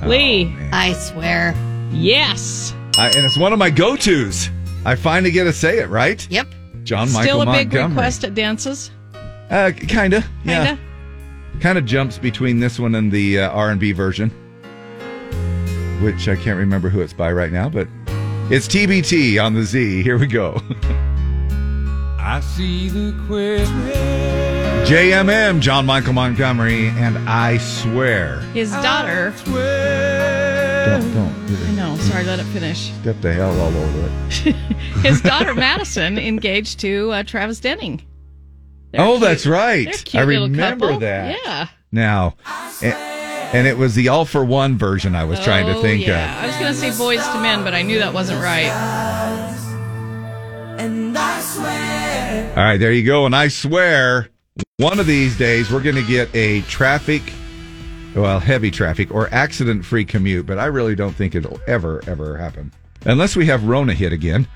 Lee, 0.06 0.54
I 0.72 0.94
swear. 0.94 1.54
yes, 1.92 2.74
I, 2.98 3.08
and 3.10 3.26
it's 3.26 3.38
one 3.38 3.54
of 3.54 3.60
my 3.60 3.70
go-tos. 3.70 4.50
I 4.86 4.96
finally 4.96 5.32
get 5.32 5.44
to 5.46 5.54
say 5.54 5.80
it 5.80 5.90
right. 5.90 6.26
Yep. 6.30 6.48
John 6.84 7.12
Michael 7.12 7.22
still 7.24 7.42
a 7.42 7.46
big 7.46 7.68
Montgomery. 7.68 7.90
request 7.90 8.24
at 8.24 8.34
dances. 8.36 8.92
Uh, 9.50 9.72
kinda. 9.76 10.24
Yeah. 10.46 10.66
Kinda. 10.66 10.82
Kind 11.60 11.78
of 11.78 11.86
jumps 11.86 12.18
between 12.18 12.60
this 12.60 12.80
one 12.80 12.96
and 12.96 13.12
the 13.12 13.40
uh, 13.40 13.50
R&B 13.50 13.92
version, 13.92 14.30
which 16.02 16.28
I 16.30 16.36
can't 16.36 16.58
remember 16.58 16.88
who 16.90 17.02
it's 17.02 17.14
by 17.14 17.32
right 17.32 17.52
now, 17.52 17.68
but 17.68 17.88
it's 18.52 18.68
TBT 18.68 19.44
on 19.44 19.54
the 19.56 19.64
Z. 19.64 20.04
Here 20.04 20.18
we 20.18 20.28
go. 20.28 20.62
I 22.20 22.40
see 22.42 22.90
the 22.90 23.14
question. 23.28 24.47
JMM, 24.88 25.60
John 25.60 25.86
Michael 25.86 26.14
Montgomery, 26.14 26.88
and 26.88 27.18
I 27.28 27.58
swear. 27.58 28.40
His 28.54 28.72
daughter. 28.72 29.34
Don't, 29.46 31.14
don't. 31.14 31.68
I 31.68 31.72
know. 31.76 31.98
Sorry, 31.98 32.24
let 32.24 32.40
it 32.40 32.46
finish. 32.46 32.94
Step 33.02 33.20
the 33.20 33.34
hell 33.34 33.50
all 33.60 33.76
over 33.76 34.10
it. 34.30 34.56
His 35.04 35.20
daughter 35.22 35.54
Madison 35.54 36.18
engaged 36.18 36.80
to 36.80 37.12
uh, 37.12 37.24
Travis 37.24 37.60
Denning. 37.60 38.02
They're 38.92 39.02
oh, 39.02 39.18
cute. 39.18 39.22
that's 39.24 39.46
right. 39.46 39.84
They're 39.84 39.94
a 39.94 39.98
cute 39.98 40.24
I 40.24 40.26
little 40.26 40.48
remember 40.48 40.86
couple. 40.88 41.00
that. 41.02 41.38
Yeah. 41.44 41.68
Now, 41.92 42.36
and, 42.82 42.94
and 42.94 43.68
it 43.68 43.78
was 43.78 43.94
the 43.94 44.08
All-4-One 44.08 44.78
version 44.78 45.16
I 45.16 45.26
was 45.26 45.42
trying 45.42 45.66
to 45.66 45.76
Oh, 45.76 45.82
think 45.82 46.08
yeah. 46.08 46.38
of. 46.38 46.44
I 46.46 46.48
was 46.48 46.56
going 46.56 46.72
to 46.74 46.80
say 46.80 46.90
Boyz 47.04 47.36
II 47.36 47.42
Men, 47.42 47.66
but 47.66 47.74
I 47.74 47.82
knew 47.82 48.00
that 48.00 48.14
wasn't 48.14 48.42
right. 48.42 48.72
And 50.80 51.18
I 51.18 51.42
swear. 51.42 52.50
All 52.56 52.64
right, 52.64 52.78
there 52.78 52.94
you 52.94 53.04
go. 53.06 53.26
And 53.26 53.36
I 53.36 53.50
swear, 53.50 54.30
one 54.80 55.00
of 55.00 55.08
these 55.08 55.36
days 55.36 55.72
we're 55.72 55.82
going 55.82 55.96
to 55.96 56.04
get 56.06 56.30
a 56.36 56.62
traffic, 56.62 57.24
well, 58.16 58.40
heavy 58.40 58.70
traffic 58.70 59.12
or 59.12 59.28
accident 59.34 59.84
free 59.84 60.06
commute, 60.06 60.46
but 60.46 60.60
I 60.60 60.66
really 60.66 60.94
don't 60.94 61.14
think 61.14 61.34
it'll 61.34 61.60
ever, 61.66 62.04
ever 62.06 62.38
happen. 62.38 62.72
Unless 63.04 63.36
we 63.36 63.48
have 63.48 63.64
Rona 63.64 63.96
hit 63.96 64.14
again. 64.14 64.48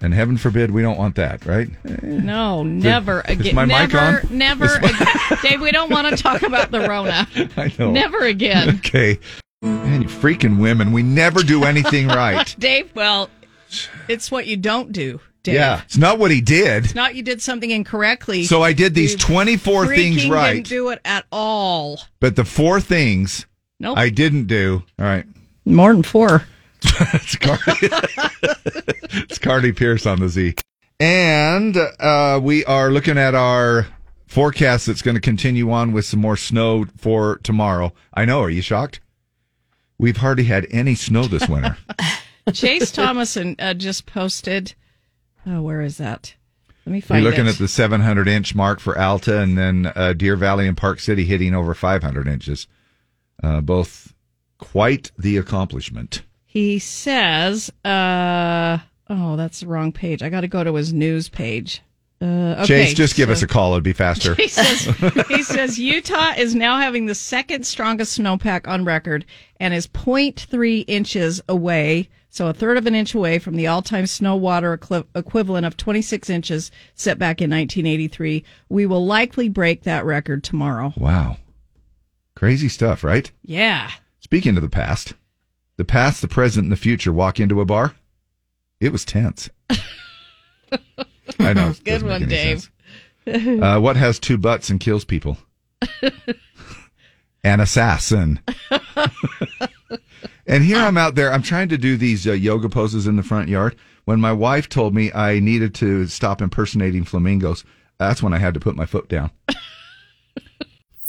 And 0.00 0.14
heaven 0.14 0.36
forbid 0.36 0.70
we 0.72 0.80
don't 0.82 0.96
want 0.98 1.16
that, 1.16 1.44
right? 1.44 1.68
No, 2.04 2.62
never 2.64 3.20
Is 3.28 3.38
again. 3.40 3.54
my 3.56 3.64
mic 3.64 3.92
never, 3.92 4.20
on? 4.28 4.36
never. 4.38 4.64
ag- 4.66 5.38
Dave, 5.42 5.60
we 5.60 5.70
don't 5.72 5.90
want 5.90 6.08
to 6.08 6.20
talk 6.20 6.42
about 6.42 6.70
the 6.72 6.80
Rona. 6.88 7.26
I 7.56 7.72
know. 7.78 7.90
Never 7.92 8.18
again. 8.24 8.76
Okay. 8.76 9.18
Man, 9.60 10.02
you 10.02 10.08
freaking 10.08 10.60
women. 10.60 10.90
We 10.92 11.02
never 11.04 11.42
do 11.42 11.62
anything 11.64 12.06
right. 12.08 12.52
Dave, 12.60 12.90
well, 12.96 13.28
it's 14.08 14.28
what 14.30 14.46
you 14.46 14.56
don't 14.56 14.90
do, 14.92 15.20
Dave. 15.42 15.54
Yeah. 15.54 15.82
It's 15.84 15.96
not 15.98 16.18
what 16.18 16.30
he 16.30 16.40
did. 16.40 16.84
It's 16.84 16.94
not 16.94 17.14
you 17.14 17.22
did 17.22 17.42
something 17.42 17.70
incorrectly. 17.70 18.44
So 18.44 18.62
I 18.62 18.72
did 18.72 18.94
these 18.94 19.16
24 19.16 19.88
things 19.88 20.28
right. 20.28 20.54
Didn't 20.54 20.68
do 20.68 20.90
it 20.90 21.00
at 21.04 21.24
all. 21.32 22.00
But 22.20 22.36
the 22.36 22.44
four 22.44 22.80
things 22.80 23.46
Nope. 23.82 23.98
I 23.98 24.10
didn't 24.10 24.46
do. 24.46 24.84
All 24.98 25.04
right. 25.04 25.26
More 25.64 25.92
than 25.92 26.04
four. 26.04 26.44
it's, 26.84 27.36
Cardi, 27.36 27.62
it's 29.12 29.38
Cardi 29.38 29.72
Pierce 29.72 30.06
on 30.06 30.20
the 30.20 30.28
Z. 30.28 30.54
And 31.00 31.76
uh, 31.76 32.38
we 32.40 32.64
are 32.64 32.92
looking 32.92 33.18
at 33.18 33.34
our 33.34 33.88
forecast 34.28 34.86
that's 34.86 35.02
going 35.02 35.16
to 35.16 35.20
continue 35.20 35.72
on 35.72 35.92
with 35.92 36.04
some 36.04 36.20
more 36.20 36.36
snow 36.36 36.86
for 36.96 37.38
tomorrow. 37.42 37.92
I 38.14 38.24
know. 38.24 38.40
Are 38.42 38.50
you 38.50 38.62
shocked? 38.62 39.00
We've 39.98 40.16
hardly 40.16 40.44
had 40.44 40.66
any 40.70 40.94
snow 40.94 41.24
this 41.24 41.48
winter. 41.48 41.76
Chase 42.52 42.92
Thomason 42.92 43.56
uh, 43.58 43.74
just 43.74 44.06
posted. 44.06 44.74
Oh, 45.46 45.62
where 45.62 45.80
is 45.80 45.98
that? 45.98 46.34
Let 46.86 46.92
me 46.92 47.00
find. 47.00 47.22
You're 47.22 47.30
looking 47.30 47.46
it. 47.46 47.50
at 47.50 47.58
the 47.58 47.68
700 47.68 48.28
inch 48.28 48.54
mark 48.54 48.80
for 48.80 48.98
Alta, 48.98 49.40
and 49.40 49.56
then 49.56 49.92
uh, 49.94 50.12
Deer 50.12 50.36
Valley 50.36 50.66
and 50.66 50.76
Park 50.76 51.00
City 51.00 51.24
hitting 51.24 51.54
over 51.54 51.74
500 51.74 52.26
inches. 52.28 52.66
Uh, 53.42 53.60
both 53.60 54.14
quite 54.58 55.10
the 55.18 55.36
accomplishment. 55.36 56.22
He 56.44 56.78
says, 56.78 57.70
uh, 57.84 58.78
oh, 59.08 59.36
that's 59.36 59.60
the 59.60 59.66
wrong 59.66 59.90
page. 59.92 60.22
I 60.22 60.28
got 60.28 60.42
to 60.42 60.48
go 60.48 60.62
to 60.62 60.74
his 60.74 60.92
news 60.92 61.28
page. 61.28 61.82
Uh, 62.20 62.54
okay, 62.58 62.66
Chase, 62.66 62.94
just 62.94 63.16
give 63.16 63.28
so- 63.28 63.32
us 63.32 63.42
a 63.42 63.46
call. 63.48 63.72
It'd 63.72 63.82
be 63.82 63.92
faster. 63.92 64.34
He 64.34 64.46
says, 64.46 64.84
he 65.28 65.42
says 65.42 65.78
Utah 65.78 66.34
is 66.36 66.54
now 66.54 66.78
having 66.78 67.06
the 67.06 67.14
second 67.14 67.66
strongest 67.66 68.18
snowpack 68.18 68.68
on 68.68 68.84
record 68.84 69.24
and 69.58 69.74
is 69.74 69.88
0.3 69.88 70.84
inches 70.86 71.40
away, 71.48 72.08
so 72.34 72.46
a 72.46 72.54
third 72.54 72.78
of 72.78 72.86
an 72.86 72.94
inch 72.94 73.14
away 73.14 73.38
from 73.38 73.56
the 73.56 73.66
all-time 73.66 74.06
snow 74.06 74.34
water 74.36 74.72
equi- 74.72 75.04
equivalent 75.14 75.66
of 75.66 75.76
26 75.76 76.30
inches 76.30 76.70
set 76.94 77.18
back 77.18 77.42
in 77.42 77.50
1983. 77.50 78.42
We 78.70 78.86
will 78.86 79.04
likely 79.04 79.50
break 79.50 79.82
that 79.82 80.06
record 80.06 80.42
tomorrow. 80.42 80.94
wow. 80.96 81.36
Crazy 82.34 82.70
stuff, 82.70 83.04
right? 83.04 83.30
Yeah. 83.44 83.90
Speaking 84.20 84.56
of 84.56 84.62
the 84.62 84.70
past, 84.70 85.12
the 85.76 85.84
past, 85.84 86.22
the 86.22 86.26
present, 86.28 86.64
and 86.64 86.72
the 86.72 86.76
future 86.76 87.12
walk 87.12 87.38
into 87.38 87.60
a 87.60 87.66
bar. 87.66 87.94
It 88.80 88.92
was 88.92 89.04
tense. 89.04 89.50
I 91.38 91.52
know. 91.52 91.74
Good 91.84 92.02
one, 92.02 92.26
Dave. 92.28 92.70
Uh, 93.26 93.78
what 93.78 93.96
has 93.96 94.18
two 94.18 94.38
butts 94.38 94.70
and 94.70 94.80
kills 94.80 95.04
people? 95.04 95.36
An 97.44 97.60
assassin. 97.60 98.40
and 100.46 100.64
here 100.64 100.78
I'm 100.78 100.96
out 100.96 101.14
there. 101.14 101.32
I'm 101.32 101.42
trying 101.42 101.68
to 101.70 101.78
do 101.78 101.96
these 101.96 102.26
uh, 102.26 102.32
yoga 102.32 102.68
poses 102.68 103.06
in 103.06 103.16
the 103.16 103.22
front 103.22 103.48
yard. 103.48 103.76
When 104.04 104.20
my 104.20 104.32
wife 104.32 104.68
told 104.68 104.94
me 104.94 105.12
I 105.12 105.38
needed 105.38 105.74
to 105.76 106.06
stop 106.06 106.42
impersonating 106.42 107.04
flamingos, 107.04 107.64
that's 107.98 108.22
when 108.22 108.32
I 108.32 108.38
had 108.38 108.54
to 108.54 108.60
put 108.60 108.74
my 108.74 108.86
foot 108.86 109.08
down. 109.08 109.30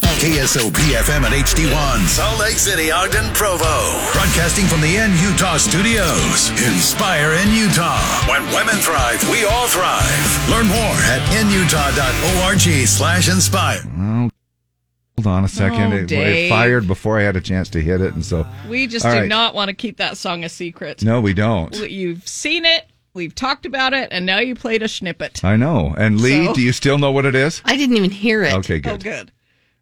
KSOP 0.02 0.72
FM 0.73 1.26
and 1.26 1.34
HD1, 1.34 2.07
Salt 2.07 2.40
Lake 2.40 2.57
City, 2.57 2.91
Ogden, 2.91 3.34
Provo. 3.34 3.65
Broadcasting 4.14 4.65
from 4.65 4.81
the 4.81 4.95
N 4.98 5.11
Utah 5.22 5.57
studios. 5.57 6.49
Inspire 6.65 7.34
in 7.34 7.52
Utah. 7.53 7.99
When 8.27 8.44
women 8.53 8.76
thrive, 8.76 9.22
we 9.30 9.45
all 9.45 9.68
thrive. 9.68 10.49
Learn 10.49 10.68
more 10.68 10.98
at 11.11 11.22
nutah.org 11.31 12.88
slash 12.88 13.30
inspire. 13.30 13.81
Oh, 15.18 15.22
hold 15.23 15.27
on 15.38 15.44
a 15.44 15.48
second. 15.48 15.94
Oh, 15.94 15.98
it, 15.98 16.11
it 16.11 16.49
fired 16.49 16.88
before 16.88 17.19
I 17.19 17.23
had 17.23 17.35
a 17.35 17.41
chance 17.41 17.69
to 17.69 17.81
hit 17.81 18.02
it, 18.02 18.14
and 18.14 18.26
so 18.26 18.45
We 18.69 18.88
just 18.88 19.06
All 19.06 19.14
do 19.14 19.19
right. 19.22 19.30
not 19.30 19.53
want 19.56 19.69
to 19.69 19.73
keep 19.76 19.98
that 19.98 20.18
song 20.18 20.44
a 20.44 20.49
secret. 20.49 21.03
No, 21.03 21.22
we 21.22 21.34
don't. 21.34 21.76
You've 21.90 22.27
seen 22.27 22.65
it, 22.65 22.88
we've 23.14 23.35
talked 23.35 23.65
about 23.65 23.94
it, 23.94 24.10
and 24.11 24.26
now 24.26 24.40
you 24.40 24.56
played 24.56 24.81
a 24.81 24.88
snippet. 24.88 25.44
I 25.44 25.56
know. 25.56 25.94
And 25.98 26.19
Lee, 26.19 26.45
So- 26.48 26.53
do 26.56 26.61
you 26.61 26.72
still 26.72 26.98
know 26.98 27.11
what 27.11 27.26
it 27.26 27.35
is? 27.35 27.61
I 27.65 27.77
didn't 27.77 27.98
even 27.98 28.11
hear 28.11 28.44
it. 28.44 28.53
Okay, 28.56 28.77
oh, 28.77 28.80
good. 28.80 28.91
Oh, 28.91 28.98
good. 28.98 29.31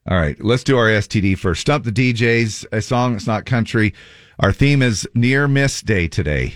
All 0.09 0.17
right, 0.17 0.35
let's 0.43 0.63
do 0.63 0.77
our 0.77 0.87
STD 0.87 1.37
first. 1.37 1.61
Stump 1.61 1.85
the 1.85 1.91
DJs, 1.91 2.65
a 2.71 2.81
song 2.81 3.13
that's 3.13 3.27
not 3.27 3.45
country. 3.45 3.93
Our 4.39 4.51
theme 4.51 4.81
is 4.81 5.07
Near 5.13 5.47
Miss 5.47 5.81
Day 5.81 6.07
today. 6.07 6.55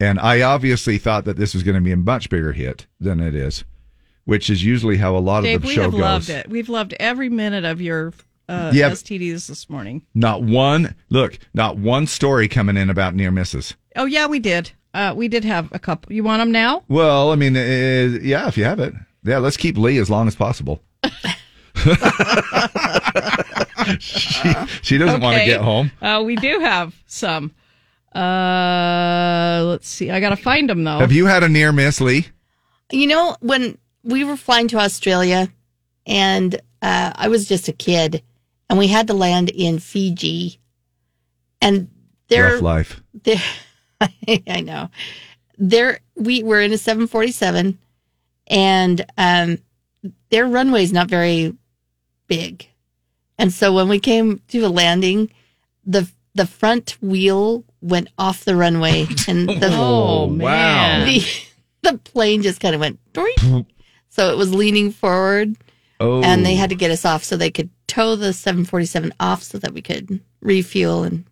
And 0.00 0.20
I 0.20 0.42
obviously 0.42 0.98
thought 0.98 1.24
that 1.24 1.36
this 1.38 1.54
was 1.54 1.62
going 1.62 1.76
to 1.76 1.80
be 1.80 1.92
a 1.92 1.96
much 1.96 2.28
bigger 2.28 2.52
hit 2.52 2.86
than 3.00 3.20
it 3.20 3.34
is, 3.34 3.64
which 4.24 4.48
is 4.50 4.64
usually 4.64 4.96
how 4.96 5.16
a 5.16 5.18
lot 5.18 5.42
Dave, 5.42 5.56
of 5.56 5.62
the 5.62 5.68
we 5.68 5.74
show 5.74 5.82
have 5.82 5.90
goes. 5.92 6.00
loved 6.00 6.30
it. 6.30 6.48
We've 6.48 6.68
loved 6.68 6.94
every 7.00 7.28
minute 7.28 7.64
of 7.64 7.80
your 7.80 8.12
uh, 8.48 8.70
Yeah. 8.74 8.90
STDs 8.90 9.46
this 9.46 9.68
morning. 9.70 10.04
Not 10.14 10.42
one, 10.42 10.94
look, 11.10 11.38
not 11.54 11.76
one 11.78 12.06
story 12.06 12.48
coming 12.48 12.76
in 12.76 12.90
about 12.90 13.14
near 13.14 13.30
misses. 13.30 13.74
Oh, 13.96 14.04
yeah, 14.06 14.26
we 14.26 14.38
did. 14.38 14.72
Uh, 14.92 15.12
we 15.16 15.28
did 15.28 15.44
have 15.44 15.68
a 15.72 15.78
couple. 15.78 16.12
You 16.12 16.22
want 16.24 16.40
them 16.40 16.52
now? 16.52 16.84
Well, 16.88 17.32
I 17.32 17.36
mean, 17.36 17.56
uh, 17.56 18.18
yeah, 18.22 18.46
if 18.48 18.56
you 18.56 18.64
have 18.64 18.80
it. 18.80 18.94
Yeah, 19.24 19.38
let's 19.38 19.56
keep 19.56 19.76
Lee 19.78 19.98
as 19.98 20.10
long 20.10 20.28
as 20.28 20.36
possible. 20.36 20.82
she, 23.98 24.52
she 24.82 24.98
doesn't 24.98 25.20
want 25.20 25.38
to 25.38 25.44
get 25.44 25.60
home. 25.60 25.90
Uh, 26.00 26.22
we 26.24 26.36
do 26.36 26.60
have 26.60 26.94
some. 27.06 27.52
Uh, 28.14 29.62
let's 29.66 29.88
see. 29.88 30.10
I 30.10 30.20
got 30.20 30.30
to 30.30 30.36
find 30.36 30.68
them, 30.70 30.84
though. 30.84 30.98
Have 30.98 31.12
you 31.12 31.26
had 31.26 31.42
a 31.42 31.48
near 31.48 31.72
miss, 31.72 32.00
Lee? 32.00 32.26
You 32.92 33.06
know, 33.08 33.36
when 33.40 33.78
we 34.04 34.22
were 34.24 34.36
flying 34.36 34.68
to 34.68 34.78
Australia 34.78 35.48
and 36.06 36.54
uh, 36.82 37.12
I 37.16 37.28
was 37.28 37.48
just 37.48 37.68
a 37.68 37.72
kid 37.72 38.22
and 38.68 38.78
we 38.78 38.86
had 38.88 39.06
to 39.08 39.14
land 39.14 39.50
in 39.50 39.78
Fiji 39.78 40.60
and 41.60 41.88
there, 42.28 42.52
Rough 42.54 42.62
life. 42.62 43.02
there, 43.24 43.42
I 44.46 44.60
know 44.60 44.90
there, 45.58 46.00
we 46.16 46.42
were 46.42 46.60
in 46.60 46.72
a 46.72 46.78
747 46.78 47.78
and, 48.48 49.06
um, 49.16 49.58
their 50.30 50.46
runway 50.46 50.82
is 50.82 50.92
not 50.92 51.08
very 51.08 51.56
big. 52.26 52.68
And 53.38 53.52
so 53.52 53.72
when 53.72 53.88
we 53.88 53.98
came 53.98 54.40
to 54.48 54.60
a 54.60 54.68
landing, 54.68 55.30
the, 55.86 56.10
the 56.34 56.46
front 56.46 56.98
wheel 57.00 57.64
went 57.80 58.08
off 58.18 58.44
the 58.44 58.56
runway 58.56 59.06
and 59.28 59.48
the, 59.48 59.68
Oh, 59.72 60.28
man. 60.28 61.06
the, 61.06 61.22
the 61.82 61.98
plane 61.98 62.42
just 62.42 62.60
kind 62.60 62.74
of 62.74 62.80
went 62.80 62.98
doink. 63.14 63.66
So 64.14 64.30
it 64.30 64.36
was 64.36 64.54
leaning 64.54 64.90
forward 64.92 65.56
Oh. 66.00 66.22
and 66.22 66.44
they 66.44 66.54
had 66.56 66.70
to 66.70 66.76
get 66.76 66.90
us 66.90 67.04
off 67.04 67.22
so 67.24 67.36
they 67.36 67.50
could 67.50 67.70
tow 67.86 68.16
the 68.16 68.32
747 68.32 69.12
off 69.20 69.42
so 69.42 69.58
that 69.58 69.72
we 69.72 69.80
could 69.82 70.20
refuel 70.40 71.04
and 71.04 71.24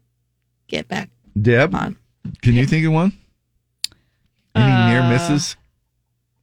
get 0.68 0.86
back 0.88 1.10
Deb, 1.40 1.74
on. 1.74 1.96
can 2.42 2.54
you 2.54 2.66
think 2.66 2.86
of 2.86 2.92
one? 2.92 3.12
Any 4.54 4.90
near 4.92 5.00
Uh, 5.00 5.10
misses? 5.10 5.56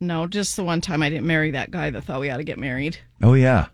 No, 0.01 0.27
just 0.27 0.55
the 0.55 0.63
one 0.63 0.81
time 0.81 1.03
I 1.03 1.09
didn't 1.09 1.27
marry 1.27 1.51
that 1.51 1.71
guy 1.71 1.89
that 1.89 2.03
thought 2.03 2.19
we 2.21 2.29
ought 2.29 2.37
to 2.37 2.43
get 2.43 2.57
married. 2.57 2.97
Oh 3.21 3.33
yeah, 3.33 3.67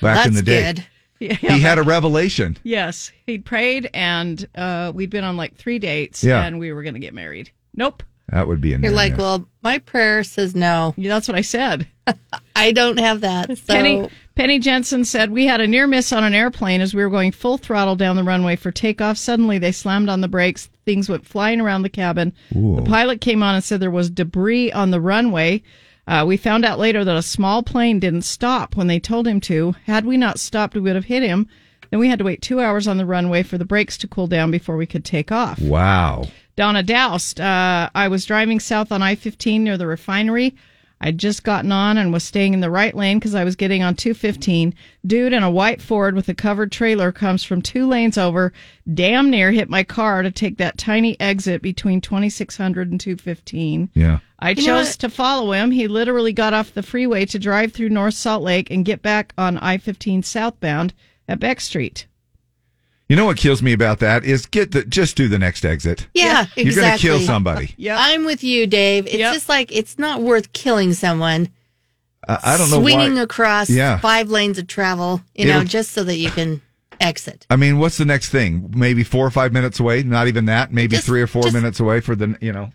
back 0.00 0.26
in 0.26 0.34
the 0.34 0.42
day, 0.42 0.72
good. 0.72 0.86
Yeah, 1.20 1.34
he 1.34 1.58
had 1.60 1.78
a 1.78 1.82
revelation. 1.82 2.56
Yes, 2.62 3.10
he'd 3.26 3.44
prayed, 3.44 3.90
and 3.92 4.46
uh, 4.54 4.92
we'd 4.94 5.10
been 5.10 5.24
on 5.24 5.36
like 5.36 5.56
three 5.56 5.80
dates, 5.80 6.22
Yeah. 6.22 6.44
and 6.44 6.60
we 6.60 6.72
were 6.72 6.84
going 6.84 6.94
to 6.94 7.00
get 7.00 7.12
married. 7.12 7.50
Nope. 7.74 8.04
That 8.30 8.46
would 8.46 8.60
be 8.60 8.74
a 8.74 8.78
near 8.78 8.90
You're 8.90 8.96
like, 8.96 9.16
well, 9.16 9.48
my 9.62 9.78
prayer 9.78 10.22
says 10.22 10.54
no. 10.54 10.94
Yeah, 10.96 11.14
that's 11.14 11.28
what 11.28 11.36
I 11.36 11.40
said. 11.40 11.86
I 12.56 12.72
don't 12.72 12.98
have 12.98 13.22
that. 13.22 13.48
So 13.58 13.72
Penny 13.72 14.08
Penny 14.34 14.58
Jensen 14.58 15.04
said 15.04 15.30
we 15.30 15.46
had 15.46 15.60
a 15.60 15.66
near 15.66 15.86
miss 15.86 16.12
on 16.12 16.24
an 16.24 16.34
airplane 16.34 16.80
as 16.80 16.94
we 16.94 17.02
were 17.02 17.10
going 17.10 17.32
full 17.32 17.58
throttle 17.58 17.96
down 17.96 18.16
the 18.16 18.22
runway 18.24 18.56
for 18.56 18.70
takeoff. 18.70 19.16
Suddenly, 19.16 19.58
they 19.58 19.72
slammed 19.72 20.08
on 20.08 20.20
the 20.20 20.28
brakes. 20.28 20.68
Things 20.84 21.08
went 21.08 21.26
flying 21.26 21.60
around 21.60 21.82
the 21.82 21.88
cabin. 21.88 22.32
The 22.50 22.82
pilot 22.82 23.20
came 23.20 23.42
on 23.42 23.54
and 23.56 23.64
said 23.64 23.80
there 23.80 23.90
was 23.90 24.10
debris 24.10 24.70
on 24.72 24.90
the 24.90 25.00
runway. 25.00 25.62
Uh, 26.06 26.24
we 26.26 26.36
found 26.36 26.64
out 26.64 26.78
later 26.78 27.04
that 27.04 27.16
a 27.16 27.22
small 27.22 27.62
plane 27.62 27.98
didn't 28.00 28.22
stop 28.22 28.76
when 28.76 28.86
they 28.86 28.98
told 29.00 29.26
him 29.26 29.40
to. 29.40 29.74
Had 29.84 30.06
we 30.06 30.16
not 30.16 30.38
stopped, 30.38 30.74
we 30.74 30.80
would 30.80 30.94
have 30.94 31.04
hit 31.04 31.22
him. 31.22 31.48
Then 31.90 32.00
we 32.00 32.08
had 32.08 32.18
to 32.18 32.24
wait 32.24 32.40
two 32.40 32.60
hours 32.60 32.86
on 32.86 32.96
the 32.96 33.04
runway 33.06 33.42
for 33.42 33.58
the 33.58 33.64
brakes 33.64 33.98
to 33.98 34.08
cool 34.08 34.26
down 34.26 34.50
before 34.50 34.76
we 34.76 34.86
could 34.86 35.04
take 35.04 35.32
off. 35.32 35.60
Wow. 35.60 36.24
Donna 36.58 36.82
Doust. 36.82 37.38
Uh, 37.38 37.88
I 37.94 38.08
was 38.08 38.24
driving 38.24 38.58
south 38.58 38.90
on 38.90 39.00
I 39.00 39.14
15 39.14 39.62
near 39.62 39.78
the 39.78 39.86
refinery. 39.86 40.56
I'd 41.00 41.16
just 41.16 41.44
gotten 41.44 41.70
on 41.70 41.96
and 41.96 42.12
was 42.12 42.24
staying 42.24 42.52
in 42.52 42.58
the 42.58 42.68
right 42.68 42.96
lane 42.96 43.20
because 43.20 43.36
I 43.36 43.44
was 43.44 43.54
getting 43.54 43.84
on 43.84 43.94
215. 43.94 44.74
Dude 45.06 45.32
in 45.32 45.44
a 45.44 45.50
white 45.52 45.80
Ford 45.80 46.16
with 46.16 46.28
a 46.28 46.34
covered 46.34 46.72
trailer 46.72 47.12
comes 47.12 47.44
from 47.44 47.62
two 47.62 47.86
lanes 47.86 48.18
over, 48.18 48.52
damn 48.92 49.30
near 49.30 49.52
hit 49.52 49.70
my 49.70 49.84
car 49.84 50.22
to 50.22 50.32
take 50.32 50.58
that 50.58 50.76
tiny 50.76 51.18
exit 51.20 51.62
between 51.62 52.00
2600 52.00 52.90
and 52.90 53.00
215. 53.00 53.90
Yeah. 53.94 54.18
I 54.40 54.50
You 54.50 54.56
chose 54.56 54.96
to 54.96 55.08
follow 55.08 55.52
him. 55.52 55.70
He 55.70 55.86
literally 55.86 56.32
got 56.32 56.54
off 56.54 56.74
the 56.74 56.82
freeway 56.82 57.24
to 57.26 57.38
drive 57.38 57.72
through 57.72 57.90
North 57.90 58.14
Salt 58.14 58.42
Lake 58.42 58.68
and 58.68 58.84
get 58.84 59.00
back 59.00 59.32
on 59.38 59.58
I 59.58 59.78
15 59.78 60.24
southbound 60.24 60.92
at 61.28 61.38
Beck 61.38 61.60
Street. 61.60 62.08
You 63.08 63.16
know 63.16 63.24
what 63.24 63.38
kills 63.38 63.62
me 63.62 63.72
about 63.72 64.00
that 64.00 64.24
is 64.24 64.44
get 64.46 64.72
the 64.72 64.84
just 64.84 65.16
do 65.16 65.28
the 65.28 65.38
next 65.38 65.64
exit. 65.64 66.06
Yeah, 66.12 66.42
exactly. 66.42 66.62
You're 66.64 66.74
going 66.74 66.92
to 66.92 66.98
kill 66.98 67.20
somebody. 67.20 67.74
yeah, 67.78 67.96
I'm 67.98 68.24
with 68.26 68.44
you, 68.44 68.66
Dave. 68.66 69.06
It's 69.06 69.16
just 69.16 69.48
like 69.48 69.72
it's 69.74 69.98
not 69.98 70.20
worth 70.20 70.52
killing 70.52 70.92
someone. 70.92 71.48
I, 72.28 72.38
I 72.42 72.56
don't 72.58 72.70
know 72.70 72.80
swinging 72.80 73.14
why. 73.14 73.22
across 73.22 73.70
Yeah. 73.70 73.98
five 73.98 74.28
lanes 74.28 74.58
of 74.58 74.66
travel, 74.66 75.22
you 75.34 75.46
know, 75.46 75.58
It'll- 75.60 75.64
just 75.68 75.92
so 75.92 76.04
that 76.04 76.16
you 76.16 76.30
can 76.30 76.60
exit. 77.00 77.46
I 77.48 77.56
mean, 77.56 77.78
what's 77.78 77.96
the 77.96 78.04
next 78.04 78.28
thing? 78.28 78.72
Maybe 78.76 79.04
four 79.04 79.24
or 79.26 79.30
five 79.30 79.52
minutes 79.54 79.80
away. 79.80 80.02
Not 80.02 80.28
even 80.28 80.44
that. 80.46 80.70
Maybe 80.72 80.96
Just- 80.96 81.06
three 81.06 81.22
or 81.22 81.26
four 81.26 81.44
just- 81.44 81.54
minutes 81.54 81.80
away 81.80 82.00
for 82.00 82.14
the 82.14 82.36
you 82.42 82.52
know. 82.52 82.72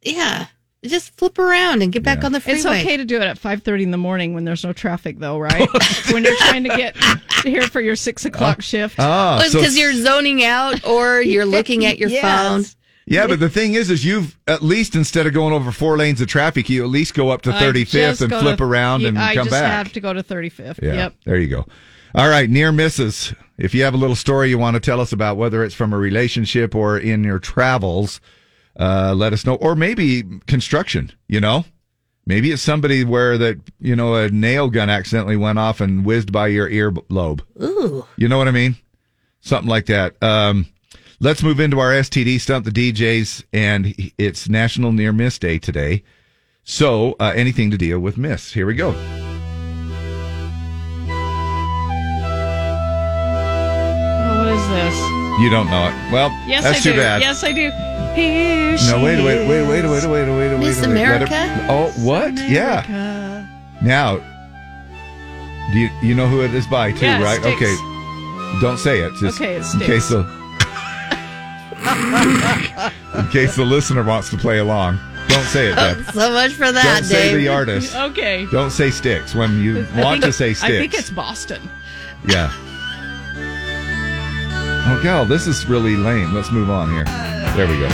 Yeah, 0.00 0.46
just 0.84 1.16
flip 1.16 1.38
around 1.38 1.82
and 1.82 1.92
get 1.92 2.02
back 2.02 2.24
on 2.24 2.32
the 2.32 2.40
freeway. 2.40 2.56
It's 2.58 2.66
okay 2.66 2.96
to 2.96 3.04
do 3.04 3.16
it 3.16 3.22
at 3.22 3.38
five 3.38 3.62
thirty 3.62 3.82
in 3.82 3.90
the 3.90 3.96
morning 3.98 4.34
when 4.34 4.44
there's 4.44 4.64
no 4.64 4.72
traffic, 4.72 5.18
though, 5.18 5.38
right? 5.38 5.68
when 6.12 6.24
you're 6.24 6.36
trying 6.36 6.64
to 6.64 6.70
get 6.70 6.96
here 7.42 7.62
for 7.62 7.80
your 7.80 7.96
six 7.96 8.24
o'clock 8.24 8.62
shift. 8.62 8.96
Ah, 8.98 9.44
so- 9.48 9.58
because 9.58 9.76
you're 9.78 9.94
zoning 9.94 10.44
out 10.44 10.84
or 10.86 11.20
you're 11.22 11.46
looking 11.46 11.84
at 11.84 11.98
your 11.98 12.08
Yes. 12.10 12.22
phone. 12.22 12.64
Yeah, 13.06 13.26
but 13.26 13.38
the 13.38 13.50
thing 13.50 13.74
is, 13.74 13.90
is 13.90 14.02
you've 14.02 14.38
at 14.46 14.62
least 14.62 14.94
instead 14.94 15.26
of 15.26 15.34
going 15.34 15.52
over 15.52 15.70
four 15.70 15.98
lanes 15.98 16.22
of 16.22 16.26
traffic, 16.28 16.70
you 16.70 16.82
at 16.84 16.88
least 16.90 17.12
go 17.14 17.28
up 17.28 17.42
to 17.42 17.52
thirty 17.52 17.84
fifth 17.84 18.20
and 18.22 18.32
flip 18.32 18.58
to- 18.58 18.64
around 18.64 19.02
you- 19.02 19.08
and 19.08 19.18
I 19.18 19.34
come 19.34 19.44
just 19.46 19.50
back. 19.60 19.70
have 19.70 19.92
to 19.92 20.00
go 20.00 20.12
to 20.12 20.22
thirty 20.22 20.48
fifth. 20.48 20.80
Yeah, 20.82 20.94
Yep. 20.94 21.14
there 21.26 21.36
you 21.38 21.48
go. 21.48 21.66
All 22.14 22.28
right, 22.28 22.48
near 22.48 22.70
misses. 22.72 23.34
If 23.58 23.74
you 23.74 23.82
have 23.84 23.92
a 23.94 23.96
little 23.96 24.16
story 24.16 24.48
you 24.48 24.56
want 24.58 24.74
to 24.74 24.80
tell 24.80 25.00
us 25.00 25.12
about, 25.12 25.36
whether 25.36 25.62
it's 25.64 25.74
from 25.74 25.92
a 25.92 25.98
relationship 25.98 26.74
or 26.74 26.96
in 26.98 27.24
your 27.24 27.38
travels, 27.38 28.20
uh, 28.78 29.14
let 29.16 29.32
us 29.32 29.44
know. 29.46 29.54
Or 29.56 29.74
maybe 29.74 30.22
construction. 30.46 31.12
You 31.28 31.40
know, 31.40 31.64
maybe 32.26 32.50
it's 32.50 32.62
somebody 32.62 33.04
where 33.04 33.38
that 33.38 33.60
you 33.80 33.96
know 33.96 34.14
a 34.14 34.30
nail 34.30 34.68
gun 34.68 34.90
accidentally 34.90 35.36
went 35.36 35.58
off 35.58 35.80
and 35.80 36.04
whizzed 36.04 36.32
by 36.32 36.48
your 36.48 36.68
earlobe. 36.68 37.40
Ooh. 37.62 38.06
You 38.16 38.28
know 38.28 38.38
what 38.38 38.48
I 38.48 38.52
mean? 38.52 38.76
Something 39.40 39.68
like 39.68 39.86
that. 39.86 40.20
Um, 40.22 40.66
let's 41.20 41.42
move 41.42 41.60
into 41.60 41.80
our 41.80 41.90
STD 41.90 42.40
stump 42.40 42.64
the 42.64 42.70
DJs, 42.70 43.44
and 43.52 43.94
it's 44.18 44.48
National 44.48 44.92
Near 44.92 45.12
Miss 45.12 45.38
Day 45.38 45.58
today. 45.58 46.02
So 46.64 47.14
uh, 47.20 47.32
anything 47.34 47.70
to 47.72 47.76
deal 47.76 48.00
with 48.00 48.16
miss. 48.16 48.52
Here 48.52 48.66
we 48.66 48.74
go. 48.74 48.94
Oh, 54.16 54.38
what 54.38 54.48
is 54.48 54.68
this? 54.70 55.23
You 55.40 55.50
don't 55.50 55.68
know 55.68 55.88
it. 55.88 56.12
Well, 56.12 56.30
Yes, 56.46 56.62
that's 56.62 56.78
I 56.78 56.82
too 56.82 56.92
do. 56.92 56.98
bad. 57.00 57.20
Yes, 57.20 57.42
I 57.42 57.52
do. 57.52 57.70
Here 58.14 58.70
No, 58.72 58.76
she 58.76 58.92
wait, 58.94 59.24
wait, 59.24 59.48
wait, 59.48 59.66
wait, 59.66 59.68
wait, 59.68 59.84
wait, 59.84 60.06
wait, 60.06 60.06
wait, 60.06 60.28
wait. 60.50 60.58
Miss 60.60 60.80
wait, 60.80 60.88
let 60.88 61.22
it- 61.22 61.28
America? 61.28 61.66
oh, 61.68 61.90
what? 62.04 62.34
Yeah. 62.38 62.84
Now, 63.82 64.18
do 65.72 65.78
you 65.78 65.90
you 66.02 66.14
know 66.14 66.28
who 66.28 66.42
it 66.42 66.54
is 66.54 66.66
by 66.68 66.92
too, 66.92 67.06
Yeah, 67.06 67.22
right? 67.22 67.40
Styx. 67.40 67.56
Okay. 67.56 68.60
Don't 68.60 68.78
say 68.78 69.00
it. 69.00 69.12
Just 69.18 69.40
Okay, 69.40 69.56
it 69.56 69.64
in 69.74 69.80
case 69.80 70.08
the 70.08 70.20
in 73.18 73.28
case 73.30 73.56
the 73.56 73.64
listener 73.64 74.04
wants 74.04 74.30
to 74.30 74.36
play 74.36 74.58
along. 74.58 74.98
Don't 75.28 75.44
say 75.46 75.72
it, 75.72 75.74
Deb. 75.74 76.04
So 76.14 76.30
much 76.30 76.52
for 76.52 76.70
that, 76.70 76.98
Don't 77.00 77.04
say 77.04 77.30
Dave. 77.32 77.36
the 77.38 77.48
artist. 77.48 77.96
Okay. 77.96 78.46
Don't 78.52 78.70
say 78.70 78.90
Styx 78.90 79.34
when 79.34 79.60
you 79.62 79.84
I 79.94 80.02
want 80.02 80.22
think- 80.22 80.24
to 80.24 80.32
say 80.32 80.54
Styx. 80.54 80.72
I 80.72 80.78
think 80.78 80.94
it's 80.94 81.10
Boston. 81.10 81.68
Yeah. 82.28 82.52
Oh, 84.86 85.00
gal, 85.02 85.24
this 85.24 85.46
is 85.46 85.66
really 85.66 85.96
lame. 85.96 86.34
Let's 86.34 86.50
move 86.52 86.68
on 86.70 86.90
here. 86.90 87.04
There 87.56 87.66
we 87.66 87.78
go. 87.78 87.88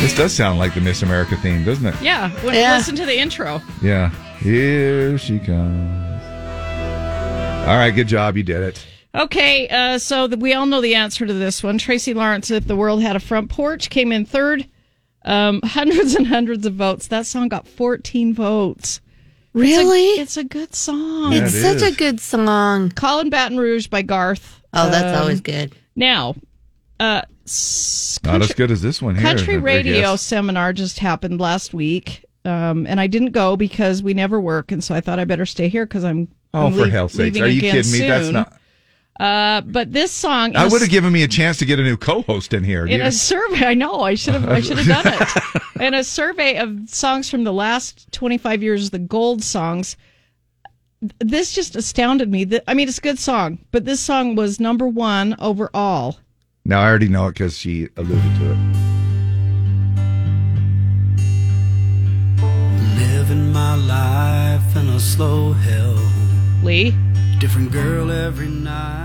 This 0.00 0.14
does 0.14 0.34
sound 0.34 0.58
like 0.58 0.74
the 0.74 0.82
Miss 0.82 1.02
America 1.02 1.34
theme, 1.36 1.64
doesn't 1.64 1.86
it? 1.86 1.94
Yeah. 2.02 2.28
When, 2.44 2.54
Yeah. 2.54 2.76
Listen 2.76 2.94
to 2.96 3.06
the 3.06 3.18
intro. 3.18 3.62
Yeah. 3.80 4.10
Here 4.40 5.16
she 5.16 5.38
comes. 5.38 6.22
All 7.66 7.76
right, 7.78 7.90
good 7.90 8.06
job. 8.08 8.36
You 8.36 8.42
did 8.42 8.62
it. 8.62 8.86
Okay, 9.14 9.66
uh, 9.68 9.96
so 9.98 10.26
the, 10.26 10.36
we 10.36 10.52
all 10.52 10.66
know 10.66 10.82
the 10.82 10.94
answer 10.96 11.24
to 11.24 11.32
this 11.32 11.62
one. 11.62 11.78
Tracy 11.78 12.12
Lawrence, 12.12 12.50
If 12.50 12.66
the 12.66 12.76
World 12.76 13.00
Had 13.00 13.16
a 13.16 13.20
Front 13.20 13.48
Porch, 13.48 13.88
came 13.88 14.12
in 14.12 14.26
third. 14.26 14.66
Um, 15.24 15.60
hundreds 15.64 16.14
and 16.14 16.26
hundreds 16.26 16.66
of 16.66 16.74
votes. 16.74 17.06
That 17.08 17.26
song 17.26 17.48
got 17.48 17.66
14 17.66 18.34
votes. 18.34 19.00
Really? 19.52 20.00
It's 20.00 20.18
a, 20.18 20.22
it's 20.22 20.36
a 20.38 20.44
good 20.44 20.74
song. 20.74 21.32
Yeah, 21.32 21.44
it's 21.44 21.54
it 21.54 21.62
such 21.62 21.76
is. 21.76 21.94
a 21.94 21.96
good 21.96 22.20
song. 22.20 22.90
Call 22.90 23.28
Baton 23.30 23.56
Rouge 23.58 23.86
by 23.86 24.02
Garth. 24.02 24.60
Oh, 24.72 24.90
that's 24.90 25.16
Um, 25.16 25.22
always 25.22 25.40
good. 25.40 25.74
Now, 25.94 26.34
uh, 26.98 27.22
s- 27.46 28.18
Not 28.24 28.42
as 28.42 28.52
good 28.52 28.70
as 28.72 28.82
this 28.82 29.00
one 29.00 29.14
here. 29.14 29.22
country 29.22 29.58
radio 29.58 30.16
seminar 30.16 30.72
just 30.72 30.98
happened 30.98 31.40
last 31.40 31.72
week. 31.72 32.24
Um, 32.44 32.86
and 32.86 33.00
I 33.00 33.06
didn't 33.06 33.30
go 33.30 33.56
because 33.56 34.02
we 34.02 34.12
never 34.12 34.40
work. 34.40 34.72
And 34.72 34.82
so 34.82 34.94
I 34.94 35.00
thought 35.00 35.18
I 35.20 35.24
better 35.24 35.46
stay 35.46 35.68
here 35.68 35.86
because 35.86 36.04
I'm, 36.04 36.28
Oh, 36.52 36.66
I'm 36.66 36.72
for 36.72 36.80
leave- 36.82 36.92
hell's 36.92 37.12
sakes. 37.12 37.36
leaving 37.36 37.42
Are 37.42 37.46
you 37.46 37.58
again 37.60 37.74
kidding 37.76 37.92
me? 37.92 37.98
That's 38.06 38.24
soon. 38.26 38.34
not. 38.34 38.52
Uh, 39.20 39.60
but 39.60 39.92
this 39.92 40.10
song 40.10 40.56
I 40.56 40.66
would 40.66 40.80
have 40.80 40.90
given 40.90 41.12
me 41.12 41.22
a 41.22 41.28
chance 41.28 41.58
to 41.58 41.64
get 41.64 41.78
a 41.78 41.82
new 41.84 41.96
co-host 41.96 42.52
in 42.52 42.64
here. 42.64 42.84
in 42.84 42.98
You- 43.00 43.06
a 43.06 43.12
survey. 43.12 43.64
I 43.66 43.74
know 43.74 44.00
I 44.00 44.14
should 44.16 44.34
have. 44.34 44.48
I 44.48 44.60
should 44.60 44.78
have 44.78 45.04
done 45.04 45.14
it. 45.14 45.62
in 45.80 45.94
a 45.94 46.02
survey 46.02 46.56
of 46.58 46.88
songs 46.88 47.30
from 47.30 47.44
the 47.44 47.52
last 47.52 48.10
twenty 48.10 48.38
five 48.38 48.62
years, 48.62 48.90
the 48.90 48.98
gold 48.98 49.42
songs. 49.44 49.96
This 51.20 51.52
just 51.52 51.76
astounded 51.76 52.30
me. 52.30 52.60
I 52.66 52.74
mean, 52.74 52.88
it's 52.88 52.98
a 52.98 53.02
good 53.02 53.18
song, 53.18 53.58
but 53.70 53.84
this 53.84 54.00
song 54.00 54.34
was 54.36 54.58
number 54.58 54.88
one 54.88 55.36
overall. 55.38 56.18
Now 56.64 56.80
I 56.80 56.86
already 56.88 57.08
know 57.08 57.26
it 57.26 57.32
because 57.34 57.56
she 57.58 57.88
alluded 57.96 58.34
to 58.40 58.52
it. 58.52 58.58
Living 62.98 63.52
my 63.52 63.74
life 63.76 64.76
in 64.76 64.88
a 64.88 64.98
slow 65.00 65.52
hell. 65.52 65.98
Lee, 66.62 66.94
Different 67.38 67.70
girl 67.72 68.10
every 68.10 68.48
night 68.48 68.70
at 68.70 68.72
the 68.78 68.82
hotel. 68.92 69.03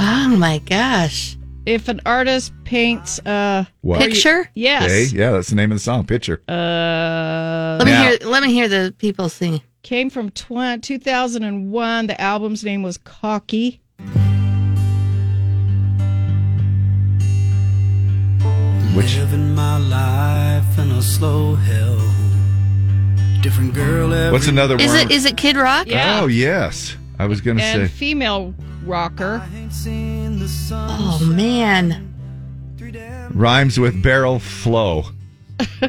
Oh 0.00 0.28
my 0.36 0.58
gosh. 0.58 1.36
if 1.66 1.88
an 1.88 2.00
artist 2.06 2.52
paints 2.64 3.18
a 3.26 3.66
What? 3.82 4.00
Picture? 4.00 4.48
yes, 4.54 4.84
Okay, 4.84 5.04
yeah, 5.14 5.32
that's 5.32 5.48
the 5.50 5.56
name 5.56 5.70
of 5.72 5.76
the 5.76 5.82
song. 5.82 6.06
Picture. 6.06 6.40
uh, 6.48 7.76
Let 7.78 7.84
me 7.86 7.90
Now- 7.92 8.02
hear 8.04 8.18
let 8.24 8.42
me 8.42 8.52
hear 8.52 8.68
the 8.68 8.94
people 8.98 9.28
sing. 9.28 9.60
came 9.82 10.08
from 10.10 10.30
tw- 10.30 10.80
2001. 10.82 12.06
The 12.06 12.20
album's 12.20 12.62
name 12.64 12.82
was 12.82 12.96
Cocky. 12.98 13.80
Which 18.94 19.16
Living 19.16 19.54
my 19.54 19.78
life 19.78 20.78
in 20.78 20.90
a 20.90 21.02
slow 21.02 21.54
hell. 21.54 22.00
Different 23.42 23.72
girl 23.74 24.12
every 24.12 24.32
What's 24.32 24.48
another 24.48 24.74
one? 24.74 24.80
Is 24.84 24.90
word? 24.90 25.02
it 25.02 25.10
is 25.12 25.24
it 25.24 25.36
Kid 25.36 25.56
Rock? 25.56 25.86
Yeah. 25.86 26.20
Oh 26.22 26.26
yes, 26.26 26.96
I 27.18 27.26
was 27.26 27.40
going 27.40 27.58
to 27.58 27.62
and 27.62 27.88
say. 27.88 27.94
female 27.96 28.54
rocker. 28.88 29.46
Oh 30.72 31.20
man. 31.22 32.14
Rhymes 33.32 33.78
with 33.78 34.02
barrel 34.02 34.38
flow. 34.38 35.04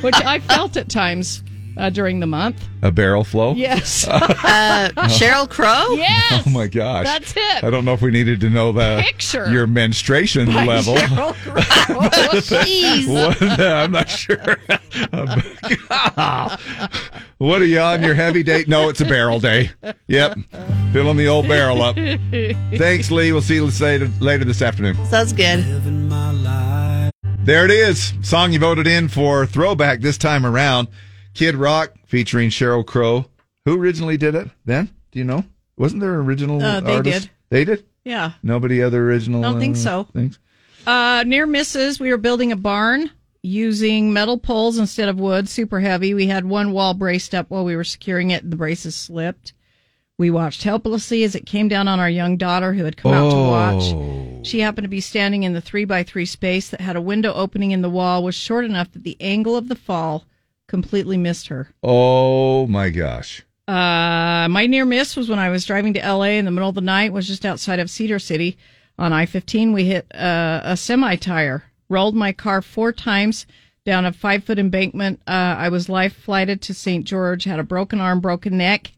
which 0.00 0.16
I 0.16 0.40
felt 0.40 0.76
at 0.76 0.88
times 0.88 1.42
uh, 1.80 1.90
during 1.90 2.20
the 2.20 2.26
month. 2.26 2.62
A 2.82 2.92
barrel 2.92 3.24
flow? 3.24 3.54
Yes. 3.54 4.06
Uh, 4.50 4.90
Sheryl 5.08 5.48
Crow? 5.48 5.92
yes. 5.96 6.44
Oh 6.46 6.50
my 6.50 6.66
gosh. 6.66 7.04
That's 7.04 7.34
it. 7.36 7.64
I 7.64 7.70
don't 7.70 7.84
know 7.84 7.92
if 7.92 8.02
we 8.02 8.10
needed 8.10 8.40
to 8.40 8.50
know 8.50 8.72
the 8.72 9.00
Picture. 9.04 9.48
your 9.50 9.66
menstruation 9.66 10.46
By 10.46 10.64
level. 10.64 10.96
Sheryl 10.96 11.34
Crow. 11.34 11.54
Jeez. 12.40 13.06
What? 13.06 13.40
I'm 13.60 13.92
not 13.92 14.08
sure. 14.08 14.56
what 17.38 17.62
are 17.62 17.66
you 17.66 17.80
on 17.80 18.02
your 18.02 18.14
heavy 18.14 18.42
date? 18.42 18.66
No, 18.68 18.88
it's 18.88 19.00
a 19.00 19.04
barrel 19.04 19.40
day. 19.40 19.70
Yep. 20.08 20.38
Filling 20.92 21.16
the 21.16 21.28
old 21.28 21.46
barrel 21.48 21.82
up. 21.82 21.96
Thanks, 21.96 23.10
Lee. 23.10 23.32
We'll 23.32 23.42
see 23.42 23.56
you 23.56 23.66
later, 23.80 24.08
later 24.20 24.44
this 24.44 24.62
afternoon. 24.62 24.96
Sounds 25.06 25.32
good. 25.32 25.66
living 25.66 26.08
my 26.08 26.32
life. 26.32 27.12
There 27.44 27.64
it 27.64 27.70
is. 27.70 28.12
Song 28.22 28.52
you 28.52 28.58
voted 28.58 28.86
in 28.86 29.08
for 29.08 29.46
throwback 29.46 30.00
this 30.00 30.18
time 30.18 30.44
around. 30.44 30.88
Kid 31.34 31.54
Rock 31.56 31.94
featuring 32.06 32.50
Sheryl 32.50 32.84
Crow. 32.84 33.26
Who 33.64 33.78
originally 33.80 34.16
did 34.16 34.34
it 34.34 34.48
then? 34.64 34.90
Do 35.12 35.18
you 35.18 35.24
know? 35.24 35.44
Wasn't 35.76 36.00
there 36.00 36.14
an 36.20 36.26
original 36.26 36.62
Uh, 36.62 36.80
they 36.80 36.96
artist? 36.96 37.22
did. 37.22 37.30
They 37.50 37.64
did? 37.64 37.84
yeah. 38.04 38.32
Nobody 38.42 38.82
other 38.82 39.02
original? 39.04 39.44
I 39.44 39.50
don't 39.50 39.60
think 39.60 39.76
uh, 39.76 39.80
so. 39.80 40.04
Things? 40.12 40.38
Uh, 40.86 41.24
near 41.26 41.46
misses, 41.46 42.00
we 42.00 42.10
were 42.10 42.16
building 42.18 42.52
a 42.52 42.56
barn 42.56 43.10
using 43.42 44.12
metal 44.12 44.38
poles 44.38 44.78
instead 44.78 45.08
of 45.08 45.18
wood, 45.18 45.48
super 45.48 45.80
heavy. 45.80 46.14
We 46.14 46.26
had 46.26 46.44
one 46.44 46.72
wall 46.72 46.94
braced 46.94 47.34
up 47.34 47.46
while 47.50 47.64
we 47.64 47.76
were 47.76 47.84
securing 47.84 48.30
it, 48.30 48.42
and 48.42 48.52
the 48.52 48.56
braces 48.56 48.94
slipped. 48.94 49.52
We 50.18 50.30
watched 50.30 50.62
helplessly 50.64 51.24
as 51.24 51.34
it 51.34 51.46
came 51.46 51.68
down 51.68 51.88
on 51.88 51.98
our 51.98 52.10
young 52.10 52.36
daughter 52.36 52.74
who 52.74 52.84
had 52.84 52.96
come 52.98 53.12
out 53.12 53.30
to 53.30 53.36
Oh. 53.36 53.50
watch. 53.50 54.46
She 54.46 54.60
happened 54.60 54.84
to 54.84 54.88
be 54.90 55.00
standing 55.00 55.42
in 55.44 55.54
the 55.54 55.60
three 55.62 55.84
by 55.86 56.02
three 56.02 56.26
space 56.26 56.68
that 56.68 56.80
had 56.82 56.96
a 56.96 57.00
window 57.00 57.32
opening 57.32 57.70
in 57.70 57.80
the 57.82 57.88
wall 57.90 58.22
was 58.22 58.34
short 58.34 58.64
enough 58.66 58.92
that 58.92 59.04
the 59.04 59.16
angle 59.20 59.56
of 59.56 59.68
the 59.68 59.74
fall 59.74 60.24
completely 60.70 61.16
missed 61.16 61.48
her. 61.48 61.68
Oh 61.82 62.68
my 62.68 62.90
gosh. 62.90 63.42
Uh, 63.66 64.46
my 64.48 64.66
near 64.66 64.84
miss 64.84 65.16
was 65.16 65.28
when 65.28 65.38
I 65.38 65.50
was 65.50 65.64
driving 65.64 65.92
to 65.94 66.00
LA 66.00 66.38
in 66.38 66.44
the 66.44 66.52
middle 66.52 66.68
of 66.68 66.76
the 66.76 66.80
night, 66.80 67.12
was 67.12 67.26
just 67.26 67.44
outside 67.44 67.80
of 67.80 67.90
Cedar 67.90 68.20
City 68.20 68.56
on 68.96 69.12
I 69.12 69.26
15. 69.26 69.72
We 69.72 69.84
hit 69.86 70.06
uh, 70.14 70.60
a 70.62 70.76
semi 70.76 71.16
tire, 71.16 71.64
rolled 71.88 72.14
my 72.14 72.32
car 72.32 72.62
four 72.62 72.92
times 72.92 73.46
down 73.84 74.06
a 74.06 74.12
five 74.12 74.44
foot 74.44 74.60
embankment. 74.60 75.20
Uh, 75.26 75.56
I 75.58 75.68
was 75.70 75.88
life 75.88 76.14
flighted 76.14 76.62
to 76.62 76.74
St. 76.74 77.04
George, 77.04 77.44
had 77.44 77.58
a 77.58 77.64
broken 77.64 78.00
arm, 78.00 78.20
broken 78.20 78.56
neck. 78.56 78.92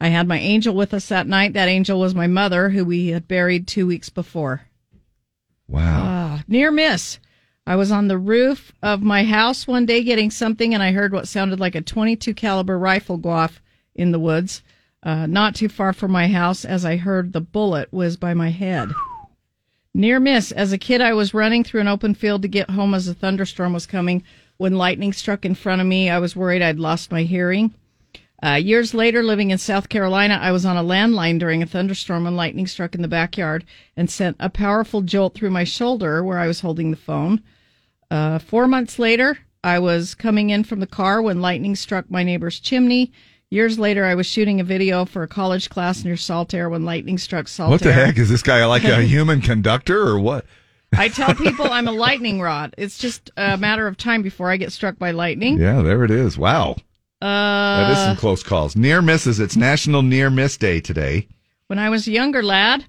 I 0.00 0.08
had 0.08 0.26
my 0.26 0.40
angel 0.40 0.74
with 0.74 0.92
us 0.92 1.08
that 1.08 1.28
night. 1.28 1.52
That 1.52 1.68
angel 1.68 2.00
was 2.00 2.16
my 2.16 2.26
mother, 2.26 2.70
who 2.70 2.84
we 2.84 3.08
had 3.08 3.28
buried 3.28 3.68
two 3.68 3.86
weeks 3.86 4.08
before. 4.08 4.62
Wow. 5.68 6.02
Ah, 6.04 6.42
near 6.48 6.72
miss. 6.72 7.20
I 7.66 7.76
was 7.76 7.92
on 7.92 8.08
the 8.08 8.18
roof 8.18 8.72
of 8.82 9.02
my 9.02 9.24
house 9.24 9.66
one 9.66 9.86
day 9.86 10.02
getting 10.02 10.30
something, 10.30 10.74
and 10.74 10.82
I 10.82 10.92
heard 10.92 11.12
what 11.12 11.28
sounded 11.28 11.60
like 11.60 11.74
a 11.74 11.80
22 11.80 12.34
caliber 12.34 12.78
rifle 12.78 13.16
go 13.16 13.30
off 13.30 13.62
in 13.94 14.10
the 14.10 14.18
woods, 14.18 14.62
uh, 15.02 15.26
not 15.26 15.54
too 15.54 15.68
far 15.68 15.92
from 15.92 16.10
my 16.10 16.28
house. 16.28 16.64
As 16.64 16.84
I 16.84 16.96
heard 16.96 17.32
the 17.32 17.40
bullet 17.40 17.88
whiz 17.92 18.16
by 18.16 18.34
my 18.34 18.50
head. 18.50 18.90
Near 19.94 20.18
miss. 20.18 20.50
As 20.52 20.72
a 20.72 20.78
kid, 20.78 21.00
I 21.00 21.12
was 21.12 21.34
running 21.34 21.62
through 21.62 21.82
an 21.82 21.88
open 21.88 22.14
field 22.14 22.42
to 22.42 22.48
get 22.48 22.70
home 22.70 22.94
as 22.94 23.06
a 23.06 23.14
thunderstorm 23.14 23.72
was 23.72 23.86
coming. 23.86 24.24
When 24.56 24.76
lightning 24.76 25.12
struck 25.12 25.44
in 25.44 25.54
front 25.54 25.80
of 25.80 25.86
me, 25.86 26.08
I 26.08 26.18
was 26.18 26.34
worried 26.34 26.62
I'd 26.62 26.78
lost 26.78 27.12
my 27.12 27.22
hearing. 27.22 27.74
Uh, 28.44 28.54
years 28.54 28.92
later, 28.92 29.22
living 29.22 29.52
in 29.52 29.58
South 29.58 29.88
Carolina, 29.88 30.38
I 30.42 30.50
was 30.50 30.64
on 30.64 30.76
a 30.76 30.82
landline 30.82 31.38
during 31.38 31.62
a 31.62 31.66
thunderstorm 31.66 32.24
when 32.24 32.34
lightning 32.34 32.66
struck 32.66 32.94
in 32.94 33.02
the 33.02 33.08
backyard 33.08 33.64
and 33.96 34.10
sent 34.10 34.36
a 34.40 34.50
powerful 34.50 35.00
jolt 35.00 35.34
through 35.34 35.50
my 35.50 35.62
shoulder 35.62 36.24
where 36.24 36.38
I 36.38 36.48
was 36.48 36.60
holding 36.60 36.90
the 36.90 36.96
phone. 36.96 37.40
Uh, 38.10 38.40
four 38.40 38.66
months 38.66 38.98
later, 38.98 39.38
I 39.62 39.78
was 39.78 40.16
coming 40.16 40.50
in 40.50 40.64
from 40.64 40.80
the 40.80 40.88
car 40.88 41.22
when 41.22 41.40
lightning 41.40 41.76
struck 41.76 42.10
my 42.10 42.24
neighbor's 42.24 42.58
chimney. 42.58 43.12
Years 43.48 43.78
later, 43.78 44.04
I 44.04 44.16
was 44.16 44.26
shooting 44.26 44.60
a 44.60 44.64
video 44.64 45.04
for 45.04 45.22
a 45.22 45.28
college 45.28 45.70
class 45.70 46.02
near 46.02 46.16
Saltair 46.16 46.68
when 46.68 46.84
lightning 46.84 47.18
struck 47.18 47.46
Saltair. 47.46 47.70
What 47.70 47.82
the 47.82 47.92
heck 47.92 48.18
is 48.18 48.28
this 48.28 48.42
guy 48.42 48.64
like 48.66 48.82
a 48.82 49.02
human 49.02 49.40
conductor 49.40 50.00
or 50.00 50.18
what? 50.18 50.46
I 50.96 51.08
tell 51.08 51.34
people 51.36 51.70
I'm 51.70 51.86
a 51.86 51.92
lightning 51.92 52.40
rod. 52.40 52.74
It's 52.76 52.98
just 52.98 53.30
a 53.36 53.56
matter 53.56 53.86
of 53.86 53.96
time 53.96 54.22
before 54.22 54.50
I 54.50 54.56
get 54.56 54.72
struck 54.72 54.98
by 54.98 55.12
lightning. 55.12 55.60
Yeah, 55.60 55.82
there 55.82 56.02
it 56.02 56.10
is. 56.10 56.36
Wow. 56.36 56.76
Uh, 57.22 57.86
that 57.86 57.92
is 57.92 57.98
some 57.98 58.16
close 58.16 58.42
calls. 58.42 58.74
Near 58.74 59.00
misses. 59.00 59.38
It's 59.38 59.56
National 59.56 60.02
Near 60.02 60.28
Miss 60.28 60.56
Day 60.56 60.80
today. 60.80 61.28
When 61.68 61.78
I 61.78 61.88
was 61.88 62.08
a 62.08 62.10
younger 62.10 62.42
lad, 62.42 62.84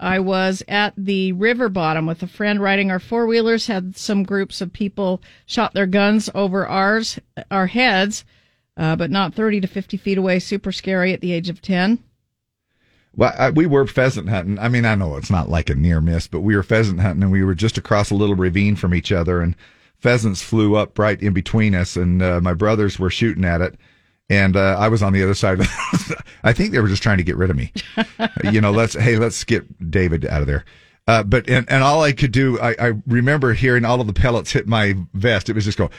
I 0.00 0.18
was 0.18 0.64
at 0.66 0.92
the 0.96 1.30
river 1.30 1.68
bottom 1.68 2.04
with 2.04 2.20
a 2.20 2.26
friend 2.26 2.60
riding 2.60 2.90
our 2.90 2.98
four 2.98 3.28
wheelers. 3.28 3.68
Had 3.68 3.96
some 3.96 4.24
groups 4.24 4.60
of 4.60 4.72
people 4.72 5.22
shot 5.46 5.72
their 5.72 5.86
guns 5.86 6.28
over 6.34 6.66
ours, 6.66 7.20
our 7.48 7.68
heads, 7.68 8.24
uh, 8.76 8.96
but 8.96 9.12
not 9.12 9.34
thirty 9.34 9.60
to 9.60 9.68
fifty 9.68 9.96
feet 9.96 10.18
away. 10.18 10.40
Super 10.40 10.72
scary 10.72 11.12
at 11.12 11.20
the 11.20 11.32
age 11.32 11.48
of 11.48 11.62
ten. 11.62 12.02
Well, 13.14 13.32
I, 13.38 13.50
we 13.50 13.66
were 13.66 13.86
pheasant 13.86 14.28
hunting. 14.28 14.58
I 14.58 14.68
mean, 14.68 14.84
I 14.84 14.96
know 14.96 15.16
it's 15.16 15.30
not 15.30 15.48
like 15.48 15.70
a 15.70 15.76
near 15.76 16.00
miss, 16.00 16.26
but 16.26 16.40
we 16.40 16.56
were 16.56 16.64
pheasant 16.64 16.98
hunting 16.98 17.22
and 17.22 17.30
we 17.30 17.44
were 17.44 17.54
just 17.54 17.78
across 17.78 18.10
a 18.10 18.16
little 18.16 18.34
ravine 18.34 18.74
from 18.74 18.94
each 18.94 19.12
other 19.12 19.40
and 19.40 19.54
pheasants 19.98 20.42
flew 20.42 20.76
up 20.76 20.98
right 20.98 21.20
in 21.20 21.32
between 21.32 21.74
us 21.74 21.96
and 21.96 22.22
uh, 22.22 22.40
my 22.40 22.54
brothers 22.54 22.98
were 22.98 23.10
shooting 23.10 23.44
at 23.44 23.60
it. 23.60 23.76
And 24.28 24.56
uh, 24.56 24.76
I 24.78 24.88
was 24.88 25.02
on 25.02 25.12
the 25.12 25.22
other 25.22 25.34
side. 25.34 25.60
I 26.42 26.52
think 26.52 26.72
they 26.72 26.80
were 26.80 26.88
just 26.88 27.02
trying 27.02 27.18
to 27.18 27.22
get 27.22 27.36
rid 27.36 27.50
of 27.50 27.56
me. 27.56 27.72
you 28.52 28.60
know, 28.60 28.72
let's 28.72 28.94
hey, 28.94 29.16
let's 29.16 29.44
get 29.44 29.90
David 29.90 30.26
out 30.26 30.40
of 30.40 30.48
there. 30.48 30.64
Uh, 31.06 31.22
but 31.22 31.48
and, 31.48 31.70
and 31.70 31.84
all 31.84 32.02
I 32.02 32.10
could 32.10 32.32
do, 32.32 32.58
I, 32.58 32.74
I 32.80 32.92
remember 33.06 33.52
hearing 33.52 33.84
all 33.84 34.00
of 34.00 34.08
the 34.08 34.12
pellets 34.12 34.50
hit 34.50 34.66
my 34.66 34.96
vest. 35.14 35.48
It 35.48 35.52
was 35.52 35.64
just 35.64 35.78
going. 35.78 35.90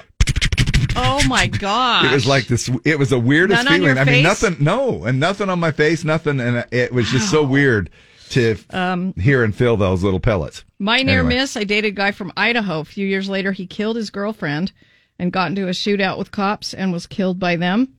Oh 0.98 1.22
my 1.28 1.48
god! 1.48 2.06
It 2.12 2.12
was 2.12 2.26
like 2.26 2.48
this. 2.48 2.70
It 2.84 3.00
was 3.00 3.12
the 3.12 3.20
weirdest 3.20 3.64
None 3.64 3.74
on 3.74 3.80
feeling. 3.80 3.98
I 3.98 4.04
mean, 4.04 4.24
nothing. 4.24 4.58
No, 4.60 5.06
and 5.06 5.20
nothing 5.20 5.50
on 5.50 5.60
my 5.60 5.72
face. 5.72 6.04
Nothing, 6.04 6.42
and 6.42 6.66
it 6.72 6.92
was 6.92 7.10
just 7.10 7.32
so 7.32 7.44
weird 7.44 7.90
to 8.32 8.58
Um, 8.72 9.14
hear 9.14 9.44
and 9.44 9.56
feel 9.56 9.78
those 9.78 10.04
little 10.04 10.20
pellets. 10.20 10.64
My 10.80 11.02
near 11.04 11.20
Anyway. 11.20 11.36
miss, 11.36 11.58
I 11.58 11.64
dated 11.64 11.94
a 11.94 11.96
guy 11.96 12.12
from 12.12 12.32
Idaho. 12.38 12.80
A 12.82 12.86
few 12.86 13.08
years 13.08 13.30
later, 13.30 13.52
he 13.52 13.66
killed 13.68 13.96
his 13.96 14.10
girlfriend 14.10 14.72
and 15.20 15.32
got 15.32 15.50
into 15.50 15.68
a 15.68 15.72
shootout 15.72 16.18
with 16.18 16.32
cops 16.32 16.74
and 16.74 16.92
was 16.94 17.08
killed 17.08 17.40
by 17.40 17.56
them. 17.56 17.90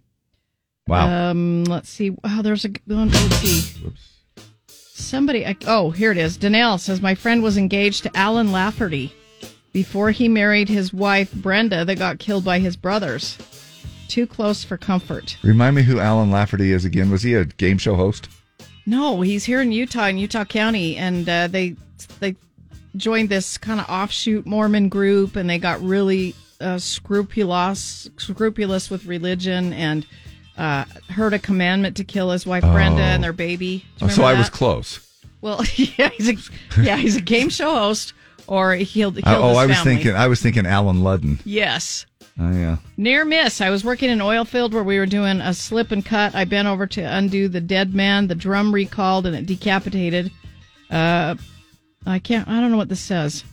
Wow. 0.87 1.31
Um, 1.31 1.65
let's 1.65 1.89
see. 1.91 2.17
Oh, 2.25 2.43
there's 2.43 2.65
a 2.65 2.71
one. 2.87 3.11
Let's 3.11 3.37
see. 3.39 3.93
Somebody. 4.69 5.47
I, 5.47 5.57
oh, 5.67 5.91
here 5.91 6.11
it 6.13 6.19
is. 6.19 6.39
Danelle 6.39 6.81
says 6.81 7.01
my 7.01 7.15
friend 7.15 7.43
was 7.43 7.57
engaged 7.57 8.03
to 8.05 8.17
Allen 8.17 8.53
Lafferty 8.53 9.13
before 9.73 10.11
he 10.11 10.29
married 10.29 10.69
his 10.69 10.93
wife 10.93 11.33
Brenda, 11.33 11.85
that 11.85 11.99
got 11.99 12.19
killed 12.19 12.45
by 12.45 12.59
his 12.59 12.77
brothers. 12.77 13.37
Too 14.09 14.27
close 14.27 14.65
for 14.65 14.77
comfort. 14.79 15.37
Remind 15.43 15.77
me 15.77 15.83
who 15.83 16.01
Allen 16.01 16.31
Lafferty 16.31 16.73
is 16.73 16.85
again. 16.87 17.11
Was 17.11 17.23
he 17.23 17.35
a 17.35 17.45
game 17.45 17.77
show 17.79 17.95
host? 17.95 18.29
No, 18.89 19.21
he's 19.21 19.45
here 19.45 19.61
in 19.61 19.71
Utah, 19.71 20.07
in 20.07 20.17
Utah 20.19 20.45
County, 20.45 20.97
and 20.97 21.29
uh, 21.29 21.47
they 21.49 21.77
they 22.21 22.37
joined 22.97 23.29
this 23.29 23.59
kind 23.59 23.81
of 23.81 23.87
offshoot 23.89 24.47
Mormon 24.47 24.89
group, 24.89 25.37
and 25.37 25.49
they 25.49 25.59
got 25.59 25.81
really 25.83 26.35
uh, 26.61 26.79
scrupulous 26.79 28.09
scrupulous 28.17 28.89
with 28.91 29.05
religion, 29.05 29.73
and 29.75 30.07
uh, 30.57 30.85
heard 31.11 31.35
a 31.35 31.39
commandment 31.39 31.97
to 31.99 32.05
kill 32.05 32.31
his 32.31 32.47
wife 32.47 32.63
Brenda 32.63 33.03
Oh. 33.03 33.05
and 33.05 33.23
their 33.23 33.33
baby. 33.35 33.85
Oh, 34.01 34.09
so 34.09 34.25
I 34.25 34.33
was 34.39 34.49
close. 34.49 35.01
Well, 35.43 35.63
yeah, 35.77 36.09
he's 36.09 36.29
a 36.31 36.83
yeah 36.83 36.97
he's 36.97 37.17
a 37.17 37.21
game 37.21 37.51
show 37.51 37.75
host, 37.75 38.15
or 38.47 38.75
he 38.75 38.87
killed, 38.87 39.17
killed 39.17 39.27
I- 39.27 39.37
oh, 39.37 39.55
I 39.57 39.67
was 39.67 39.77
family. 39.77 39.97
thinking. 39.97 40.15
I 40.17 40.29
was 40.29 40.41
thinking 40.41 40.65
Allen 40.67 40.99
Ludden. 41.03 41.41
Yes. 41.45 42.07
Oh 42.41 42.53
yeah. 42.53 42.77
Near 42.97 43.25
miss. 43.25 43.61
I 43.61 43.71
was 43.71 43.85
working 43.85 44.09
in 44.11 44.15
an 44.15 44.23
oil 44.23 44.45
field 44.45 44.73
where 44.73 44.85
we 44.85 44.99
were 44.99 45.07
doing 45.07 45.41
a 45.41 45.53
slip 45.53 45.91
and 45.91 46.05
cut. 46.05 46.35
I 46.35 46.45
bent 46.45 46.69
over 46.69 46.87
to 46.87 47.01
undo 47.03 47.49
the 47.49 47.61
dead 47.61 47.95
man. 47.95 48.29
The 48.29 48.35
drum 48.37 48.73
recalled 48.73 49.27
and 49.27 49.35
it 49.35 49.47
decapitated. 49.47 50.31
Uh, 50.91 51.35
I 52.07 52.19
can't. 52.21 52.47
I 52.49 52.61
don't 52.61 52.71
know 52.71 52.77
what 52.77 52.89
this 52.89 53.01
says. 53.01 53.45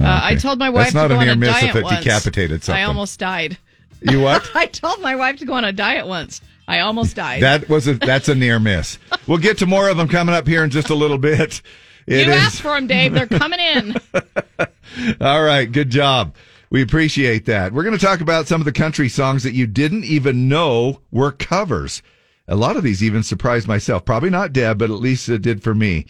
Uh, 0.00 0.20
I 0.22 0.36
told 0.36 0.58
my 0.60 0.70
wife 0.70 0.92
That's 0.92 0.94
not 0.94 1.08
to 1.08 1.14
a 1.14 1.16
go 1.16 1.20
on 1.22 1.28
a 1.28 1.36
miss 1.36 1.50
diet 1.52 1.70
if 1.70 1.76
it 1.76 1.82
once. 1.84 2.04
decapitated 2.04 2.62
something. 2.62 2.80
I 2.80 2.84
almost 2.86 3.18
died. 3.18 3.58
You 4.00 4.20
what? 4.20 4.48
I 4.54 4.66
told 4.66 5.00
my 5.00 5.16
wife 5.16 5.38
to 5.38 5.44
go 5.44 5.54
on 5.54 5.64
a 5.64 5.72
diet 5.72 6.06
once. 6.06 6.40
I 6.68 6.80
almost 6.80 7.16
died. 7.16 7.42
That 7.42 7.68
was 7.68 7.88
a 7.88 7.94
that's 7.94 8.28
a 8.28 8.34
near 8.36 8.60
miss. 8.60 8.98
We'll 9.26 9.38
get 9.38 9.58
to 9.58 9.66
more 9.66 9.88
of 9.88 9.96
them 9.96 10.06
coming 10.06 10.34
up 10.36 10.46
here 10.46 10.62
in 10.62 10.70
just 10.70 10.88
a 10.90 10.94
little 10.94 11.18
bit. 11.18 11.60
It 12.06 12.26
you 12.26 12.32
is- 12.32 12.40
asked 12.40 12.62
for 12.62 12.74
them, 12.76 12.86
Dave. 12.86 13.12
They're 13.12 13.26
coming 13.26 13.58
in. 13.60 13.96
All 15.20 15.42
right, 15.42 15.70
good 15.70 15.90
job. 15.90 16.34
We 16.70 16.82
appreciate 16.82 17.46
that. 17.46 17.72
We're 17.72 17.82
going 17.82 17.98
to 17.98 18.04
talk 18.04 18.20
about 18.20 18.46
some 18.46 18.60
of 18.60 18.64
the 18.64 18.72
country 18.72 19.08
songs 19.08 19.42
that 19.42 19.54
you 19.54 19.66
didn't 19.66 20.04
even 20.04 20.48
know 20.48 21.00
were 21.10 21.32
covers. 21.32 22.00
A 22.46 22.54
lot 22.54 22.76
of 22.76 22.84
these 22.84 23.02
even 23.02 23.24
surprised 23.24 23.66
myself. 23.66 24.04
Probably 24.04 24.30
not 24.30 24.52
Deb, 24.52 24.78
but 24.78 24.90
at 24.90 24.96
least 24.96 25.28
it 25.28 25.42
did 25.42 25.64
for 25.64 25.74
me. 25.74 26.06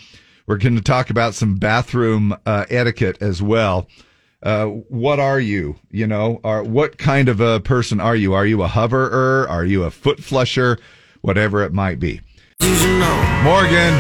We're 0.47 0.59
going 0.59 0.77
to 0.77 0.82
talk 0.82 1.09
about 1.09 1.35
some 1.35 1.57
bathroom 1.57 2.37
uh, 2.45 2.66
etiquette 2.69 3.16
as 3.23 3.41
well. 3.41 3.89
Uh, 4.43 4.66
what 4.66 5.19
are 5.19 5.41
you? 5.41 5.77
You 5.91 6.07
know, 6.07 6.41
are 6.45 6.62
what 6.62 6.99
kind 6.99 7.28
of 7.28 7.41
a 7.41 7.61
person 7.61 8.01
are 8.01 8.16
you? 8.16 8.35
Are 8.35 8.47
you 8.47 8.62
a 8.62 8.69
hoverer? 8.69 9.47
Are 9.49 9.65
you 9.65 9.85
a 9.85 9.91
foot 9.91 10.23
flusher? 10.23 10.78
Whatever 11.23 11.62
it 11.62 11.73
might 11.73 12.01
be. 12.01 12.20
Morgan 12.61 13.95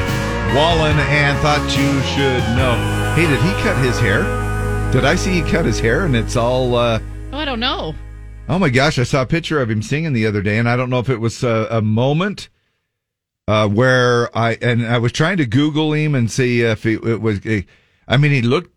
Wallen 0.54 0.98
and 0.98 1.38
thought 1.38 1.64
you 1.76 2.00
should 2.02 2.42
know. 2.56 2.74
Hey, 3.14 3.26
did 3.26 3.40
he 3.40 3.52
cut 3.62 3.76
his 3.84 3.98
hair? 3.98 4.39
Did 4.92 5.04
I 5.04 5.14
see 5.14 5.40
he 5.40 5.42
cut 5.48 5.64
his 5.64 5.78
hair 5.78 6.04
and 6.04 6.16
it's 6.16 6.34
all? 6.34 6.74
uh 6.74 6.98
Oh, 7.32 7.38
I 7.38 7.44
don't 7.44 7.60
know. 7.60 7.94
Oh 8.48 8.58
my 8.58 8.68
gosh! 8.68 8.98
I 8.98 9.04
saw 9.04 9.22
a 9.22 9.26
picture 9.26 9.62
of 9.62 9.70
him 9.70 9.82
singing 9.82 10.12
the 10.12 10.26
other 10.26 10.42
day, 10.42 10.58
and 10.58 10.68
I 10.68 10.74
don't 10.74 10.90
know 10.90 10.98
if 10.98 11.08
it 11.08 11.18
was 11.18 11.44
a, 11.44 11.68
a 11.70 11.80
moment 11.80 12.48
uh, 13.46 13.68
where 13.68 14.36
I 14.36 14.58
and 14.60 14.84
I 14.84 14.98
was 14.98 15.12
trying 15.12 15.36
to 15.36 15.46
Google 15.46 15.92
him 15.92 16.16
and 16.16 16.28
see 16.28 16.62
if 16.62 16.84
it, 16.84 17.04
it 17.04 17.20
was. 17.20 17.38
I 18.08 18.16
mean, 18.16 18.32
he 18.32 18.42
looked. 18.42 18.74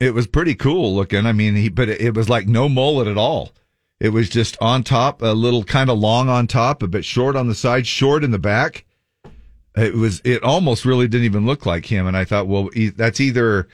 It 0.00 0.12
was 0.12 0.26
pretty 0.26 0.54
cool 0.54 0.94
looking. 0.94 1.24
I 1.24 1.32
mean, 1.32 1.56
he 1.56 1.70
but 1.70 1.88
it 1.88 2.14
was 2.14 2.28
like 2.28 2.46
no 2.46 2.68
mullet 2.68 3.08
at 3.08 3.16
all. 3.16 3.52
It 3.98 4.10
was 4.10 4.28
just 4.28 4.58
on 4.60 4.82
top, 4.82 5.22
a 5.22 5.32
little 5.32 5.64
kind 5.64 5.88
of 5.88 5.98
long 5.98 6.28
on 6.28 6.46
top, 6.46 6.82
a 6.82 6.86
bit 6.86 7.06
short 7.06 7.36
on 7.36 7.48
the 7.48 7.54
side, 7.54 7.86
short 7.86 8.22
in 8.22 8.32
the 8.32 8.38
back. 8.38 8.84
It 9.74 9.94
was. 9.94 10.20
It 10.24 10.42
almost 10.42 10.84
really 10.84 11.08
didn't 11.08 11.24
even 11.24 11.46
look 11.46 11.64
like 11.64 11.86
him, 11.86 12.06
and 12.06 12.16
I 12.16 12.24
thought, 12.24 12.46
well, 12.46 12.68
that's 12.96 13.20
either. 13.20 13.66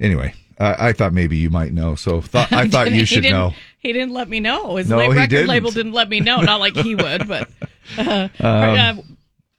Anyway, 0.00 0.34
I, 0.58 0.88
I 0.88 0.92
thought 0.92 1.12
maybe 1.12 1.36
you 1.36 1.50
might 1.50 1.72
know, 1.72 1.94
so 1.94 2.20
thought 2.20 2.52
I 2.52 2.68
thought 2.68 2.92
you 2.92 3.04
should 3.04 3.24
know. 3.24 3.54
He 3.78 3.92
didn't 3.92 4.12
let 4.14 4.28
me 4.28 4.40
know. 4.40 4.76
His 4.76 4.88
No, 4.88 4.96
la- 4.98 5.08
record 5.08 5.30
didn't. 5.30 5.48
label 5.48 5.70
didn't 5.70 5.92
let 5.92 6.08
me 6.08 6.20
know. 6.20 6.40
Not 6.40 6.60
like 6.60 6.74
he 6.76 6.94
would, 6.94 7.28
but 7.28 7.50
uh, 7.98 8.28
Um, 8.40 8.40
uh, 8.40 8.94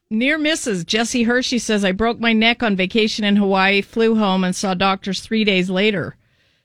near 0.10 0.38
misses. 0.38 0.84
Jesse 0.84 1.24
Hershey 1.24 1.60
says 1.60 1.84
I 1.86 1.92
broke 1.92 2.20
my 2.20 2.34
neck 2.34 2.64
on 2.64 2.76
vacation 2.76 3.24
in 3.26 3.36
Hawaii, 3.36 3.82
flew 3.82 4.16
home, 4.16 4.44
and 4.44 4.56
saw 4.56 4.74
doctors 4.74 5.20
three 5.22 5.44
days 5.44 5.70
later. 5.70 6.16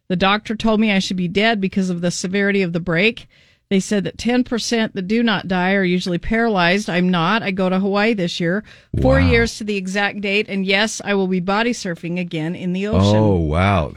The 0.09 0.17
doctor 0.17 0.57
told 0.57 0.81
me 0.81 0.91
I 0.91 0.99
should 0.99 1.17
be 1.17 1.29
dead 1.29 1.61
because 1.61 1.91
of 1.91 2.01
the 2.01 2.11
severity 2.11 2.63
of 2.63 2.73
the 2.73 2.81
break. 2.81 3.27
They 3.69 3.79
said 3.79 4.03
that 4.03 4.17
10% 4.17 4.95
that 4.95 5.03
do 5.07 5.23
not 5.23 5.47
die 5.47 5.75
are 5.75 5.85
usually 5.85 6.19
paralyzed. 6.19 6.91
I'm 6.91 7.09
not. 7.09 7.45
I 7.45 7.53
go 7.53 7.69
to 7.69 7.79
Hawaii 7.79 8.15
this 8.15 8.41
year, 8.41 8.65
four 9.01 9.21
Wow. 9.21 9.31
years 9.31 9.59
to 9.59 9.65
the 9.65 9.77
exact 9.77 10.21
date. 10.23 10.47
And 10.49 10.67
yes, 10.67 11.01
I 11.05 11.15
will 11.15 11.29
be 11.29 11.39
body 11.39 11.71
surfing 11.71 12.19
again 12.19 12.57
in 12.57 12.73
the 12.73 12.89
ocean. 12.89 13.17
Oh 13.17 13.37
wow! 13.37 13.93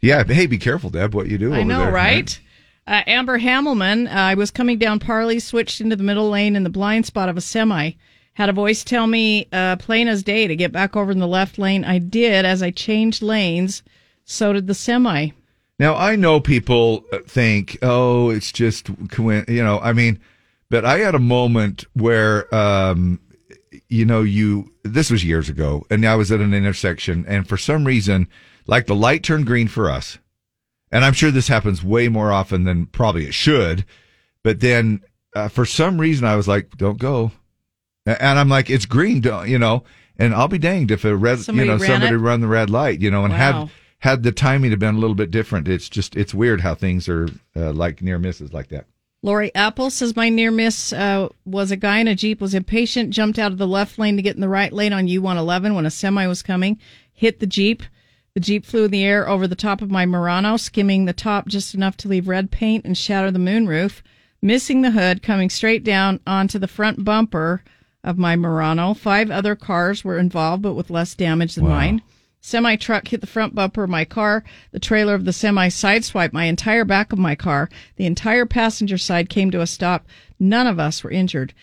Yeah, 0.00 0.24
hey, 0.24 0.46
be 0.46 0.58
careful, 0.58 0.90
Deb. 0.90 1.14
What 1.14 1.28
you 1.28 1.38
do? 1.38 1.52
I 1.52 1.62
know, 1.62 1.84
there, 1.84 1.92
right? 1.92 2.40
Uh, 2.86 3.02
Amber 3.06 3.38
Hamelman, 3.38 4.08
uh, 4.08 4.18
I 4.18 4.34
was 4.34 4.50
coming 4.50 4.78
down 4.78 4.98
Parley, 4.98 5.40
switched 5.40 5.80
into 5.80 5.96
the 5.96 6.04
middle 6.04 6.30
lane 6.30 6.56
in 6.56 6.62
the 6.62 6.70
blind 6.70 7.04
spot 7.04 7.28
of 7.28 7.36
a 7.36 7.40
semi. 7.40 7.92
Had 8.34 8.48
a 8.48 8.52
voice 8.52 8.84
tell 8.84 9.06
me, 9.06 9.48
uh, 9.52 9.76
plain 9.76 10.06
as 10.06 10.22
day, 10.22 10.46
to 10.46 10.54
get 10.54 10.70
back 10.70 10.96
over 10.96 11.10
in 11.10 11.18
the 11.18 11.26
left 11.26 11.58
lane. 11.58 11.84
I 11.84 11.98
did. 11.98 12.44
As 12.44 12.62
I 12.62 12.70
changed 12.70 13.20
lanes, 13.20 13.82
so 14.24 14.52
did 14.52 14.68
the 14.68 14.74
semi. 14.74 15.30
Now 15.78 15.96
I 15.96 16.16
know 16.16 16.40
people 16.40 17.04
think, 17.26 17.78
oh, 17.82 18.30
it's 18.30 18.52
just 18.52 18.88
you 18.88 19.62
know. 19.62 19.80
I 19.80 19.92
mean, 19.92 20.20
but 20.70 20.84
I 20.84 20.98
had 20.98 21.14
a 21.14 21.20
moment 21.20 21.84
where, 21.94 22.52
um, 22.54 23.20
you 23.88 24.04
know, 24.04 24.22
you. 24.22 24.72
This 24.82 25.10
was 25.10 25.24
years 25.24 25.48
ago, 25.48 25.84
and 25.90 26.06
I 26.06 26.14
was 26.14 26.32
at 26.32 26.40
an 26.40 26.54
intersection, 26.54 27.24
and 27.28 27.48
for 27.48 27.56
some 27.56 27.84
reason, 27.84 28.28
like 28.68 28.86
the 28.86 28.94
light 28.94 29.24
turned 29.24 29.46
green 29.46 29.66
for 29.66 29.90
us, 29.90 30.18
and 30.92 31.04
I'm 31.04 31.14
sure 31.14 31.32
this 31.32 31.48
happens 31.48 31.82
way 31.82 32.06
more 32.08 32.30
often 32.30 32.62
than 32.62 32.86
probably 32.86 33.26
it 33.26 33.34
should. 33.34 33.84
But 34.44 34.60
then, 34.60 35.00
uh, 35.34 35.48
for 35.48 35.64
some 35.66 36.00
reason, 36.00 36.24
I 36.26 36.36
was 36.36 36.46
like, 36.46 36.76
"Don't 36.76 36.98
go," 36.98 37.32
and 38.06 38.38
I'm 38.38 38.48
like, 38.48 38.70
"It's 38.70 38.86
green," 38.86 39.20
don't, 39.20 39.48
you 39.48 39.58
know. 39.58 39.82
And 40.20 40.34
I'll 40.34 40.48
be 40.48 40.58
danged 40.58 40.90
if 40.90 41.04
a 41.04 41.16
red, 41.16 41.38
Somebody 41.40 41.68
you 41.68 41.72
know, 41.72 41.84
somebody 41.84 42.14
it? 42.14 42.18
run 42.18 42.40
the 42.40 42.48
red 42.48 42.70
light, 42.70 43.00
you 43.00 43.10
know, 43.10 43.24
and 43.24 43.32
Wow. 43.32 43.38
had 43.38 43.70
had 44.00 44.22
the 44.22 44.32
timing 44.32 44.70
have 44.70 44.78
been 44.80 44.94
a 44.94 44.98
little 44.98 45.14
bit 45.16 45.30
different. 45.30 45.66
It's 45.68 45.88
just 45.88 46.16
it's 46.16 46.34
weird 46.34 46.60
how 46.60 46.74
things 46.74 47.08
are 47.08 47.28
uh, 47.56 47.72
like 47.72 48.02
near 48.02 48.18
misses 48.18 48.52
like 48.52 48.68
that. 48.68 48.86
Lori 49.22 49.52
Apple 49.54 49.90
says 49.90 50.14
my 50.14 50.28
near 50.28 50.50
miss 50.52 50.92
uh, 50.92 51.28
was 51.44 51.70
a 51.72 51.76
guy 51.76 51.98
in 51.98 52.06
a 52.08 52.14
Jeep 52.14 52.40
was 52.40 52.54
impatient, 52.54 53.10
jumped 53.10 53.38
out 53.38 53.50
of 53.50 53.58
the 53.58 53.66
left 53.66 53.98
lane 53.98 54.16
to 54.16 54.22
get 54.22 54.36
in 54.36 54.40
the 54.40 54.48
right 54.48 54.72
lane 54.72 54.92
on 54.92 55.08
U111 55.08 55.74
when 55.74 55.86
a 55.86 55.90
semi 55.90 56.26
was 56.28 56.42
coming, 56.42 56.78
hit 57.12 57.40
the 57.40 57.46
Jeep. 57.46 57.82
The 58.38 58.44
Jeep 58.44 58.64
flew 58.64 58.84
in 58.84 58.92
the 58.92 59.02
air 59.02 59.28
over 59.28 59.48
the 59.48 59.56
top 59.56 59.82
of 59.82 59.90
my 59.90 60.06
Murano, 60.06 60.56
skimming 60.56 61.06
the 61.06 61.12
top 61.12 61.48
just 61.48 61.74
enough 61.74 61.96
to 61.96 62.06
leave 62.08 62.28
red 62.28 62.52
paint 62.52 62.84
and 62.84 62.96
shatter 62.96 63.32
the 63.32 63.38
moonroof, 63.40 64.00
missing 64.40 64.82
the 64.82 64.92
hood, 64.92 65.24
coming 65.24 65.50
straight 65.50 65.82
down 65.82 66.20
onto 66.24 66.56
the 66.56 66.68
front 66.68 67.04
bumper 67.04 67.64
of 68.04 68.16
my 68.16 68.36
Murano. 68.36 68.94
Five 68.94 69.28
other 69.32 69.56
cars 69.56 70.04
were 70.04 70.18
involved, 70.20 70.62
but 70.62 70.74
with 70.74 70.88
less 70.88 71.16
damage 71.16 71.56
than 71.56 71.66
mine. 71.66 72.00
Semi 72.40 72.76
truck 72.76 73.08
hit 73.08 73.20
the 73.22 73.26
front 73.26 73.56
bumper 73.56 73.82
of 73.82 73.90
my 73.90 74.04
car. 74.04 74.44
The 74.70 74.78
trailer 74.78 75.16
of 75.16 75.24
the 75.24 75.32
semi 75.32 75.66
sideswiped 75.66 76.32
my 76.32 76.44
entire 76.44 76.84
back 76.84 77.12
of 77.12 77.18
my 77.18 77.34
car. 77.34 77.68
The 77.96 78.06
entire 78.06 78.46
passenger 78.46 78.98
side 78.98 79.28
came 79.28 79.50
to 79.50 79.62
a 79.62 79.66
stop. 79.66 80.06
None 80.38 80.68
of 80.68 80.78
us 80.78 81.02
were 81.02 81.10
injured. 81.10 81.54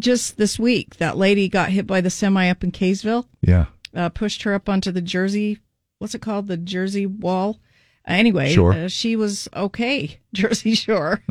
Just 0.00 0.38
this 0.38 0.58
week, 0.58 0.96
that 0.96 1.16
lady 1.16 1.48
got 1.48 1.70
hit 1.70 1.86
by 1.86 2.00
the 2.00 2.10
semi 2.10 2.50
up 2.50 2.64
in 2.64 2.72
Kaysville, 2.72 3.26
Yeah. 3.42 3.66
uh, 3.94 4.08
pushed 4.08 4.42
her 4.42 4.54
up 4.54 4.68
onto 4.68 4.90
the 4.90 5.00
Jersey, 5.00 5.60
what's 6.04 6.14
it 6.14 6.20
called? 6.20 6.48
The 6.48 6.58
Jersey 6.58 7.06
wall. 7.06 7.60
Uh, 8.06 8.12
anyway, 8.12 8.52
Shore. 8.52 8.74
uh, 8.74 8.88
she 8.88 9.16
was 9.16 9.48
okay. 9.56 10.18
Jersey 10.34 10.74
Shore. 10.74 11.22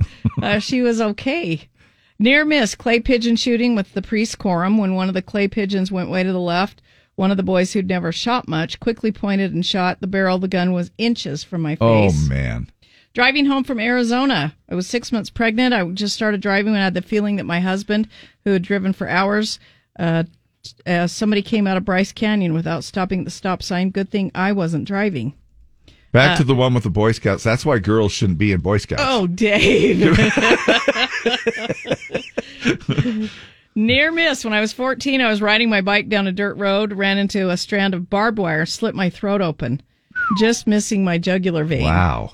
uh, 0.41 0.57
she 0.57 0.81
was 0.81 0.99
okay. 0.99 1.69
Near 2.17 2.43
miss 2.43 2.73
clay 2.73 2.99
pigeon 2.99 3.35
shooting 3.35 3.75
with 3.75 3.93
the 3.93 4.01
priest 4.01 4.39
quorum 4.39 4.79
when 4.79 4.95
one 4.95 5.09
of 5.09 5.13
the 5.13 5.21
clay 5.21 5.47
pigeons 5.47 5.91
went 5.91 6.09
way 6.09 6.23
to 6.23 6.31
the 6.31 6.39
left. 6.39 6.81
One 7.13 7.29
of 7.29 7.37
the 7.37 7.43
boys 7.43 7.73
who'd 7.73 7.87
never 7.87 8.11
shot 8.11 8.47
much 8.47 8.79
quickly 8.79 9.11
pointed 9.11 9.53
and 9.53 9.63
shot. 9.63 10.01
The 10.01 10.07
barrel 10.07 10.37
of 10.37 10.41
the 10.41 10.47
gun 10.47 10.73
was 10.73 10.89
inches 10.97 11.43
from 11.43 11.61
my 11.61 11.75
face. 11.75 11.79
Oh 12.25 12.29
man. 12.29 12.71
Driving 13.13 13.45
home 13.45 13.63
from 13.63 13.79
Arizona. 13.79 14.55
I 14.67 14.73
was 14.73 14.87
six 14.87 15.11
months 15.11 15.29
pregnant. 15.29 15.75
I 15.75 15.87
just 15.91 16.15
started 16.15 16.41
driving 16.41 16.71
when 16.71 16.81
I 16.81 16.85
had 16.85 16.95
the 16.95 17.03
feeling 17.03 17.35
that 17.35 17.43
my 17.43 17.59
husband, 17.59 18.07
who 18.43 18.53
had 18.53 18.63
driven 18.63 18.91
for 18.91 19.07
hours, 19.07 19.59
uh, 19.99 20.23
uh, 20.85 21.07
somebody 21.07 21.41
came 21.41 21.67
out 21.67 21.77
of 21.77 21.85
Bryce 21.85 22.11
Canyon 22.11 22.53
without 22.53 22.83
stopping 22.83 23.19
at 23.19 23.25
the 23.25 23.31
stop 23.31 23.63
sign. 23.63 23.89
Good 23.89 24.09
thing 24.09 24.31
I 24.35 24.51
wasn't 24.51 24.85
driving. 24.85 25.33
Back 26.11 26.35
Uh, 26.35 26.37
to 26.37 26.43
the 26.43 26.55
one 26.55 26.73
with 26.73 26.83
the 26.83 26.89
Boy 26.91 27.11
Scouts. 27.11 27.43
That's 27.43 27.65
why 27.65 27.79
girls 27.79 28.11
shouldn't 28.11 28.37
be 28.37 28.51
in 28.51 28.59
Boy 28.61 28.77
Scouts. 28.77 29.01
Oh, 29.03 29.25
Dave. 29.27 29.99
Near 33.75 34.11
miss. 34.11 34.45
When 34.45 34.53
I 34.53 34.61
was 34.61 34.71
14, 34.73 35.19
I 35.21 35.29
was 35.29 35.41
riding 35.41 35.69
my 35.69 35.81
bike 35.81 36.07
down 36.09 36.27
a 36.27 36.31
dirt 36.31 36.55
road, 36.57 36.93
ran 36.93 37.17
into 37.17 37.49
a 37.49 37.57
strand 37.57 37.95
of 37.95 38.09
barbed 38.09 38.37
wire, 38.37 38.65
slit 38.67 38.93
my 38.93 39.09
throat 39.09 39.41
open, 39.41 39.81
just 40.37 40.67
missing 40.67 41.03
my 41.03 41.17
jugular 41.17 41.63
vein. 41.65 41.83
Wow. 41.83 42.33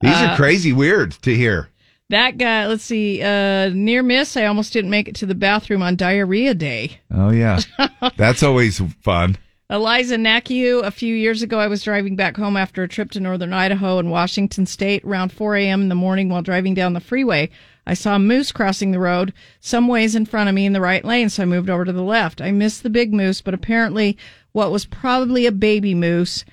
These 0.00 0.14
Uh, 0.16 0.30
are 0.30 0.36
crazy 0.36 0.72
weird 0.72 1.12
to 1.22 1.32
hear. 1.34 1.68
That 2.12 2.36
guy, 2.36 2.66
let's 2.66 2.84
see, 2.84 3.22
uh, 3.22 3.70
near 3.70 4.02
miss. 4.02 4.36
I 4.36 4.44
almost 4.44 4.74
didn't 4.74 4.90
make 4.90 5.08
it 5.08 5.14
to 5.14 5.26
the 5.26 5.34
bathroom 5.34 5.80
on 5.80 5.96
diarrhea 5.96 6.52
day. 6.52 7.00
Oh 7.10 7.30
yeah. 7.30 7.60
That's 8.18 8.42
always 8.42 8.82
fun. 9.00 9.38
Eliza 9.70 10.16
Nakiu, 10.16 10.84
a 10.84 10.90
few 10.90 11.16
years 11.16 11.40
ago, 11.40 11.58
I 11.58 11.68
was 11.68 11.82
driving 11.82 12.14
back 12.14 12.36
home 12.36 12.54
after 12.54 12.82
a 12.82 12.88
trip 12.88 13.12
to 13.12 13.20
northern 13.20 13.54
Idaho 13.54 13.98
and 13.98 14.10
Washington 14.10 14.66
State 14.66 15.04
around 15.04 15.32
4 15.32 15.56
a.m. 15.56 15.80
in 15.80 15.88
the 15.88 15.94
morning 15.94 16.28
while 16.28 16.42
driving 16.42 16.74
down 16.74 16.92
the 16.92 17.00
freeway. 17.00 17.48
I 17.86 17.94
saw 17.94 18.16
a 18.16 18.18
moose 18.18 18.52
crossing 18.52 18.90
the 18.90 18.98
road 18.98 19.32
some 19.60 19.88
ways 19.88 20.14
in 20.14 20.26
front 20.26 20.50
of 20.50 20.54
me 20.54 20.66
in 20.66 20.74
the 20.74 20.82
right 20.82 21.06
lane, 21.06 21.30
so 21.30 21.44
I 21.44 21.46
moved 21.46 21.70
over 21.70 21.86
to 21.86 21.94
the 21.94 22.02
left. 22.02 22.42
I 22.42 22.50
missed 22.52 22.82
the 22.82 22.90
big 22.90 23.14
moose, 23.14 23.40
but 23.40 23.54
apparently 23.54 24.18
what 24.52 24.70
was 24.70 24.84
probably 24.84 25.46
a 25.46 25.52
baby 25.52 25.94
moose 25.94 26.44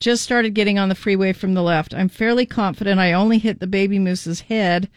just 0.00 0.22
started 0.22 0.54
getting 0.54 0.78
on 0.78 0.88
the 0.88 0.94
freeway 0.94 1.32
from 1.32 1.54
the 1.54 1.62
left. 1.62 1.94
I'm 1.94 2.08
fairly 2.08 2.46
confident 2.46 3.00
I 3.00 3.12
only 3.12 3.38
hit 3.38 3.60
the 3.60 3.66
baby 3.66 3.98
moose's 3.98 4.40
head. 4.40 4.88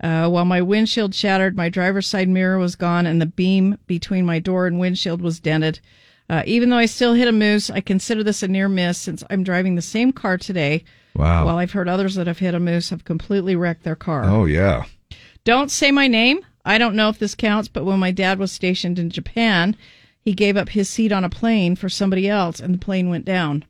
Uh, 0.00 0.28
while 0.28 0.44
my 0.44 0.62
windshield 0.62 1.14
shattered, 1.14 1.56
my 1.56 1.68
driver's 1.68 2.06
side 2.06 2.28
mirror 2.28 2.58
was 2.58 2.76
gone, 2.76 3.06
and 3.06 3.20
the 3.20 3.26
beam 3.26 3.78
between 3.86 4.24
my 4.24 4.38
door 4.38 4.66
and 4.66 4.78
windshield 4.78 5.20
was 5.20 5.40
dented. 5.40 5.80
Uh, 6.30 6.42
even 6.46 6.68
though 6.68 6.76
I 6.76 6.86
still 6.86 7.14
hit 7.14 7.26
a 7.26 7.32
moose, 7.32 7.70
I 7.70 7.80
consider 7.80 8.22
this 8.22 8.42
a 8.42 8.48
near 8.48 8.68
miss 8.68 8.98
since 8.98 9.24
I'm 9.30 9.42
driving 9.42 9.74
the 9.74 9.82
same 9.82 10.12
car 10.12 10.36
today. 10.36 10.84
Wow. 11.14 11.46
While 11.46 11.58
I've 11.58 11.72
heard 11.72 11.88
others 11.88 12.14
that 12.14 12.26
have 12.26 12.38
hit 12.38 12.54
a 12.54 12.60
moose 12.60 12.90
have 12.90 13.04
completely 13.04 13.56
wrecked 13.56 13.82
their 13.82 13.96
car. 13.96 14.24
Oh 14.24 14.44
yeah. 14.44 14.84
Don't 15.44 15.70
say 15.70 15.90
my 15.90 16.06
name. 16.06 16.40
I 16.64 16.78
don't 16.78 16.94
know 16.94 17.08
if 17.08 17.18
this 17.18 17.34
counts, 17.34 17.66
but 17.68 17.84
when 17.84 17.98
my 17.98 18.10
dad 18.10 18.38
was 18.38 18.52
stationed 18.52 18.98
in 18.98 19.10
Japan, 19.10 19.74
he 20.20 20.34
gave 20.34 20.56
up 20.56 20.68
his 20.68 20.88
seat 20.88 21.10
on 21.10 21.24
a 21.24 21.30
plane 21.30 21.74
for 21.74 21.88
somebody 21.88 22.28
else, 22.28 22.60
and 22.60 22.74
the 22.74 22.78
plane 22.78 23.08
went 23.08 23.24
down. 23.24 23.64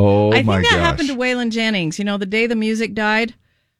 Oh 0.00 0.30
I 0.30 0.36
think 0.36 0.46
that 0.46 0.62
gosh. 0.62 0.72
happened 0.80 1.08
to 1.08 1.16
Waylon 1.16 1.50
Jennings. 1.50 1.98
You 1.98 2.04
know, 2.04 2.16
the 2.18 2.24
day 2.26 2.46
the 2.46 2.54
music 2.56 2.94
died, 2.94 3.34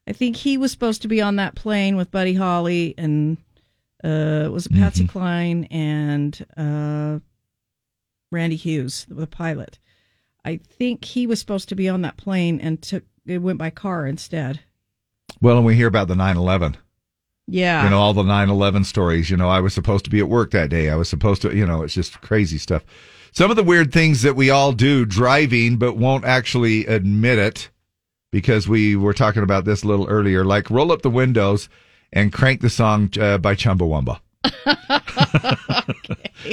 I 0.07 0.12
think 0.12 0.35
he 0.36 0.59
was 0.59 0.73
supposed 0.73 1.01
to 1.03 1.09
be 1.09 1.23
on 1.23 1.36
that 1.36 1.55
plane 1.55 1.97
with 1.97 2.11
Buddy 2.11 2.35
Holly 2.35 2.95
and 2.99 3.36
uh, 4.03 4.49
was 4.51 4.66
it 4.66 4.73
Patsy 4.74 5.05
Mm-hmm. 5.05 5.12
Cline 5.12 5.65
and 5.70 6.47
uh, 6.57 7.19
Randy 8.32 8.57
Hughes, 8.57 9.07
the 9.09 9.27
pilot. 9.27 9.78
I 10.45 10.57
think 10.57 11.05
he 11.05 11.27
was 11.27 11.40
supposed 11.40 11.69
to 11.70 11.74
be 11.74 11.89
on 11.89 12.03
that 12.03 12.16
plane 12.16 12.61
and 12.61 12.81
took 12.82 13.05
it 13.27 13.39
went 13.39 13.59
by 13.59 13.70
car 13.70 14.07
instead. 14.07 14.61
well, 15.40 15.57
and 15.59 15.66
we 15.66 15.74
hear 15.77 15.89
about 15.89 16.09
the 16.09 16.15
9/11. 16.15 16.77
Yeah, 17.51 17.85
You 17.85 17.90
know 17.90 17.99
all 17.99 18.12
the 18.15 18.23
9/11 18.23 18.85
stories. 18.85 19.31
You 19.31 19.36
know, 19.36 19.49
I 19.49 19.61
was 19.61 19.73
supposed 19.74 20.05
to 20.05 20.11
be 20.11 20.19
at 20.20 20.28
work 20.28 20.51
that 20.53 20.70
day. 20.70 20.90
I 20.90 20.97
was 20.97 21.09
supposed 21.09 21.43
to. 21.43 21.55
You 21.55 21.66
know, 21.66 21.82
it's 21.82 21.95
just 21.95 22.20
crazy 22.23 22.59
stuff. 22.59 22.85
Some 23.39 23.52
of 23.52 23.56
the 23.56 23.62
weird 23.62 23.93
things 23.93 24.23
that 24.23 24.35
we 24.35 24.51
all 24.51 24.73
do 24.73 25.05
driving, 25.05 25.77
but 25.77 25.97
won't 25.97 26.24
actually 26.24 26.85
admit 26.86 27.39
it 27.39 27.70
because 28.32 28.66
we 28.66 28.97
were 28.97 29.15
talking 29.15 29.44
about 29.44 29.65
this 29.65 29.85
a 29.85 29.86
little 29.86 30.09
earlier. 30.09 30.44
Like 30.44 30.69
roll 30.70 30.90
up 30.90 31.02
the 31.02 31.09
windows 31.09 31.69
and 32.12 32.32
crank 32.32 32.62
the 32.62 32.69
song 32.69 33.12
uh, 33.16 33.39
by 33.39 33.55
Chumbawamba. 33.55 34.19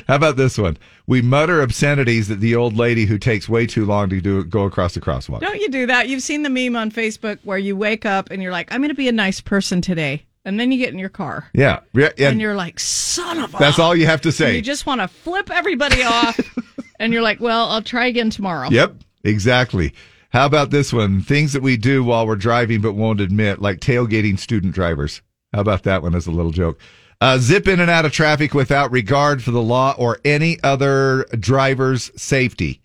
How 0.07 0.15
about 0.15 0.37
this 0.37 0.59
one? 0.59 0.77
We 1.07 1.23
mutter 1.23 1.59
obscenities 1.63 2.29
at 2.29 2.39
the 2.39 2.55
old 2.55 2.77
lady 2.77 3.07
who 3.07 3.17
takes 3.17 3.49
way 3.49 3.65
too 3.65 3.85
long 3.85 4.09
to 4.09 4.21
do 4.21 4.43
go 4.43 4.65
across 4.65 4.93
the 4.93 5.01
crosswalk. 5.01 5.39
Don't 5.39 5.59
you 5.59 5.69
do 5.69 5.87
that? 5.87 6.07
You've 6.07 6.21
seen 6.21 6.43
the 6.43 6.51
meme 6.51 6.75
on 6.75 6.91
Facebook 6.91 7.39
where 7.43 7.57
you 7.57 7.75
wake 7.75 8.05
up 8.05 8.29
and 8.29 8.43
you're 8.43 8.51
like, 8.51 8.71
I'm 8.71 8.81
going 8.81 8.89
to 8.89 8.93
be 8.93 9.07
a 9.07 9.11
nice 9.11 9.41
person 9.41 9.81
today. 9.81 10.23
And 10.45 10.59
then 10.59 10.72
you 10.72 10.77
get 10.77 10.93
in 10.93 10.99
your 10.99 11.09
car 11.09 11.49
Yeah, 11.53 11.80
yeah, 11.93 12.09
and, 12.17 12.19
and 12.34 12.41
you're 12.41 12.55
like, 12.55 12.80
son 12.80 13.39
of 13.39 13.53
a. 13.53 13.57
that's 13.57 13.80
all 13.80 13.95
you 13.95 14.05
have 14.05 14.22
to 14.22 14.30
And 14.30 14.35
say. 14.35 14.55
you 14.55 14.61
just 14.61 14.85
want 14.85 15.01
to 15.01 15.07
flip 15.07 15.49
everybody 15.51 16.03
off. 16.03 16.39
and 16.99 17.11
you're 17.11 17.23
like, 17.23 17.39
well, 17.41 17.67
I'll 17.69 17.81
try 17.81 18.05
again 18.05 18.30
tomorrow. 18.30 18.69
Yep, 18.69 18.95
exactly. 19.23 19.93
How 20.30 20.45
about 20.45 20.69
this 20.69 20.93
one? 20.93 21.22
Things 21.22 21.53
that 21.53 21.61
we 21.63 21.77
do 21.77 22.03
while 22.03 22.27
we're 22.27 22.35
driving 22.35 22.81
but 22.81 22.93
won't 22.93 23.22
admit, 23.22 23.59
like 23.61 23.80
tailgating 23.80 24.38
student 24.38 24.73
drivers. 24.76 25.22
How 25.53 25.61
about 25.61 25.84
that 25.84 26.01
one 26.03 26.13
as 26.13 26.27
a 26.27 26.31
little 26.31 26.51
joke? 26.51 26.80
Uh, 27.22 27.38
zip 27.38 27.67
in 27.67 27.80
and 27.80 27.89
out 27.89 28.03
of 28.05 28.11
traffic 28.11 28.53
without 28.53 28.91
regard 28.91 29.41
for 29.41 29.51
the 29.51 29.61
law 29.61 29.95
or 29.97 30.19
any 30.26 30.59
other 30.61 31.26
driver's 31.39 32.11
safety. 32.22 32.81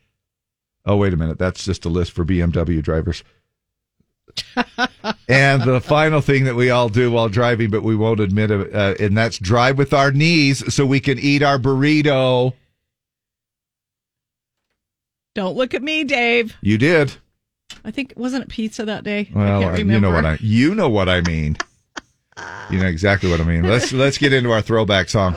Oh, 0.87 0.97
wait 0.97 1.13
a 1.13 1.17
minute. 1.17 1.39
That's 1.39 1.65
just 1.65 1.85
a 1.85 1.89
list 1.89 2.13
for 2.13 2.25
BMW 2.25 2.81
drivers. 2.83 3.23
and 5.29 5.63
the 5.63 5.81
final 5.81 6.21
thing 6.21 6.45
that 6.45 6.55
we 6.55 6.71
all 6.71 6.89
do 6.89 7.11
while 7.11 7.29
driving, 7.29 7.71
but 7.71 7.83
we 7.83 7.95
won't 7.97 8.21
admit 8.21 8.51
it, 8.51 8.75
uh, 8.75 8.95
and 9.01 9.17
that's 9.17 9.39
drive 9.39 9.79
with 9.79 9.93
our 9.93 10.11
knees 10.13 10.73
so 10.75 10.85
we 10.87 11.01
can 11.01 11.19
eat 11.19 11.43
our 11.43 11.59
burrito. 11.59 12.53
Don't 15.35 15.57
look 15.57 15.75
at 15.75 15.83
me, 15.83 16.05
Dave. 16.05 16.57
You 16.61 16.77
did. 16.79 17.15
I 17.85 17.91
think, 17.93 18.13
wasn't 18.17 18.45
it 18.45 18.49
pizza 18.49 18.85
that 18.85 19.05
day? 19.05 19.31
I 19.35 19.39
Well, 19.39 19.61
can't 19.63 19.79
remember. 19.79 19.93
you 19.95 20.01
know 20.01 20.11
what 20.11 20.27
I 20.27 20.39
you 20.41 20.75
know 20.75 20.89
what 20.89 21.09
I 21.09 21.21
mean. 21.23 21.57
You 22.71 22.79
know 22.81 22.87
exactly 22.87 23.31
what 23.31 23.41
I 23.41 23.45
mean. 23.45 23.63
Let's 23.63 23.93
let's 23.95 24.19
get 24.19 24.33
into 24.33 24.51
our 24.51 24.61
throwback 24.63 25.09
song. 25.09 25.35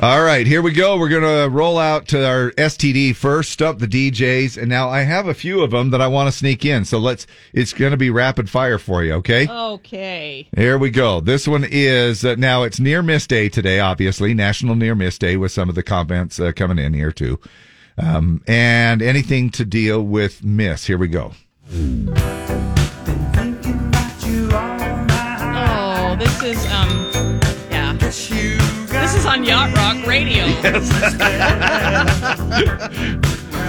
All 0.00 0.22
right, 0.22 0.46
here 0.46 0.62
we 0.62 0.72
go. 0.72 0.98
We're 0.98 1.08
gonna 1.08 1.48
roll 1.48 1.78
out 1.78 2.08
to 2.08 2.26
our 2.26 2.52
STD 2.52 3.14
first. 3.14 3.60
up, 3.60 3.78
the 3.78 3.86
DJs, 3.86 4.56
and 4.56 4.68
now 4.68 4.88
I 4.88 5.02
have 5.02 5.28
a 5.28 5.34
few 5.34 5.62
of 5.62 5.70
them 5.70 5.90
that 5.90 6.00
I 6.00 6.06
want 6.06 6.30
to 6.30 6.36
sneak 6.36 6.64
in. 6.64 6.84
So 6.84 6.98
let's. 6.98 7.26
It's 7.52 7.72
gonna 7.72 7.96
be 7.96 8.10
rapid 8.10 8.48
fire 8.48 8.78
for 8.78 9.04
you. 9.04 9.14
Okay. 9.14 9.46
Okay. 9.48 10.48
Here 10.56 10.78
we 10.78 10.90
go. 10.90 11.20
This 11.20 11.46
one 11.46 11.66
is 11.68 12.24
uh, 12.24 12.36
now 12.36 12.62
it's 12.62 12.80
near 12.80 13.02
miss 13.02 13.26
day 13.26 13.48
today, 13.48 13.80
obviously 13.80 14.32
National 14.34 14.74
Near 14.74 14.94
Miss 14.94 15.18
Day 15.18 15.36
with 15.36 15.52
some 15.52 15.68
of 15.68 15.74
the 15.74 15.82
comments 15.82 16.40
uh, 16.40 16.52
coming 16.52 16.78
in 16.78 16.94
here 16.94 17.12
too. 17.12 17.38
Um, 17.98 18.42
and 18.46 19.02
anything 19.02 19.50
to 19.50 19.64
deal 19.64 20.02
with 20.02 20.44
Miss. 20.44 20.86
Here 20.86 20.98
we 20.98 21.08
go. 21.08 21.32
Oh, 25.58 26.16
this 26.18 26.42
is 26.42 26.66
um. 26.72 27.05
On 29.26 29.44
Yacht 29.44 29.74
Rock 29.76 30.06
Radio. 30.06 30.44
Yes. 30.66 30.90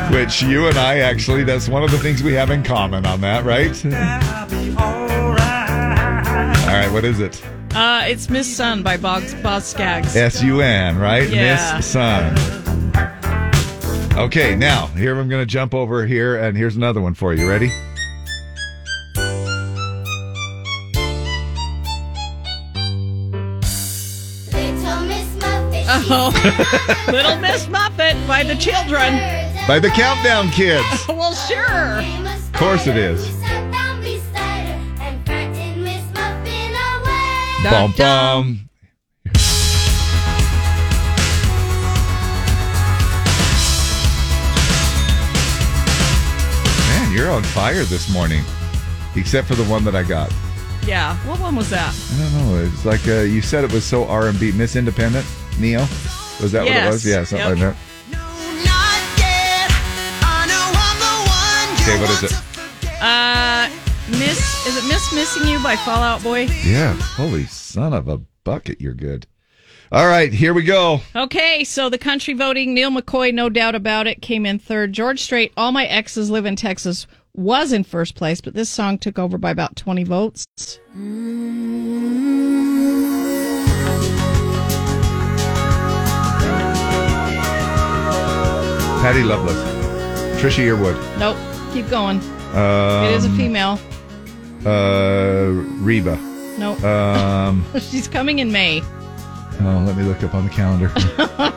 Which 0.12 0.42
you 0.42 0.68
and 0.68 0.78
I 0.78 1.00
actually, 1.00 1.44
that's 1.44 1.68
one 1.68 1.84
of 1.84 1.92
the 1.92 1.98
things 1.98 2.24
we 2.24 2.34
have 2.34 2.50
in 2.50 2.64
common 2.64 3.06
on 3.06 3.20
that, 3.22 3.44
right? 3.44 3.76
All 6.68 6.74
right, 6.74 6.92
what 6.92 7.04
is 7.04 7.20
it? 7.20 7.44
Uh, 7.76 8.06
it's 8.08 8.30
Miss 8.30 8.54
Sun 8.56 8.84
by 8.84 8.96
Boz, 8.98 9.34
Boz 9.36 9.66
Scaggs. 9.66 10.16
S 10.16 10.42
U 10.42 10.62
N, 10.62 10.98
right? 10.98 11.30
Yeah. 11.30 11.76
Miss 11.76 11.86
Sun. 11.86 12.36
Okay, 14.18 14.56
now 14.56 14.88
here 14.88 15.20
I'm 15.20 15.28
going 15.30 15.42
to 15.42 15.46
jump 15.46 15.74
over 15.76 16.06
here, 16.06 16.38
and 16.38 16.58
here's 16.58 16.76
another 16.76 17.02
one 17.02 17.14
for 17.14 17.34
you. 17.34 17.48
Ready? 17.50 17.70
Oh, 26.10 26.32
Little 27.12 27.38
Miss 27.38 27.68
Muffet 27.68 28.16
by 28.26 28.42
the 28.44 28.56
children. 28.56 29.14
By 29.68 29.80
the 29.80 29.90
Countdown 29.90 30.50
Kids. 30.50 30.86
well, 31.10 31.34
sure. 31.34 32.00
Of 32.00 32.54
course 32.54 32.88
it 32.88 32.96
is. 32.96 33.30
Bum 37.64 37.92
bum. 37.98 38.70
Man, 46.88 47.12
you're 47.12 47.30
on 47.32 47.44
fire 47.44 47.84
this 47.84 48.10
morning. 48.14 48.44
Except 49.18 49.48
for 49.48 49.56
the 49.56 49.66
one 49.66 49.84
that 49.84 49.96
I 49.96 50.04
got. 50.04 50.32
Yeah. 50.86 51.18
What 51.28 51.42
one 51.42 51.58
was 51.58 51.70
that? 51.72 51.94
I 52.14 52.18
don't 52.22 52.48
know. 52.48 52.64
It's 52.64 52.86
like 52.86 53.06
uh, 53.10 53.22
you 53.22 53.42
said 53.42 53.66
it 53.66 53.74
was 53.74 53.84
so 53.84 54.06
R 54.06 54.28
and 54.28 54.40
B. 54.40 54.54
Miss 54.54 54.78
Independent, 54.78 55.26
Ne-Yo. 55.60 55.80
Was 56.42 56.52
that 56.52 56.64
what 56.66 56.76
it 56.76 56.86
was? 56.86 57.06
Yeah, 57.06 57.24
something 57.24 57.58
Yep. 57.58 57.58
like 57.58 57.76
that. 57.76 58.88
Okay, 61.82 62.00
what 62.02 62.10
is 62.10 62.24
it? 62.24 62.34
Uh, 63.02 63.70
Miss, 64.10 64.68
is 64.68 64.76
it 64.78 64.88
Miss 64.90 65.14
Missing 65.14 65.48
You 65.48 65.60
by 65.64 65.76
Fall 65.78 66.02
Out 66.04 66.22
Boy? 66.22 66.48
Yeah. 66.66 66.94
Holy 66.96 67.46
son 67.46 67.94
of 67.94 68.08
a 68.10 68.18
bucket, 68.44 68.82
you're 68.82 68.94
good. 68.94 69.26
All 69.92 70.06
right, 70.08 70.34
here 70.34 70.54
we 70.54 70.64
go. 70.64 71.00
Okay, 71.16 71.64
so 71.64 71.90
the 71.90 71.98
country 71.98 72.34
voting, 72.34 72.74
Neal 72.74 72.92
McCoy, 72.92 73.34
no 73.34 73.48
doubt 73.48 73.74
about 73.74 74.06
it, 74.06 74.22
came 74.22 74.46
in 74.46 74.60
third. 74.60 74.92
George 74.92 75.22
Strait, 75.22 75.54
All 75.56 75.72
My 75.72 75.86
Exes 75.86 76.30
Live 76.30 76.46
in 76.46 76.58
Texas, 76.58 77.08
was 77.34 77.72
in 77.72 77.86
first 77.86 78.16
place, 78.16 78.42
but 78.42 78.54
this 78.54 78.70
song 78.70 78.98
took 78.98 79.18
over 79.18 79.38
by 79.38 79.52
about 79.52 79.78
20 79.78 80.04
votes. 80.04 80.46
Patty 89.08 89.24
Loveless, 89.24 89.56
Trisha 90.42 90.66
Yearwood. 90.66 90.98
Nope, 91.18 91.38
keep 91.74 91.90
going. 91.90 92.20
Um, 92.54 93.06
it 93.06 93.14
is 93.14 93.24
a 93.24 93.30
female. 93.38 93.80
Uh, 94.66 95.48
Reba. 95.82 96.18
Nope. 96.60 96.84
Um, 96.84 97.64
She's 97.80 98.10
coming 98.10 98.40
in 98.40 98.52
May. 98.52 98.82
oh, 98.82 99.84
let 99.88 99.96
me 99.96 100.04
look 100.04 100.22
up 100.24 100.36
on 100.36 100.44
the 100.44 100.50
calendar. 100.50 100.90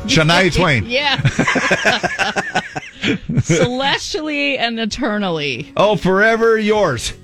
Shania 0.07 0.55
Twain. 0.55 0.85
Yeah. 0.87 1.21
Celestially 3.41 4.57
and 4.57 4.79
eternally. 4.79 5.73
Oh, 5.77 5.97
forever 5.97 6.57
yours. 6.57 7.15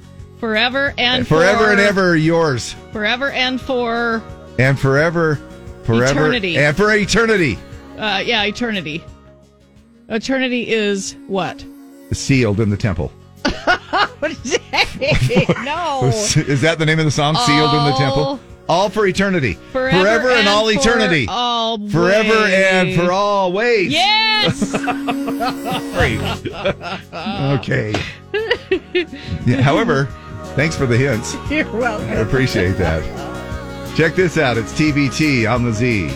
Forever 0.41 0.93
and 0.99 1.25
forever 1.25 1.67
for, 1.67 1.71
and 1.71 1.79
ever 1.79 2.17
yours. 2.17 2.75
Forever 2.91 3.31
and 3.31 3.61
for, 3.61 4.25
And 4.59 4.77
forever, 4.77 5.37
forever, 5.85 6.11
Eternity. 6.11 6.59
and 6.59 6.77
for 6.77 6.93
eternity. 6.93 7.61
uh, 7.97 8.19
yeah, 8.27 8.43
eternity. 8.43 9.05
Eternity 10.09 10.69
is 10.73 11.17
what? 11.27 11.65
Sealed 12.13 12.61
in 12.61 12.71
the 12.71 12.77
temple. 12.77 13.09
what 14.19 14.31
is 14.31 14.59
it? 14.73 15.49
no. 15.65 16.01
Is 16.05 16.61
that 16.61 16.79
the 16.79 16.87
name 16.87 16.99
of 16.99 17.05
the 17.05 17.11
song? 17.11 17.35
Sealed 17.37 17.75
in 17.75 17.85
the 17.87 17.95
temple. 17.99 18.23
All- 18.23 18.41
All 18.69 18.89
for 18.91 19.07
eternity. 19.07 19.55
Forever 19.73 20.29
and, 20.31 20.41
and 20.41 20.49
all 20.49 20.67
for 20.67 20.79
eternity. 20.79 21.27
all 21.29 21.89
Forever 21.89 22.35
and 22.47 22.95
for 22.95 23.11
all 23.13 23.53
ways. 23.53 23.93
Yes. 23.93 24.75
Okay. 27.57 27.93
Yeah, 29.47 29.61
however, 29.61 30.07
thanks 30.57 30.77
for 30.77 30.87
the 30.87 30.97
hints. 30.97 31.35
You're 31.51 31.71
welcome. 31.77 32.09
I 32.09 32.15
appreciate 32.15 32.73
that. 32.79 33.03
Check 33.97 34.15
this 34.15 34.37
out. 34.39 34.57
It's 34.59 34.73
TBT 34.73 35.51
on 35.53 35.65
the 35.65 35.73
Z. 35.73 36.09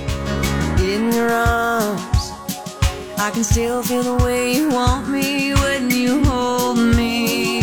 I 3.23 3.31
can 3.31 3.45
still 3.45 3.83
feel 3.83 4.03
the 4.03 4.25
way 4.25 4.55
you 4.55 4.71
want 4.71 5.11
me 5.11 5.53
when 5.53 5.91
you 5.91 6.25
hold 6.25 6.79
me. 6.79 7.61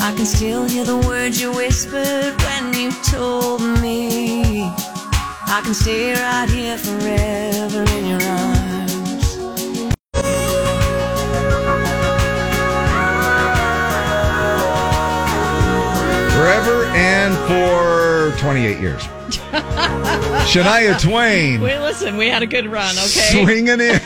I 0.00 0.14
can 0.16 0.24
still 0.24 0.66
hear 0.66 0.82
the 0.82 0.96
words 0.96 1.38
you 1.38 1.52
whispered 1.52 2.34
when 2.40 2.72
you 2.72 2.90
told 3.04 3.60
me. 3.82 4.62
I 4.62 5.60
can 5.62 5.74
stay 5.74 6.14
right 6.14 6.48
here 6.48 6.78
forever 6.78 7.84
in 7.98 8.06
your 8.06 8.22
arms. 8.22 8.55
Forever 16.46 16.84
and 16.94 17.34
for 17.48 18.38
28 18.40 18.78
years. 18.78 19.02
Shania 20.46 21.00
Twain. 21.00 21.60
Wait, 21.60 21.80
listen, 21.80 22.16
we 22.16 22.28
had 22.28 22.44
a 22.44 22.46
good 22.46 22.68
run, 22.68 22.94
okay? 22.96 23.42
Swinging 23.42 23.80
in. 23.80 23.98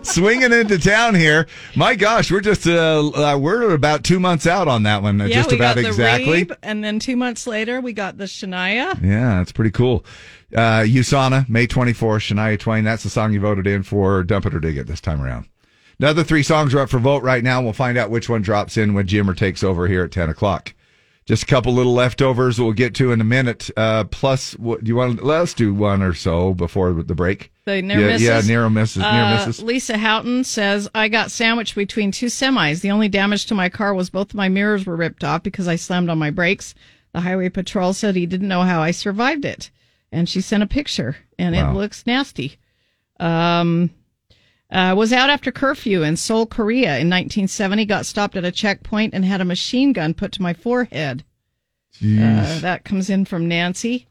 Swinging 0.02 0.50
into 0.50 0.78
town 0.78 1.14
here. 1.14 1.46
My 1.76 1.94
gosh, 1.94 2.32
we're 2.32 2.40
just 2.40 2.66
uh, 2.66 3.06
uh 3.06 3.36
we're 3.38 3.74
about 3.74 4.02
2 4.02 4.18
months 4.18 4.46
out 4.46 4.66
on 4.66 4.84
that 4.84 5.02
one. 5.02 5.20
uh, 5.20 5.26
yeah, 5.26 5.34
just 5.34 5.50
we 5.50 5.56
about 5.56 5.76
exactly. 5.76 6.48
And 6.62 6.82
then 6.82 6.98
two 6.98 7.18
months 7.18 7.46
later, 7.46 7.82
we 7.82 7.92
got 7.92 8.16
the 8.16 8.24
Shania. 8.24 8.98
Yeah, 9.02 9.40
that's 9.40 9.52
pretty 9.52 9.72
cool. 9.72 10.06
Uh, 10.56 10.84
USANA, 10.86 11.50
May 11.50 11.66
24th, 11.66 12.34
Shania 12.34 12.58
Twain. 12.58 12.84
That's 12.84 13.02
the 13.02 13.10
song 13.10 13.34
you 13.34 13.40
voted 13.40 13.66
in 13.66 13.82
for 13.82 14.22
Dump 14.22 14.46
It 14.46 14.54
or 14.54 14.60
Dig 14.60 14.78
It 14.78 14.86
this 14.86 15.02
time 15.02 15.20
around. 15.20 15.48
Another 16.02 16.24
three 16.24 16.42
songs 16.42 16.74
are 16.74 16.80
up 16.80 16.90
for 16.90 16.98
vote 16.98 17.22
right 17.22 17.44
now. 17.44 17.62
We'll 17.62 17.72
find 17.72 17.96
out 17.96 18.10
which 18.10 18.28
one 18.28 18.42
drops 18.42 18.76
in 18.76 18.92
when 18.92 19.06
Jimmer 19.06 19.36
takes 19.36 19.62
over 19.62 19.86
here 19.86 20.02
at 20.02 20.10
10 20.10 20.30
o'clock. 20.30 20.74
Just 21.26 21.44
a 21.44 21.46
couple 21.46 21.72
little 21.72 21.94
leftovers 21.94 22.58
we'll 22.60 22.72
get 22.72 22.92
to 22.96 23.12
in 23.12 23.20
a 23.20 23.24
minute. 23.24 23.70
Uh, 23.76 24.02
plus, 24.02 24.54
what, 24.58 24.82
do 24.82 24.88
you 24.88 24.96
want? 24.96 25.22
Let's 25.22 25.54
do 25.54 25.72
one 25.72 26.02
or 26.02 26.12
so 26.12 26.54
before 26.54 26.92
the 26.92 27.14
break. 27.14 27.52
The 27.66 27.80
near 27.82 28.00
yeah, 28.00 28.06
misses. 28.08 28.26
yeah, 28.26 28.40
near 28.40 28.68
misses, 28.68 28.96
near 28.96 29.06
Uh, 29.08 29.36
misses. 29.46 29.62
Lisa 29.62 29.96
Houghton 29.96 30.42
says, 30.42 30.88
I 30.92 31.06
got 31.06 31.30
sandwiched 31.30 31.76
between 31.76 32.10
two 32.10 32.26
semis. 32.26 32.80
The 32.80 32.90
only 32.90 33.08
damage 33.08 33.46
to 33.46 33.54
my 33.54 33.68
car 33.68 33.94
was 33.94 34.10
both 34.10 34.34
my 34.34 34.48
mirrors 34.48 34.84
were 34.84 34.96
ripped 34.96 35.22
off 35.22 35.44
because 35.44 35.68
I 35.68 35.76
slammed 35.76 36.10
on 36.10 36.18
my 36.18 36.30
brakes. 36.30 36.74
The 37.12 37.20
highway 37.20 37.48
patrol 37.48 37.92
said 37.92 38.16
he 38.16 38.26
didn't 38.26 38.48
know 38.48 38.62
how 38.62 38.82
I 38.82 38.90
survived 38.90 39.44
it. 39.44 39.70
And 40.10 40.28
she 40.28 40.40
sent 40.40 40.64
a 40.64 40.66
picture, 40.66 41.18
and 41.38 41.54
Wow. 41.54 41.70
it 41.70 41.74
looks 41.74 42.04
nasty. 42.08 42.58
Um, 43.20 43.90
uh, 44.72 44.94
was 44.96 45.12
out 45.12 45.30
after 45.30 45.52
curfew 45.52 46.02
in 46.02 46.16
Seoul, 46.16 46.46
Korea 46.46 46.98
in 46.98 47.10
1970. 47.10 47.84
Got 47.84 48.06
stopped 48.06 48.36
at 48.36 48.44
a 48.44 48.50
checkpoint 48.50 49.14
and 49.14 49.24
had 49.24 49.40
a 49.40 49.44
machine 49.44 49.92
gun 49.92 50.14
put 50.14 50.32
to 50.32 50.42
my 50.42 50.54
forehead. 50.54 51.24
Uh, 52.56 52.58
that 52.60 52.84
comes 52.84 53.10
in 53.10 53.24
from 53.26 53.46
Nancy. 53.46 54.08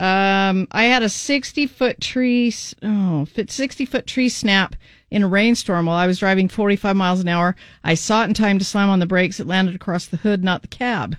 Um, 0.00 0.66
I 0.72 0.84
had 0.84 1.04
a 1.04 1.08
60 1.08 1.66
foot 1.68 2.00
tree, 2.00 2.52
oh, 2.82 3.24
fit- 3.26 3.52
60 3.52 3.86
foot 3.86 4.06
tree 4.06 4.28
snap 4.28 4.74
in 5.10 5.22
a 5.22 5.28
rainstorm 5.28 5.86
while 5.86 5.96
I 5.96 6.08
was 6.08 6.18
driving 6.18 6.48
45 6.48 6.96
miles 6.96 7.20
an 7.20 7.28
hour. 7.28 7.54
I 7.84 7.94
saw 7.94 8.22
it 8.22 8.26
in 8.26 8.34
time 8.34 8.58
to 8.58 8.64
slam 8.64 8.90
on 8.90 8.98
the 8.98 9.06
brakes. 9.06 9.38
It 9.38 9.46
landed 9.46 9.76
across 9.76 10.06
the 10.06 10.16
hood, 10.16 10.42
not 10.42 10.62
the 10.62 10.68
cab. 10.68 11.16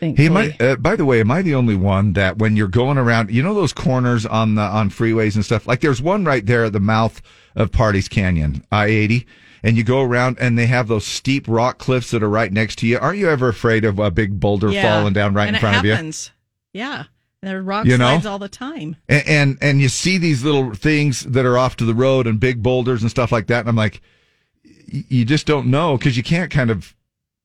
Thankfully. 0.00 0.22
He 0.24 0.28
might. 0.28 0.60
Uh, 0.62 0.76
by 0.76 0.94
the 0.96 1.04
way, 1.04 1.20
am 1.20 1.30
I 1.30 1.42
the 1.42 1.54
only 1.54 1.74
one 1.74 2.12
that 2.12 2.38
when 2.38 2.56
you're 2.56 2.68
going 2.68 2.98
around, 2.98 3.30
you 3.30 3.42
know 3.42 3.54
those 3.54 3.72
corners 3.72 4.24
on 4.24 4.54
the 4.54 4.62
on 4.62 4.90
freeways 4.90 5.34
and 5.34 5.44
stuff? 5.44 5.66
Like 5.66 5.80
there's 5.80 6.00
one 6.00 6.24
right 6.24 6.44
there 6.46 6.64
at 6.64 6.72
the 6.72 6.80
mouth 6.80 7.20
of 7.56 7.72
Parley's 7.72 8.08
Canyon, 8.08 8.64
I-80, 8.70 9.26
and 9.64 9.76
you 9.76 9.82
go 9.82 10.02
around 10.02 10.36
and 10.40 10.56
they 10.56 10.66
have 10.66 10.86
those 10.88 11.04
steep 11.04 11.46
rock 11.48 11.78
cliffs 11.78 12.12
that 12.12 12.22
are 12.22 12.28
right 12.30 12.52
next 12.52 12.76
to 12.78 12.86
you. 12.86 12.98
Aren't 12.98 13.18
you 13.18 13.28
ever 13.28 13.48
afraid 13.48 13.84
of 13.84 13.98
a 13.98 14.10
big 14.10 14.38
boulder 14.38 14.70
Yeah. 14.70 14.82
falling 14.82 15.14
down 15.14 15.34
right 15.34 15.48
and 15.48 15.56
in 15.56 15.60
front 15.60 15.76
it 15.76 15.78
of 15.80 15.84
you? 15.86 15.90
happens. 15.92 16.30
Yeah. 16.72 17.04
There 17.42 17.58
are 17.58 17.62
rock 17.62 17.86
You 17.86 17.98
know? 17.98 18.06
slides 18.14 18.26
all 18.26 18.38
the 18.38 18.48
time. 18.48 18.96
And, 19.08 19.26
and 19.28 19.58
and 19.60 19.80
you 19.80 19.88
see 19.88 20.18
these 20.18 20.44
little 20.44 20.74
things 20.74 21.20
that 21.22 21.44
are 21.46 21.56
off 21.58 21.76
to 21.76 21.84
the 21.84 21.94
road 21.94 22.26
and 22.26 22.38
big 22.40 22.62
boulders 22.62 23.02
and 23.02 23.10
stuff 23.10 23.30
like 23.32 23.46
that, 23.48 23.60
and 23.60 23.68
I'm 23.68 23.76
like, 23.76 24.00
y- 24.64 25.04
you 25.08 25.24
just 25.24 25.46
don't 25.46 25.66
know 25.68 25.96
because 25.96 26.16
you 26.16 26.22
can't 26.22 26.50
kind 26.50 26.70
of 26.70 26.94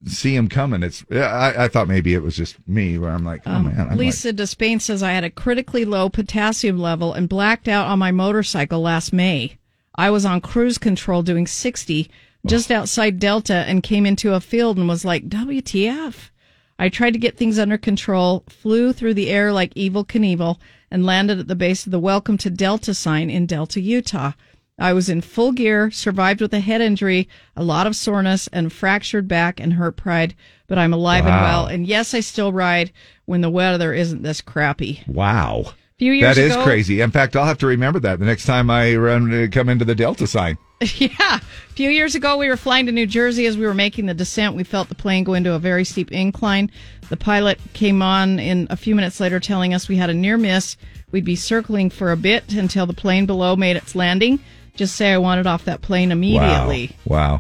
see 0.06 0.36
him 0.36 0.48
coming. 0.48 0.84
It's 0.84 1.06
yeah, 1.10 1.28
I, 1.28 1.66
I 1.66 1.68
thought 1.68 1.88
maybe 1.88 2.14
it 2.14 2.22
was 2.24 2.36
just 2.36 2.56
me 2.68 2.98
where 2.98 3.12
I'm 3.12 3.24
like, 3.26 3.42
oh 3.46 3.52
Um, 3.54 3.66
man, 3.66 3.80
I'm 3.80 3.90
like, 3.90 3.98
Lisa 3.98 4.34
Despain 4.34 4.82
says 4.82 5.02
I 5.04 5.12
had 5.12 5.24
a 5.24 5.30
critically 5.30 5.86
low 5.86 6.10
potassium 6.10 6.78
level 6.78 7.14
and 7.14 7.30
blacked 7.30 7.68
out 7.68 7.88
on 7.88 8.00
my 8.00 8.12
motorcycle 8.12 8.82
last 8.82 9.14
May. 9.14 9.58
I 9.96 10.10
was 10.10 10.26
on 10.26 10.42
cruise 10.42 10.78
control 10.78 11.22
doing 11.22 11.48
60 11.48 12.10
just 12.46 12.72
outside 12.72 13.20
Delta 13.20 13.54
and 13.68 13.82
came 13.84 14.06
into 14.06 14.34
a 14.34 14.42
field 14.42 14.78
and 14.78 14.88
was 14.88 15.06
like, 15.06 15.30
WTF? 15.30 16.30
I 16.78 16.90
tried 16.90 17.12
to 17.12 17.20
get 17.20 17.38
things 17.38 17.58
under 17.60 17.78
control, 17.78 18.44
flew 18.50 18.92
through 18.92 19.14
the 19.14 19.30
air 19.30 19.54
like 19.54 19.74
Evel 19.76 20.06
Knievel, 20.06 20.58
and 20.92 21.06
landed 21.06 21.40
at 21.40 21.48
the 21.48 21.56
base 21.56 21.86
of 21.86 21.92
the 21.92 22.00
Welcome 22.00 22.38
to 22.40 22.50
Delta 22.50 22.94
sign 22.94 23.30
in 23.30 23.46
Delta, 23.46 23.80
Utah. 23.80 24.34
I 24.80 24.94
was 24.94 25.08
in 25.08 25.22
full 25.22 25.52
gear, 25.52 25.92
survived 25.92 26.42
with 26.42 26.54
a 26.54 26.60
head 26.60 26.82
injury, 26.82 27.30
a 27.56 27.64
lot 27.64 27.86
of 27.88 27.96
soreness, 27.96 28.48
and 28.52 28.74
fractured 28.74 29.28
back 29.28 29.60
and 29.60 29.74
hurt 29.74 29.98
pride, 29.98 30.34
but 30.68 30.78
I'm 30.80 30.94
alive 30.94 31.26
and 31.26 31.36
well. 31.42 31.68
And 31.68 31.86
yes, 31.86 32.14
I 32.14 32.22
still 32.22 32.52
ride 32.52 32.92
when 33.26 33.42
the 33.42 33.50
weather 33.52 33.94
isn't 33.94 34.24
this 34.24 34.42
crappy. 34.42 35.02
Wow. 35.08 35.74
few 36.00 36.12
years 36.12 36.36
That 36.36 36.42
is 36.42 36.54
ago- 36.54 36.64
crazy. 36.64 37.02
In 37.02 37.12
fact, 37.12 37.36
I'll 37.36 37.46
have 37.46 37.60
to 37.60 37.68
remember 37.68 38.00
that 38.00 38.18
the 38.20 38.26
next 38.26 38.46
time 38.46 38.70
I 38.72 38.96
run 38.96 39.32
uh, 39.44 39.48
come 39.52 39.70
into 39.70 39.86
the 39.86 39.94
Delta 39.96 40.26
sign. 40.26 40.58
yeah. 40.98 41.38
A 41.38 41.74
few 41.76 41.90
years 41.92 42.16
ago, 42.16 42.36
we 42.38 42.50
were 42.50 42.58
flying 42.58 42.88
to 42.88 42.92
New 42.92 43.06
Jersey. 43.06 43.46
As 43.46 43.58
we 43.58 43.66
were 43.68 43.76
making 43.76 44.08
the 44.08 44.14
descent, 44.16 44.56
we 44.56 44.64
felt 44.64 44.90
the 44.90 44.96
plane 44.96 45.24
go 45.24 45.36
into 45.36 45.54
a 45.54 45.60
very 45.60 45.86
steep 45.86 46.12
incline. 46.12 46.72
The 47.10 47.16
pilot 47.18 47.60
came 47.74 48.02
on 48.02 48.40
in 48.40 48.66
a 48.72 48.76
few 48.76 48.96
minutes 48.96 49.20
later 49.20 49.40
telling 49.40 49.74
us 49.74 49.88
we 49.88 49.98
had 49.98 50.10
a 50.10 50.14
near 50.16 50.38
miss. 50.38 50.76
We'd 51.12 51.24
be 51.26 51.36
circling 51.36 51.92
for 51.92 52.12
a 52.12 52.18
bit 52.18 52.54
until 52.54 52.88
the 52.88 52.94
plane 52.94 53.28
below 53.28 53.56
made 53.56 53.78
its 53.78 53.94
landing. 53.96 54.40
Just 54.76 54.96
say 54.96 55.12
I 55.14 55.18
wanted 55.18 55.46
off 55.48 55.66
that 55.66 55.82
plane 55.82 56.12
immediately. 56.12 56.96
Wow. 57.06 57.34
Wow. 57.34 57.40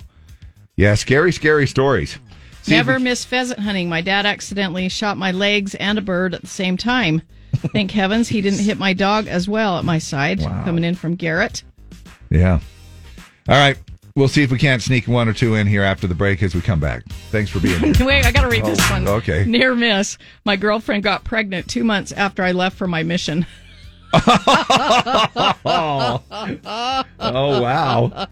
Yeah, 0.76 0.95
scary, 0.95 1.31
scary 1.31 1.68
stories. 1.68 2.18
See 2.64 2.72
Never 2.72 2.97
we- 2.97 3.03
miss 3.03 3.26
pheasant 3.26 3.60
hunting. 3.60 3.89
My 3.89 4.01
dad 4.01 4.26
accidentally 4.26 4.88
shot 4.89 5.18
my 5.18 5.31
legs 5.31 5.76
and 5.76 5.97
a 5.97 6.01
bird 6.01 6.34
at 6.34 6.41
the 6.41 6.47
same 6.47 6.77
time. 6.77 7.22
Thank 7.55 7.91
heavens 7.91 8.27
he 8.30 8.41
didn't 8.41 8.60
hit 8.60 8.77
my 8.77 8.93
dog 8.93 9.27
as 9.27 9.47
well 9.47 9.77
at 9.77 9.85
my 9.85 9.97
side, 9.99 10.39
coming 10.39 10.84
in 10.84 10.95
from 10.95 11.15
Garrett. 11.15 11.64
Yeah. 12.30 12.60
All 13.49 13.55
right. 13.55 13.77
We'll 14.15 14.27
see 14.27 14.43
if 14.43 14.51
we 14.51 14.60
can't 14.60 14.81
sneak 14.81 15.07
one 15.07 15.27
or 15.27 15.34
two 15.34 15.55
in 15.55 15.65
here 15.65 15.81
after 15.81 16.05
the 16.05 16.14
break 16.14 16.43
as 16.43 16.53
we 16.53 16.61
come 16.61 16.80
back. 16.80 17.03
Thanks 17.31 17.49
for 17.49 17.60
being 17.60 17.80
here. 17.93 17.93
Wait, 18.05 18.23
I 18.26 18.31
got 18.31 18.43
to 18.43 18.47
read 18.47 18.64
this 18.64 18.80
Oh, 18.89 18.93
one. 18.93 19.07
okay. 19.07 19.43
Near 19.45 19.73
miss. 19.73 20.19
My 20.45 20.55
girlfriend 20.55 21.01
got 21.03 21.23
pregnant 21.23 21.68
two 21.68 21.84
months 21.84 22.11
after 22.11 22.43
I 22.43 22.51
left 22.51 22.77
for 22.77 22.85
my 22.88 23.01
mission. 23.01 23.47
Oh, 24.14 24.22
wow. 27.61 28.27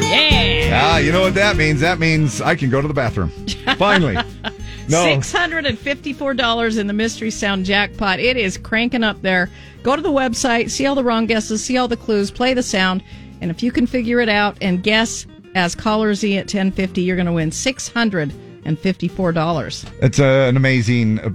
yeah. 0.00 0.70
Ah, 0.74 0.98
you 0.98 1.12
know 1.12 1.22
what 1.22 1.34
that 1.34 1.56
means? 1.56 1.80
That 1.80 1.98
means 1.98 2.42
I 2.42 2.54
can 2.54 2.68
go 2.68 2.82
to 2.82 2.88
the 2.88 2.94
bathroom. 2.94 3.30
Finally. 3.78 4.18
No. 4.88 5.06
$654 5.06 6.78
in 6.78 6.86
the 6.88 6.92
Mystery 6.92 7.30
Sound 7.30 7.64
jackpot. 7.64 8.18
It 8.18 8.36
is 8.36 8.58
cranking 8.58 9.04
up 9.04 9.22
there. 9.22 9.48
Go 9.82 9.96
to 9.96 10.02
the 10.02 10.10
website, 10.10 10.70
see 10.70 10.86
all 10.86 10.94
the 10.94 11.02
wrong 11.02 11.26
guesses, 11.26 11.64
see 11.64 11.76
all 11.76 11.88
the 11.88 11.96
clues, 11.96 12.30
play 12.30 12.54
the 12.54 12.62
sound, 12.62 13.02
and 13.40 13.50
if 13.50 13.60
you 13.62 13.72
can 13.72 13.86
figure 13.86 14.20
it 14.20 14.28
out 14.28 14.56
and 14.60 14.80
guess 14.82 15.26
as 15.54 15.74
caller 15.74 16.14
Z 16.14 16.38
at 16.38 16.44
1050, 16.44 17.02
you're 17.02 17.16
going 17.16 17.26
to 17.26 17.32
win 17.32 17.50
$654. 17.50 20.02
It's 20.02 20.20
uh, 20.20 20.46
an 20.48 20.56
amazing 20.56 21.18
uh, 21.18 21.30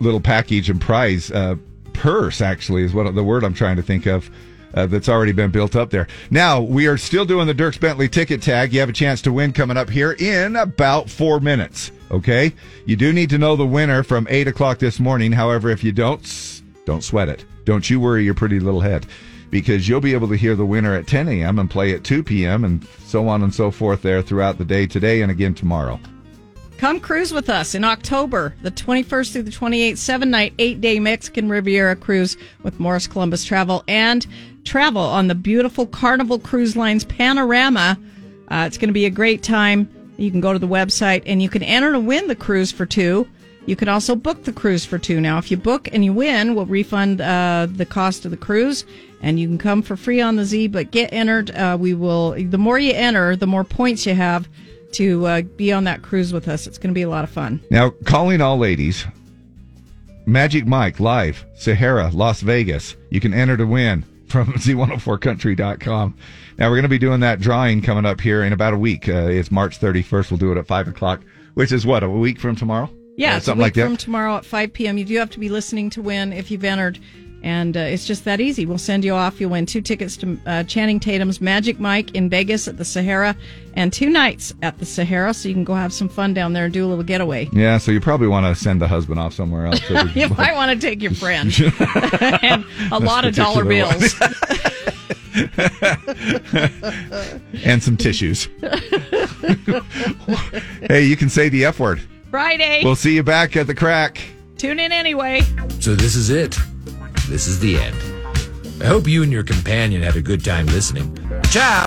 little 0.00 0.20
package 0.20 0.68
and 0.70 0.80
prize. 0.80 1.30
Uh, 1.30 1.56
purse, 1.92 2.40
actually, 2.40 2.84
is 2.84 2.94
what 2.94 3.14
the 3.14 3.22
word 3.22 3.44
I'm 3.44 3.54
trying 3.54 3.76
to 3.76 3.82
think 3.82 4.06
of. 4.06 4.28
Uh, 4.72 4.86
that's 4.86 5.08
already 5.08 5.32
been 5.32 5.50
built 5.50 5.74
up 5.74 5.90
there. 5.90 6.06
Now 6.30 6.60
we 6.60 6.86
are 6.86 6.96
still 6.96 7.24
doing 7.24 7.48
the 7.48 7.54
Dierks 7.54 7.80
Bentley 7.80 8.08
ticket 8.08 8.40
tag. 8.40 8.72
You 8.72 8.78
have 8.78 8.88
a 8.88 8.92
chance 8.92 9.20
to 9.22 9.32
win 9.32 9.52
coming 9.52 9.76
up 9.76 9.90
here 9.90 10.12
in 10.12 10.54
about 10.54 11.10
four 11.10 11.40
minutes. 11.40 11.90
Okay, 12.12 12.52
you 12.86 12.94
do 12.94 13.12
need 13.12 13.30
to 13.30 13.38
know 13.38 13.56
the 13.56 13.66
winner 13.66 14.04
from 14.04 14.28
eight 14.30 14.46
o'clock 14.46 14.78
this 14.78 15.00
morning. 15.00 15.32
However, 15.32 15.70
if 15.70 15.82
you 15.82 15.90
don't, 15.90 16.62
don't 16.84 17.02
sweat 17.02 17.28
it. 17.28 17.44
Don't 17.64 17.88
you 17.88 18.00
worry 18.00 18.24
your 18.24 18.34
pretty 18.34 18.60
little 18.60 18.80
head, 18.80 19.06
because 19.50 19.88
you'll 19.88 20.00
be 20.00 20.14
able 20.14 20.28
to 20.28 20.36
hear 20.36 20.54
the 20.54 20.66
winner 20.66 20.94
at 20.94 21.06
10 21.06 21.28
a.m. 21.28 21.58
and 21.58 21.70
play 21.70 21.92
at 21.92 22.04
2 22.04 22.22
p.m. 22.22 22.64
and 22.64 22.86
so 23.04 23.28
on 23.28 23.42
and 23.42 23.54
so 23.54 23.70
forth 23.70 24.02
there 24.02 24.22
throughout 24.22 24.58
the 24.58 24.64
day 24.64 24.86
today 24.86 25.22
and 25.22 25.30
again 25.30 25.54
tomorrow. 25.54 26.00
Come 26.80 26.98
cruise 26.98 27.30
with 27.30 27.50
us 27.50 27.74
in 27.74 27.84
October, 27.84 28.54
the 28.62 28.70
21st 28.70 29.32
through 29.32 29.42
the 29.42 29.50
28th, 29.50 29.98
seven 29.98 30.30
night, 30.30 30.54
eight 30.58 30.80
day 30.80 30.98
Mexican 30.98 31.50
Riviera 31.50 31.94
cruise 31.94 32.38
with 32.62 32.80
Morris 32.80 33.06
Columbus 33.06 33.44
Travel 33.44 33.84
and 33.86 34.26
travel 34.64 35.02
on 35.02 35.28
the 35.28 35.34
beautiful 35.34 35.86
Carnival 35.86 36.38
Cruise 36.38 36.76
Lines 36.76 37.04
Panorama. 37.04 37.98
Uh, 38.48 38.64
it's 38.66 38.78
going 38.78 38.88
to 38.88 38.94
be 38.94 39.04
a 39.04 39.10
great 39.10 39.42
time. 39.42 39.90
You 40.16 40.30
can 40.30 40.40
go 40.40 40.54
to 40.54 40.58
the 40.58 40.66
website 40.66 41.22
and 41.26 41.42
you 41.42 41.50
can 41.50 41.62
enter 41.62 41.92
to 41.92 42.00
win 42.00 42.28
the 42.28 42.34
cruise 42.34 42.72
for 42.72 42.86
two. 42.86 43.28
You 43.70 43.76
can 43.76 43.88
also 43.88 44.16
book 44.16 44.42
the 44.42 44.52
cruise 44.52 44.84
for 44.84 44.98
two. 44.98 45.20
Now, 45.20 45.38
if 45.38 45.48
you 45.48 45.56
book 45.56 45.88
and 45.92 46.04
you 46.04 46.12
win, 46.12 46.56
we'll 46.56 46.66
refund 46.66 47.20
uh, 47.20 47.68
the 47.70 47.86
cost 47.86 48.24
of 48.24 48.32
the 48.32 48.36
cruise, 48.36 48.84
and 49.22 49.38
you 49.38 49.46
can 49.46 49.58
come 49.58 49.80
for 49.80 49.96
free 49.96 50.20
on 50.20 50.34
the 50.34 50.44
Z. 50.44 50.66
But 50.66 50.90
get 50.90 51.12
entered. 51.12 51.52
Uh, 51.52 51.76
we 51.78 51.94
will. 51.94 52.32
The 52.32 52.58
more 52.58 52.80
you 52.80 52.92
enter, 52.92 53.36
the 53.36 53.46
more 53.46 53.62
points 53.62 54.06
you 54.06 54.14
have 54.14 54.48
to 54.94 55.24
uh, 55.24 55.42
be 55.42 55.72
on 55.72 55.84
that 55.84 56.02
cruise 56.02 56.32
with 56.32 56.48
us. 56.48 56.66
It's 56.66 56.78
going 56.78 56.90
to 56.90 56.98
be 56.98 57.02
a 57.02 57.08
lot 57.08 57.22
of 57.22 57.30
fun. 57.30 57.62
Now, 57.70 57.90
calling 57.90 58.40
all 58.40 58.58
ladies, 58.58 59.06
Magic 60.26 60.66
Mike 60.66 60.98
live, 60.98 61.46
Sahara, 61.54 62.10
Las 62.12 62.40
Vegas. 62.40 62.96
You 63.10 63.20
can 63.20 63.32
enter 63.32 63.56
to 63.56 63.66
win 63.66 64.04
from 64.26 64.46
Z104country.com. 64.54 66.16
Now, 66.58 66.68
we're 66.68 66.74
going 66.74 66.82
to 66.82 66.88
be 66.88 66.98
doing 66.98 67.20
that 67.20 67.38
drawing 67.38 67.82
coming 67.82 68.04
up 68.04 68.20
here 68.20 68.42
in 68.42 68.52
about 68.52 68.74
a 68.74 68.78
week. 68.78 69.08
Uh, 69.08 69.28
it's 69.28 69.52
March 69.52 69.78
31st. 69.78 70.32
We'll 70.32 70.38
do 70.38 70.50
it 70.50 70.58
at 70.58 70.66
5 70.66 70.88
o'clock, 70.88 71.20
which 71.54 71.70
is 71.70 71.86
what, 71.86 72.02
a 72.02 72.10
week 72.10 72.40
from 72.40 72.56
tomorrow? 72.56 72.90
Yeah, 73.20 73.36
Uh, 73.36 73.40
something 73.40 73.60
like 73.60 73.74
that. 73.74 73.84
from 73.84 73.96
tomorrow 73.98 74.36
at 74.36 74.44
5 74.46 74.72
p.m. 74.72 74.96
You 74.98 75.04
do 75.04 75.16
have 75.18 75.30
to 75.30 75.38
be 75.38 75.48
listening 75.50 75.90
to 75.90 76.00
win 76.02 76.32
if 76.32 76.50
you've 76.50 76.64
entered. 76.64 76.98
And 77.42 77.74
uh, 77.74 77.80
it's 77.80 78.06
just 78.06 78.26
that 78.26 78.38
easy. 78.38 78.66
We'll 78.66 78.76
send 78.76 79.02
you 79.02 79.14
off. 79.14 79.40
You'll 79.40 79.48
win 79.50 79.64
two 79.64 79.80
tickets 79.80 80.14
to 80.18 80.38
uh, 80.44 80.62
Channing 80.64 81.00
Tatum's 81.00 81.40
Magic 81.40 81.80
Mike 81.80 82.14
in 82.14 82.28
Vegas 82.28 82.68
at 82.68 82.76
the 82.76 82.84
Sahara 82.84 83.34
and 83.74 83.90
two 83.92 84.10
nights 84.10 84.52
at 84.60 84.78
the 84.78 84.84
Sahara. 84.84 85.32
So 85.32 85.48
you 85.48 85.54
can 85.54 85.64
go 85.64 85.74
have 85.74 85.90
some 85.92 86.08
fun 86.10 86.34
down 86.34 86.52
there 86.52 86.66
and 86.66 86.74
do 86.74 86.84
a 86.84 86.88
little 86.88 87.02
getaway. 87.04 87.48
Yeah, 87.52 87.78
so 87.78 87.92
you 87.92 88.00
probably 88.00 88.28
want 88.28 88.44
to 88.44 88.54
send 88.62 88.82
the 88.82 88.88
husband 88.88 89.18
off 89.20 89.32
somewhere 89.32 89.66
else. 89.66 89.80
you 90.14 90.28
might 90.30 90.54
want 90.54 90.78
to 90.78 90.86
take 90.86 91.00
your 91.02 91.14
friend 91.14 91.50
and 92.42 92.64
a 92.92 92.98
lot 92.98 93.24
of 93.24 93.34
dollar 93.34 93.64
bills. 93.64 94.14
and 97.64 97.82
some 97.82 97.96
tissues. 97.96 98.48
hey, 100.88 101.04
you 101.04 101.16
can 101.16 101.30
say 101.30 101.48
the 101.48 101.64
F 101.64 101.80
word. 101.80 102.02
Friday. 102.30 102.82
We'll 102.84 102.96
see 102.96 103.14
you 103.14 103.22
back 103.22 103.56
at 103.56 103.66
the 103.66 103.74
crack. 103.74 104.20
Tune 104.56 104.78
in 104.78 104.92
anyway. 104.92 105.42
So 105.80 105.94
this 105.94 106.14
is 106.16 106.30
it. 106.30 106.56
This 107.28 107.46
is 107.46 107.60
the 107.60 107.78
end. 107.78 107.96
I 108.82 108.86
hope 108.86 109.06
you 109.06 109.22
and 109.22 109.32
your 109.32 109.42
companion 109.42 110.02
had 110.02 110.16
a 110.16 110.22
good 110.22 110.44
time 110.44 110.66
listening. 110.66 111.16
Ciao. 111.50 111.86